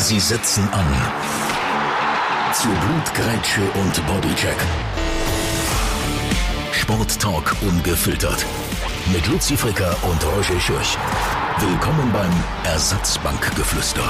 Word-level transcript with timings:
Sie 0.00 0.20
setzen 0.20 0.68
an. 0.70 0.86
Zu 2.52 2.68
Blutgrätsche 2.68 3.62
und 3.82 4.06
Bodycheck. 4.06 4.56
Sporttalk 6.72 7.56
ungefiltert. 7.60 8.46
Mit 9.12 9.26
Luzi 9.26 9.56
Fricker 9.56 9.96
und 10.02 10.22
Roger 10.26 10.60
Schürch. 10.60 10.98
Willkommen 11.58 12.12
beim 12.12 12.30
Ersatzbankgeflüster. 12.64 14.02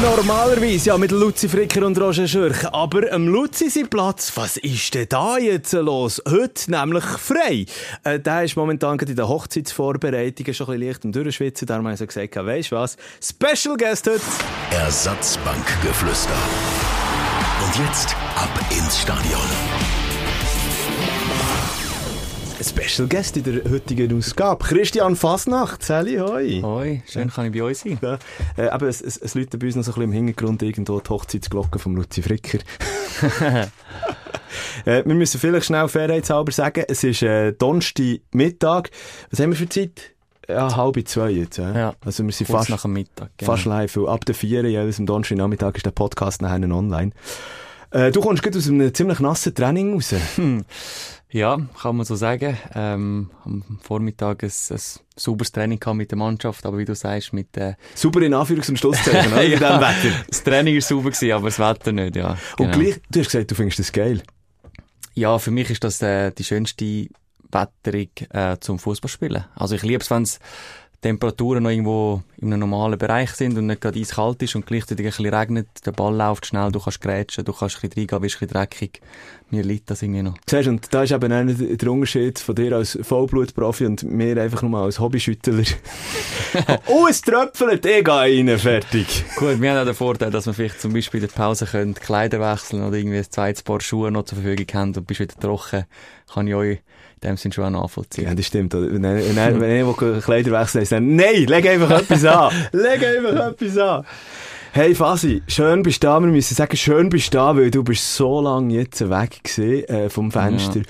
Normalerweise 0.00 0.90
ja 0.90 0.98
mit 0.98 1.10
Luzi 1.10 1.48
Fricker 1.48 1.84
und 1.84 2.00
Roger 2.00 2.28
Schürch. 2.28 2.64
Aber 2.72 3.10
am 3.12 3.26
Luzi 3.26 3.70
sein 3.70 3.88
Platz, 3.88 4.30
was 4.36 4.56
ist 4.56 4.94
denn 4.94 5.08
da 5.08 5.36
jetzt 5.36 5.72
los? 5.72 6.22
Heute 6.28 6.70
nämlich 6.70 7.04
frei. 7.04 7.66
Äh, 8.04 8.20
der 8.20 8.44
ist 8.44 8.56
momentan 8.56 8.98
gerade 8.98 9.12
in 9.12 9.16
den 9.16 9.26
Hochzeitsvorbereitungen 9.26 10.54
schon 10.54 10.68
ein 10.68 10.78
bisschen 10.78 10.88
leicht 10.88 11.04
am 11.04 11.12
Durchschwitzen. 11.12 11.66
Darum 11.66 11.86
habe 11.86 11.94
ich 11.94 11.98
so 11.98 12.06
gesagt, 12.06 12.36
weisst 12.36 12.70
du 12.70 12.76
was? 12.76 12.96
Special 13.20 13.76
Guest 13.76 14.06
heute. 14.06 14.22
Ersatzbankgeflüster. 14.70 16.30
Und 17.64 17.84
jetzt 17.84 18.14
ab 18.36 18.50
ins 18.70 19.00
Stadion. 19.00 20.01
Special 22.62 23.08
Guest 23.08 23.36
in 23.36 23.42
der 23.44 23.70
heutigen 23.70 24.16
Ausgabe. 24.16 24.64
Christian 24.64 25.16
Fasnacht, 25.16 25.82
Sally, 25.82 26.16
hoi. 26.18 26.60
Hoi, 26.62 27.02
schön 27.10 27.30
kann 27.30 27.46
ich 27.46 27.52
bei 27.52 27.62
euch 27.62 27.78
sein. 27.78 27.98
Ja, 28.00 28.18
äh, 28.56 28.68
aber 28.68 28.88
es, 28.88 29.00
es, 29.00 29.16
es 29.16 29.34
läutet 29.34 29.58
bei 29.60 29.66
uns 29.66 29.76
noch 29.76 29.82
so 29.82 29.90
ein 29.92 29.94
bisschen 29.94 30.10
im 30.10 30.12
Hintergrund 30.12 30.62
irgendwo 30.62 31.00
die 31.00 31.10
Hochzeitsglocke 31.10 31.78
vom 31.78 31.96
Luzi 31.96 32.22
Fricker. 32.22 32.58
äh, 34.84 35.04
wir 35.04 35.14
müssen 35.14 35.40
vielleicht 35.40 35.66
schnell 35.66 35.88
fairheitshalber 35.88 36.52
sagen, 36.52 36.84
es 36.88 37.02
ist 37.02 37.22
äh, 37.22 37.52
Donnerstag 37.52 38.20
Mittag. 38.32 38.90
Was 39.30 39.40
haben 39.40 39.50
wir 39.50 39.56
für 39.56 39.68
Zeit? 39.68 40.12
Ja, 40.48 40.76
halb 40.76 41.08
zwei 41.08 41.30
jetzt. 41.30 41.58
Ja. 41.58 41.72
Ja, 41.72 41.94
Also 42.04 42.24
wir 42.24 42.32
sind 42.32 42.46
Kurz 42.46 42.60
fast, 42.60 42.70
nach 42.70 42.82
dem 42.82 42.92
Mittag. 42.92 43.30
genau. 43.36 43.52
fast 43.52 43.64
live. 43.64 43.96
Ab 43.98 44.24
der 44.24 44.34
vier 44.34 44.64
jeweils 44.64 44.98
am 44.98 45.06
Donnerstag 45.06 45.38
Nachmittag 45.38 45.76
ist 45.76 45.86
der 45.86 45.92
Podcast 45.92 46.42
nachher 46.42 46.62
online. 46.70 47.12
Äh, 47.90 48.10
du 48.10 48.20
kommst 48.20 48.42
gerade 48.42 48.58
aus 48.58 48.68
einem 48.68 48.92
ziemlich 48.92 49.20
nassen 49.20 49.54
Training 49.54 49.94
raus. 49.94 50.14
Ja, 51.32 51.58
kann 51.80 51.96
man 51.96 52.04
so 52.04 52.14
sagen. 52.14 52.58
Ähm, 52.74 53.30
am 53.44 53.78
Vormittag 53.82 54.42
ein, 54.42 54.50
ein 54.50 54.80
sauberes 55.16 55.50
Training 55.50 55.80
mit 55.94 56.10
der 56.10 56.18
Mannschaft, 56.18 56.66
aber 56.66 56.76
wie 56.76 56.84
du 56.84 56.94
sagst, 56.94 57.32
mit 57.32 57.56
äh, 57.56 57.74
Super 57.94 58.20
in 58.20 58.34
Anführungs- 58.34 58.68
und 58.68 58.78
Schlusszeichen, 58.78 59.32
oder? 59.32 59.42
In 59.42 59.50
diesem 59.52 59.80
Wetter. 59.80 60.24
das 60.28 60.44
Training 60.44 60.74
war 60.74 60.82
sauber 60.82 61.10
gewesen, 61.10 61.32
aber 61.32 61.46
das 61.46 61.58
Wetter 61.58 61.92
nicht, 61.92 62.16
ja. 62.16 62.36
Genau. 62.56 62.68
Und 62.68 62.78
gleich, 62.78 63.00
du 63.10 63.20
hast 63.20 63.30
gesagt, 63.30 63.50
du 63.50 63.54
findest 63.54 63.78
das 63.78 63.92
geil. 63.92 64.22
Ja, 65.14 65.38
für 65.38 65.50
mich 65.50 65.70
ist 65.70 65.82
das 65.82 66.02
äh, 66.02 66.32
die 66.32 66.44
schönste 66.44 67.08
Wetterung 67.50 68.08
äh, 68.30 68.58
zum 68.60 68.78
Fußballspielen. 68.78 69.44
Also 69.54 69.74
ich 69.74 69.82
liebe 69.82 70.02
es, 70.02 70.10
wenn 70.10 70.22
es 70.22 70.38
Temperaturen 71.02 71.64
noch 71.64 71.70
irgendwo 71.70 72.22
in 72.40 72.52
einem 72.52 72.60
normalen 72.60 72.96
Bereich 72.96 73.32
sind 73.32 73.58
und 73.58 73.66
nicht 73.66 73.80
gerade 73.80 73.98
eiskalt 73.98 74.40
ist 74.40 74.54
und 74.54 74.66
gleichzeitig 74.66 75.04
ein 75.04 75.10
bisschen 75.10 75.34
regnet, 75.34 75.66
der 75.84 75.90
Ball 75.90 76.14
läuft 76.14 76.46
schnell, 76.46 76.70
du 76.70 76.78
kannst 76.78 77.00
grätschen, 77.00 77.44
du 77.44 77.52
kannst 77.52 77.76
ein 77.76 77.88
bisschen 77.88 78.02
reingehen, 78.02 78.20
bist 78.20 78.36
ein 78.36 78.46
bisschen 78.46 78.54
dreckig. 78.54 79.00
Mir 79.50 79.64
liegt 79.64 79.90
das 79.90 80.00
irgendwie 80.02 80.22
noch. 80.22 80.36
Siehst, 80.48 80.68
und 80.68 80.94
da 80.94 81.02
ist 81.02 81.10
eben 81.10 81.32
auch 81.32 81.76
der 81.76 81.90
Unterschied 81.90 82.38
von 82.38 82.54
dir 82.54 82.76
als 82.76 82.96
Vollblutprofi 83.02 83.84
und 83.84 84.04
mir 84.04 84.40
einfach 84.40 84.62
nur 84.62 84.78
als 84.78 85.00
Hobbyschüttler. 85.00 85.64
oh, 86.86 87.06
es 87.10 87.20
tröpfelt, 87.20 87.84
ich 87.84 88.04
gehe 88.04 88.14
rein, 88.14 88.58
fertig. 88.58 89.24
Gut, 89.36 89.60
wir 89.60 89.70
haben 89.72 89.78
auch 89.78 89.84
den 89.84 89.94
Vorteil, 89.94 90.30
dass 90.30 90.46
wir 90.46 90.54
vielleicht 90.54 90.80
zum 90.80 90.92
Beispiel 90.92 91.20
in 91.20 91.26
der 91.26 91.34
Pause 91.34 91.66
können 91.66 91.94
Kleider 91.94 92.38
wechseln 92.40 92.86
oder 92.86 92.96
irgendwie 92.96 93.18
ein 93.18 93.30
zweites 93.30 93.64
Paar 93.64 93.80
Schuhe 93.80 94.12
noch 94.12 94.24
zur 94.24 94.38
Verfügung 94.38 94.66
haben 94.72 94.94
und 94.94 95.06
bist 95.06 95.20
wieder 95.20 95.34
trocken, 95.38 95.84
kann 96.32 96.46
ich 96.46 96.54
euch 96.54 96.78
dem 97.22 97.36
Sinn 97.36 97.52
schon 97.52 97.64
auch 97.74 97.82
nachvollziehen. 97.82 98.24
Ja, 98.24 98.34
das 98.34 98.46
stimmt. 98.46 98.74
Wenn, 98.74 99.02
wenn, 99.02 99.36
wenn, 99.36 99.60
wenn 99.60 99.88
ich 99.88 100.00
will 100.00 100.20
Kleider 100.20 100.52
wechseln 100.52 100.82
will, 100.82 100.88
dann, 100.88 101.16
nein, 101.16 101.46
leg 101.46 101.66
einfach 101.66 101.90
etwas 102.00 102.24
an. 102.24 102.52
Leg 102.72 103.04
einfach 103.04 103.48
etwas 103.48 103.78
an. 103.78 104.04
Hey 104.74 104.94
Fasi, 104.94 105.42
schön 105.48 105.82
bist 105.82 106.02
du 106.02 106.06
da. 106.06 106.18
Wir 106.20 106.28
müssen 106.28 106.54
sagen, 106.54 106.76
schön 106.76 107.10
bist 107.10 107.34
du 107.34 107.38
da, 107.38 107.56
weil 107.56 107.70
du 107.70 107.84
bist 107.84 108.16
so 108.16 108.40
lange 108.40 108.74
jetzt 108.74 109.08
weg 109.08 109.44
gewesen, 109.44 109.84
äh, 109.88 110.08
vom 110.08 110.32
Fenster. 110.32 110.80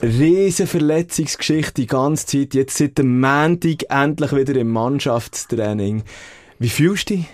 Riesen 0.00 0.66
Verletzungsgeschichte 0.66 1.74
die 1.74 1.86
ganze 1.86 2.26
Zeit. 2.26 2.54
Jetzt 2.54 2.78
seit 2.78 2.98
dem 2.98 3.20
Montag 3.20 3.84
endlich 3.88 4.32
wieder 4.32 4.54
im 4.54 4.70
Mannschaftstraining. 4.70 6.04
Wie 6.58 6.68
fühlst 6.68 7.10
du 7.10 7.16
dich? 7.16 7.26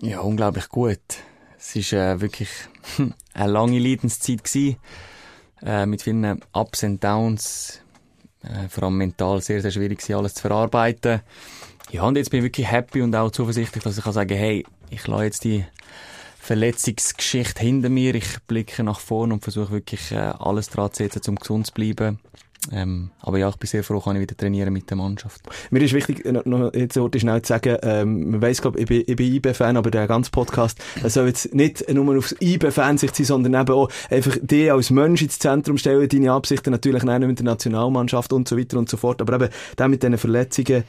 Ja, 0.00 0.20
unglaublich 0.20 0.68
gut. 0.68 0.98
Es 1.58 1.76
ist 1.76 1.94
äh, 1.94 2.20
wirklich 2.20 2.50
eine 3.32 3.52
lange 3.52 3.78
Leidenszeit 3.78 4.44
gewesen, 4.44 4.76
äh, 5.64 5.86
mit 5.86 6.02
vielen 6.02 6.40
Ups 6.52 6.82
und 6.82 7.02
Downs, 7.02 7.80
äh, 8.42 8.68
vor 8.68 8.84
allem 8.84 8.98
mental 8.98 9.40
sehr, 9.40 9.62
sehr 9.62 9.70
schwierig 9.70 9.98
gewesen, 9.98 10.16
alles 10.16 10.34
zu 10.34 10.42
verarbeiten. 10.42 11.20
Ja, 11.90 12.02
und 12.04 12.16
jetzt 12.16 12.30
bin 12.30 12.38
ich 12.38 12.44
wirklich 12.44 12.70
happy 12.70 13.02
und 13.02 13.14
auch 13.14 13.30
zuversichtlich, 13.30 13.84
dass 13.84 13.98
ich 13.98 14.04
kann 14.04 14.12
sagen, 14.12 14.36
hey, 14.36 14.64
ich 14.90 15.06
lasse 15.06 15.24
jetzt 15.24 15.44
die 15.44 15.64
Verletzungsgeschichte 16.38 17.62
hinter 17.62 17.88
mir, 17.88 18.14
ich 18.14 18.38
blicke 18.46 18.82
nach 18.82 19.00
vorne 19.00 19.34
und 19.34 19.40
versuche 19.40 19.72
wirklich 19.72 20.12
äh, 20.12 20.16
alles 20.16 20.68
dran 20.68 20.92
zu 20.92 21.02
setzen, 21.02 21.30
um 21.30 21.36
gesund 21.36 21.66
zu 21.66 21.72
bleiben. 21.72 22.18
Ähm, 22.72 23.10
aber 23.20 23.38
ja, 23.38 23.48
ich 23.48 23.56
bin 23.56 23.68
sehr 23.68 23.84
froh, 23.84 24.00
kann 24.00 24.16
ich 24.16 24.22
wieder 24.22 24.36
trainieren 24.36 24.72
mit 24.72 24.88
der 24.88 24.96
Mannschaft. 24.96 25.42
Mir 25.70 25.82
ist 25.82 25.92
wichtig, 25.92 26.24
noch- 26.24 26.44
noch 26.46 26.72
jetzt 26.72 26.96
heute 26.96 27.20
schnell 27.20 27.42
zu 27.42 27.48
sagen, 27.48 27.76
ähm, 27.82 28.30
man 28.30 28.42
weiss, 28.42 28.62
glaub, 28.62 28.78
ich 28.78 28.86
bin, 28.86 29.02
ich 29.06 29.16
bin 29.16 29.34
IB-Fan, 29.34 29.76
aber 29.76 29.90
der 29.90 30.06
ganze 30.06 30.30
Podcast 30.30 30.78
soll 31.04 31.26
jetzt 31.26 31.54
nicht 31.54 31.86
nur 31.92 32.16
aufs 32.16 32.34
IB-Fansicht 32.40 33.14
sein, 33.16 33.26
sondern 33.26 33.60
eben 33.60 33.74
auch 33.74 33.90
einfach 34.10 34.36
die 34.40 34.70
als 34.70 34.90
Mensch 34.90 35.22
ins 35.22 35.38
Zentrum 35.38 35.76
stellen, 35.76 36.08
deine 36.08 36.32
Absichten 36.32 36.70
natürlich 36.70 37.02
auch 37.02 37.18
mit 37.18 37.38
der 37.38 37.44
Nationalmannschaft 37.44 38.32
und 38.32 38.48
so 38.48 38.56
weiter 38.58 38.78
und 38.78 38.88
so 38.88 38.96
fort, 38.96 39.20
aber 39.20 39.34
eben 39.34 39.48
der 39.78 39.88
mit 39.88 40.02
diesen 40.02 40.16
Verletzungen, 40.18 40.84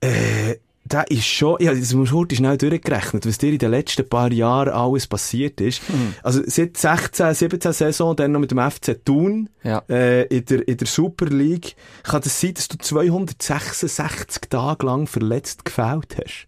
äh, 0.00 0.56
der 0.92 1.10
ist 1.10 1.24
schon, 1.26 1.56
ja, 1.60 1.74
das 1.74 1.92
muss 1.94 2.12
heute 2.12 2.36
schnell 2.36 2.56
durchgerechnet, 2.56 3.26
was 3.26 3.38
dir 3.38 3.52
in 3.52 3.58
den 3.58 3.70
letzten 3.70 4.08
paar 4.08 4.32
Jahren 4.32 4.68
alles 4.72 5.06
passiert 5.06 5.60
ist. 5.60 5.82
Also 6.22 6.42
seit 6.46 6.76
16, 6.76 7.34
17 7.34 7.72
Saison, 7.72 8.14
dann 8.14 8.32
noch 8.32 8.40
mit 8.40 8.50
dem 8.50 8.58
FC 8.58 9.04
Thun, 9.04 9.48
Ja. 9.62 9.82
äh, 9.88 10.22
in, 10.26 10.44
der, 10.44 10.66
in 10.68 10.76
der 10.76 10.86
Super 10.86 11.26
League, 11.26 11.74
kann 12.02 12.22
das 12.22 12.40
sein, 12.40 12.54
dass 12.54 12.68
du 12.68 12.78
266 12.78 14.48
Tage 14.48 14.86
lang 14.86 15.06
verletzt 15.06 15.64
gefällt 15.64 16.16
hast? 16.18 16.46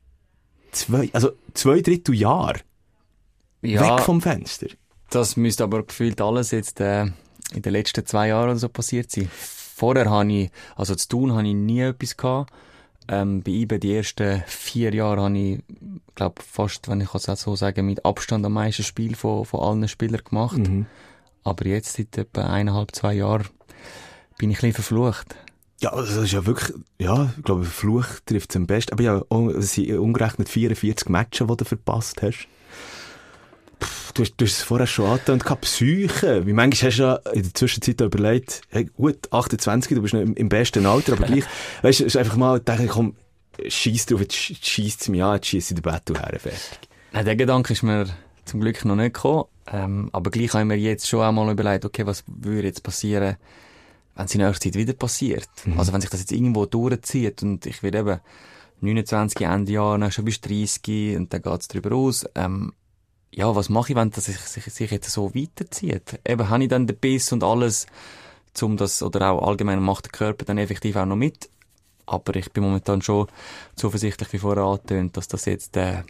Zwei, 0.73 1.11
also 1.13 1.31
zwei 1.55 1.81
Drittel 1.81 2.15
Jahr. 2.15 2.55
Weg 3.63 4.01
vom 4.05 4.21
Fenster. 4.21 4.69
Das 5.11 5.37
müsste 5.37 5.65
aber 5.65 5.83
gefühlt 5.85 6.21
alles 6.21 6.51
jetzt 6.51 6.81
äh, 6.81 7.05
in 7.55 7.63
den 7.63 7.73
letzten 7.73 8.05
zwei 8.07 8.29
Jahren 8.29 8.51
oder 8.51 8.59
so 8.59 8.69
passiert 8.69 9.11
sein. 9.11 9.29
Vorher 9.35 10.11
habe 10.11 10.31
ich, 10.33 10.51
also 10.77 10.95
zu 10.95 11.09
tun, 11.09 11.33
habe 11.33 11.47
ich 11.49 11.55
nie 11.55 11.81
etwas 11.81 12.17
gehabt. 12.17 12.53
Ähm, 13.09 13.43
bei 13.43 13.53
IBE 13.53 13.79
die 13.79 13.95
ersten 13.95 14.43
vier 14.47 14.95
Jahre 14.95 15.23
habe 15.23 15.39
ich, 15.39 15.61
glaube 16.15 16.43
fast, 16.43 16.89
wenn 16.89 17.01
ich 17.01 17.15
es 17.15 17.25
so 17.25 17.57
sagen, 17.57 17.87
mit 17.87 18.05
Abstand 18.05 18.45
am 18.45 18.53
meisten 18.53 18.83
Spiel 18.83 19.17
von, 19.17 19.45
von 19.45 19.61
allen 19.61 19.89
Spielern 19.89 20.23
gemacht. 20.23 20.59
Mhm. 20.59 20.87
Aber 21.43 21.67
jetzt 21.67 21.95
seit 21.95 22.19
etwa 22.19 22.43
eineinhalb, 22.43 22.95
zwei 22.95 23.15
Jahren 23.15 23.47
bin 24.37 24.51
ich 24.51 24.59
ein 24.59 24.71
bisschen 24.71 24.75
verflucht. 24.75 25.37
Ja, 25.81 25.95
das 25.95 26.17
ist 26.17 26.33
ja 26.33 26.45
wirklich, 26.45 26.77
ja, 26.99 27.33
ich 27.37 27.45
glaube, 27.45 27.65
Fluch 27.65 28.07
trifft 28.27 28.51
es 28.51 28.57
am 28.57 28.67
besten. 28.67 28.93
Aber 28.93 29.03
ja, 29.03 29.23
oh, 29.31 29.49
es 29.51 29.75
sind 29.75 29.97
umgerechnet 29.97 30.49
44 30.49 31.09
Matches, 31.09 31.47
die 31.47 31.57
du 31.57 31.65
verpasst 31.65 32.21
hast. 32.23 32.49
Pff, 33.83 34.09
Du 34.19 34.25
hast, 34.25 34.35
du 34.37 34.47
hast 34.47 34.53
es 34.53 34.63
vorher 34.63 34.89
schon 34.89 35.07
angetönt, 35.07 35.45
Psyche. 35.61 36.45
Wie 36.45 36.53
manchmal 36.53 36.91
hast 36.91 36.99
du 36.99 37.03
ja 37.05 37.15
in 37.33 37.43
der 37.43 37.55
Zwischenzeit 37.55 38.01
überlegt, 38.01 38.63
hey, 38.69 38.87
gut, 38.97 39.33
28, 39.33 39.95
du 39.95 40.03
bist 40.03 40.13
noch 40.13 40.21
im, 40.21 40.35
im 40.35 40.49
besten 40.49 40.87
Alter, 40.87 41.13
aber 41.13 41.27
gleich, 41.27 41.45
weißt 41.83 42.01
du, 42.01 42.05
es 42.05 42.15
ist 42.15 42.17
einfach 42.17 42.37
mal, 42.37 42.59
denke 42.59 42.87
ich, 42.87 42.91
komm, 42.91 43.15
scheiss 43.69 44.07
drauf, 44.07 44.21
jetzt 44.21 44.35
schießt 44.35 45.03
es 45.03 45.09
mich 45.09 45.23
an, 45.23 45.37
jetzt 45.37 45.47
schießt 45.47 45.71
ich 45.71 45.75
den 45.77 45.83
Battle 45.83 46.19
her, 46.19 46.37
fertig. 46.41 46.81
Nein, 47.13 47.25
der 47.27 47.37
Gedanke 47.37 47.73
ist 47.73 47.85
mir 47.85 48.07
zum 48.45 48.61
Glück 48.61 48.85
noch 48.85 48.97
nicht 48.97 49.15
gekommen. 49.15 49.45
Ähm, 49.71 50.09
aber 50.13 50.33
gleich 50.33 50.53
habe 50.53 50.63
ich 50.63 50.67
mir 50.67 50.77
jetzt 50.77 51.09
schon 51.09 51.23
einmal 51.23 51.53
überlegt, 51.53 51.85
okay, 51.85 52.05
was 52.05 52.25
würde 52.27 52.67
jetzt 52.67 52.83
passieren, 52.83 53.37
wenn 54.17 54.25
es 54.25 54.35
in 54.35 54.41
nächster 54.41 54.65
Zeit 54.65 54.75
wieder 54.75 54.95
passiert. 54.95 55.49
Also 55.77 55.93
wenn 55.93 56.01
sich 56.01 56.11
das 56.11 56.21
jetzt 56.21 56.33
irgendwo 56.33 56.67
durchzieht 56.67 57.43
und 57.45 57.67
ich 57.67 57.85
werde 57.85 57.99
eben 57.99 58.21
29 58.81 59.41
Ende 59.47 59.73
Jahr, 59.73 59.97
dann 59.97 60.11
schon 60.11 60.25
bis 60.25 60.41
30 60.41 61.17
und 61.17 61.33
dann 61.33 61.43
geht's 61.43 61.69
drüber 61.69 61.95
aus. 61.95 62.25
Ähm, 62.35 62.73
ja, 63.33 63.55
was 63.55 63.69
mache 63.69 63.93
ich, 63.93 63.97
wenn 63.97 64.11
das 64.11 64.27
sich, 64.27 64.39
sich, 64.39 64.65
sich 64.65 64.91
jetzt 64.91 65.11
so 65.11 65.35
weiterzieht? 65.35 66.21
Eben, 66.27 66.49
habe 66.49 66.63
ich 66.63 66.69
dann 66.69 66.87
den 66.87 66.97
Biss 66.97 67.33
und 67.33 67.45
alles, 67.45 67.87
um 68.61 68.77
das, 68.77 69.03
oder 69.03 69.31
auch 69.31 69.47
allgemein 69.47 69.83
macht 69.83 70.07
der 70.07 70.13
Körper 70.13 70.45
dann 70.45 70.59
effektiv 70.59 70.97
auch 70.97 71.07
noch 71.07 71.17
mit. 71.17 71.49
Aber 72.07 72.35
ich 72.37 72.51
bin 72.53 72.65
momentan 72.65 73.03
schon 73.03 73.29
zuversichtlich, 73.77 74.33
wie 74.33 74.39
vorher 74.39 74.65
angetönt, 74.65 75.17
dass 75.17 75.29
das 75.29 75.45
jetzt 75.45 75.77
äh, 75.77 76.03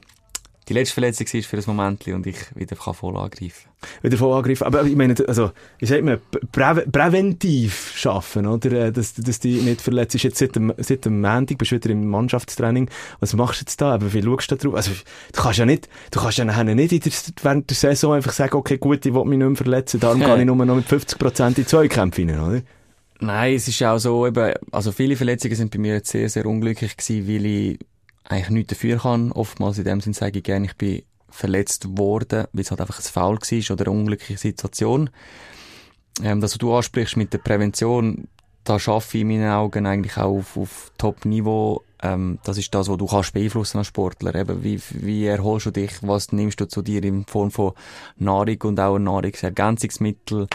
die 0.68 0.74
letzte 0.74 0.94
Verletzung 0.94 1.26
war 1.26 1.42
für 1.42 1.56
ein 1.56 1.62
Moment 1.66 2.06
und 2.08 2.26
ich 2.26 2.36
wieder 2.54 2.76
kann 2.76 2.94
voll 2.94 3.16
angreifen 3.16 3.68
Wieder 4.02 4.18
voll 4.18 4.36
angreifen. 4.36 4.64
Aber 4.64 4.84
ich 4.84 4.96
meine, 4.96 5.14
also, 5.26 5.52
wie 5.78 5.86
sagt 5.86 6.04
man, 6.04 6.18
prä 6.52 6.84
präventiv 6.90 7.92
schaffen, 7.94 8.46
oder? 8.46 8.72
Äh, 8.72 8.92
Dass, 8.92 9.14
dass 9.14 9.40
die 9.40 9.60
nicht 9.60 9.80
verletzt 9.80 10.14
ist. 10.14 10.24
Jetzt 10.24 10.38
seit 10.38 10.56
dem, 10.56 10.72
seit 10.76 11.04
dem 11.04 11.20
Montag 11.20 11.58
bist 11.58 11.70
du 11.72 11.76
wieder 11.76 11.90
im 11.90 12.06
Mannschaftstraining. 12.08 12.90
Was 13.20 13.34
machst 13.34 13.60
du 13.60 13.62
jetzt 13.62 13.80
da? 13.80 13.94
Aber 13.94 14.12
wie 14.12 14.22
schaust 14.22 14.50
du 14.50 14.56
da 14.56 14.62
drauf? 14.62 14.74
Also, 14.74 14.90
du 14.90 15.42
kannst 15.42 15.58
ja 15.58 15.66
nicht, 15.66 15.88
du 16.10 16.20
kannst 16.20 16.38
ja 16.38 16.44
nachher 16.44 16.64
nicht 16.64 17.04
der, 17.04 17.12
während 17.42 17.70
der 17.70 17.76
Saison 17.76 18.14
einfach 18.14 18.32
sagen, 18.32 18.56
okay, 18.56 18.78
gut, 18.78 19.06
ich 19.06 19.14
will 19.14 19.24
mich 19.24 19.38
nicht 19.38 19.48
mehr 19.48 19.56
verletzen, 19.56 20.00
darum 20.00 20.20
gehe 20.24 20.38
ich 20.38 20.44
nur 20.44 20.56
noch 20.56 20.76
mit 20.76 20.86
50% 20.86 21.58
in 21.58 21.66
Zweikämpfe 21.66 22.22
rein, 22.22 22.40
oder? 22.40 22.62
Nein, 23.20 23.54
es 23.54 23.66
ist 23.66 23.82
auch 23.82 23.98
so 23.98 24.26
eben, 24.26 24.54
also 24.70 24.92
viele 24.92 25.16
Verletzungen 25.16 25.56
sind 25.56 25.72
bei 25.72 25.78
mir 25.78 25.94
jetzt 25.94 26.10
sehr, 26.10 26.28
sehr 26.28 26.46
unglücklich 26.46 26.96
gewesen, 26.96 27.26
weil 27.26 27.46
ich 27.46 27.78
eigentlich 28.28 28.50
nichts 28.50 28.74
dafür 28.74 28.98
kann. 28.98 29.32
Oftmals 29.32 29.78
in 29.78 29.84
dem 29.84 30.00
Sinn 30.00 30.12
sage 30.12 30.38
ich 30.38 30.44
gerne, 30.44 30.66
ich 30.66 30.76
bin 30.76 31.02
verletzt 31.30 31.98
worden, 31.98 32.46
weil 32.52 32.62
es 32.62 32.70
halt 32.70 32.80
einfach 32.80 32.98
ein 32.98 33.02
Foul 33.02 33.38
war 33.38 33.74
oder 33.74 33.86
eine 33.86 33.98
unglückliche 33.98 34.38
Situation. 34.38 35.10
Ähm, 36.22 36.40
das, 36.40 36.52
was 36.52 36.58
du 36.58 36.74
ansprichst 36.74 37.16
mit 37.16 37.32
der 37.32 37.38
Prävention, 37.38 38.28
da 38.64 38.78
schaffe 38.78 39.16
ich 39.16 39.22
in 39.22 39.28
meinen 39.28 39.50
Augen 39.50 39.86
eigentlich 39.86 40.16
auch 40.16 40.38
auf, 40.38 40.56
auf 40.56 40.92
Top-Niveau. 40.98 41.82
Ähm, 42.02 42.38
das 42.44 42.58
ist 42.58 42.74
das, 42.74 42.88
was 42.88 42.98
du 42.98 43.06
kannst 43.06 43.32
beeinflussen 43.32 43.78
als 43.78 43.86
Sportler. 43.86 44.34
Eben, 44.34 44.62
wie, 44.62 44.80
wie 44.90 45.26
erholst 45.26 45.66
du 45.66 45.70
dich? 45.70 45.92
Was 46.02 46.32
nimmst 46.32 46.60
du 46.60 46.68
zu 46.68 46.82
dir 46.82 47.02
in 47.02 47.24
Form 47.24 47.50
von 47.50 47.72
Nahrung 48.16 48.60
und 48.62 48.80
auch 48.80 48.98
Nahrungsergänzungsmittel? 48.98 50.48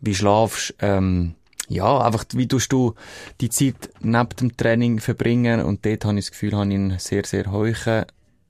Wie 0.00 0.14
schlafst 0.14 0.74
ähm, 0.80 1.34
ja, 1.68 1.98
einfach, 2.00 2.24
wie 2.32 2.48
tust 2.48 2.72
du 2.72 2.94
die 3.40 3.50
Zeit 3.50 3.90
neben 4.00 4.28
dem 4.40 4.56
Training 4.56 5.00
verbringen? 5.00 5.62
Und 5.62 5.84
dort 5.86 6.04
habe 6.04 6.18
ich 6.18 6.26
das 6.26 6.32
Gefühl, 6.32 6.56
habe 6.56 6.68
ich 6.68 6.74
einen 6.74 6.98
sehr, 6.98 7.24
sehr 7.24 7.50
hohen 7.50 7.74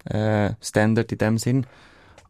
äh, 0.07 0.55
Standard 0.61 1.13
in 1.13 1.19
dem 1.19 1.39
Sinn. 1.39 1.67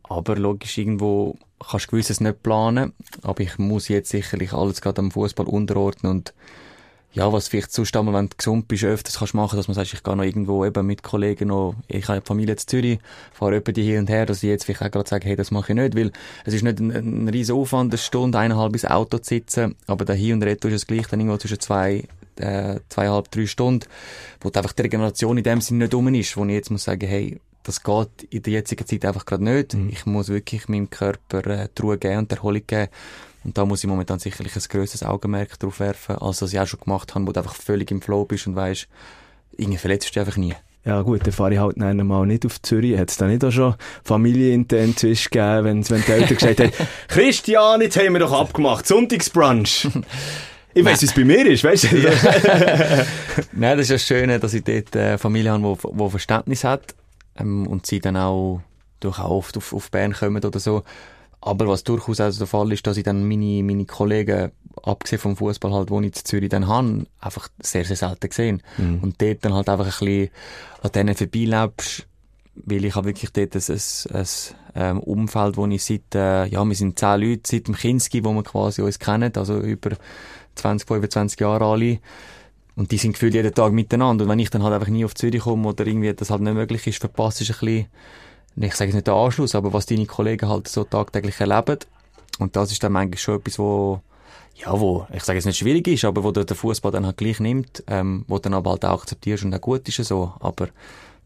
Aber 0.02 0.36
logisch, 0.36 0.76
irgendwo 0.78 1.36
kannst 1.58 1.86
du 1.86 1.90
gewisses 1.92 2.20
nicht 2.20 2.42
planen. 2.42 2.92
Aber 3.22 3.40
ich 3.40 3.58
muss 3.58 3.88
jetzt 3.88 4.10
sicherlich 4.10 4.52
alles 4.52 4.80
gerade 4.80 5.00
am 5.00 5.10
Fußball 5.10 5.46
unterordnen 5.46 6.12
und 6.12 6.34
ja, 7.14 7.32
was 7.32 7.46
vielleicht 7.46 7.72
sonst 7.72 7.96
einmal, 7.96 8.14
wenn 8.14 8.28
du 8.28 8.36
gesund 8.36 8.66
bist, 8.66 8.82
öfters 8.82 9.18
kannst 9.18 9.34
machen, 9.34 9.56
dass 9.56 9.68
man 9.68 9.76
sagt, 9.76 9.92
ich 9.92 10.02
gehe 10.02 10.16
noch 10.16 10.24
irgendwo 10.24 10.64
eben 10.64 10.84
mit 10.84 11.04
Kollegen 11.04 11.48
noch, 11.48 11.76
ich 11.86 12.02
habe 12.04 12.14
eine 12.14 12.22
Familie 12.22 12.54
in 12.54 12.58
Zürich, 12.58 12.98
fahre 13.32 13.56
etwa 13.56 13.70
die 13.70 13.84
hier 13.84 14.00
und 14.00 14.10
her, 14.10 14.26
dass 14.26 14.42
ich 14.42 14.48
jetzt 14.48 14.64
vielleicht 14.64 14.82
auch 14.82 14.90
gerade 14.90 15.08
sage, 15.08 15.28
hey, 15.28 15.36
das 15.36 15.52
mache 15.52 15.72
ich 15.72 15.78
nicht, 15.78 15.96
weil 15.96 16.10
es 16.44 16.54
ist 16.54 16.62
nicht 16.62 16.80
ein, 16.80 16.90
ein 16.90 17.28
riesen 17.28 17.54
Aufwand, 17.54 17.92
eine 17.92 17.98
Stunde, 17.98 18.36
eineinhalb 18.36 18.72
ins 18.72 18.84
Auto 18.84 19.18
zu 19.18 19.28
sitzen, 19.28 19.76
aber 19.86 20.04
der 20.04 20.16
hier 20.16 20.34
und 20.34 20.42
Retour 20.42 20.72
ist 20.72 20.82
es 20.82 20.86
gleich, 20.88 21.06
dann 21.06 21.20
irgendwo 21.20 21.38
zwischen 21.38 21.60
zwei, 21.60 22.08
äh, 22.36 22.80
zweieinhalb, 22.88 23.30
drei 23.30 23.46
Stunden, 23.46 23.86
wo 24.40 24.48
einfach 24.48 24.72
die 24.72 24.82
Regeneration 24.82 25.38
in 25.38 25.44
dem 25.44 25.60
Sinne 25.60 25.84
nicht 25.84 25.94
um 25.94 26.12
ist, 26.12 26.36
wo 26.36 26.44
ich 26.44 26.50
jetzt 26.50 26.70
muss 26.70 26.82
sagen, 26.82 27.06
hey, 27.06 27.40
das 27.62 27.82
geht 27.82 28.24
in 28.30 28.42
der 28.42 28.52
jetzigen 28.52 28.86
Zeit 28.86 29.04
einfach 29.04 29.24
gerade 29.24 29.44
nicht. 29.44 29.74
Mhm. 29.74 29.88
Ich 29.88 30.04
muss 30.04 30.28
wirklich 30.28 30.68
meinem 30.68 30.90
Körper 30.90 31.46
äh, 31.46 31.68
die 31.76 31.82
Ruhe 31.82 31.96
geben 31.96 32.18
und 32.18 32.32
Erholung 32.32 32.62
geben. 32.66 32.88
Und 33.44 33.58
da 33.58 33.64
muss 33.66 33.84
ich 33.84 33.88
momentan 33.88 34.18
sicherlich 34.18 34.56
ein 34.56 34.62
grösseres 34.68 35.02
Augenmerk 35.02 35.58
drauf 35.58 35.80
werfen, 35.80 36.16
als 36.16 36.40
was 36.40 36.52
ich 36.52 36.58
auch 36.58 36.66
schon 36.66 36.80
gemacht 36.80 37.14
habe, 37.14 37.26
wo 37.26 37.32
du 37.32 37.40
einfach 37.40 37.54
völlig 37.54 37.90
im 37.90 38.00
Flow 38.00 38.24
bist 38.24 38.46
und 38.46 38.56
weißt, 38.56 38.88
irgendwie 39.56 39.78
verletzt 39.78 40.08
du 40.08 40.12
dich 40.12 40.20
einfach 40.20 40.36
nie. 40.36 40.54
Ja 40.84 41.00
gut, 41.00 41.26
dann 41.26 41.32
fahre 41.32 41.54
ich 41.54 41.60
halt 41.60 41.78
mal 41.78 42.26
nicht 42.26 42.44
auf 42.44 42.60
Zürich. 42.60 42.98
Hat 42.98 43.10
es 43.10 43.16
da 43.16 43.26
nicht 43.26 43.42
auch 43.44 43.50
schon 43.50 43.74
familienintern 44.04 44.94
Zwischen 44.96 45.30
gegeben, 45.30 45.64
wenn, 45.64 45.90
wenn 45.90 46.02
die 46.02 46.12
Eltern 46.12 46.36
gesagt 46.36 46.60
haben, 46.60 46.72
Christian, 47.08 47.80
jetzt 47.80 47.96
haben 47.96 48.12
wir 48.12 48.20
doch 48.20 48.32
abgemacht, 48.32 48.86
Sonntagsbrunch. 48.86 49.88
Ich 50.74 50.84
weiss, 50.84 51.00
wie 51.02 51.06
es 51.06 51.14
bei 51.14 51.24
mir 51.24 51.46
ist, 51.46 51.64
weißt 51.64 51.84
du? 51.84 51.96
Nein, 53.52 53.78
das 53.78 53.84
ist 53.84 53.90
ja 53.90 53.94
das 53.94 54.06
Schöne, 54.06 54.40
dass 54.40 54.52
ich 54.52 54.64
dort 54.64 54.94
eine 54.96 55.18
Familie 55.18 55.52
habe, 55.52 55.78
die, 55.82 55.96
die 55.96 56.10
Verständnis 56.10 56.64
hat 56.64 56.94
ähm, 57.38 57.66
und 57.66 57.86
sie 57.86 58.00
dann 58.00 58.16
auch 58.16 58.60
durchaus 59.00 59.30
oft 59.30 59.56
auf, 59.56 59.72
auf 59.72 59.90
Bern 59.90 60.12
kommen 60.12 60.44
oder 60.44 60.58
so. 60.58 60.82
Aber 61.46 61.68
was 61.68 61.84
durchaus 61.84 62.20
also 62.20 62.38
der 62.38 62.46
Fall 62.46 62.72
ist, 62.72 62.86
dass 62.86 62.96
ich 62.96 63.04
dann 63.04 63.28
meine, 63.28 63.62
meine 63.62 63.84
Kollegen, 63.84 64.50
abgesehen 64.82 65.20
vom 65.20 65.36
Fußball 65.36 65.74
halt, 65.74 65.90
wo 65.90 66.00
ich 66.00 66.06
in 66.06 66.12
Zürich 66.14 66.48
dann 66.48 66.66
habe, 66.68 67.04
einfach 67.20 67.48
sehr, 67.60 67.84
sehr 67.84 67.96
selten 67.96 68.30
gesehen. 68.30 68.62
Mhm. 68.78 69.00
Und 69.02 69.20
dort 69.20 69.44
dann 69.44 69.52
halt 69.52 69.68
einfach 69.68 69.84
ein 69.84 70.06
bisschen 70.06 70.30
an 70.82 70.92
denen 70.92 71.14
vorbeilebst, 71.14 72.06
weil 72.54 72.86
ich 72.86 72.94
habe 72.94 73.08
wirklich 73.08 73.30
dort 73.30 73.54
ein, 73.54 73.62
ein, 73.68 74.20
ein 74.22 74.26
ähm, 74.74 75.00
Umfeld, 75.00 75.58
wo 75.58 75.66
ich 75.66 75.84
seit, 75.84 76.14
äh, 76.14 76.46
ja, 76.46 76.64
wir 76.64 76.74
sind 76.74 76.98
zehn 76.98 77.20
Leute 77.20 77.42
seit 77.44 77.68
dem 77.68 77.74
Kinski, 77.74 78.24
wo 78.24 78.32
wir 78.32 78.42
quasi 78.42 78.80
uns 78.80 78.98
kennen, 78.98 79.30
also 79.36 79.60
über 79.60 79.98
20, 80.54 80.88
25 80.88 81.40
Jahre 81.40 81.66
alle. 81.66 81.98
Und 82.74 82.90
die 82.90 82.96
sind 82.96 83.12
gefühlt 83.12 83.34
jeden 83.34 83.52
Tag 83.52 83.72
miteinander. 83.72 84.24
Und 84.24 84.30
wenn 84.30 84.38
ich 84.38 84.48
dann 84.48 84.62
halt 84.62 84.72
einfach 84.72 84.88
nie 84.88 85.04
auf 85.04 85.14
Zürich 85.14 85.42
komme 85.42 85.68
oder 85.68 85.86
irgendwie 85.86 86.14
das 86.14 86.30
halt 86.30 86.40
nicht 86.40 86.54
möglich 86.54 86.86
ist, 86.86 87.00
verpasst 87.00 87.42
ich 87.42 87.50
ein 87.50 87.58
bisschen 87.60 87.86
ich 88.56 88.74
sage 88.74 88.88
jetzt 88.88 88.94
nicht 88.94 89.06
der 89.06 89.14
Anschluss, 89.14 89.54
aber 89.54 89.72
was 89.72 89.86
deine 89.86 90.06
Kollegen 90.06 90.48
halt 90.48 90.68
so 90.68 90.84
tagtäglich 90.84 91.40
erleben. 91.40 91.78
Und 92.38 92.56
das 92.56 92.72
ist 92.72 92.82
dann 92.82 92.96
eigentlich 92.96 93.22
schon 93.22 93.38
etwas, 93.38 93.58
wo, 93.58 94.00
ja, 94.56 94.78
wo, 94.78 95.06
ich 95.12 95.24
sage 95.24 95.38
jetzt 95.38 95.46
nicht 95.46 95.58
schwierig 95.58 95.86
ist, 95.88 96.04
aber 96.04 96.24
wo 96.24 96.30
der, 96.30 96.44
der 96.44 96.56
Fußball 96.56 96.92
dann 96.92 97.06
halt 97.06 97.16
gleich 97.16 97.40
nimmt, 97.40 97.82
ähm, 97.86 98.24
wo 98.28 98.38
dann 98.38 98.54
aber 98.54 98.72
halt 98.72 98.84
auch 98.84 99.02
akzeptierst 99.02 99.44
und 99.44 99.54
auch 99.54 99.60
gut 99.60 99.88
ist 99.88 100.04
so. 100.04 100.32
Aber 100.40 100.68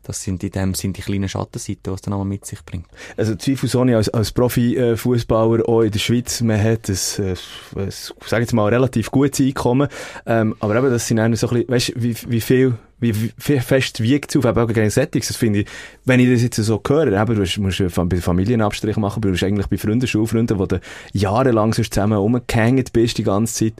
das 0.03 0.23
sind 0.23 0.43
in 0.43 0.50
dem 0.50 0.75
sind 0.75 0.97
die 0.97 1.03
kleinen 1.03 1.29
Schattenseiten, 1.29 1.83
die 1.85 1.91
es 1.91 2.00
dann 2.00 2.15
auch 2.15 2.25
mit 2.25 2.47
sich 2.47 2.65
bringt. 2.65 2.87
Also 3.17 3.35
zweifelsohne 3.35 3.97
als, 3.97 4.09
als 4.09 4.33
Profi-Fußballer 4.33 5.69
auch 5.69 5.83
in 5.83 5.91
der 5.91 5.99
Schweiz, 5.99 6.41
man 6.41 6.62
hat 6.62 6.89
ein, 6.89 6.99
ein, 7.19 7.37
ein 7.77 7.91
sag 7.91 8.41
jetzt 8.41 8.53
mal, 8.53 8.69
relativ 8.69 9.11
gutes 9.11 9.41
Einkommen, 9.41 9.89
ähm, 10.27 10.56
aber 10.61 10.77
eben, 10.77 10.91
das 10.91 11.06
sind 11.06 11.19
so 11.37 11.49
ein 11.49 11.65
bisschen, 11.67 11.69
weißt, 11.69 11.93
wie, 11.97 12.17
wie 12.29 12.41
viel 12.41 12.79
wie, 13.00 13.15
wie 13.15 13.61
fest 13.61 14.03
wiegt 14.03 14.31
es 14.31 14.37
auf 14.37 14.45
eben 14.45 14.59
auch 14.59 14.91
Settings. 14.91 15.29
Das 15.29 15.37
finde 15.37 15.61
ich, 15.61 15.69
wenn 16.05 16.21
ich 16.21 16.29
das 16.29 16.43
jetzt 16.43 16.56
so 16.56 16.83
höre, 16.87 17.21
eben, 17.21 17.35
du 17.35 17.61
musst, 17.61 17.99
bei 18.09 18.17
Familienabstrich 18.17 18.97
machen, 18.97 19.19
aber 19.19 19.29
du 19.29 19.33
bist 19.33 19.45
eigentlich 19.45 19.69
bei 19.69 19.79
Freunden, 19.79 20.06
Schulfreunden, 20.06 20.59
wo 20.59 20.67
du 20.67 20.81
jahrelang 21.12 21.73
so 21.75 21.83
zusammen 21.83 22.19
rumgehängt 22.19 22.93
bist 22.93 23.19
die 23.19 23.25
ganze 23.25 23.67
Zeit. 23.67 23.75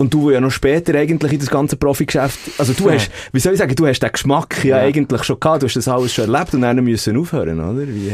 Und 0.00 0.14
du, 0.14 0.30
ja 0.30 0.40
noch 0.40 0.50
später 0.50 0.94
eigentlich 0.94 1.34
in 1.34 1.40
das 1.40 1.50
ganze 1.50 1.76
Profigeschäft, 1.76 2.38
also 2.56 2.72
du 2.72 2.88
ja. 2.88 2.94
hast, 2.94 3.10
wie 3.32 3.38
soll 3.38 3.52
ich 3.52 3.58
sagen, 3.58 3.76
du 3.76 3.86
hast 3.86 4.00
den 4.00 4.10
Geschmack 4.10 4.64
ja, 4.64 4.78
ja, 4.78 4.84
eigentlich 4.84 5.22
schon 5.24 5.38
gehabt, 5.38 5.60
du 5.60 5.66
hast 5.66 5.76
das 5.76 5.88
alles 5.88 6.14
schon 6.14 6.32
erlebt 6.32 6.54
und 6.54 6.62
dann 6.62 6.82
müssen 6.82 7.18
aufhören, 7.18 7.60
oder? 7.60 7.86
Wie? 7.86 8.10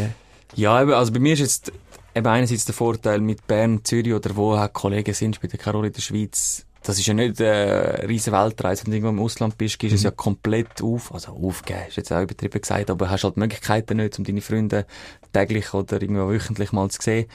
Ja, 0.56 0.74
also 0.78 1.12
bei 1.12 1.20
mir 1.20 1.34
ist 1.34 1.38
jetzt 1.38 1.72
eben 2.12 2.26
einerseits 2.26 2.64
der 2.64 2.74
Vorteil 2.74 3.20
mit 3.20 3.46
Bern, 3.46 3.84
Zürich 3.84 4.12
oder 4.12 4.34
wo 4.34 4.58
halt 4.58 4.72
Kollegen 4.72 5.14
sind, 5.14 5.36
spielt 5.36 5.56
keine 5.60 5.76
Rolle 5.76 5.86
in 5.86 5.92
der 5.92 6.00
Schweiz. 6.00 6.66
Das 6.82 6.98
ist 6.98 7.06
ja 7.06 7.14
nicht 7.14 7.40
eine 7.40 8.04
riesen 8.08 8.32
Weltreise. 8.32 8.84
Wenn 8.84 8.90
du 8.90 8.96
irgendwo 8.96 9.10
im 9.10 9.20
Ausland 9.20 9.56
bist, 9.56 9.78
gehst 9.78 9.92
du 9.92 9.94
mhm. 9.94 9.98
es 9.98 10.02
ja 10.02 10.10
komplett 10.10 10.82
auf. 10.82 11.14
Also 11.14 11.32
aufgeben, 11.40 11.82
ist 11.86 11.98
jetzt 11.98 12.12
auch 12.12 12.22
übertrieben 12.22 12.60
gesagt, 12.60 12.90
aber 12.90 13.10
hast 13.10 13.22
halt 13.22 13.36
Möglichkeiten 13.36 13.98
nicht, 13.98 14.18
um 14.18 14.24
deine 14.24 14.40
Freunde 14.40 14.86
täglich 15.32 15.72
oder 15.72 16.02
irgendwo 16.02 16.28
wöchentlich 16.28 16.72
mal 16.72 16.90
zu 16.90 17.00
sehen. 17.00 17.26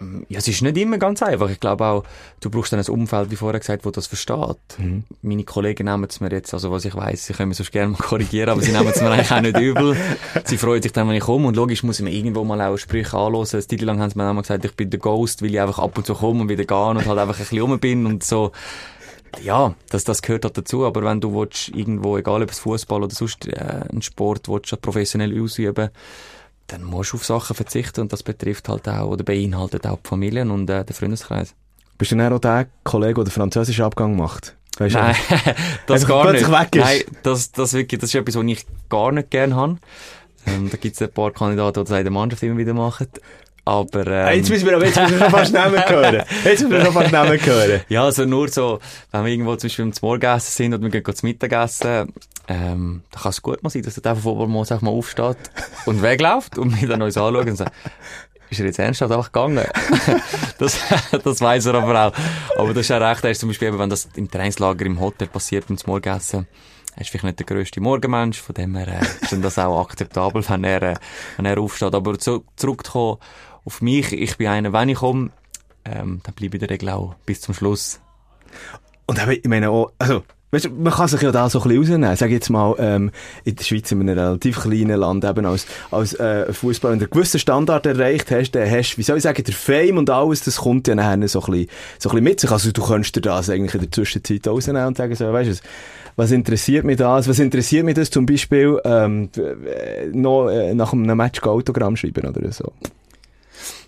Ähm, 0.00 0.26
ja, 0.28 0.38
es 0.38 0.48
ist 0.48 0.62
nicht 0.62 0.76
immer 0.76 0.98
ganz 0.98 1.22
einfach. 1.22 1.50
Ich 1.50 1.60
glaube 1.60 1.84
auch, 1.84 2.04
du 2.40 2.50
brauchst 2.50 2.72
dann 2.72 2.80
ein 2.80 2.86
Umfeld, 2.86 3.30
wie 3.30 3.36
vorher 3.36 3.58
gesagt, 3.60 3.84
wo 3.84 3.90
das 3.90 4.06
versteht. 4.06 4.56
Mhm. 4.78 5.04
Meine 5.22 5.44
Kollegen 5.44 5.86
nehmen 5.86 6.06
es 6.08 6.20
mir 6.20 6.30
jetzt, 6.30 6.52
also 6.54 6.70
was 6.70 6.84
ich 6.84 6.94
weiß, 6.94 7.26
sie 7.26 7.32
können 7.32 7.48
mich 7.48 7.58
sonst 7.58 7.72
gerne 7.72 7.92
mal 7.92 7.98
korrigieren, 8.02 8.50
aber 8.50 8.60
sie 8.60 8.72
nehmen 8.72 8.88
es 8.88 9.00
mir 9.00 9.10
eigentlich 9.10 9.32
auch 9.32 9.40
nicht 9.40 9.58
übel. 9.58 9.96
Sie 10.44 10.58
freuen 10.58 10.82
sich 10.82 10.92
dann, 10.92 11.08
wenn 11.08 11.16
ich 11.16 11.22
komme 11.22 11.48
und 11.48 11.56
logisch 11.56 11.82
muss 11.82 11.98
ich 11.98 12.04
mir 12.04 12.12
irgendwo 12.12 12.44
mal 12.44 12.60
auch 12.60 12.76
Sprüche 12.76 13.16
anhören. 13.16 13.46
Eine 13.50 13.66
Zeit 13.66 13.80
lang 13.80 14.00
haben 14.00 14.10
sie 14.10 14.18
mir 14.18 14.28
auch 14.28 14.34
mal 14.34 14.42
gesagt, 14.42 14.64
ich 14.64 14.74
bin 14.74 14.90
der 14.90 15.00
Ghost, 15.00 15.42
weil 15.42 15.50
ich 15.50 15.60
einfach 15.60 15.78
ab 15.78 15.96
und 15.96 16.06
zu 16.06 16.14
komme 16.14 16.42
und 16.42 16.48
wieder 16.48 16.64
gehe 16.64 16.76
und 16.76 17.06
halt 17.06 17.18
einfach 17.18 17.34
ein 17.34 17.38
bisschen 17.38 17.60
rum 17.60 17.78
bin 17.78 18.06
und 18.06 18.24
so. 18.24 18.52
Ja, 19.42 19.74
das, 19.90 20.04
das 20.04 20.22
gehört 20.22 20.44
halt 20.44 20.56
dazu, 20.56 20.86
aber 20.86 21.04
wenn 21.04 21.20
du 21.20 21.34
willst, 21.34 21.68
irgendwo, 21.68 22.16
egal 22.16 22.42
ob 22.42 22.50
es 22.50 22.60
Fußball 22.60 23.02
oder 23.02 23.14
sonst 23.14 23.46
äh, 23.46 23.84
einen 23.90 24.02
Sport 24.02 24.48
willst, 24.48 24.80
professionell 24.80 25.40
ausüben 25.40 25.90
dann 26.68 26.84
musst 26.84 27.12
du 27.12 27.16
auf 27.16 27.24
Sachen 27.24 27.56
verzichten 27.56 28.02
und 28.02 28.12
das 28.12 28.22
betrifft 28.22 28.68
halt 28.68 28.88
auch 28.88 29.08
oder 29.08 29.24
beinhaltet 29.24 29.86
auch 29.86 29.98
die 30.02 30.08
Familien 30.08 30.50
und 30.50 30.70
äh, 30.70 30.84
den 30.84 30.94
Freundeskreis. 30.94 31.54
Bist 31.96 32.12
du 32.12 32.16
dann 32.16 32.32
auch 32.32 32.38
der 32.38 32.68
Kollege, 32.84 33.24
der 33.24 33.32
französischen 33.32 33.84
Abgang 33.84 34.16
macht? 34.16 34.54
Weißt 34.78 34.94
Nein, 34.94 35.16
das 35.86 36.06
gar 36.06 36.32
nicht. 36.32 36.46
Weg 36.48 36.76
ist. 36.76 36.84
Nein, 36.84 37.02
das, 37.24 37.50
das, 37.50 37.72
wirklich, 37.72 38.00
das 38.00 38.10
ist 38.10 38.14
etwas, 38.14 38.36
was 38.36 38.44
ich 38.44 38.66
gar 38.88 39.10
nicht 39.10 39.30
gerne 39.30 39.56
habe. 39.56 39.78
Ähm, 40.46 40.70
da 40.70 40.76
gibt 40.76 40.94
es 40.94 41.02
ein 41.02 41.10
paar 41.10 41.32
Kandidaten, 41.32 41.80
die 41.80 41.88
das 41.88 41.98
in 41.98 42.04
der 42.04 42.12
Mannschaft 42.12 42.42
immer 42.44 42.58
wieder 42.58 42.74
machen. 42.74 43.08
Aber, 43.68 44.06
ähm, 44.06 44.38
jetzt 44.38 44.48
müssen 44.48 44.66
wir, 44.66 44.76
aber 44.76 44.86
jetzt 44.86 44.98
müssen 44.98 45.18
wir 45.18 45.26
noch 45.26 45.30
fast 45.30 45.52
Namen 45.52 45.86
hören. 45.86 46.22
Jetzt 46.42 46.62
müssen 46.62 46.70
wir 46.70 46.84
noch 46.84 46.92
fast 46.94 47.12
Namen 47.12 47.38
hören. 47.38 47.80
ja, 47.90 48.02
also 48.02 48.24
nur 48.24 48.48
so, 48.48 48.78
wenn 49.12 49.26
wir 49.26 49.30
irgendwo 49.30 49.56
zum 49.56 49.68
Beispiel 49.68 49.92
zum 49.92 50.08
Morgenessen 50.08 50.50
sind 50.50 50.72
oder 50.72 50.90
wir 50.90 51.02
gehen 51.02 51.14
zum 51.14 51.28
Mittagessen, 51.28 52.10
ähm, 52.48 53.02
da 53.10 53.20
kann 53.20 53.28
es 53.28 53.42
gut 53.42 53.62
mal 53.62 53.68
sein, 53.68 53.82
dass 53.82 53.96
der 53.96 54.16
Fußballmann 54.16 54.60
einfach 54.60 54.80
mal 54.80 54.90
aufsteht 54.90 55.36
und 55.84 56.00
wegläuft 56.00 56.56
und 56.56 56.72
mich 56.72 56.88
dann 56.88 57.02
uns 57.02 57.18
anschaut 57.18 57.46
und 57.46 57.56
sagt, 57.56 57.76
ist 58.48 58.58
er 58.58 58.64
jetzt 58.64 58.78
ernsthaft 58.78 59.12
einfach 59.12 59.32
gegangen? 59.32 59.66
das, 60.58 60.78
das 61.22 61.40
weiss 61.42 61.66
er 61.66 61.74
aber 61.74 62.06
auch. 62.06 62.12
Aber 62.56 62.68
das 62.68 62.78
ist 62.78 62.88
ja 62.88 62.96
recht, 62.96 63.22
er 63.22 63.32
ist 63.32 63.40
zum 63.40 63.50
Beispiel, 63.50 63.68
eben, 63.68 63.78
wenn 63.78 63.90
das 63.90 64.08
im 64.14 64.30
Trainingslager 64.30 64.86
im 64.86 64.98
Hotel 64.98 65.28
passiert, 65.28 65.66
beim 65.66 65.76
Morgenessen, 65.84 66.46
er 66.96 67.02
ist 67.02 67.10
vielleicht 67.10 67.24
nicht 67.24 67.38
der 67.38 67.44
grösste 67.44 67.82
Morgenmensch, 67.82 68.40
von 68.40 68.54
dem 68.54 68.76
her 68.76 68.88
äh, 68.88 69.24
ist 69.24 69.44
das 69.44 69.58
auch 69.58 69.82
akzeptabel, 69.82 70.42
wenn 70.48 70.64
er, 70.64 70.82
äh, 70.82 70.94
wenn 71.36 71.44
er 71.44 71.58
aufsteht. 71.58 71.94
Aber 71.94 72.18
zu, 72.18 72.44
zurückzukommen 72.56 73.18
auf 73.68 73.82
mich, 73.82 74.14
ich 74.14 74.38
bin 74.38 74.46
einer, 74.46 74.72
wenn 74.72 74.88
ich 74.88 74.96
komme, 74.96 75.28
ähm, 75.84 76.22
dann 76.24 76.34
bleibe 76.34 76.56
ich 76.56 76.62
in 76.62 76.66
der 76.66 76.70
Regel 76.70 76.88
auch 76.88 77.14
bis 77.26 77.42
zum 77.42 77.52
Schluss. 77.52 78.00
Und 79.04 79.20
ich 79.28 79.44
meine 79.44 79.68
auch, 79.68 79.92
also, 79.98 80.22
Weißt 80.50 80.64
du, 80.64 80.70
man 80.70 80.94
kann 80.94 81.08
sich 81.08 81.20
ja 81.20 81.30
da 81.30 81.50
so 81.50 81.60
ein 81.60 81.68
bisschen 81.68 81.78
rausnehmen. 81.78 82.16
Sag 82.16 82.30
jetzt 82.30 82.48
mal, 82.48 82.74
ähm, 82.78 83.10
in 83.44 83.54
der 83.54 83.64
Schweiz, 83.64 83.92
in 83.92 84.00
einem 84.00 84.18
relativ 84.18 84.60
kleinen 84.60 84.98
Land, 84.98 85.22
eben 85.26 85.44
als, 85.44 85.66
als 85.90 86.14
äh, 86.14 86.50
Fußballer, 86.50 86.92
wenn 86.92 87.00
du 87.00 87.04
einen 87.04 87.10
gewissen 87.10 87.38
Standard 87.38 87.84
erreicht 87.84 88.30
hast, 88.30 88.52
dann 88.52 88.70
hast 88.70 88.96
wie 88.96 89.02
soll 89.02 89.18
ich 89.18 89.24
sagen, 89.24 89.44
der 89.44 89.52
Fame 89.52 89.98
und 89.98 90.08
alles, 90.08 90.44
das 90.44 90.56
kommt 90.56 90.88
ja 90.88 90.94
nachher 90.94 91.28
so 91.28 91.42
ein 91.42 91.52
bisschen, 91.52 91.68
so 91.98 92.08
ein 92.08 92.12
bisschen 92.12 92.24
mit 92.24 92.40
sich. 92.40 92.50
Also 92.50 92.72
du 92.72 92.82
könntest 92.82 93.14
dir 93.14 93.20
das 93.20 93.50
eigentlich 93.50 93.74
in 93.74 93.80
der 93.80 93.92
Zwischenzeit 93.92 94.48
rausnehmen 94.48 94.86
und 94.86 94.96
sagen 94.96 95.14
so, 95.14 95.30
weißt 95.30 95.50
du, 95.50 95.66
was 96.16 96.30
interessiert 96.30 96.86
mich 96.86 96.96
das? 96.96 97.28
Was 97.28 97.38
interessiert 97.40 97.84
mich 97.84 97.96
das 97.96 98.08
zum 98.08 98.24
Beispiel, 98.24 98.80
ähm, 98.84 99.28
noch, 100.12 100.48
äh, 100.48 100.72
nach 100.72 100.94
einem 100.94 101.14
Match 101.14 101.42
Autogramm 101.42 101.94
schreiben 101.94 102.26
oder 102.26 102.50
so? 102.52 102.72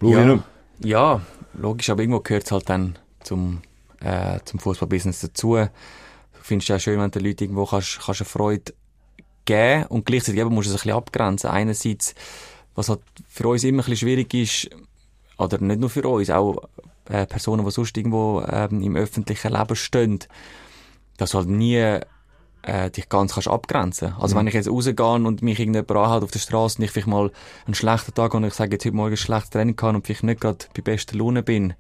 Ja, 0.03 0.39
ja, 0.83 1.21
logisch, 1.55 1.91
aber 1.91 2.03
irgendwo 2.03 2.21
gehört 2.21 2.45
es 2.45 2.53
halt 2.53 2.69
dann 2.69 2.99
zum, 3.23 3.63
äh, 4.01 4.39
zum 4.45 4.61
Fußballbusiness 4.61 5.21
dazu. 5.21 5.57
Du 5.57 5.69
findest 6.43 6.69
ja 6.69 6.79
schön, 6.79 6.99
wenn 7.01 7.11
du 7.11 7.19
Leuten 7.19 7.45
irgendwo 7.45 7.67
kannst, 7.67 8.01
kannst 8.01 8.21
eine 8.23 8.29
Freude 8.29 8.73
geben 9.45 9.87
und 9.87 10.07
gleichzeitig 10.07 10.41
eben 10.41 10.55
musst 10.55 10.69
du 10.69 10.71
es 10.71 10.81
ein 10.81 10.85
bisschen 10.85 10.97
abgrenzen. 10.97 11.51
Einerseits, 11.51 12.15
was 12.75 12.89
halt 12.89 13.01
für 13.29 13.49
uns 13.49 13.65
immer 13.65 13.83
ein 13.83 13.91
bisschen 13.91 14.09
schwierig 14.09 14.33
ist, 14.35 14.71
oder 15.39 15.59
nicht 15.59 15.81
nur 15.81 15.91
für 15.91 16.07
uns, 16.07 16.31
auch 16.31 16.57
äh, 17.09 17.27
Personen, 17.27 17.65
die 17.65 17.71
sonst 17.71 17.97
irgendwo 17.97 18.43
ähm, 18.49 18.83
im 18.83 18.97
öffentlichen 18.97 19.53
Leben 19.53 19.77
stehen, 19.77 20.19
dass 21.17 21.33
du 21.33 21.39
halt 21.39 21.49
nie 21.49 21.99
äh, 22.63 22.91
dich 22.91 23.09
ganz 23.09 23.35
kannst 23.35 23.49
abgrenzen. 23.49 24.15
Also 24.19 24.35
mhm. 24.35 24.41
wenn 24.41 24.47
ich 24.49 24.55
jetzt 24.55 24.71
rausgehe 24.71 24.95
und 25.05 25.43
mich 25.43 25.59
irgendjemand 25.59 25.91
anhält 25.91 26.23
auf 26.23 26.31
der 26.31 26.39
Straße 26.39 26.79
und 26.79 26.85
ich 26.85 26.91
vielleicht 26.91 27.09
mal 27.09 27.31
einen 27.67 27.75
schlechten 27.75 28.15
Tag 28.15 28.35
und 28.35 28.45
ich 28.45 28.55
sage 28.55 28.73
jetzt 28.73 28.85
heute 28.85 28.97
Morgen 28.97 29.13
ein 29.13 29.17
schlechtes 29.17 29.51
Training 29.51 29.77
kann 29.77 29.97
und 29.97 30.07
vielleicht 30.07 30.23
nicht 30.23 30.41
gerade 30.41 30.59
bei 30.75 30.83
bester 30.83 31.17
Laune 31.17 31.43
bin, 31.43 31.75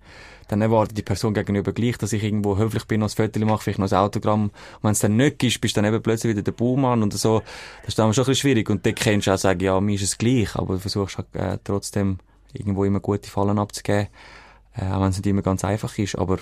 dann 0.50 0.62
erwartet 0.62 0.99
die 0.99 1.02
Person 1.02 1.32
gegenüber 1.32 1.72
gleich, 1.72 1.96
dass 1.99 2.12
ich 2.12 2.25
irgendwo 2.25 2.56
höflich 2.56 2.84
bin, 2.87 3.00
noch 3.00 3.08
ein 3.08 3.14
Foto 3.14 3.38
mache, 3.46 3.62
vielleicht 3.62 3.78
noch 3.78 3.90
ein 3.90 3.99
Autogramm. 3.99 4.44
Und 4.44 4.52
wenn 4.82 4.90
es 4.90 4.99
dann 4.99 5.16
nicht 5.16 5.42
ist, 5.44 5.60
bist 5.60 5.76
du 5.76 5.80
dann 5.80 5.92
eben 5.92 6.02
plötzlich 6.02 6.32
wieder 6.32 6.42
der 6.42 6.52
Baumann 6.52 7.04
und 7.04 7.14
so. 7.14 7.40
Das 7.82 7.90
ist 7.90 7.99
dann 7.99 8.12
schon 8.12 8.25
ein 8.25 8.26
bisschen 8.26 8.40
schwierig. 8.40 8.68
Und 8.68 8.84
dann 8.84 8.96
kennst 8.96 9.28
du 9.28 9.32
auch 9.32 9.38
sagen, 9.38 9.60
ja, 9.60 9.80
mir 9.80 9.94
ist 9.94 10.02
es 10.02 10.18
gleich, 10.18 10.56
aber 10.56 10.75
du 10.75 10.80
versuchst 10.80 11.18
halt, 11.18 11.28
äh, 11.34 11.58
trotzdem 11.62 12.18
irgendwo 12.52 12.84
immer 12.84 12.99
gute 12.99 13.30
Fallen 13.30 13.60
abzugeben, 13.60 14.08
äh, 14.75 14.90
auch 14.90 15.00
wenn 15.00 15.10
es 15.10 15.18
nicht 15.18 15.26
immer 15.26 15.42
ganz 15.42 15.64
einfach 15.64 15.96
ist. 15.99 16.18
Aber 16.18 16.38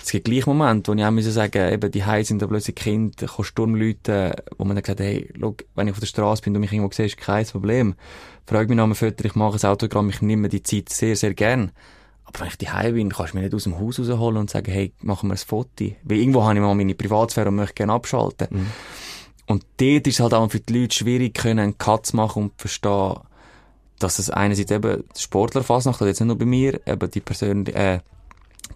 es 0.00 0.10
gibt 0.10 0.26
gleich 0.26 0.46
Momente, 0.46 0.90
wo 0.90 0.96
ich 0.96 1.04
auch 1.04 1.10
müssen 1.10 1.32
sagen, 1.32 1.72
eben, 1.72 1.90
die 1.90 2.04
Hause 2.04 2.24
sind 2.24 2.42
da 2.42 2.46
plötzlich 2.46 2.76
Kinder, 2.76 3.26
kann 3.26 3.44
Sturmleute, 3.44 4.44
wo 4.56 4.64
man 4.64 4.76
dann 4.76 4.82
gesagt 4.82 5.00
hey, 5.00 5.32
schau, 5.38 5.54
wenn 5.74 5.88
ich 5.88 5.92
auf 5.92 6.00
der 6.00 6.06
Straße 6.06 6.42
bin 6.42 6.54
und 6.54 6.60
mich 6.60 6.72
irgendwo 6.72 6.92
sehe, 6.92 7.06
ist 7.06 7.16
kein 7.16 7.44
Problem. 7.46 7.94
Frag 8.46 8.68
mich 8.68 8.76
nach 8.76 8.84
einem 8.84 8.94
Foto, 8.94 9.24
ich 9.24 9.34
mache 9.34 9.58
ein 9.58 9.70
Autogramm, 9.70 10.08
ich 10.08 10.22
nehme 10.22 10.48
die 10.48 10.62
Zeit 10.62 10.88
sehr, 10.88 11.16
sehr 11.16 11.34
gern. 11.34 11.72
Aber 12.24 12.40
wenn 12.40 12.48
ich 12.48 12.58
daheim 12.58 12.94
bin, 12.94 13.08
kannst 13.10 13.32
du 13.32 13.38
mich 13.38 13.44
nicht 13.44 13.54
aus 13.54 13.64
dem 13.64 13.78
Haus 13.78 13.98
rausholen 13.98 14.36
und 14.36 14.50
sagen, 14.50 14.70
hey, 14.70 14.92
machen 15.00 15.28
wir 15.28 15.34
ein 15.34 15.38
Foto. 15.38 15.92
Weil 16.04 16.18
irgendwo 16.18 16.44
habe 16.44 16.54
ich 16.54 16.60
mal 16.60 16.74
meine 16.74 16.94
Privatsphäre 16.94 17.48
und 17.48 17.56
möchte 17.56 17.74
gerne 17.74 17.92
abschalten. 17.92 18.48
Mhm. 18.50 18.66
Und 19.46 19.64
dort 19.78 20.06
ist 20.06 20.14
es 20.14 20.20
halt 20.20 20.34
auch 20.34 20.50
für 20.50 20.60
die 20.60 20.78
Leute 20.78 20.94
schwierig, 20.94 21.34
können 21.34 21.58
einen 21.58 21.78
Cut 21.78 22.06
zu 22.06 22.16
machen 22.16 22.44
und 22.44 22.52
verstehen, 22.58 23.14
dass 23.98 24.18
es 24.18 24.30
einerseits 24.30 24.70
eben 24.70 25.04
Sportlerfasnacht, 25.16 26.00
oder 26.00 26.08
jetzt 26.08 26.20
nicht 26.20 26.28
nur 26.28 26.38
bei 26.38 26.44
mir, 26.44 26.80
eben 26.86 27.10
die 27.10 27.20
Person, 27.20 27.66
äh, 27.66 28.00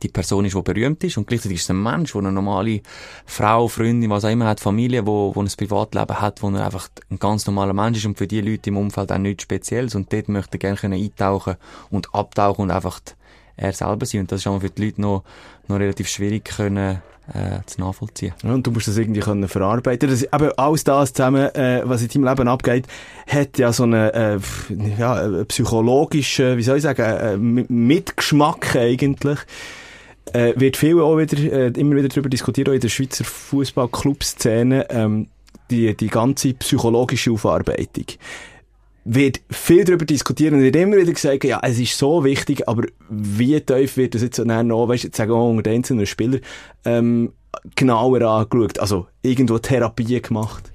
die 0.03 0.09
Person 0.09 0.45
ist, 0.45 0.55
die 0.55 0.63
berühmt 0.63 1.03
ist 1.05 1.17
und 1.17 1.27
gleichzeitig 1.27 1.59
ist 1.59 1.65
es 1.65 1.71
ein 1.71 1.83
Mensch, 1.83 2.13
der 2.13 2.21
eine 2.21 2.33
normale 2.33 2.81
Frau, 3.27 3.69
Freundin, 3.69 4.11
was 4.11 4.25
auch 4.25 4.31
immer 4.31 4.47
hat, 4.47 4.61
Familie, 4.61 5.07
wo, 5.07 5.35
wo 5.35 5.41
ein 5.43 5.49
Privatleben 5.57 6.21
hat, 6.21 6.43
wo 6.43 6.51
er 6.51 6.65
einfach 6.65 6.89
ein 7.11 7.19
ganz 7.19 7.47
normaler 7.47 7.73
Mensch 7.73 7.99
ist 7.99 8.07
und 8.07 8.19
für 8.19 8.27
die 8.27 8.41
Leute 8.41 8.71
im 8.71 8.77
Umfeld 8.77 9.13
auch 9.13 9.19
nichts 9.19 9.45
Spezielles 9.45 9.95
und 9.95 10.13
dort 10.13 10.29
möchte 10.29 10.59
er 10.61 10.75
gerne 10.75 10.97
eintauchen 10.97 11.57
und 11.91 12.15
abtauchen 12.15 12.63
und 12.63 12.71
einfach 12.71 13.01
er 13.57 13.73
selber 13.73 14.07
sein. 14.07 14.23
Und 14.23 14.33
das 14.33 14.41
ist 14.41 14.47
auch 14.47 14.61
für 14.61 14.71
die 14.71 14.87
Leute 14.87 15.01
noch, 15.01 15.25
noch 15.69 15.79
relativ 15.79 16.09
schwierig 16.09 16.45
können, 16.45 17.03
äh, 17.33 17.61
zu 17.67 17.81
nachvollziehen. 17.81 18.35
Und 18.43 18.67
du 18.67 18.71
musst 18.71 18.89
das 18.89 18.97
irgendwie 18.97 19.21
können 19.21 19.49
verarbeiten. 19.49 20.11
Das, 20.11 20.31
aber 20.33 20.59
alles 20.59 20.85
das 20.85 21.13
zusammen, 21.13 21.55
äh, 21.55 21.83
was 21.85 22.03
in 22.03 22.09
deinem 22.09 22.29
Leben 22.29 22.49
abgeht, 22.49 22.87
hat 23.27 23.59
ja 23.59 23.73
so 23.73 23.85
einen, 23.85 24.11
äh, 24.11 24.39
ja, 24.99 25.45
psychologischen, 25.45 26.57
wie 26.57 26.63
soll 26.63 26.79
ich 26.79 26.83
sagen, 26.83 27.03
äh, 27.03 27.37
Mitgeschmack 27.37 28.77
eigentlich. 28.77 29.39
Äh, 30.33 30.55
wird 30.57 30.77
viel 30.77 31.01
auch 31.01 31.19
wieder, 31.19 31.37
äh, 31.37 31.73
immer 31.79 31.97
wieder 31.97 32.09
darüber 32.09 32.29
diskutiert, 32.29 32.69
auch 32.69 32.73
in 32.73 32.81
der 32.81 32.89
Schweizer 32.89 33.25
Fußball-Club-Szene, 33.25 34.87
ähm, 34.91 35.27
die, 35.71 35.97
die 35.97 36.09
ganze 36.09 36.55
psychologische 36.55 37.33
Aufarbeitung 37.33 38.07
wird 39.05 39.41
viel 39.51 39.85
darüber 39.85 40.05
diskutieren 40.05 40.55
und 40.55 40.63
wird 40.63 40.77
immer 40.77 40.97
wieder 40.97 41.13
gesagt, 41.13 41.45
ja, 41.45 41.61
es 41.63 41.79
ist 41.79 41.99
so 41.99 42.25
wichtig, 42.25 42.69
aber 42.69 42.85
wie 43.09 43.61
tief 43.61 43.97
wird 43.97 44.15
das 44.15 44.23
jetzt 44.23 44.37
so 44.37 44.45
noch, 44.45 44.89
weißt 44.89 45.05
du, 45.05 45.09
jetzt 45.09 45.17
sagen, 45.17 45.33
oh, 45.33 45.51
unter 45.51 45.71
einzelnen 45.71 46.07
Spieler, 46.07 46.39
ähm, 46.85 47.33
genauer 47.75 48.23
angeschaut, 48.23 48.79
also 48.79 49.07
irgendwo 49.23 49.59
Therapie 49.59 50.21
gemacht. 50.21 50.71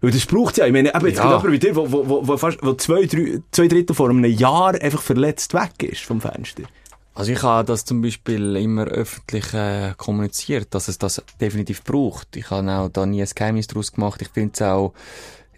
Weil 0.00 0.12
das 0.12 0.26
braucht 0.26 0.58
ja. 0.58 0.66
Ich 0.66 0.72
meine, 0.72 0.94
eben 0.94 1.06
jetzt 1.06 1.18
ja. 1.18 1.42
wie 1.44 1.58
dir, 1.58 1.74
wo, 1.74 1.90
wo, 1.90 2.08
wo, 2.08 2.28
wo, 2.28 2.36
fast, 2.36 2.58
wo 2.62 2.72
zwei, 2.74 3.04
drei, 3.06 3.40
zwei 3.50 3.66
Drittel 3.66 3.94
vor 3.94 4.10
einem 4.10 4.24
Jahr 4.24 4.80
einfach 4.80 5.02
verletzt 5.02 5.54
weg 5.54 5.82
ist 5.82 6.02
vom 6.02 6.20
Fenster. 6.20 6.64
Also 7.18 7.32
ich 7.32 7.42
habe 7.42 7.66
das 7.66 7.84
zum 7.84 8.00
Beispiel 8.00 8.54
immer 8.54 8.84
öffentlich 8.84 9.52
äh, 9.52 9.92
kommuniziert, 9.96 10.68
dass 10.70 10.86
es 10.86 10.98
das 10.98 11.20
definitiv 11.40 11.82
braucht. 11.82 12.36
Ich 12.36 12.48
habe 12.50 12.70
auch 12.70 12.88
da 12.88 13.06
nie 13.06 13.20
ein 13.20 13.28
Geheimnis 13.34 13.66
daraus 13.66 13.90
gemacht. 13.90 14.22
Ich 14.22 14.28
finde 14.28 14.52
es 14.54 14.62
auch 14.62 14.94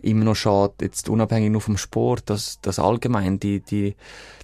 immer 0.00 0.24
noch 0.24 0.36
schade, 0.36 0.72
jetzt 0.80 1.10
unabhängig 1.10 1.50
nur 1.50 1.60
vom 1.60 1.76
Sport, 1.76 2.30
dass, 2.30 2.62
dass 2.62 2.78
allgemein 2.78 3.38
die, 3.38 3.60
die, 3.60 3.94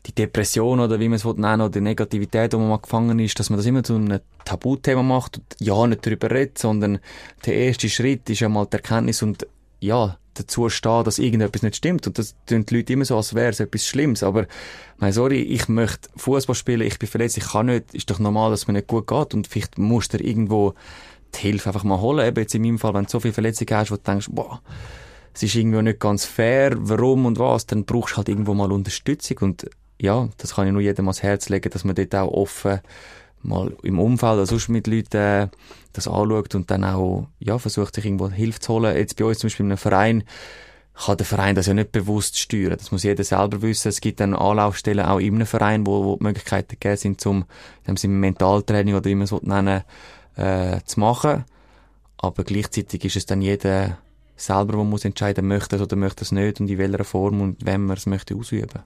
die 0.04 0.12
Depression 0.12 0.78
oder 0.78 1.00
wie 1.00 1.08
man 1.08 1.16
es 1.16 1.25
nennen 1.25 1.62
oder 1.62 1.70
die 1.70 1.80
Negativität, 1.80 2.52
wo 2.52 2.58
man 2.58 2.68
mal 2.68 2.80
gefangen 2.80 3.18
ist, 3.18 3.40
dass 3.40 3.49
man 3.49 3.56
das 3.56 3.64
immer 3.64 3.82
zu 3.82 3.94
einem 3.94 4.20
Tabuthema 4.44 5.02
macht 5.02 5.38
und 5.38 5.56
ja, 5.58 5.87
nicht 5.87 6.04
darüber 6.04 6.30
redet, 6.30 6.58
sondern 6.58 6.99
der 7.46 7.54
erste 7.54 7.88
Schritt 7.88 8.28
ist 8.28 8.40
ja 8.40 8.50
mal 8.50 8.66
die 8.66 8.75
Erkenntnis 8.76 9.23
und 9.23 9.46
ja, 9.80 10.18
dazu 10.35 10.68
stehen, 10.68 11.04
dass 11.04 11.18
irgendetwas 11.18 11.62
nicht 11.62 11.76
stimmt. 11.76 12.06
Und 12.06 12.18
das 12.18 12.35
tun 12.47 12.66
die 12.66 12.76
Leute 12.76 12.92
immer 12.92 13.04
so, 13.04 13.16
als 13.16 13.35
wäre 13.35 13.50
es 13.50 13.61
etwas 13.61 13.87
Schlimmes. 13.87 14.23
Aber, 14.23 14.47
mein, 14.99 15.12
sorry, 15.12 15.40
ich 15.40 15.68
möchte 15.68 16.09
Fußball 16.16 16.54
spielen, 16.54 16.87
ich 16.87 16.99
bin 16.99 17.09
verletzt, 17.09 17.37
ich 17.37 17.49
kann 17.49 17.66
nicht, 17.66 17.95
ist 17.95 18.11
doch 18.11 18.18
normal, 18.18 18.50
dass 18.50 18.61
es 18.61 18.66
mir 18.66 18.75
nicht 18.75 18.87
gut 18.87 19.06
geht 19.06 19.35
und 19.35 19.47
vielleicht 19.47 19.78
musst 19.78 20.14
du 20.14 20.18
irgendwo 20.18 20.75
die 21.35 21.40
Hilfe 21.40 21.71
einfach 21.71 21.85
mal 21.85 22.00
holen. 22.00 22.26
Eben 22.26 22.40
jetzt 22.40 22.54
in 22.54 22.62
meinem 22.62 22.78
Fall, 22.78 22.95
wenn 22.95 23.04
du 23.04 23.11
so 23.11 23.21
viele 23.21 23.35
Verletzungen 23.35 23.78
hast, 23.78 23.90
wo 23.90 23.97
du 23.97 24.02
denkst, 24.02 24.28
boah, 24.30 24.61
es 25.35 25.42
ist 25.42 25.54
irgendwie 25.54 25.83
nicht 25.83 26.00
ganz 26.00 26.25
fair, 26.25 26.73
warum 26.76 27.26
und 27.26 27.38
was, 27.38 27.66
dann 27.66 27.85
brauchst 27.85 28.14
du 28.14 28.16
halt 28.18 28.28
irgendwo 28.28 28.54
mal 28.54 28.73
Unterstützung 28.73 29.38
und 29.40 29.68
ja, 30.00 30.28
das 30.38 30.54
kann 30.54 30.66
ich 30.66 30.73
nur 30.73 30.83
jedem 30.83 31.06
ans 31.09 31.23
Herz 31.23 31.49
legen, 31.49 31.71
dass 31.71 31.85
man 31.85 31.95
dort 31.95 32.14
auch 32.14 32.30
offen 32.30 32.80
mal 33.43 33.73
im 33.83 33.99
Umfeld 33.99 34.35
oder 34.35 34.47
sonst 34.47 34.69
mit 34.69 34.87
Leuten 34.87 35.16
äh, 35.16 35.49
das 35.93 36.09
anschaut 36.09 36.55
und 36.55 36.71
dann 36.71 36.85
auch 36.85 37.28
ja, 37.38 37.59
versucht, 37.59 37.95
sich 37.95 38.05
irgendwo 38.05 38.31
Hilfe 38.31 38.61
zu 38.61 38.75
holen. 38.75 38.97
Jetzt 38.97 39.16
bei 39.16 39.25
uns 39.25 39.38
zum 39.38 39.49
Beispiel 39.49 39.66
in 39.66 39.73
einem 39.73 39.78
Verein 39.78 40.25
kann 40.95 41.16
der 41.16 41.26
Verein 41.26 41.55
das 41.55 41.66
ja 41.66 41.75
nicht 41.75 41.93
bewusst 41.93 42.38
steuern. 42.38 42.76
Das 42.78 42.90
muss 42.90 43.02
jeder 43.02 43.23
selber 43.23 43.61
wissen. 43.62 43.88
Es 43.88 44.00
gibt 44.00 44.21
dann 44.21 44.35
Anlaufstellen 44.35 45.05
auch 45.05 45.19
in 45.19 45.35
einem 45.35 45.47
Verein, 45.47 45.87
wo, 45.87 46.05
wo 46.05 46.16
die 46.16 46.25
Möglichkeiten 46.25 46.76
gegeben 46.81 46.97
sind, 46.97 47.21
zum 47.21 47.45
in 47.87 48.21
Mentaltraining 48.21 48.95
oder 48.95 49.05
wie 49.05 49.14
man 49.14 49.25
es 49.25 49.33
nennen 49.43 49.83
äh, 50.37 50.81
zu 50.85 51.00
machen. 51.00 51.45
Aber 52.19 52.45
gleichzeitig 52.45 53.05
ist 53.05 53.16
es 53.16 53.26
dann 53.26 53.43
jeder 53.43 53.99
selber, 54.37 54.73
der 54.73 54.85
muss 54.85 55.05
entscheiden, 55.05 55.47
möchte 55.47 55.76
es 55.76 55.83
oder 55.83 55.97
möchte 55.97 56.25
es 56.25 56.33
nicht 56.33 56.61
und 56.61 56.71
in 56.71 56.78
welcher 56.78 57.05
Form 57.05 57.40
und 57.40 57.64
wem 57.64 57.87
man 57.87 57.97
es 57.97 58.07
möchte 58.07 58.35
ausüben. 58.35 58.83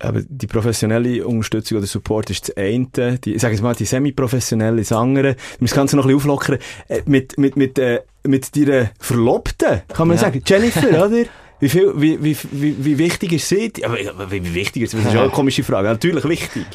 Aber 0.00 0.22
die 0.22 0.46
professionelle 0.46 1.26
Unterstützung 1.26 1.78
oder 1.78 1.86
Support 1.86 2.30
ist 2.30 2.48
das 2.48 2.56
eine, 2.56 3.18
die, 3.18 3.34
ich 3.34 3.42
sage 3.42 3.54
jetzt 3.54 3.62
mal, 3.62 3.74
die 3.74 3.84
semi-professionelle 3.84 4.78
das 4.78 4.92
andere. 4.92 5.34
Das 5.60 5.74
Ganze 5.74 5.96
noch 5.96 6.04
ein 6.04 6.14
bisschen 6.14 6.30
auflockern. 6.30 6.58
Äh, 6.86 7.02
mit, 7.06 7.36
mit, 7.36 7.56
mit, 7.56 7.78
äh, 7.78 8.02
mit 8.22 8.54
deiner 8.54 8.90
Verlobten, 9.00 9.82
kann 9.88 10.06
man 10.06 10.16
ja. 10.16 10.22
sagen. 10.22 10.42
Jennifer, 10.46 10.88
oder? 11.06 11.24
Wie, 11.60 11.68
viel, 11.68 11.92
wie, 11.96 12.22
wie, 12.22 12.36
wie, 12.52 12.84
wie 12.84 12.98
wichtig 12.98 13.32
ist 13.32 13.48
sie? 13.48 13.72
Aber 13.84 13.96
wie, 14.30 14.44
wie 14.44 14.54
wichtig 14.54 14.84
ist 14.84 14.92
sie? 14.92 14.98
Das 14.98 15.06
ist 15.06 15.16
auch 15.16 15.22
eine 15.22 15.30
komische 15.32 15.64
Frage. 15.64 15.88
Natürlich 15.88 16.24
wichtig. 16.24 16.66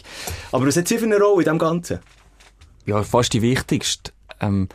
Aber 0.52 0.68
was 0.68 0.76
hat 0.76 0.90
sie 0.90 0.98
für 0.98 1.06
eine 1.06 1.18
Rolle 1.18 1.44
in 1.44 1.50
dem 1.50 1.58
Ganzen? 1.58 2.00
Ja, 2.86 3.02
fast 3.04 3.32
die 3.32 3.42
wichtigste. 3.42 4.12
Ähm, 4.42 4.68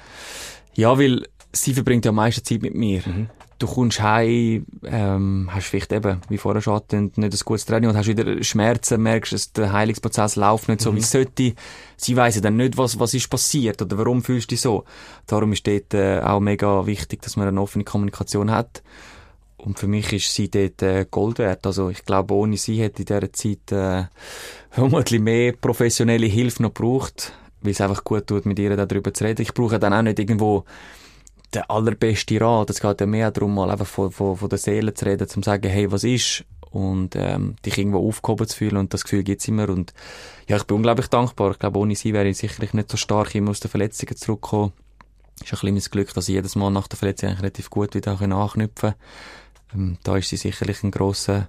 ja, 0.74 0.98
weil 0.98 1.26
sie 1.52 1.74
verbringt 1.74 2.06
ja 2.06 2.10
am 2.10 2.14
meisten 2.14 2.42
Zeit 2.42 2.62
mit 2.62 2.74
mir. 2.74 3.02
Mhm. 3.04 3.28
Du 3.58 3.66
kommst 3.66 4.00
heim, 4.00 4.66
ähm, 4.84 5.48
hast 5.50 5.66
vielleicht 5.66 5.92
eben, 5.92 6.20
wie 6.28 6.38
vorher 6.38 6.62
schon 6.62 6.80
nicht 6.92 7.18
ein 7.18 7.30
gutes 7.44 7.66
Training 7.66 7.90
und 7.90 7.96
hast 7.96 8.06
wieder 8.06 8.42
Schmerzen, 8.44 9.02
merkst, 9.02 9.32
dass 9.32 9.52
der 9.52 9.72
Heilungsprozess 9.72 10.36
läuft 10.36 10.68
nicht 10.68 10.80
so, 10.80 10.92
mhm. 10.92 10.96
wie 10.96 11.00
es 11.00 11.10
sollte. 11.10 11.54
Sie 11.96 12.16
weiss 12.16 12.40
dann 12.40 12.56
nicht, 12.56 12.78
was, 12.78 13.00
was 13.00 13.14
ist 13.14 13.28
passiert 13.28 13.82
oder 13.82 13.98
warum 13.98 14.22
fühlst 14.22 14.50
du 14.50 14.54
dich 14.54 14.60
so. 14.60 14.84
Darum 15.26 15.52
ist 15.52 15.66
dort 15.66 15.92
äh, 15.92 16.20
auch 16.20 16.38
mega 16.38 16.86
wichtig, 16.86 17.20
dass 17.22 17.36
man 17.36 17.48
eine 17.48 17.60
offene 17.60 17.84
Kommunikation 17.84 18.52
hat. 18.52 18.82
Und 19.58 19.78
für 19.78 19.88
mich 19.88 20.12
ist 20.12 20.32
sie 20.32 20.48
dort 20.48 20.80
äh, 20.82 21.04
Gold 21.10 21.38
wert. 21.38 21.66
Also 21.66 21.90
ich 21.90 22.04
glaube, 22.04 22.34
ohne 22.34 22.56
sie 22.56 22.80
hätte 22.80 23.02
in 23.02 23.06
dieser 23.06 23.32
Zeit 23.32 23.72
äh, 23.72 24.04
vermutlich 24.70 25.20
mehr 25.20 25.52
professionelle 25.52 26.26
Hilfe 26.26 26.62
noch 26.62 26.72
gebraucht, 26.72 27.32
weil 27.60 27.72
es 27.72 27.80
einfach 27.80 28.04
gut 28.04 28.28
tut, 28.28 28.46
mit 28.46 28.58
ihr 28.60 28.76
darüber 28.76 29.12
zu 29.12 29.24
reden. 29.24 29.42
Ich 29.42 29.52
brauche 29.52 29.80
dann 29.80 29.92
auch 29.92 30.02
nicht 30.02 30.20
irgendwo 30.20 30.64
der 31.54 31.70
allerbeste 31.70 32.40
Rat. 32.40 32.70
Es 32.70 32.80
geht 32.80 33.00
ja 33.00 33.06
mehr 33.06 33.30
darum, 33.30 33.54
mal 33.54 33.70
einfach 33.70 33.86
von, 33.86 34.10
von, 34.10 34.36
von 34.36 34.48
der 34.48 34.58
Seele 34.58 34.94
zu 34.94 35.06
reden, 35.06 35.28
zum 35.28 35.42
zu 35.42 35.50
sagen, 35.50 35.68
hey, 35.68 35.90
was 35.90 36.04
ist? 36.04 36.44
Und 36.70 37.16
ähm, 37.16 37.56
dich 37.64 37.78
irgendwo 37.78 38.06
aufgehoben 38.06 38.46
zu 38.46 38.56
fühlen 38.56 38.76
und 38.76 38.92
das 38.92 39.04
Gefühl 39.04 39.22
gibt's 39.22 39.48
immer. 39.48 39.70
Und 39.70 39.94
ja, 40.46 40.56
ich 40.56 40.64
bin 40.64 40.76
unglaublich 40.76 41.08
dankbar. 41.08 41.52
Ich 41.52 41.58
glaube, 41.58 41.78
ohne 41.78 41.96
sie 41.96 42.12
wäre 42.12 42.28
ich 42.28 42.36
sicherlich 42.36 42.74
nicht 42.74 42.90
so 42.90 42.98
stark 42.98 43.34
immer 43.34 43.50
aus 43.50 43.60
den 43.60 43.70
Verletzungen 43.70 44.16
zurückgekommen. 44.16 44.72
Ist 45.42 45.46
ein 45.46 45.50
bisschen 45.50 45.74
mein 45.74 45.82
Glück, 45.90 46.14
dass 46.14 46.28
ich 46.28 46.34
jedes 46.34 46.56
Mal 46.56 46.70
nach 46.70 46.88
der 46.88 46.98
Verletzung 46.98 47.28
eigentlich 47.28 47.42
relativ 47.42 47.70
gut 47.70 47.94
wieder 47.94 48.20
anknüpfen 48.20 48.94
ähm, 49.74 49.96
Da 50.02 50.16
ist 50.16 50.28
sie 50.28 50.36
sicherlich 50.36 50.82
ein 50.82 50.90
grosser 50.90 51.48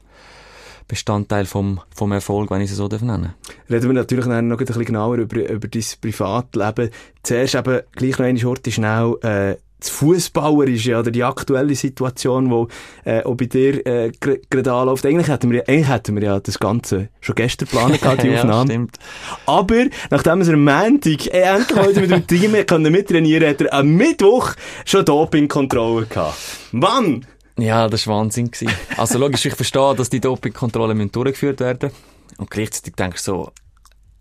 Bestandteil 0.87 1.45
vom, 1.45 1.81
vom 1.93 2.11
Erfolg, 2.11 2.49
wenn 2.49 2.61
ich 2.61 2.71
es 2.71 2.77
so 2.77 2.87
nennen 2.87 3.33
Reden 3.69 3.89
wir 3.89 3.93
natürlich 3.93 4.25
noch 4.25 4.35
ein 4.35 4.57
bisschen 4.57 4.85
genauer 4.85 5.17
über, 5.17 5.49
über 5.49 5.67
dein 5.67 5.83
Privatleben. 6.01 6.89
Zuerst 7.21 7.55
eben 7.55 7.81
gleich 7.91 8.17
noch 8.17 8.25
eine 8.25 8.39
Schurte 8.39 8.71
schnell, 8.71 9.15
äh, 9.21 9.55
das 9.79 9.89
Fußballerische 9.89 10.97
oder 10.97 11.11
die 11.11 11.23
aktuelle 11.23 11.75
Situation, 11.75 12.51
wo 12.51 12.67
äh, 13.05 13.23
auch 13.23 13.35
bei 13.35 13.45
dir 13.45 13.85
äh, 13.85 14.11
gerade 14.19 14.73
anläuft. 14.73 15.05
Eigentlich 15.05 15.27
hätten, 15.27 15.51
wir, 15.51 15.67
eigentlich 15.67 15.87
hätten 15.87 16.15
wir 16.15 16.23
ja 16.23 16.39
das 16.39 16.59
Ganze 16.59 17.09
schon 17.21 17.35
gestern 17.35 17.67
geplant 17.67 18.01
gehabt, 18.01 18.23
die 18.23 18.29
Aufnahme. 18.35 18.59
ja, 18.59 18.65
stimmt. 18.65 18.99
Aber 19.45 19.85
nachdem 20.09 20.45
wir 20.45 20.53
am 20.53 20.63
Montag 20.63 21.27
äh, 21.27 21.41
endlich 21.41 21.79
heute 21.79 22.01
mit 22.01 22.11
dem 22.11 22.27
Team 22.27 22.53
können 22.67 22.91
mittrainieren 22.91 23.49
hat 23.49 23.61
er 23.61 23.73
am 23.73 23.89
Mittwoch 23.95 24.53
schon 24.85 25.05
Dopingkontrolle 25.05 26.05
gehabt. 26.05 26.37
Wann? 26.71 27.25
Ja, 27.57 27.87
das 27.87 28.07
war 28.07 28.19
Wahnsinn. 28.19 28.51
Gewesen. 28.51 28.73
Also 28.97 29.17
logisch, 29.17 29.45
ich 29.45 29.55
verstehe, 29.55 29.95
dass 29.95 30.09
die 30.09 30.19
Dopingkontrollen 30.19 31.11
durchgeführt 31.11 31.59
werden 31.59 31.91
Und 32.37 32.49
gleichzeitig 32.49 32.95
denke 32.95 33.15
ich 33.15 33.21
so, 33.21 33.51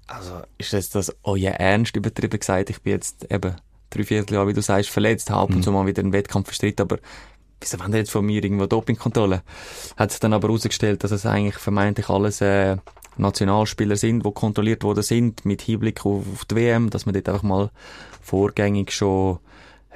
also 0.07 0.43
ist 0.57 0.73
das, 0.73 0.91
das 0.91 1.15
euer 1.23 1.53
Ernst 1.53 1.95
übertrieben 1.95 2.38
gesagt? 2.38 2.71
Ich 2.71 2.81
bin 2.81 2.95
jetzt 2.95 3.31
eben 3.31 3.57
drei 3.90 4.04
Vierteljahr, 4.04 4.47
wie 4.47 4.52
du 4.52 4.62
sagst, 4.62 4.90
verletzt, 4.90 5.30
habe 5.30 5.42
ab 5.42 5.50
und 5.50 5.62
zu 5.62 5.73
mal 5.73 5.87
wieder 5.87 6.02
einen 6.02 6.12
Wettkampf 6.12 6.49
verstritten, 6.49 6.83
aber 6.83 6.99
wieso 7.61 7.78
wollen 7.80 7.92
jetzt 7.95 8.11
von 8.11 8.25
mir 8.25 8.42
irgendwo 8.42 8.66
Dopingkontrolle? 8.66 9.42
Hat 9.97 10.11
sich 10.11 10.21
dann 10.21 10.33
aber 10.33 10.49
herausgestellt, 10.49 11.04
dass 11.04 11.11
es 11.11 11.26
eigentlich 11.26 11.57
vermeintlich 11.57 12.09
alles 12.09 12.40
äh, 12.40 12.76
Nationalspieler 13.16 13.97
sind, 13.97 14.25
die 14.25 14.33
kontrolliert 14.33 14.85
worden 14.85 15.02
sind, 15.02 15.45
mit 15.45 15.62
Hinblick 15.62 16.04
auf, 16.07 16.25
auf 16.33 16.45
die 16.45 16.57
WM, 16.57 16.90
dass 16.90 17.07
man 17.07 17.14
dort 17.14 17.28
einfach 17.28 17.42
mal 17.42 17.71
vorgängig 18.23 18.92
schon 18.92 19.38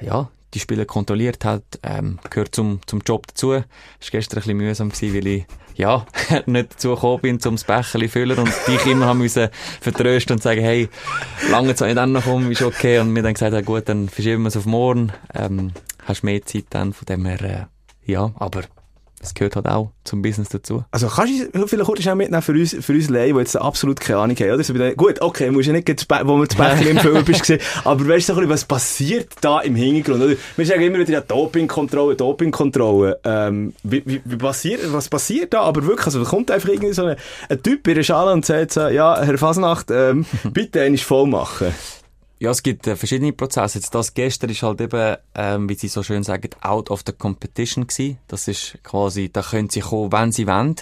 ja, 0.01 0.29
die 0.53 0.59
Spieler 0.59 0.85
kontrolliert 0.85 1.45
hat, 1.45 1.63
ähm, 1.83 2.19
gehört 2.29 2.53
zum, 2.53 2.79
zum 2.85 3.01
Job 3.01 3.27
dazu. 3.27 3.49
War 3.49 3.65
gestern 4.11 4.37
ein 4.37 4.41
bisschen 4.41 4.57
mühsam, 4.57 4.89
gewesen, 4.89 5.15
weil 5.15 5.27
ich, 5.27 5.45
ja, 5.75 6.05
nicht 6.45 6.73
dazu 6.73 6.95
gekommen 6.95 7.21
bin, 7.21 7.39
zum 7.39 7.55
das 7.55 7.63
Becherli 7.63 8.07
füllen 8.07 8.37
und 8.37 8.51
dich 8.67 8.85
immer 8.85 9.07
haben 9.07 9.19
müssen 9.19 9.49
vertrösten 9.81 10.35
und 10.35 10.41
sagen, 10.41 10.61
hey, 10.61 10.89
lange 11.49 11.75
Zeit 11.75 11.95
noch 11.95 12.23
kommen, 12.23 12.51
ist 12.51 12.61
okay. 12.61 12.99
Und 12.99 13.11
mir 13.11 13.23
dann 13.23 13.33
gesagt, 13.33 13.53
ja, 13.53 13.61
gut, 13.61 13.89
dann 13.89 14.09
verschieben 14.09 14.43
wir 14.43 14.49
es 14.49 14.57
auf 14.57 14.65
morgen, 14.65 15.11
ähm, 15.33 15.71
hast 16.05 16.23
mehr 16.23 16.43
Zeit 16.45 16.65
dann, 16.69 16.93
von 16.93 17.05
dem 17.05 17.25
her, 17.25 17.41
äh, 17.41 18.11
ja, 18.11 18.31
aber 18.37 18.63
das 19.23 19.33
gehört 19.33 19.55
halt 19.55 19.67
auch 19.67 19.91
zum 20.03 20.21
Business 20.21 20.49
dazu. 20.49 20.83
Also 20.91 21.07
kannst 21.07 21.33
du 21.53 21.67
vielleicht 21.67 21.85
kurz 21.85 22.01
schnell 22.01 22.15
mitnehmen 22.15 22.41
für 22.41 22.51
uns, 22.51 22.75
für 22.81 22.91
uns 22.91 23.09
Laien, 23.09 23.33
die 23.33 23.39
jetzt 23.39 23.55
absolut 23.55 24.01
keine 24.01 24.19
Ahnung 24.19 24.35
haben, 24.35 24.51
oder? 24.51 24.63
So 24.63 24.73
gut, 24.97 25.21
okay, 25.21 25.49
musst 25.49 25.67
ja 25.67 25.73
nicht, 25.73 25.87
wo 25.87 26.37
wir 26.37 26.45
das 26.45 26.57
Becher 26.57 26.89
im 26.89 26.97
Film 26.97 27.23
bist 27.23 27.39
gesehen, 27.39 27.61
aber 27.85 28.05
weißt 28.05 28.29
du 28.29 28.49
was 28.49 28.65
passiert 28.65 29.29
da 29.39 29.61
im 29.61 29.75
Hintergrund, 29.75 30.23
oder? 30.23 30.35
Wir 30.57 30.65
sagen 30.65 30.81
immer 30.81 30.99
wieder, 30.99 31.13
ja, 31.13 31.21
Dopingkontrolle, 31.21 32.17
Dopingkontrolle, 32.17 33.19
ähm, 33.23 33.73
wie, 33.83 34.03
wie, 34.05 34.21
wie 34.25 34.35
passiert, 34.35 34.81
was 34.91 35.07
passiert 35.07 35.53
da? 35.53 35.61
Aber 35.61 35.85
wirklich, 35.85 36.05
also 36.05 36.21
da 36.21 36.29
kommt 36.29 36.51
einfach 36.51 36.67
irgendwie 36.67 36.93
so 36.93 37.05
ein, 37.05 37.15
ein 37.47 37.63
Typ 37.63 37.87
in 37.87 37.95
der 37.95 38.03
Schale 38.03 38.33
und 38.33 38.45
sagt 38.45 38.73
so, 38.73 38.87
ja, 38.89 39.21
Herr 39.21 39.37
Fasnacht, 39.37 39.89
ähm, 39.89 40.25
bitte 40.43 40.81
einmal 40.81 40.97
voll 40.97 41.27
machen. 41.27 41.73
Ja, 42.43 42.51
es 42.51 42.61
gibt 42.61 42.87
äh, 42.87 42.97
verschiedene 42.97 43.31
Prozesse. 43.31 43.77
Jetzt 43.77 43.95
das 43.95 44.13
gestern 44.13 44.49
ist 44.49 44.63
halt 44.63 44.81
eben, 44.81 45.15
ähm, 45.33 45.69
wie 45.69 45.75
sie 45.75 45.87
so 45.87 46.03
schön 46.03 46.23
sagen, 46.23 46.49
out 46.59 46.91
of 46.91 47.01
the 47.07 47.13
competition 47.13 47.87
gewesen. 47.87 48.17
Das 48.27 48.49
ist 48.49 48.79
quasi, 48.83 49.29
da 49.31 49.41
können 49.41 49.69
sie 49.69 49.79
kommen, 49.79 50.11
wenn 50.11 50.33
sie 50.33 50.45
wollen. 50.45 50.75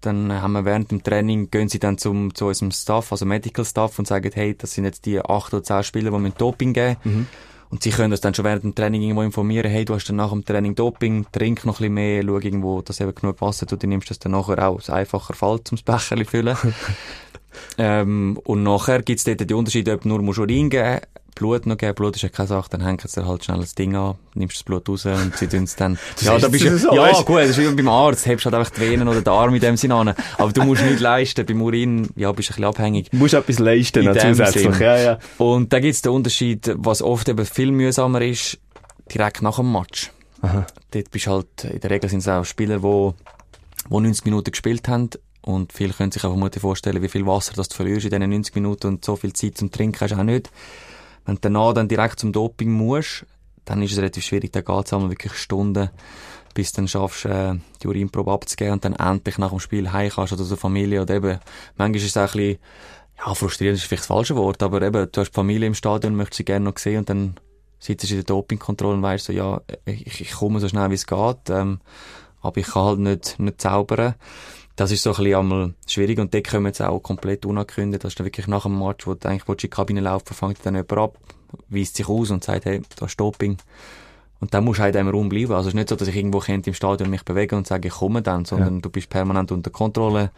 Dann 0.00 0.32
haben 0.32 0.52
wir 0.52 0.64
während 0.64 0.92
dem 0.92 1.02
Training, 1.02 1.50
gehen 1.50 1.68
sie 1.68 1.80
dann 1.80 1.98
zum, 1.98 2.36
zu 2.36 2.46
unserem 2.46 2.70
Staff, 2.70 3.10
also 3.10 3.26
Medical 3.26 3.64
Staff, 3.64 3.98
und 3.98 4.06
sagen, 4.06 4.30
hey, 4.32 4.54
das 4.56 4.70
sind 4.74 4.84
jetzt 4.84 5.06
die 5.06 5.20
acht 5.20 5.52
oder 5.52 5.64
zehn 5.64 5.82
Spieler, 5.82 6.12
die 6.12 6.18
mir 6.18 6.30
Doping 6.30 6.72
geben. 6.72 6.96
Mhm. 7.02 7.26
Und 7.70 7.82
sie 7.82 7.90
können 7.90 8.12
das 8.12 8.20
dann 8.20 8.34
schon 8.34 8.44
während 8.44 8.62
dem 8.62 8.76
Training 8.76 9.02
irgendwo 9.02 9.22
informieren, 9.22 9.72
hey, 9.72 9.84
du 9.84 9.94
hast 9.94 10.08
dann 10.08 10.16
nach 10.16 10.30
dem 10.30 10.44
Training 10.44 10.76
Doping, 10.76 11.26
trink 11.32 11.66
noch 11.66 11.80
ein 11.80 11.94
bisschen 11.94 11.94
mehr, 11.94 12.22
schau 12.24 12.38
irgendwo, 12.38 12.80
dass 12.82 13.00
eben 13.00 13.12
genug 13.12 13.40
Wasser 13.40 13.66
tut, 13.66 13.82
du 13.82 13.88
nimmst 13.88 14.10
das 14.10 14.20
dann 14.20 14.32
nachher 14.32 14.68
auch, 14.68 14.78
es 14.78 14.88
einfacher 14.88 15.34
Fall 15.34 15.64
zum 15.64 15.78
Becherli 15.84 16.24
füllen. 16.24 16.56
Ähm, 17.78 18.38
und 18.44 18.62
nachher 18.62 19.02
gibt's 19.02 19.24
dort 19.24 19.40
den 19.40 19.54
Unterschied, 19.54 19.88
ob 19.88 20.02
du 20.02 20.08
nur 20.08 20.22
musst 20.22 20.38
Urin 20.38 20.70
geben 20.70 21.00
Blut 21.40 21.66
noch 21.66 21.78
geben. 21.78 21.94
Blut 21.94 22.16
ist 22.16 22.22
ja 22.22 22.28
keine 22.28 22.48
Sache, 22.48 22.68
dann 22.70 22.82
hängt 22.82 23.08
sie 23.08 23.26
halt 23.26 23.44
schnell 23.44 23.60
das 23.60 23.74
Ding 23.74 23.96
an, 23.96 24.16
nimmst 24.34 24.56
das 24.56 24.62
Blut 24.62 24.86
raus 24.88 25.06
und 25.06 25.34
sie 25.36 25.46
tun 25.46 25.64
es 25.64 25.74
dann... 25.74 25.98
ja, 26.20 26.38
da 26.38 26.48
bist 26.48 26.64
du, 26.64 26.78
so, 26.78 26.94
ja, 26.94 27.02
weißt? 27.02 27.24
gut, 27.24 27.38
das 27.38 27.50
ist 27.50 27.58
wie 27.58 27.74
beim 27.74 27.88
Arzt, 27.88 28.26
hebst 28.26 28.44
halt 28.44 28.54
einfach 28.54 28.70
die 28.70 28.80
Venen 28.80 29.08
oder 29.08 29.22
den 29.22 29.32
Arm 29.32 29.54
in 29.54 29.60
dem 29.60 29.76
Sinne 29.78 29.94
an. 29.94 30.14
Aber 30.36 30.52
du 30.52 30.62
musst 30.64 30.82
nicht 30.82 31.00
leisten, 31.00 31.46
beim 31.46 31.62
Urin, 31.62 32.10
ja, 32.14 32.30
bist 32.32 32.50
du 32.50 32.52
ein 32.52 32.56
bisschen 32.56 32.64
abhängig. 32.64 33.10
Du 33.10 33.16
musst 33.16 33.34
etwas 33.34 33.58
leisten, 33.58 34.04
zusätzlich, 34.04 34.78
ja, 34.78 34.98
ja. 34.98 35.18
Und 35.38 35.72
da 35.72 35.80
gibt's 35.80 36.02
den 36.02 36.12
Unterschied, 36.12 36.72
was 36.76 37.00
oft 37.00 37.28
eben 37.28 37.46
viel 37.46 37.72
mühsamer 37.72 38.20
ist, 38.20 38.58
direkt 39.12 39.40
nach 39.40 39.56
dem 39.56 39.72
Match. 39.72 40.10
Aha. 40.42 40.66
Dort 40.90 41.10
bist 41.10 41.26
halt, 41.26 41.64
in 41.64 41.80
der 41.80 41.90
Regel 41.90 42.10
sind 42.10 42.20
es 42.20 42.28
auch 42.28 42.44
Spieler, 42.44 42.78
die, 42.80 43.14
die 43.88 44.00
90 44.00 44.24
Minuten 44.26 44.50
gespielt 44.50 44.88
haben, 44.88 45.08
und 45.42 45.72
viele 45.72 45.92
können 45.92 46.12
sich 46.12 46.24
auch 46.24 46.30
vermutlich 46.30 46.60
vorstellen, 46.60 47.02
wie 47.02 47.08
viel 47.08 47.26
Wasser 47.26 47.54
das 47.54 47.68
du 47.68 47.76
verlierst 47.76 48.04
in 48.04 48.10
diesen 48.10 48.30
90 48.30 48.54
Minuten 48.54 48.86
und 48.88 49.04
so 49.04 49.16
viel 49.16 49.32
Zeit 49.32 49.56
zum 49.56 49.70
Trinken 49.70 50.00
hast 50.00 50.12
du 50.12 50.18
auch 50.18 50.22
nicht. 50.22 50.50
Wenn 51.24 51.36
du 51.36 51.40
danach 51.42 51.72
dann 51.72 51.88
direkt 51.88 52.20
zum 52.20 52.32
Doping 52.32 52.70
musst, 52.70 53.26
dann 53.64 53.82
ist 53.82 53.92
es 53.92 53.98
relativ 53.98 54.24
schwierig, 54.24 54.52
da 54.52 54.60
geht 54.60 54.86
es 54.86 54.92
wirklich 54.92 55.32
Stunden, 55.34 55.90
bis 56.54 56.72
du 56.72 56.76
dann 56.76 56.88
schaffst, 56.88 57.24
äh, 57.24 57.54
die 57.82 57.88
Urinprobe 57.88 58.32
abzugeben 58.32 58.74
und 58.74 58.84
dann 58.84 58.94
endlich 58.94 59.38
nach 59.38 59.50
dem 59.50 59.60
Spiel 59.60 59.92
heim 59.92 60.10
kannst 60.10 60.32
oder 60.32 60.44
zur 60.44 60.56
Familie 60.56 61.02
oder 61.02 61.14
eben, 61.14 61.38
manchmal 61.76 61.96
ist 61.96 62.04
es 62.04 62.16
auch 62.16 62.22
ein 62.22 62.32
bisschen, 62.32 62.58
ja, 63.18 63.34
frustrierend 63.34 63.78
ist 63.78 63.84
vielleicht 63.84 64.02
das 64.02 64.08
falsche 64.08 64.36
Wort, 64.36 64.62
aber 64.62 64.82
eben, 64.82 65.08
du 65.10 65.20
hast 65.20 65.30
die 65.30 65.34
Familie 65.34 65.66
im 65.66 65.74
Stadion, 65.74 66.16
möchtest 66.16 66.38
sie 66.38 66.44
gerne 66.44 66.64
noch 66.64 66.78
sehen 66.78 66.98
und 66.98 67.10
dann 67.10 67.34
sitzt 67.78 68.04
du 68.04 68.14
in 68.14 68.16
der 68.16 68.24
Dopingkontrolle 68.24 68.94
und 68.94 69.02
weißt 69.02 69.26
so, 69.26 69.32
ja, 69.32 69.60
ich, 69.84 70.20
ich 70.20 70.32
komme 70.32 70.60
so 70.60 70.68
schnell 70.68 70.90
wie 70.90 70.94
es 70.94 71.06
geht, 71.06 71.50
ähm, 71.50 71.80
aber 72.42 72.58
ich 72.58 72.66
kann 72.66 72.84
halt 72.84 72.98
nicht, 72.98 73.38
nicht 73.38 73.60
zaubern 73.60 74.14
das 74.80 74.92
ist 74.92 75.02
so 75.02 75.10
ein 75.10 75.16
bisschen 75.16 75.38
einmal 75.38 75.74
schwierig 75.86 76.18
und 76.18 76.32
dort 76.32 76.48
kommen 76.48 76.64
jetzt 76.64 76.80
auch 76.80 77.00
komplett 77.00 77.44
unangekündigt. 77.44 78.02
Das 78.02 78.12
ist 78.12 78.18
dann 78.18 78.26
wirklich 78.26 78.46
nach 78.46 78.62
dem 78.62 78.78
Match, 78.78 79.06
wo 79.06 79.12
du 79.12 79.28
eigentlich 79.28 79.46
in 79.46 79.56
die 79.58 79.68
Kabine 79.68 80.00
laufen, 80.00 80.32
fängt 80.32 80.64
dann 80.64 80.74
jemand 80.74 80.92
ab, 80.92 81.18
weist 81.68 81.96
sich 81.96 82.08
aus 82.08 82.30
und 82.30 82.42
sagt, 82.42 82.64
hey, 82.64 82.80
da 82.96 83.04
ist 83.04 83.20
Doping. 83.20 83.58
Und 84.40 84.54
dann 84.54 84.64
musst 84.64 84.78
du 84.78 84.84
halt 84.84 84.96
im 84.96 85.10
Raum 85.10 85.28
bleiben. 85.28 85.52
Also 85.52 85.68
es 85.68 85.74
ist 85.74 85.74
nicht 85.74 85.90
so, 85.90 85.96
dass 85.96 86.08
ich 86.08 86.16
irgendwo 86.16 86.38
könnte 86.38 86.70
im 86.70 86.74
Stadion 86.74 87.10
mich 87.10 87.26
bewege 87.26 87.56
und 87.56 87.66
sage, 87.66 87.88
ich 87.88 87.94
komme 87.94 88.22
dann, 88.22 88.46
sondern 88.46 88.76
ja. 88.76 88.80
du 88.80 88.88
bist 88.88 89.10
permanent 89.10 89.52
unter 89.52 89.68
Kontrolle. 89.68 90.30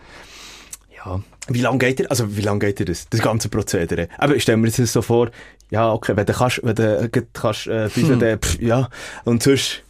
Ja. 0.97 1.23
Wie 1.47 1.61
lange 1.61 1.79
geht 1.79 2.01
dir, 2.01 2.11
also 2.11 2.37
wie 2.37 2.41
lange 2.41 2.59
geht 2.59 2.81
dir 2.81 2.85
das, 2.85 3.09
das 3.11 3.21
ganze 3.21 3.49
Prozedere? 3.49 4.09
Aber 4.19 4.41
stell 4.41 4.57
mir 4.57 4.71
das 4.71 4.93
so 4.93 5.03
vor, 5.03 5.31
ja, 5.71 5.93
okay, 5.93 6.17
wenn 6.17 6.27
du 6.27 6.33
kannst, 6.33 6.61
wenn 6.65 6.75
du 6.75 7.11
kannst, 7.33 7.69
äh, 7.69 7.89
hm. 7.89 8.41
pff, 8.41 8.61
ja, 8.61 8.89
und 9.25 9.41
sonst, 9.41 9.85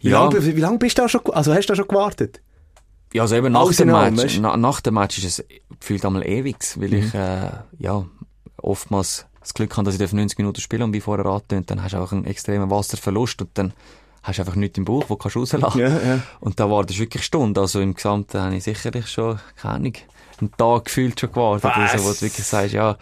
wie 0.00 0.10
ja. 0.10 0.22
lange, 0.22 0.44
wie 0.44 0.60
lange 0.60 0.76
bist 0.76 0.98
du 0.98 1.02
da 1.02 1.08
schon, 1.08 1.22
also 1.32 1.54
hast 1.54 1.70
du 1.70 1.72
da 1.72 1.76
schon 1.76 1.88
gewartet? 1.88 2.40
Ja, 3.14 3.22
also 3.22 3.36
eben 3.36 3.52
nach 3.52 3.72
dem, 3.72 3.88
Match, 3.90 4.40
na, 4.40 4.56
nach 4.56 4.80
dem 4.80 4.94
Match 4.94 5.18
ist 5.18 5.38
es 5.38 5.44
gefühlt 5.78 6.04
einmal 6.04 6.26
ewig, 6.26 6.56
weil 6.76 6.88
mhm. 6.88 6.94
ich, 6.94 7.14
äh, 7.14 7.50
ja, 7.78 8.04
oftmals 8.56 9.26
das 9.40 9.54
Glück 9.54 9.76
habe, 9.76 9.84
dass 9.84 10.00
ich 10.00 10.12
90 10.12 10.36
Minuten 10.38 10.60
spiele 10.60 10.82
und 10.82 10.92
wie 10.92 11.00
vorher 11.00 11.24
angetönt, 11.26 11.70
dann 11.70 11.82
hast 11.82 11.92
du 11.92 11.98
auch 11.98 12.10
einen 12.10 12.24
extremen 12.24 12.70
Wasserverlust 12.70 13.40
und 13.42 13.50
dann 13.54 13.72
hast 14.24 14.38
du 14.38 14.42
einfach 14.42 14.56
nichts 14.56 14.78
im 14.78 14.84
Bauch, 14.84 15.04
wo 15.08 15.14
du 15.14 15.28
rauslassen 15.28 15.78
ja, 15.78 15.88
ja. 15.88 16.22
Und 16.40 16.58
da 16.58 16.68
war 16.68 16.84
das 16.84 16.98
wirklich 16.98 17.24
Stunde. 17.24 17.60
Also 17.60 17.80
im 17.80 17.94
Gesamten 17.94 18.40
habe 18.40 18.56
ich 18.56 18.64
sicherlich 18.64 19.06
schon, 19.06 19.38
keine 19.54 19.74
Ahnung, 19.74 19.92
einen 20.40 20.52
Tag 20.56 20.86
gefühlt 20.86 21.20
schon 21.20 21.30
gewartet. 21.30 21.70
Also, 21.72 22.04
wo 22.04 22.12
du 22.12 22.20
wirklich 22.20 22.46
sagst, 22.46 22.74
ja, 22.74 22.96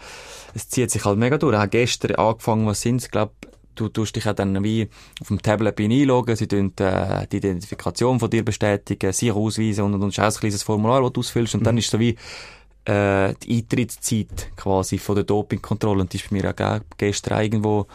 es 0.53 0.69
zieht 0.69 0.91
sich 0.91 1.05
halt 1.05 1.17
mega 1.17 1.39
durch. 1.39 1.53
Ich 1.53 1.59
habe 1.59 1.69
gestern 1.69 2.15
angefangen, 2.15 2.67
was 2.67 2.81
sind 2.81 2.97
es, 2.97 3.09
glaube 3.09 3.31
du 3.75 3.89
tust 3.89 4.15
dich 4.15 4.25
ja 4.25 4.33
dann 4.33 4.63
wie 4.63 4.87
auf 5.21 5.27
dem 5.27 5.41
Tablet 5.41 5.79
einloggen, 5.79 6.35
sie 6.35 6.47
tun 6.47 6.73
äh, 6.79 7.27
die 7.27 7.37
Identifikation 7.37 8.19
von 8.19 8.29
dir 8.29 8.43
bestätigen, 8.43 9.11
sich 9.13 9.31
ausweisen 9.31 9.85
und, 9.85 9.95
und, 9.95 10.03
und 10.03 10.19
ein 10.19 10.33
kleines 10.33 10.63
Formular, 10.63 11.01
das 11.01 11.13
du 11.13 11.19
ausfüllst 11.19 11.55
und 11.55 11.61
mhm. 11.61 11.65
dann 11.65 11.77
ist 11.77 11.89
so 11.89 11.99
wie 11.99 12.17
äh, 12.85 13.33
die 13.43 13.57
Eintrittszeit 13.57 14.51
quasi 14.55 14.97
von 14.97 15.15
der 15.15 15.23
Dopingkontrolle 15.23 16.01
und 16.01 16.13
die 16.13 16.17
ist 16.17 16.29
bei 16.29 16.37
mir 16.37 16.49
auch 16.49 16.79
gestern 16.97 17.41
irgendwo 17.41 17.87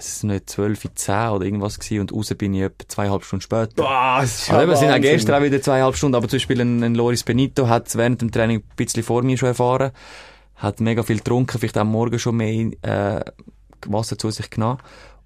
weiß 0.00 0.08
es 0.08 0.22
nicht, 0.22 0.48
12, 0.48 0.94
10 0.94 1.28
oder 1.28 1.44
irgendwas 1.44 1.78
gewesen 1.78 2.00
und 2.00 2.12
raus 2.12 2.32
bin 2.34 2.54
ich 2.54 2.62
etwa 2.62 2.88
zweieinhalb 2.88 3.24
Stunden 3.24 3.42
später. 3.42 3.74
Boah, 3.76 4.18
das 4.22 4.42
ist 4.42 4.50
also 4.50 4.62
eben, 4.62 4.76
sind 4.76 4.92
auch 4.92 5.00
gestern 5.00 5.34
auch 5.34 5.44
wieder 5.44 5.60
zweieinhalb 5.60 5.96
Stunden, 5.96 6.14
aber 6.14 6.26
zum 6.28 6.38
Beispiel 6.38 6.60
ein, 6.60 6.82
ein 6.82 6.94
Loris 6.94 7.22
Benito 7.22 7.68
hat 7.68 7.94
während 7.96 8.22
dem 8.22 8.30
Training 8.30 8.58
ein 8.60 8.76
bisschen 8.76 9.02
vor 9.02 9.22
mir 9.22 9.36
schon 9.36 9.48
erfahren, 9.48 9.90
hat 10.56 10.80
mega 10.80 11.02
viel 11.02 11.18
getrunken, 11.18 11.58
vielleicht 11.58 11.76
am 11.76 11.88
Morgen 11.88 12.18
schon 12.18 12.36
mehr 12.36 12.70
äh, 12.82 13.24
Wasser 13.86 14.16
zu 14.16 14.30
sich 14.30 14.48
genommen 14.48 14.78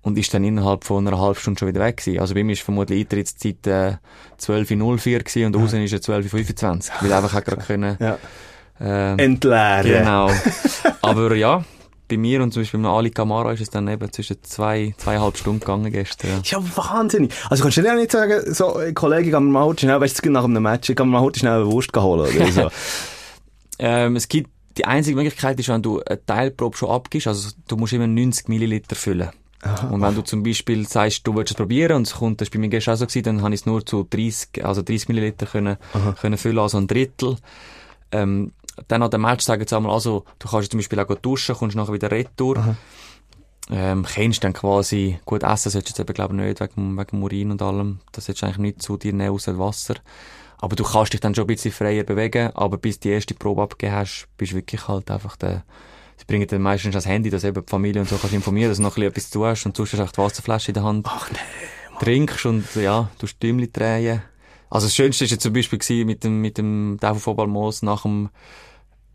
und 0.05 0.19
ist 0.19 0.33
dann 0.33 0.45
innerhalb 0.45 0.85
von 0.85 1.07
einer 1.09 1.19
halben 1.19 1.39
Stunde 1.39 1.59
schon 1.59 1.69
wieder 1.69 1.81
weg 1.81 1.97
gewesen. 1.97 2.21
Also 2.21 2.35
bei 2.35 2.45
mir 2.45 2.53
ist 2.53 2.63
vermutlich 2.63 3.01
Eintrittszeit 3.01 3.67
äh, 3.67 3.97
12.04 4.39 5.19
gewesen 5.25 5.55
und 5.55 5.73
ja. 5.73 5.83
ist 5.83 5.93
er 5.93 5.99
12.25 5.99 6.91
weil 7.01 7.13
einfach 7.13 7.35
auch 7.35 7.45
gerade 7.45 7.63
können 7.63 7.97
ja. 7.99 8.19
äh, 8.81 9.23
entleeren. 9.23 9.83
Genau. 9.83 10.31
Aber 11.03 11.35
ja, 11.35 11.65
bei 12.07 12.19
mir 12.19 12.43
und 12.43 12.53
zum 12.53 12.63
Beispiel 12.63 12.81
mit 12.81 12.91
Ali 12.91 13.11
Kamara 13.11 13.53
ist 13.53 13.63
es 13.63 13.71
dann 13.71 13.89
eben 13.89 14.13
zwischen 14.13 14.37
zwei, 14.43 14.95
zweieinhalb 14.99 15.39
Stunden 15.39 15.61
gegangen 15.61 15.91
gestern. 15.91 16.31
Ja. 16.31 16.37
ist 16.39 16.51
ja 16.51 16.77
wahnsinnig. 16.77 17.33
Also 17.49 17.63
kannst 17.63 17.79
du 17.79 17.83
dir 17.83 17.95
nicht 17.95 18.13
sagen, 18.13 18.53
so, 18.53 18.79
Kollege, 18.95 19.31
geh 19.31 19.41
mal 19.41 19.65
heute 19.65 19.81
schnell, 19.81 20.01
weißt 20.01 20.25
du, 20.25 20.31
nach 20.31 20.45
einem 20.45 20.63
Match, 20.63 20.93
geh 20.95 21.05
mal 21.05 21.23
heute 21.23 21.39
schnell 21.39 21.63
eine 21.63 21.67
Wurst 21.67 21.97
holen 21.97 22.29
oder 22.37 22.53
so. 22.53 22.71
ähm, 23.79 24.17
es 24.17 24.29
gibt, 24.29 24.51
die 24.77 24.85
einzige 24.85 25.17
Möglichkeit 25.17 25.59
ist, 25.59 25.71
wenn 25.71 25.81
du 25.81 26.03
eine 26.03 26.23
Teilprobe 26.27 26.77
schon 26.77 26.91
abgibst, 26.91 27.27
also 27.27 27.51
du 27.69 27.77
musst 27.77 27.95
immer 27.95 28.07
90 28.07 28.49
Milliliter 28.49 28.97
füllen. 28.97 29.31
Aha. 29.65 29.89
Und 29.89 30.03
wenn 30.03 30.15
du 30.15 30.23
zum 30.23 30.43
Beispiel 30.43 30.87
sagst, 30.87 31.27
du 31.27 31.35
willst 31.35 31.53
es 31.53 31.57
probieren 31.57 31.97
und 31.97 32.07
es 32.07 32.15
kommt, 32.15 32.41
das 32.41 32.49
war 32.49 32.53
bei 32.53 32.59
mir 32.59 32.69
gestern 32.69 32.95
auch 32.95 32.99
so 32.99 33.07
gewesen, 33.07 33.23
dann 33.25 33.43
habe 33.43 33.55
ich 33.55 33.63
es 33.63 33.67
nur 33.67 33.85
zu 33.85 34.07
30, 34.09 34.65
also 34.65 34.83
30 34.83 35.09
Milliliter 35.09 35.47
können, 35.47 35.79
können 36.21 36.37
füllen, 36.37 36.59
also 36.59 36.79
ein 36.79 36.87
Drittel. 36.87 37.37
Ähm, 38.13 38.53
dann 38.89 39.03
an 39.03 39.11
dem 39.11 39.23
Match 39.23 39.45
sagen 39.45 39.65
sie 39.67 39.77
einmal, 39.77 39.93
also, 39.93 40.25
du 40.39 40.49
kannst 40.49 40.71
zum 40.71 40.79
Beispiel 40.79 41.01
auch 41.01 41.15
duschen, 41.15 41.55
kommst 41.55 41.77
nachher 41.77 41.93
wieder 41.93 42.11
retour. 42.11 42.59
Aha. 42.59 42.77
ähm, 43.71 44.05
kennst 44.05 44.45
dann 44.45 44.53
quasi, 44.53 45.19
gut 45.25 45.43
essen 45.43 45.71
solltest 45.71 45.97
du 45.99 46.03
jetzt 46.03 46.11
eben, 46.11 46.15
glaube 46.15 46.35
ich, 46.35 46.41
nicht, 46.41 46.61
wegen, 46.61 46.99
wegen 46.99 47.23
Urin 47.23 47.51
und 47.51 47.63
allem. 47.63 48.01
Das 48.13 48.27
solltest 48.27 48.43
du 48.43 48.47
eigentlich 48.47 48.59
nicht 48.59 48.83
zu 48.83 48.97
dir 48.97 49.13
nehmen, 49.13 49.31
außer 49.35 49.59
Wasser. 49.59 49.95
Aber 50.59 50.77
du 50.77 50.85
kannst 50.85 51.13
dich 51.13 51.21
dann 51.21 51.35
schon 51.35 51.45
ein 51.45 51.49
bisschen 51.49 51.73
freier 51.73 52.05
bewegen, 52.05 52.51
aber 52.55 52.77
bis 52.77 52.99
du 52.99 53.09
die 53.09 53.15
erste 53.15 53.35
Probe 53.35 53.63
abgegeben 53.63 53.97
hast, 53.97 54.29
bist 54.37 54.53
du 54.53 54.57
wirklich 54.57 54.89
halt 54.89 55.11
einfach 55.11 55.37
der, 55.37 55.65
sie 56.25 56.33
bringen 56.33 56.49
dann 56.49 56.63
meistens 56.63 56.95
das 56.95 57.07
Handy, 57.07 57.31
dass 57.31 57.45
eben 57.45 57.65
die 57.65 57.71
Familie 57.71 58.01
und 58.01 58.09
so 58.09 58.17
kannst 58.17 58.35
informieren, 58.35 58.71
dass 58.71 58.79
du 58.79 58.83
noch 58.83 58.97
ein 58.97 59.13
bisschen 59.13 59.13
etwas 59.13 59.31
zu 59.31 59.45
hast 59.45 59.67
und 59.67 59.77
sonst 59.77 59.93
hast 59.93 59.99
du 59.99 60.05
echt 60.05 60.17
die 60.17 60.21
Wasserflasche 60.21 60.71
in 60.71 60.75
der 60.75 60.83
Hand. 60.83 61.07
Ach 61.09 61.31
nee. 61.31 61.39
Trinkst 62.01 62.47
und, 62.47 62.75
ja, 62.75 63.11
du 63.19 63.27
Stimmli 63.27 63.71
drehen. 63.71 64.23
Also 64.71 64.87
das 64.87 64.95
Schönste 64.95 65.25
war 65.25 65.31
ja 65.31 65.39
zum 65.39 65.53
Beispiel 65.53 66.05
mit 66.05 66.25
dem, 66.25 66.41
mit 66.41 66.59
dem 66.59 66.99
Fußball 66.99 67.47
Moos 67.47 67.83
nach 67.83 68.03
dem, 68.03 68.31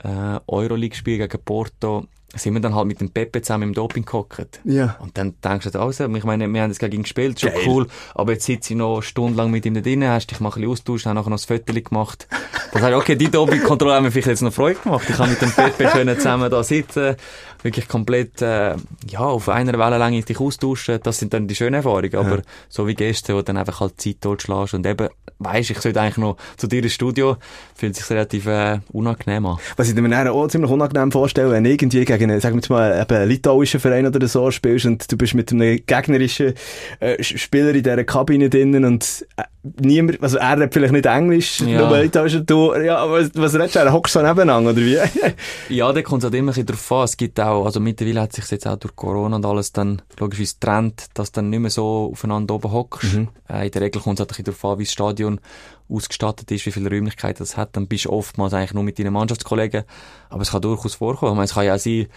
äh, 0.03 0.39
Euroleague-Spiel 0.47 1.17
gegen 1.17 1.43
Porto 1.43 2.07
sind 2.35 2.53
wir 2.53 2.61
dann 2.61 2.75
halt 2.75 2.87
mit 2.87 3.01
dem 3.01 3.09
Pepe 3.09 3.41
zusammen 3.41 3.69
im 3.69 3.73
Doping 3.73 4.05
gehockt. 4.05 4.59
Ja. 4.63 4.95
Und 4.99 5.17
dann 5.17 5.35
denkst 5.43 5.71
du, 5.71 5.79
also, 5.79 6.05
ich 6.05 6.23
meine, 6.23 6.47
wir 6.47 6.61
haben 6.61 6.69
jetzt 6.69 6.79
gegen 6.79 6.97
ihn 6.97 7.03
gespielt, 7.03 7.39
schon 7.39 7.51
Geil. 7.51 7.61
cool, 7.67 7.87
aber 8.13 8.33
jetzt 8.33 8.45
sitze 8.45 8.73
ich 8.73 8.77
noch 8.77 9.01
stundenlang 9.01 9.51
mit 9.51 9.65
ihm 9.65 9.73
da 9.73 9.81
drinnen, 9.81 10.09
hast 10.09 10.27
dich 10.27 10.39
mal 10.39 10.49
ein 10.49 10.53
bisschen 10.53 10.71
austauscht, 10.71 11.05
habe 11.05 11.15
nachher 11.15 11.29
noch 11.29 11.39
ein 11.39 11.57
Foto 11.57 11.73
gemacht. 11.73 12.27
Dann 12.71 12.81
sag 12.81 12.91
ich, 12.91 12.97
okay, 12.97 13.15
die 13.15 13.31
Doping-Kontrolle 13.31 13.95
haben 13.95 14.03
mir 14.03 14.11
vielleicht 14.11 14.27
jetzt 14.27 14.41
noch 14.41 14.53
Freude 14.53 14.79
gemacht. 14.79 15.05
Ich 15.09 15.15
kann 15.15 15.29
mit 15.29 15.41
dem 15.41 15.51
Pepe 15.51 15.85
können 15.91 16.15
zusammen 16.17 16.51
da 16.51 16.63
sitzen, 16.63 17.15
wirklich 17.63 17.87
komplett, 17.87 18.41
äh, 18.41 18.75
ja, 19.09 19.19
auf 19.19 19.49
einer 19.49 19.77
Wellenlänge 19.77 20.21
dich 20.21 20.39
austauschen, 20.39 20.99
das 21.01 21.17
sind 21.17 21.33
dann 21.33 21.47
die 21.47 21.55
schönen 21.55 21.75
Erfahrungen, 21.75 22.15
aber 22.15 22.41
so 22.69 22.87
wie 22.87 22.93
gestern, 22.93 23.35
wo 23.35 23.39
du 23.39 23.45
dann 23.45 23.57
einfach 23.57 23.79
halt 23.79 23.99
Zeit 23.99 24.21
totschlägst 24.21 24.75
und 24.75 24.85
eben, 24.85 25.09
weisst, 25.39 25.69
ich 25.71 25.79
sollte 25.79 26.01
eigentlich 26.01 26.17
noch 26.17 26.37
zu 26.57 26.67
dir 26.67 26.83
ins 26.83 26.93
Studio, 26.93 27.37
fühlt 27.73 27.95
sich 27.95 28.09
relativ, 28.09 28.45
äh, 28.45 28.79
unangenehm 28.91 29.45
an. 29.45 29.57
Was 29.77 29.89
ich 29.89 29.95
mir 29.95 30.09
dann 30.09 30.27
auch 30.27 30.47
ziemlich 30.47 30.69
unangenehm 30.69 31.11
vorstelle, 31.11 31.51
wenn 31.51 31.65
irgendwie 31.65 32.05
gegen 32.05 32.18
einen, 32.23 32.39
sagen 32.39 32.61
wir 32.61 32.75
mal, 32.75 33.01
eben 33.01 33.15
einen 33.17 33.29
litauischen 33.29 33.79
Verein 33.79 34.05
oder 34.07 34.27
so 34.27 34.51
spielst 34.51 34.85
und 34.85 35.11
du 35.11 35.17
bist 35.17 35.33
mit 35.33 35.51
einem 35.51 35.79
gegnerischen 35.85 36.53
äh, 36.99 37.21
Spieler 37.23 37.69
in 37.73 37.83
dieser 37.83 38.03
Kabine 38.03 38.49
drinnen 38.49 38.85
und 38.85 39.25
äh, 39.37 39.43
niemand, 39.81 40.21
also 40.23 40.37
er 40.37 40.49
hat 40.49 40.73
vielleicht 40.73 40.93
nicht 40.93 41.05
Englisch, 41.05 41.59
Ja. 41.61 41.87
nur 41.87 41.97
Litauisch 41.99 42.35
und 42.35 42.49
du, 42.49 42.73
ja, 42.75 43.09
was, 43.09 43.29
was 43.35 43.53
redest 43.55 43.75
du, 43.75 43.79
er 43.79 43.91
hockst 43.93 44.13
so 44.13 44.21
nebeneinander, 44.21 44.71
oder 44.71 44.81
wie? 44.81 44.97
Ja, 45.69 45.91
da 45.93 46.01
kommt 46.01 46.23
es 46.23 46.25
halt 46.25 46.35
immer 46.35 46.51
ein 46.51 46.55
bisschen 46.55 46.65
drauf 46.65 46.91
an. 46.91 47.03
Es 47.03 47.17
gibt 47.17 47.39
auch, 47.39 47.65
also 47.65 47.79
mittlerweile 47.79 48.21
hat 48.21 48.33
sich 48.33 48.49
jetzt 48.49 48.65
auch 48.67 48.77
durch 48.77 48.95
Corona 48.95 49.35
und 49.35 49.45
alles 49.45 49.71
dann 49.71 50.01
logischerweise 50.19 50.59
trennt, 50.59 51.05
dass 51.13 51.31
du 51.31 51.41
dann 51.41 51.49
nicht 51.49 51.59
mehr 51.59 51.69
so 51.69 52.09
aufeinander 52.11 52.55
oben 52.55 52.71
hockst. 52.71 53.15
Äh, 53.49 53.65
in 53.65 53.71
der 53.71 53.81
Regel 53.81 54.01
kommt 54.01 54.15
es 54.15 54.21
halt 54.21 54.29
ein 54.31 54.43
bisschen 54.43 54.45
darauf 54.45 54.65
an, 54.65 54.79
wie 54.79 54.83
das 54.83 54.91
Stadion 54.93 55.39
ausgestattet 55.89 56.51
ist, 56.51 56.65
wie 56.65 56.71
viele 56.71 56.89
Räumlichkeiten 56.89 57.43
es 57.43 57.57
hat. 57.57 57.75
Dann 57.75 57.87
bist 57.87 58.05
du 58.05 58.11
oftmals 58.11 58.53
eigentlich 58.53 58.73
nur 58.73 58.83
mit 58.83 58.99
deinen 58.99 59.13
Mannschaftskollegen. 59.13 59.83
Aber 60.29 60.41
es 60.41 60.51
kann 60.51 60.61
durchaus 60.61 60.95
vorkommen. 60.95 61.33
Ich 61.33 61.35
meine, 61.35 61.45
es 61.45 61.53
kann 61.53 61.65
ja 61.65 61.75
auch 61.75 61.79
sein, 61.79 62.07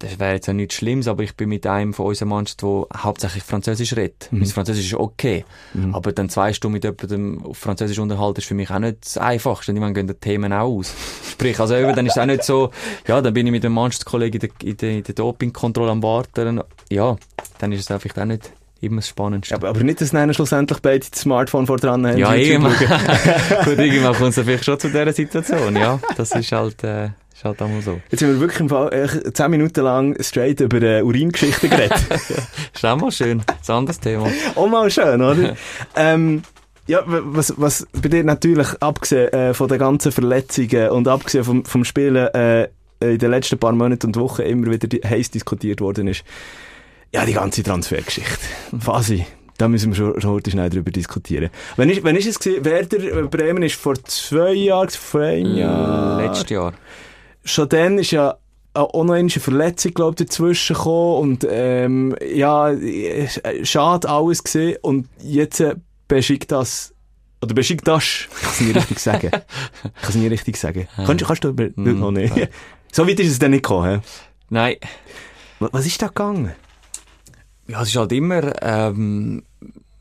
das 0.00 0.18
wäre 0.18 0.32
jetzt 0.32 0.46
ja 0.46 0.54
nichts 0.54 0.76
Schlimmes, 0.76 1.08
aber 1.08 1.22
ich 1.22 1.36
bin 1.36 1.50
mit 1.50 1.66
einem 1.66 1.92
von 1.92 2.06
unserer 2.06 2.26
Mannschaft, 2.26 2.62
der 2.62 2.86
hauptsächlich 2.96 3.42
Französisch 3.42 3.94
redet. 3.94 4.28
Mein 4.30 4.46
Französisch 4.46 4.86
ist 4.86 4.94
okay. 4.94 5.44
Aber 5.92 6.12
dann 6.12 6.30
zwei 6.30 6.54
Stunden 6.54 6.72
mit 6.72 6.84
jemandem 6.84 7.44
auf 7.44 7.58
Französisch 7.58 7.98
unterhalten 7.98 8.38
ist 8.38 8.46
für 8.46 8.54
mich 8.54 8.70
auch 8.70 8.78
nicht 8.78 9.04
das 9.04 9.18
Einfachste. 9.18 9.74
Meine, 9.74 9.92
gehen 9.92 10.06
die 10.06 10.14
Themen 10.14 10.54
auch 10.54 10.78
aus. 10.78 10.94
Sprich, 11.30 11.60
also 11.60 11.74
eben, 11.74 11.94
dann 11.94 12.06
ist 12.06 12.16
es 12.16 12.18
auch 12.18 12.26
nicht 12.26 12.44
so, 12.44 12.70
ja, 13.06 13.20
dann 13.20 13.34
bin 13.34 13.46
ich 13.46 13.52
mit 13.52 13.62
dem 13.62 13.72
Mannschaftskollegen 13.72 14.40
in 14.40 14.48
der, 14.48 14.68
in 14.68 14.76
der, 14.78 14.90
in 14.90 15.02
der 15.02 15.14
Dopingkontrolle 15.14 15.90
am 15.90 16.02
Warten. 16.02 16.62
Ja, 16.88 17.16
dann 17.58 17.72
ist 17.72 17.80
es 17.80 17.90
einfach 17.90 18.16
auch 18.16 18.24
nicht 18.24 18.50
immer 18.80 18.96
das 18.96 19.08
Spannendste. 19.08 19.54
aber, 19.54 19.68
aber 19.68 19.82
nicht, 19.82 20.00
dass 20.00 20.10
dann 20.10 20.32
schlussendlich 20.32 20.80
beide 20.80 21.06
das 21.08 21.20
Smartphone 21.20 21.66
vor 21.66 21.76
dran 21.78 22.06
haben. 22.06 22.18
Ja, 22.18 22.34
irgendwann, 22.34 22.72
gut, 23.64 23.78
irgendwann 23.78 24.14
kommt 24.14 24.36
es 24.36 24.44
vielleicht 24.44 24.64
schon 24.64 24.78
zu 24.78 24.88
dieser 24.88 25.12
Situation, 25.12 25.76
ja. 25.76 25.98
Das 26.16 26.32
ist 26.32 26.52
halt, 26.52 26.82
äh, 26.84 27.10
ist 27.40 27.44
halt 27.44 27.62
einmal 27.62 27.80
so. 27.80 28.00
Jetzt 28.10 28.22
haben 28.22 28.34
wir 28.34 28.40
wirklich 28.40 28.60
im 28.60 28.68
Fall 28.68 28.92
echt 28.92 29.36
10 29.36 29.50
Minuten 29.50 29.80
lang 29.80 30.22
straight 30.22 30.60
über 30.60 30.82
äh, 30.82 31.02
Uringeschichten 31.02 31.70
geredet. 31.70 31.98
Ist 32.74 32.84
auch 32.84 32.96
mal 32.96 33.10
schön. 33.10 33.42
Das 33.46 33.56
ist 33.62 33.70
ein 33.70 33.76
anderes 33.76 34.00
Thema. 34.00 34.26
Auch 34.54 34.68
mal 34.68 34.90
schön, 34.90 35.22
oder? 35.22 35.56
ähm, 35.96 36.42
ja, 36.86 37.02
was, 37.06 37.54
was 37.56 37.86
bei 37.92 38.08
dir 38.08 38.24
natürlich, 38.24 38.68
abgesehen 38.80 39.32
äh, 39.32 39.54
von 39.54 39.68
den 39.68 39.78
ganzen 39.78 40.12
Verletzungen 40.12 40.90
und 40.90 41.08
abgesehen 41.08 41.44
vom, 41.44 41.64
vom 41.64 41.84
Spielen 41.84 42.26
äh, 42.34 42.68
in 43.00 43.18
den 43.18 43.30
letzten 43.30 43.58
paar 43.58 43.72
Monaten 43.72 44.08
und 44.08 44.16
Wochen 44.16 44.42
immer 44.42 44.70
wieder 44.70 44.88
heiß 45.08 45.30
diskutiert 45.30 45.80
worden 45.80 46.08
ist, 46.08 46.24
ja, 47.12 47.24
die 47.26 47.32
ganze 47.32 47.62
Transfergeschichte. 47.62 48.38
Fasi. 48.78 49.26
Da 49.58 49.68
müssen 49.68 49.90
wir 49.90 49.96
schon, 49.96 50.20
schon 50.20 50.30
heute 50.30 50.50
schnell 50.50 50.70
drüber 50.70 50.90
diskutieren. 50.90 51.50
Wenn 51.76 51.90
ist, 51.90 52.02
wenn 52.02 52.16
ist 52.16 52.26
es 52.26 52.38
gewesen? 52.38 52.64
Werder 52.64 52.98
äh, 52.98 53.22
Bremen 53.28 53.62
ist 53.62 53.74
vor 53.74 53.94
zwei 54.04 54.52
Jahren, 54.54 54.88
vor 54.88 55.20
einem 55.20 55.54
Jahr. 55.56 56.22
Letztes 56.22 56.48
Jahr. 56.50 56.72
Schon 57.44 57.68
dann 57.68 57.98
ist 57.98 58.10
ja 58.12 58.36
auch 58.72 59.04
noch 59.04 59.14
eine 59.14 59.28
Verletzung, 59.28 59.92
glaube 59.92 60.14
ich, 60.22 60.28
dazwischen 60.28 60.76
gekommen 60.76 61.20
und 61.20 61.46
ähm, 61.50 62.16
ja, 62.24 62.70
äh, 62.70 63.28
schade 63.64 64.08
alles 64.08 64.42
gesehen 64.44 64.78
und 64.80 65.08
jetzt 65.22 65.60
äh, 65.60 65.74
Besiktas 66.08 66.94
oder 67.42 67.54
Besiktas, 67.54 68.04
ich 68.04 68.40
kann 68.42 68.50
es 68.52 68.60
nie 68.60 68.70
richtig 68.72 68.98
sagen. 68.98 69.30
Ich 69.32 69.82
kann 70.02 70.08
es 70.10 70.14
nie 70.14 70.26
richtig 70.26 70.56
sagen. 70.56 70.88
Kannst, 71.04 71.24
kannst 71.26 71.44
du 71.44 71.48
aber 71.48 71.64
Mm, 71.74 71.98
noch 72.00 72.10
nicht. 72.12 72.36
ja. 72.36 72.46
So 72.92 73.06
weit 73.08 73.18
ist 73.20 73.30
es 73.32 73.38
dann 73.38 73.50
nicht 73.52 73.62
gekommen. 73.64 74.00
hä? 74.00 74.00
Nein. 74.50 74.76
Wa- 75.58 75.68
Was 75.72 75.86
ist 75.86 76.00
da 76.02 76.06
gegangen? 76.08 76.52
Ja, 77.70 77.82
es 77.82 77.88
ist 77.88 77.96
halt 77.96 78.12
immer 78.12 78.60
ähm, 78.62 79.42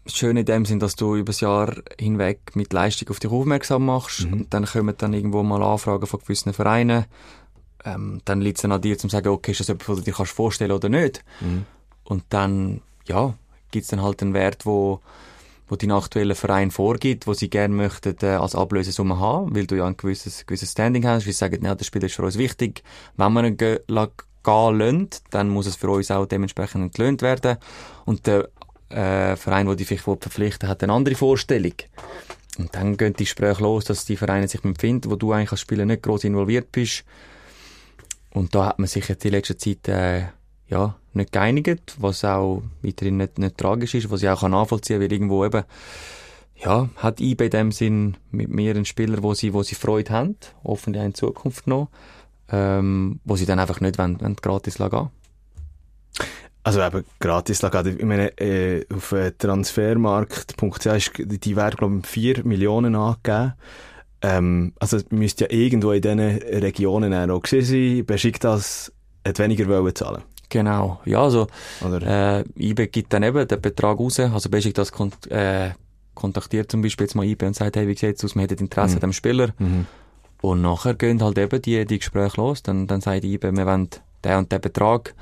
schön 0.08 0.38
in 0.38 0.46
dem 0.46 0.66
Sinn, 0.66 0.80
dass 0.80 0.96
du 0.96 1.16
über 1.16 1.28
das 1.28 1.40
Jahr 1.42 1.76
hinweg 2.00 2.40
mit 2.56 2.74
Leistung 2.74 3.10
auf 3.10 3.20
dich 3.20 3.30
aufmerksam 3.30 3.86
machst 3.86 4.26
und 4.26 4.54
dann 4.54 4.66
kommen 4.66 4.96
dann 4.98 5.14
irgendwo 5.14 5.44
mal 5.44 5.62
Anfragen 5.62 6.08
von 6.08 6.20
gewissen 6.20 6.54
Vereinen. 6.54 7.06
Ähm, 7.86 8.22
dann 8.26 8.42
liegt 8.42 8.58
es 8.58 8.64
dann 8.64 8.72
an 8.72 8.82
dir, 8.82 8.98
zu 8.98 9.08
sagen, 9.08 9.28
okay, 9.30 9.52
ist 9.52 9.60
das 9.60 9.70
etwas, 9.70 9.90
was 9.90 9.98
du 10.00 10.04
dir 10.06 10.14
kannst 10.14 10.32
vorstellen 10.32 10.72
oder 10.72 10.90
nicht. 10.90 11.24
Und 12.04 12.24
dann, 12.30 12.82
ja, 13.08 13.36
gibt 13.72 13.84
es 13.84 13.90
dann 13.90 14.02
halt 14.02 14.22
einen 14.22 14.34
Wert, 14.34 14.66
wo 14.66 15.00
wo 15.72 15.76
dein 15.76 15.92
aktueller 15.92 16.34
Verein 16.34 16.72
vorgibt, 16.72 17.28
wo 17.28 17.36
sie 17.36 17.48
gerne 17.48 17.76
möchten 17.76 18.16
äh, 18.24 18.30
als 18.30 18.56
Ablösesumme 18.56 19.20
haben, 19.20 19.56
weil 19.56 19.68
du 19.68 19.76
ja 19.76 19.86
ein 19.86 19.96
gewisses, 19.96 20.48
gewisses 20.48 20.72
Standing 20.72 21.06
hast, 21.06 21.28
wie 21.28 21.32
sie 21.32 21.38
sagen, 21.38 21.64
ja, 21.64 21.76
der 21.76 21.86
Spieler 21.86 22.08
ist 22.08 22.16
für 22.16 22.24
uns 22.24 22.40
wichtig. 22.40 22.82
Wenn 23.18 23.32
man 23.34 23.46
ihn 23.46 23.56
ge 23.56 23.82
la- 23.88 24.10
gehen 24.44 24.78
lassen, 24.78 25.10
dann 25.30 25.50
muss 25.50 25.68
es 25.68 25.76
für 25.76 25.90
uns 25.90 26.12
auch 26.12 26.26
dementsprechend 26.26 26.84
entlöhnt 26.84 27.22
werden. 27.22 27.58
Und 28.06 28.28
der 28.28 28.50
äh, 28.90 29.36
Verein, 29.36 29.68
der 29.68 29.76
dich 29.76 29.88
vielleicht 29.88 30.04
verpflichten 30.04 30.68
hat 30.68 30.84
eine 30.84 30.94
andere 30.94 31.16
Vorstellung. 31.16 31.74
Und 32.58 32.76
dann 32.76 32.98
gehen 32.98 33.14
die 33.14 33.24
Gespräche 33.24 33.64
los, 33.64 33.86
dass 33.86 34.06
die 34.06 34.18
Vereine 34.18 34.48
sich 34.48 34.64
mit 34.64 34.78
dem 34.78 34.80
finden, 34.80 35.12
wo 35.12 35.16
du 35.16 35.32
eigentlich 35.32 35.52
als 35.52 35.62
Spieler 35.62 35.86
nicht 35.86 36.04
groß 36.04 36.26
involviert 36.26 36.72
bist. 36.72 37.06
Und 38.32 38.54
da 38.54 38.68
hat 38.68 38.80
man 38.80 38.88
sich 38.88 39.08
jetzt 39.08 39.24
in 39.26 39.32
letzter 39.32 39.58
Zeit 39.58 39.88
äh, 39.88 40.24
ja, 40.68 40.96
nicht 41.14 41.32
geeinigt, 41.32 41.96
was 42.00 42.24
auch 42.24 42.62
weiterhin 42.82 43.18
nicht, 43.18 43.40
nicht 43.40 43.58
tragisch 43.58 43.96
ist, 43.96 44.12
was 44.12 44.22
ich 44.22 44.30
auch 44.30 44.48
nachvollziehen 44.48 45.00
kann, 45.00 45.04
weil 45.04 45.14
irgendwo 45.14 45.46
eben, 45.46 45.64
ja, 46.56 46.90
hat 46.98 47.22
IB 47.22 47.46
in 47.46 47.52
dem 47.52 47.72
Sinn 47.72 48.18
mit 48.32 48.50
mir 48.50 48.72
einen 48.72 48.86
Spieler, 48.86 49.24
wo 49.24 49.34
sie, 49.34 49.54
wo 49.54 49.64
sie 49.64 49.76
Freude 49.76 50.12
haben, 50.12 50.36
hoffentlich 50.64 51.04
in 51.04 51.14
Zukunft 51.14 51.66
noch, 51.68 51.90
ähm, 52.52 53.20
wo 53.24 53.36
sie 53.36 53.46
dann 53.46 53.60
einfach 53.60 53.82
nicht 53.82 53.98
wollen, 53.98 54.20
wollen 54.22 54.36
gratis 54.36 54.80
lassen. 54.80 55.10
Also 56.64 56.82
eben 56.82 57.06
gratis 57.20 57.62
lag 57.62 57.86
Ich 57.86 58.04
meine, 58.04 58.38
äh, 58.38 58.86
auf 58.94 59.12
äh, 59.14 59.32
transfermarkt.ch 59.32 60.86
ist 60.86 61.12
die 61.18 61.56
Wert, 61.56 61.78
glaube 61.78 62.00
ich, 62.04 62.08
4 62.08 62.46
Millionen 62.46 62.96
angegeben. 62.96 63.54
Ähm, 64.22 64.74
also 64.80 64.98
es 64.98 65.10
müsste 65.10 65.46
ja 65.46 65.52
irgendwo 65.52 65.92
in 65.94 66.02
diesen 66.02 66.20
Regionen 66.20 67.14
auch 67.32 67.42
gewesen 67.42 67.96
sein. 67.98 68.06
Besiktas 68.06 68.92
hat 69.26 69.40
weniger 69.40 69.68
wollen 69.68 69.96
zahlen. 69.96 70.24
Genau, 70.50 71.00
ja, 71.06 71.22
also 71.22 71.48
Oder? 71.86 72.40
Äh, 72.40 72.44
IB 72.58 72.88
gibt 72.88 73.14
dann 73.14 73.24
eben 73.24 73.48
den 73.48 73.62
Betrag 73.62 74.00
raus. 74.00 74.20
Also 74.20 74.50
Basic 74.50 74.74
das 74.74 74.92
kont 74.92 75.32
äh, 75.32 75.72
kontaktiert 76.16 76.70
zum 76.72 76.82
Beispiel 76.82 77.06
jetzt 77.06 77.16
mal 77.16 77.26
IB 77.26 77.46
und 77.46 77.56
sagt, 77.56 77.78
hey, 77.78 77.88
wie 77.88 77.96
sieht's 77.96 78.26
aus, 78.26 78.36
wir 78.36 78.44
hätten 78.44 78.60
Interesse 78.60 78.96
an 78.96 79.02
dem 79.02 79.14
Spieler. 79.14 79.54
Mhm. 79.58 79.86
Und 80.42 80.62
nachher 80.62 80.94
gehen 80.94 81.22
halt 81.22 81.38
eben 81.38 81.62
die, 81.62 81.86
die 81.86 82.00
Gespräche 82.00 82.38
los. 82.38 82.64
Dann, 82.64 82.88
dann 82.88 83.02
sagt 83.02 83.24
IB, 83.24 83.52
wir 83.52 83.66
wollen 83.66 83.90
den 84.24 84.38
und 84.38 84.52
den 84.52 84.62
Betrag. 84.62 85.14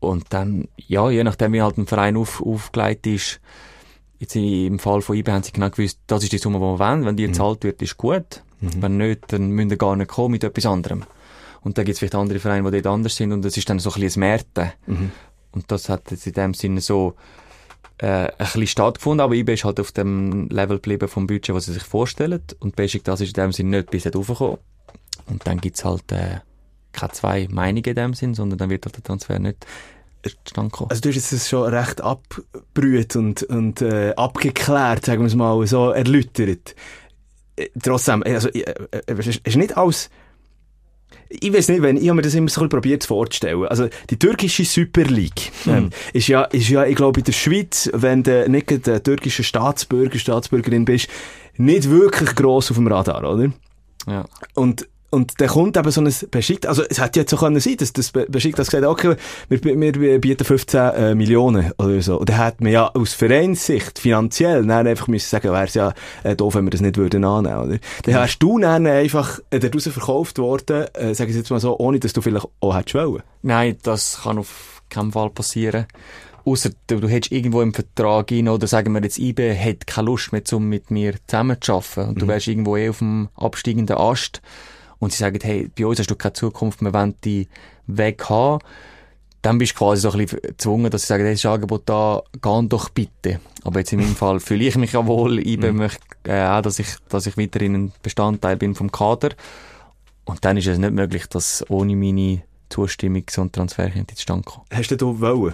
Und 0.00 0.26
dann, 0.30 0.68
ja, 0.76 1.10
je 1.10 1.24
nachdem, 1.24 1.52
wie 1.52 1.62
halt 1.62 1.78
ein 1.78 1.86
Verein 1.86 2.16
auf, 2.16 2.42
aufgelegt 2.44 3.06
ist, 3.06 3.40
jetzt 4.18 4.36
im 4.36 4.78
Fall 4.78 5.02
von 5.02 5.16
IB 5.16 5.30
haben 5.30 5.42
sie 5.42 5.52
genau 5.52 5.70
gewusst, 5.70 5.98
das 6.06 6.22
ist 6.22 6.32
die 6.32 6.38
Summe, 6.38 6.58
die 6.58 6.62
wir 6.62 6.78
wollen. 6.78 7.04
Wenn 7.04 7.16
die 7.16 7.26
gezahlt 7.26 7.64
wird, 7.64 7.82
ist 7.82 7.96
gut. 7.96 8.42
Wenn 8.80 8.96
nicht, 8.96 9.32
dann 9.32 9.50
müssen 9.50 9.70
wir 9.70 9.76
gar 9.76 9.96
nicht 9.96 10.08
kommen 10.10 10.32
mit 10.32 10.44
etwas 10.44 10.66
anderem. 10.66 11.04
Und 11.60 11.76
dann 11.76 11.84
gibt 11.84 11.94
es 11.94 11.98
vielleicht 11.98 12.14
andere 12.14 12.38
Vereine, 12.38 12.70
die 12.70 12.82
dort 12.82 12.94
anders 12.94 13.16
sind 13.16 13.32
und 13.32 13.44
es 13.44 13.56
ist 13.56 13.68
dann 13.68 13.78
so 13.78 13.90
ein 13.90 14.00
bisschen 14.00 14.22
ein 14.22 14.28
Märten. 14.28 14.72
Und 15.52 15.70
das 15.70 15.88
hat 15.88 16.10
jetzt 16.10 16.26
in 16.26 16.32
dem 16.32 16.54
Sinne 16.54 16.80
so 16.80 17.14
äh, 17.98 18.06
ein 18.06 18.32
bisschen 18.38 18.66
stattgefunden, 18.66 19.20
aber 19.20 19.34
IB 19.34 19.54
ist 19.54 19.64
halt 19.64 19.80
auf 19.80 19.92
dem 19.92 20.48
Level 20.48 20.76
geblieben 20.76 21.08
vom 21.08 21.26
Budget, 21.26 21.54
was 21.54 21.66
sie 21.66 21.72
sich 21.72 21.84
vorstellen. 21.84 22.42
Und 22.60 22.76
Basic, 22.76 23.04
das 23.04 23.20
ist 23.20 23.36
in 23.36 23.42
dem 23.42 23.52
Sinne 23.52 23.78
nicht 23.78 23.90
bis 23.90 24.06
raufgekommen. 24.06 24.58
Und 25.26 25.46
dann 25.46 25.60
gibt's 25.60 25.84
halt 25.84 26.10
äh, 26.12 26.40
keine 26.92 27.12
zwei 27.12 27.48
Meinungen 27.50 27.84
in 27.84 27.94
dem 27.94 28.14
Sinn, 28.14 28.34
sondern 28.34 28.58
dann 28.58 28.70
wird 28.70 28.84
halt 28.86 28.96
der 28.96 29.02
Transfer 29.04 29.38
nicht 29.38 29.66
zustande 30.44 30.70
kommen. 30.70 30.90
Also 30.90 31.02
du 31.02 31.12
hast 31.12 31.32
das 31.32 31.48
schon 31.48 31.72
recht 31.72 32.00
abgebrüht 32.00 33.16
und, 33.16 33.42
und 33.44 33.82
äh, 33.82 34.12
abgeklärt, 34.16 35.04
sagen 35.04 35.22
wir 35.22 35.26
es 35.26 35.34
mal, 35.34 35.66
so 35.66 35.90
erläutert. 35.90 36.74
Äh, 37.56 37.68
Trotzdem, 37.82 38.22
also, 38.22 38.48
äh, 38.48 38.60
äh, 38.60 39.02
es 39.06 39.26
es 39.26 39.36
ist 39.36 39.56
nicht 39.56 39.76
alles 39.76 40.10
ich 41.28 41.52
weiß 41.52 41.68
nicht, 41.68 41.82
wenn, 41.82 41.96
ich 41.96 42.08
habe 42.08 42.16
mir 42.16 42.22
das 42.22 42.34
immer 42.34 42.48
so 42.48 42.60
ein 42.60 42.64
bisschen 42.64 42.68
probiert 42.68 43.04
vorzustellen. 43.04 43.66
Also, 43.66 43.88
die 44.10 44.18
türkische 44.18 44.64
Super 44.64 45.04
League, 45.04 45.52
ähm, 45.66 45.90
ist 46.12 46.28
ja, 46.28 46.42
ist 46.42 46.68
ja, 46.68 46.84
ich 46.84 46.96
glaube, 46.96 47.20
in 47.20 47.24
der 47.24 47.32
Schweiz, 47.32 47.90
wenn 47.92 48.22
du 48.22 48.48
nicht 48.48 48.86
der 48.86 49.02
türkische 49.02 49.44
Staatsbürger, 49.44 50.18
Staatsbürgerin 50.18 50.84
bist, 50.84 51.08
nicht 51.56 51.90
wirklich 51.90 52.34
gross 52.34 52.70
auf 52.70 52.76
dem 52.76 52.86
Radar, 52.86 53.30
oder? 53.30 53.52
Ja. 54.06 54.24
Und, 54.54 54.88
und 55.14 55.40
dann 55.40 55.48
kommt 55.48 55.76
eben 55.76 55.90
so 55.90 56.00
ein 56.00 56.12
Beschick, 56.30 56.66
also 56.66 56.82
es 56.88 57.00
hätte 57.00 57.20
jetzt 57.20 57.30
so 57.30 57.36
können 57.36 57.60
sein, 57.60 57.76
dass 57.78 57.92
das 57.92 58.10
Be- 58.12 58.26
Beschick 58.28 58.56
das 58.56 58.66
gesagt 58.68 58.84
hat, 58.84 58.90
okay, 58.90 59.14
wir, 59.48 59.62
wir 60.00 60.20
bieten 60.20 60.44
15 60.44 60.80
äh, 60.80 61.14
Millionen 61.14 61.72
oder 61.78 62.00
so. 62.02 62.18
Und 62.18 62.28
dann 62.28 62.42
hätte 62.44 62.62
man 62.62 62.72
ja 62.72 62.90
aus 62.94 63.14
Vereinssicht 63.14 63.98
finanziell 63.98 64.66
dann 64.66 64.86
einfach 64.86 65.08
müssen 65.08 65.28
sagen, 65.28 65.52
wäre 65.52 65.64
es 65.64 65.74
ja 65.74 65.94
äh, 66.22 66.36
doof, 66.36 66.54
wenn 66.56 66.64
wir 66.64 66.70
das 66.70 66.80
nicht 66.80 66.96
würden 66.96 67.24
annehmen, 67.24 67.56
oder? 67.58 67.78
Dann 68.02 68.14
wärst 68.14 68.42
du 68.42 68.58
dann 68.58 68.86
einfach 68.86 69.40
äh, 69.50 69.58
dort 69.60 69.74
raus 69.74 69.88
verkauft 69.88 70.38
worden, 70.38 70.86
äh, 70.94 71.14
sag 71.14 71.28
ich 71.28 71.36
jetzt 71.36 71.50
mal 71.50 71.60
so, 71.60 71.78
ohne 71.78 71.98
dass 72.00 72.12
du 72.12 72.20
vielleicht 72.20 72.46
auch 72.60 72.76
hättest 72.76 72.94
wollen. 72.94 73.22
Nein, 73.42 73.76
das 73.82 74.20
kann 74.24 74.38
auf 74.38 74.82
keinen 74.90 75.12
Fall 75.12 75.30
passieren. 75.30 75.86
Ausser 76.46 76.70
du, 76.88 77.00
du 77.00 77.08
hättest 77.08 77.32
irgendwo 77.32 77.62
im 77.62 77.72
Vertrag 77.72 78.30
rein, 78.30 78.48
oder 78.50 78.66
sagen 78.66 78.92
wir 78.92 79.02
jetzt, 79.02 79.18
IB 79.18 79.56
hat 79.58 79.86
keine 79.86 80.06
Lust 80.06 80.30
mehr, 80.32 80.42
um 80.52 80.68
mit 80.68 80.90
mir 80.90 81.14
zusammenzuarbeiten. 81.26 82.08
Und 82.10 82.20
du 82.20 82.28
wärst 82.28 82.48
irgendwo 82.48 82.76
eh 82.76 82.90
auf 82.90 82.98
dem 82.98 83.28
absteigenden 83.36 83.96
Ast. 83.96 84.42
Und 85.04 85.12
sie 85.12 85.18
sagen, 85.18 85.38
hey, 85.42 85.70
bei 85.78 85.86
uns 85.86 85.98
hast 85.98 86.10
du 86.10 86.16
keine 86.16 86.32
Zukunft, 86.32 86.80
wir 86.80 86.94
wollen 86.94 87.14
dich 87.20 87.46
weg 87.86 88.24
haben. 88.30 88.60
Dann 89.42 89.58
bist 89.58 89.72
du 89.72 89.76
quasi 89.76 90.00
so 90.00 90.10
ein 90.12 90.18
bisschen 90.18 90.40
gezwungen, 90.40 90.90
dass 90.90 91.02
sie 91.02 91.08
sagen, 91.08 91.24
hey, 91.24 91.34
das 91.34 91.40
ist 91.40 91.46
ein 91.46 91.52
Angebot 91.52 91.82
da, 91.84 92.22
geh 92.32 92.68
doch 92.68 92.88
bitte. 92.88 93.38
Aber 93.64 93.80
jetzt 93.80 93.92
in 93.92 94.00
meinem 94.00 94.16
Fall 94.16 94.40
fühle 94.40 94.64
ich 94.64 94.76
mich 94.76 94.92
ja 94.92 95.06
wohl. 95.06 95.46
IB 95.46 95.72
möchte 95.72 96.00
äh, 96.24 96.46
auch, 96.46 96.62
dass 96.62 96.78
ich, 96.78 96.88
dass 97.10 97.26
ich 97.26 97.36
weiterhin 97.36 97.74
ein 97.74 97.92
Bestandteil 98.02 98.56
bin 98.56 98.74
vom 98.74 98.90
Kader. 98.90 99.30
Und 100.24 100.42
dann 100.46 100.56
ist 100.56 100.66
es 100.66 100.78
nicht 100.78 100.94
möglich, 100.94 101.26
dass 101.26 101.62
ohne 101.68 101.94
meine 101.94 102.42
Zustimmung 102.70 103.24
so 103.28 103.42
ein 103.42 103.52
Transfer 103.52 103.90
könnte 103.90 104.14
zustande 104.14 104.44
kommen. 104.44 104.64
Hast 104.72 104.90
du 104.90 104.96
da 104.96 105.04
wollen? 105.20 105.52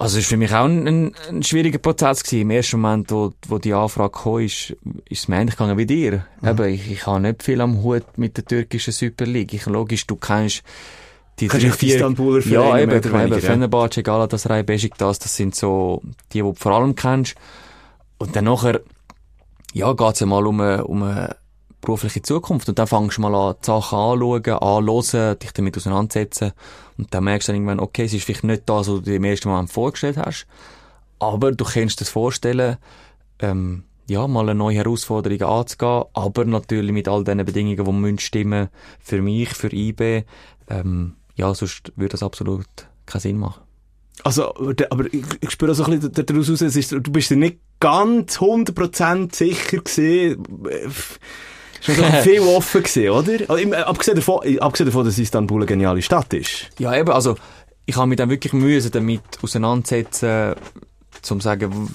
Also 0.00 0.18
es 0.18 0.24
war 0.24 0.28
für 0.30 0.36
mich 0.38 0.54
auch 0.54 0.64
ein, 0.64 0.88
ein, 0.88 1.14
ein 1.28 1.42
schwieriger 1.42 1.76
Prozess 1.76 2.24
gewesen. 2.24 2.40
Im 2.40 2.50
ersten 2.50 2.80
Moment, 2.80 3.10
wo, 3.10 3.34
wo 3.48 3.58
die 3.58 3.74
Anfrage 3.74 4.18
kam, 4.22 4.38
ist, 4.38 4.70
ist 5.10 5.20
es 5.20 5.28
mir 5.28 5.36
ähnlich 5.36 5.56
gegangen 5.56 5.76
wie 5.76 5.84
dir. 5.84 6.24
Eben, 6.42 6.68
ich, 6.68 6.90
ich 6.90 7.06
habe 7.06 7.20
nicht 7.20 7.42
viel 7.42 7.60
am 7.60 7.82
Hut 7.82 8.16
mit 8.16 8.34
der 8.38 8.46
türkischen 8.46 8.94
Super 8.94 9.26
League. 9.26 9.52
Ich, 9.52 9.66
logisch, 9.66 10.06
du 10.06 10.16
kennst 10.16 10.62
die 11.38 11.48
Kannst 11.48 11.66
du 11.66 11.70
die 11.72 11.92
Istanbuler 11.92 12.40
Ja, 12.46 12.62
Vereine 12.62 12.82
eben, 12.82 12.90
mehr 12.90 12.98
oder 13.00 13.08
eben 13.08 13.18
weniger, 13.20 13.38
ja. 13.40 13.52
Fenerbahce, 13.52 14.02
Galatasaray, 14.02 14.62
Besiktas, 14.62 15.18
das 15.18 15.36
sind 15.36 15.54
so 15.54 16.00
die, 16.32 16.38
die 16.38 16.40
du 16.40 16.54
vor 16.54 16.72
allem 16.72 16.94
kennst. 16.94 17.34
Und 18.16 18.34
dann 18.34 18.44
nachher, 18.44 18.80
ja, 19.74 19.92
geht's 19.92 20.20
ja 20.20 20.26
mal 20.26 20.46
um 20.46 20.62
eine, 20.62 20.84
um 20.86 21.02
eine 21.02 21.36
berufliche 21.80 22.22
Zukunft. 22.22 22.68
Und 22.68 22.78
dann 22.78 22.86
fängst 22.86 23.18
du 23.18 23.22
mal 23.22 23.34
an, 23.34 23.54
die 23.62 23.66
Sachen 23.66 23.98
anschauen, 23.98 24.44
anhören, 24.44 25.38
dich 25.38 25.52
damit 25.52 25.76
auseinandersetzen. 25.76 26.52
Und 26.98 27.12
dann 27.14 27.24
merkst 27.24 27.48
du 27.48 27.52
dann 27.52 27.56
irgendwann, 27.62 27.80
okay, 27.80 28.04
es 28.04 28.12
ist 28.14 28.24
vielleicht 28.24 28.44
nicht 28.44 28.62
das, 28.68 28.88
was 28.88 28.96
du 28.96 29.00
dir 29.00 29.16
im 29.16 29.24
ersten 29.24 29.48
Moment 29.48 29.70
vorgestellt 29.70 30.16
hast. 30.16 30.46
Aber 31.18 31.52
du 31.52 31.64
kannst 31.64 32.00
dir 32.00 32.04
das 32.04 32.10
vorstellen, 32.10 32.76
ähm, 33.40 33.84
ja, 34.08 34.26
mal 34.26 34.40
eine 34.48 34.54
neue 34.56 34.76
Herausforderung 34.76 35.40
anzugehen, 35.42 36.04
aber 36.14 36.44
natürlich 36.44 36.92
mit 36.92 37.06
all 37.08 37.22
diesen 37.24 37.44
Bedingungen, 37.44 37.84
die 37.84 37.92
müssen 37.92 38.18
stimmen 38.18 38.68
für 38.98 39.22
mich, 39.22 39.50
für 39.50 39.72
IB. 39.72 40.24
Ähm, 40.68 41.14
ja, 41.36 41.54
sonst 41.54 41.92
würde 41.96 42.12
das 42.12 42.22
absolut 42.22 42.66
keinen 43.06 43.20
Sinn 43.20 43.38
machen. 43.38 43.62
Also, 44.24 44.52
aber 44.90 45.06
ich, 45.12 45.24
ich 45.40 45.50
spüre 45.50 45.74
so 45.74 45.84
ein 45.84 45.92
bisschen 45.98 46.12
da- 46.12 46.22
daraus 46.22 46.50
raus, 46.50 46.60
es 46.60 46.76
ist, 46.76 46.92
du 46.92 47.00
bist 47.00 47.30
dir 47.30 47.36
nicht 47.36 47.58
ganz 47.78 48.38
100% 48.38 49.34
sicher 49.34 49.78
gewesen. 49.78 50.44
Es 51.86 51.98
war 51.98 52.22
viel 52.22 52.40
offen 52.40 52.82
gewesen, 52.82 53.10
oder? 53.10 53.32
Also, 53.50 53.56
im- 53.62 53.72
abgesehen, 53.72 54.16
davon, 54.16 54.40
abgesehen 54.60 54.86
davon, 54.86 55.04
dass 55.04 55.18
Istanbul 55.18 55.60
eine 55.60 55.66
geniale 55.66 56.02
Stadt 56.02 56.32
ist. 56.34 56.68
Ja, 56.78 56.94
eben, 56.96 57.10
also, 57.10 57.36
ich 57.86 57.96
habe 57.96 58.06
mich 58.06 58.16
dann 58.18 58.30
wirklich 58.30 58.52
müssen 58.52 58.90
damit 58.92 59.22
auseinandersetzen, 59.42 60.54
zum 61.22 61.40
sagen, 61.40 61.88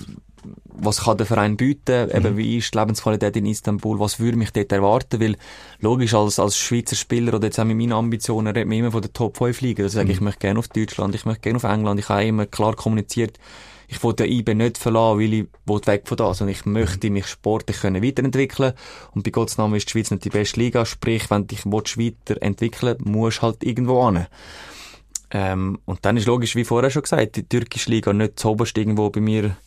was 0.78 1.04
kann 1.04 1.18
der 1.18 1.26
Verein 1.26 1.56
bieten, 1.56 2.10
eben 2.12 2.36
wie 2.38 2.58
ist 2.58 2.74
die 2.74 2.78
Lebensqualität 2.78 3.36
in 3.38 3.46
Istanbul, 3.46 4.00
was 4.00 4.20
würde 4.20 4.38
mich 4.38 4.52
dort 4.52 4.72
erwarten, 4.72 5.22
weil 5.22 5.38
logisch 5.80 6.14
als, 6.14 6.38
als 6.38 6.58
Schweizer 6.58 6.96
Spieler 6.98 7.34
oder 7.34 7.46
jetzt 7.48 7.60
auch 7.60 7.64
mit 7.64 7.78
meinen 7.78 7.94
Ambitionen 7.94 8.48
redet 8.48 8.68
man 8.68 8.78
immer 8.78 8.92
von 8.92 9.02
der 9.02 9.14
Top 9.14 9.38
5 9.38 9.62
Liga, 9.62 9.84
dass 9.84 9.94
ich 9.94 9.98
sage, 9.98 10.12
ich 10.12 10.20
möchte 10.22 10.40
gerne 10.42 10.60
auf 10.60 10.68
Deutschland, 10.68 11.16
ich 11.16 11.26
möchte 11.26 11.42
gerne 11.42 11.58
auf 11.58 11.64
England, 11.64 12.00
ich 12.00 12.10
habe 12.10 12.26
immer 12.26 12.46
klar 12.46 12.76
kommuniziert, 12.76 13.38
ich 13.88 14.04
will 14.04 14.14
den 14.14 14.32
IB 14.32 14.54
nicht 14.54 14.78
verlassen, 14.78 15.20
weil 15.20 15.34
ich 15.34 15.88
weg 15.88 16.04
von 16.06 16.18
da, 16.18 16.34
sondern 16.34 16.56
ich 16.56 16.66
möchte 16.66 17.10
mich 17.10 17.28
sportlich 17.28 17.82
können 17.82 18.04
weiterentwickeln 18.04 18.74
und 19.14 19.24
bei 19.24 19.32
Gottes 19.32 19.58
Namen 19.58 19.76
ist 19.76 19.88
die 19.88 19.92
Schweiz 19.92 20.12
nicht 20.12 20.26
die 20.26 20.30
beste 20.30 20.60
Liga, 20.60 20.86
sprich, 20.86 21.30
wenn 21.30 21.42
du 21.42 21.56
dich 21.56 21.66
willst 21.66 21.98
weiterentwickeln 21.98 22.98
musst 23.04 23.42
halt 23.42 23.64
irgendwo 23.64 24.06
hin. 24.06 24.28
Ähm, 25.32 25.80
und 25.86 26.06
dann 26.06 26.18
ist 26.18 26.28
logisch, 26.28 26.56
wie 26.56 26.64
vorher 26.64 26.90
schon 26.90 27.02
gesagt, 27.02 27.36
die 27.36 27.48
türkische 27.48 27.90
Liga 27.90 28.14
nicht 28.14 28.40
zu 28.40 28.50
oberst 28.50 28.78
irgendwo 28.78 29.10
bei 29.10 29.22
mir 29.22 29.58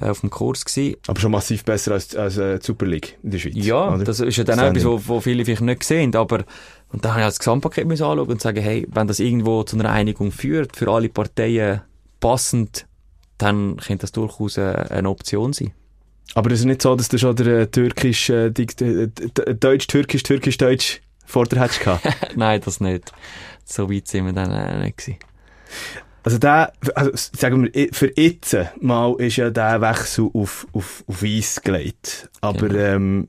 äh, 0.00 0.06
auf 0.06 0.20
dem 0.20 0.30
Kurs 0.30 0.64
gewesen. 0.64 0.96
Aber 1.06 1.20
schon 1.20 1.30
massiv 1.30 1.64
besser 1.64 1.92
als, 1.92 2.14
als 2.14 2.36
äh, 2.36 2.58
die 2.58 2.66
Super 2.66 2.86
League 2.86 3.18
in 3.22 3.30
der 3.30 3.38
Schweiz. 3.38 3.54
Ja, 3.56 3.94
oder? 3.94 4.04
das 4.04 4.20
ist 4.20 4.36
ja 4.36 4.44
dann 4.44 4.60
auch 4.60 4.64
etwas, 4.64 4.84
wo, 4.84 5.00
wo 5.06 5.20
viele 5.20 5.44
vielleicht 5.44 5.62
nicht 5.62 5.84
sehen, 5.84 6.14
aber 6.16 6.44
und 6.92 7.04
dann 7.04 7.12
habe 7.12 7.20
ich 7.20 7.24
halt 7.24 7.32
das 7.32 7.38
Gesamtpaket 7.38 7.88
anschauen 7.88 8.18
und 8.18 8.40
sagen, 8.40 8.60
hey, 8.60 8.86
wenn 8.90 9.06
das 9.06 9.20
irgendwo 9.20 9.62
zu 9.62 9.78
einer 9.78 9.90
Einigung 9.90 10.32
führt, 10.32 10.76
für 10.76 10.90
alle 10.90 11.08
Parteien 11.08 11.82
passend, 12.18 12.86
dann 13.42 13.76
könnte 13.78 14.02
das 14.02 14.12
durchaus 14.12 14.58
eine 14.58 15.08
Option 15.08 15.52
sein. 15.52 15.72
Aber 16.34 16.50
es 16.52 16.60
ist 16.60 16.66
nicht 16.66 16.82
so, 16.82 16.94
dass 16.94 17.08
du 17.08 17.18
schon 17.18 17.34
der 17.36 17.46
äh, 17.60 17.66
türkisch, 17.66 18.30
äh, 18.30 18.46
äh, 18.46 19.08
Deutsch, 19.54 19.86
Türkisch, 19.88 20.22
Türkisch, 20.22 20.58
Deutsch 20.58 21.00
vor 21.26 21.46
dir 21.46 21.60
hättest 21.60 21.80
gehabt. 21.80 22.06
Nein, 22.36 22.60
das 22.64 22.80
nicht. 22.80 23.12
So 23.64 23.90
weit 23.90 24.06
sind 24.08 24.26
wir 24.26 24.32
dann 24.32 24.50
äh, 24.52 24.84
nicht 24.84 24.98
gewesen. 24.98 25.18
Also 26.22 26.38
der, 26.38 26.72
also 26.94 27.10
sagen 27.14 27.68
wir, 27.72 27.88
für 27.92 28.12
jetzt 28.14 28.54
mal 28.80 29.14
ist 29.18 29.36
ja 29.36 29.50
der 29.50 29.80
Wechsel 29.80 30.28
auf, 30.34 30.66
auf, 30.72 31.02
auf 31.06 31.22
Eis 31.22 31.60
gelegt. 31.62 32.28
Aber 32.42 32.68
Genau. 32.68 32.78
ähm, 32.78 33.28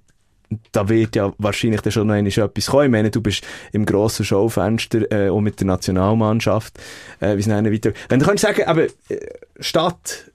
da 0.72 0.90
wird 0.90 1.16
ja 1.16 1.34
wahrscheinlich 1.38 1.82
schon 1.94 2.08
noch 2.08 2.16
etwas 2.16 2.66
kommen. 2.66 2.86
Ich 2.86 2.92
meine, 2.92 3.12
du 3.12 3.22
bist 3.22 3.46
im 3.72 3.86
grossen 3.86 4.26
Schaufenster, 4.26 5.12
äh, 5.12 5.30
auch 5.30 5.42
mit 5.42 5.60
der 5.60 5.68
Nationalmannschaft, 5.68 6.78
äh, 7.20 7.36
wie 7.36 7.42
es 7.42 7.48
dann 7.48 7.72
weiter... 7.72 7.94
Wenn 8.10 8.20
du 8.20 8.26
kannst 8.26 8.44
sagen, 8.44 8.64
aber 8.66 8.84
äh, 8.84 8.90
Stadt 9.60 10.32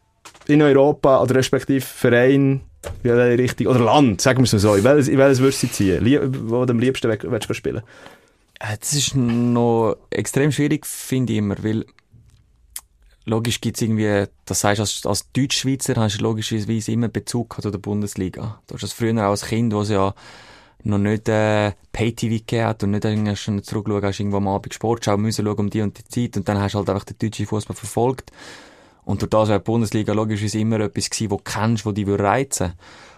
in 0.47 0.63
Europa 0.63 1.23
oder 1.23 1.35
respektive 1.35 1.81
Verein, 1.81 2.61
in 3.03 3.17
welche 3.17 3.43
Richtung, 3.43 3.67
oder 3.67 3.81
Land, 3.81 4.21
sagen 4.21 4.39
wir 4.39 4.45
es 4.45 4.53
mal 4.53 4.59
so, 4.59 4.75
in 4.75 4.85
welches, 4.85 5.09
in 5.09 5.19
welches 5.19 5.41
würdest 5.41 5.63
du 5.65 5.71
ziehen? 5.71 6.05
Lie 6.05 6.21
wo 6.23 6.65
du 6.65 6.73
am 6.73 6.79
liebsten 6.79 7.11
willst 7.11 7.51
du 7.51 7.55
spielen? 7.55 7.83
Äh, 8.61 8.77
Das 8.81 8.93
ist 8.95 9.15
noch 9.17 9.97
extrem 10.11 10.53
schwierig, 10.53 10.87
finde 10.87 11.33
ich 11.33 11.39
immer, 11.41 11.57
weil 11.63 11.85
logisch 13.27 13.61
gibt's 13.61 13.83
irgendwie, 13.83 14.25
das 14.47 14.65
heißt 14.65 14.81
als, 14.81 15.05
als 15.05 15.31
Deutschschweizer 15.33 15.95
hast 15.97 16.19
du 16.19 16.23
logischerweise 16.23 16.93
immer 16.93 17.09
Bezug 17.09 17.51
gehabt 17.51 17.65
zu 17.65 17.71
der 17.71 17.79
Bundesliga. 17.79 18.61
Du 18.67 18.75
hast 18.75 18.83
das 18.83 18.93
früher 18.93 19.15
auch 19.27 19.31
als 19.31 19.47
Kind, 19.47 19.75
wo 19.75 19.83
es 19.83 19.91
ja 19.91 20.15
noch 20.85 20.99
nicht 20.99 21.29
äh, 21.29 21.73
Pay-TV 21.93 22.37
gegeben 22.37 22.67
hat 22.67 22.83
und 22.85 22.93
nicht 22.93 23.05
irgendwie 23.05 23.35
schon 23.35 23.63
zurückschauen, 23.63 24.05
hast 24.05 24.21
irgendwo 24.21 24.37
am 24.37 24.49
Abend 24.49 24.73
Sportschau 24.73 25.17
müssen 25.17 25.45
schauen 25.45 25.59
um 25.59 25.71
die 25.71 25.83
und 25.83 25.99
die 25.99 26.05
Zeit 26.05 26.37
und 26.37 26.49
dann 26.49 26.61
hast 26.61 26.73
du 26.73 26.79
halt 26.79 26.89
einfach 26.89 27.05
den 27.05 27.19
deutschen 27.19 27.47
Fußball 27.47 27.77
verfolgt. 27.77 28.31
Und 29.05 29.23
durch 29.23 29.31
das 29.31 29.49
wäre 29.49 29.61
die 29.61 29.65
Bundesliga 29.65 30.13
logischerweise 30.13 30.59
immer 30.59 30.81
etwas 30.81 31.11
gewesen, 31.11 31.31
wo 31.31 31.37
du 31.37 31.43
kennst, 31.43 31.87
wo 31.87 31.93
dich 31.93 32.07
würde 32.07 32.25
reizen 32.25 32.73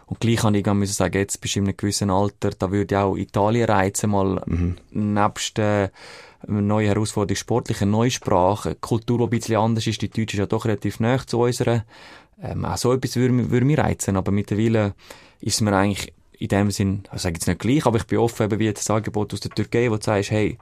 Und 0.07 0.21
gleich 0.21 0.43
habe 0.43 0.57
ich 0.57 0.67
müssen 0.67 0.93
sagen, 0.93 1.19
jetzt 1.19 1.41
bist 1.41 1.57
du 1.57 1.61
in 1.61 1.67
einem 1.67 1.77
gewissen 1.77 2.11
Alter, 2.11 2.51
da 2.51 2.71
würde 2.71 2.95
ich 2.95 2.99
auch 2.99 3.17
Italien 3.17 3.69
reizen, 3.69 4.11
mal 4.11 4.43
nebst 4.91 5.59
äh, 5.59 5.91
neue 6.47 6.89
Herausforderung 6.89 7.37
sportlich, 7.37 7.83
eine 7.83 7.91
neue 7.91 8.11
Sprache, 8.11 8.71
eine 8.71 8.77
Kultur, 8.77 9.19
die 9.19 9.25
ein 9.25 9.31
bisschen 9.31 9.57
anders 9.57 9.87
ist. 9.87 10.01
Die 10.03 10.09
Deutsche 10.09 10.37
ist 10.37 10.39
ja 10.39 10.47
doch 10.47 10.65
relativ 10.65 11.01
nah 11.01 11.19
zu 11.27 11.41
unserer. 11.41 11.85
Ähm, 12.41 12.65
auch 12.65 12.77
so 12.77 12.93
etwas 12.93 13.17
würde, 13.17 13.51
würde 13.51 13.67
mich 13.67 13.79
reizen. 13.79 14.17
Aber 14.17 14.31
mittlerweile 14.31 14.95
ist 15.41 15.61
mir 15.61 15.75
eigentlich 15.75 16.13
in 16.39 16.49
dem 16.49 16.71
Sinn, 16.71 17.03
ich 17.13 17.21
sage 17.21 17.35
jetzt 17.35 17.49
nicht 17.49 17.59
gleich, 17.59 17.85
aber 17.87 17.99
ich 17.99 18.07
bin 18.07 18.19
offen 18.19 18.45
eben 18.45 18.59
wie 18.61 18.73
das 18.73 18.89
Angebot 18.89 19.35
aus 19.35 19.41
der 19.41 19.51
Türkei, 19.51 19.91
wo 19.91 19.97
du 19.97 20.05
sagst, 20.05 20.31
hey, 20.31 20.57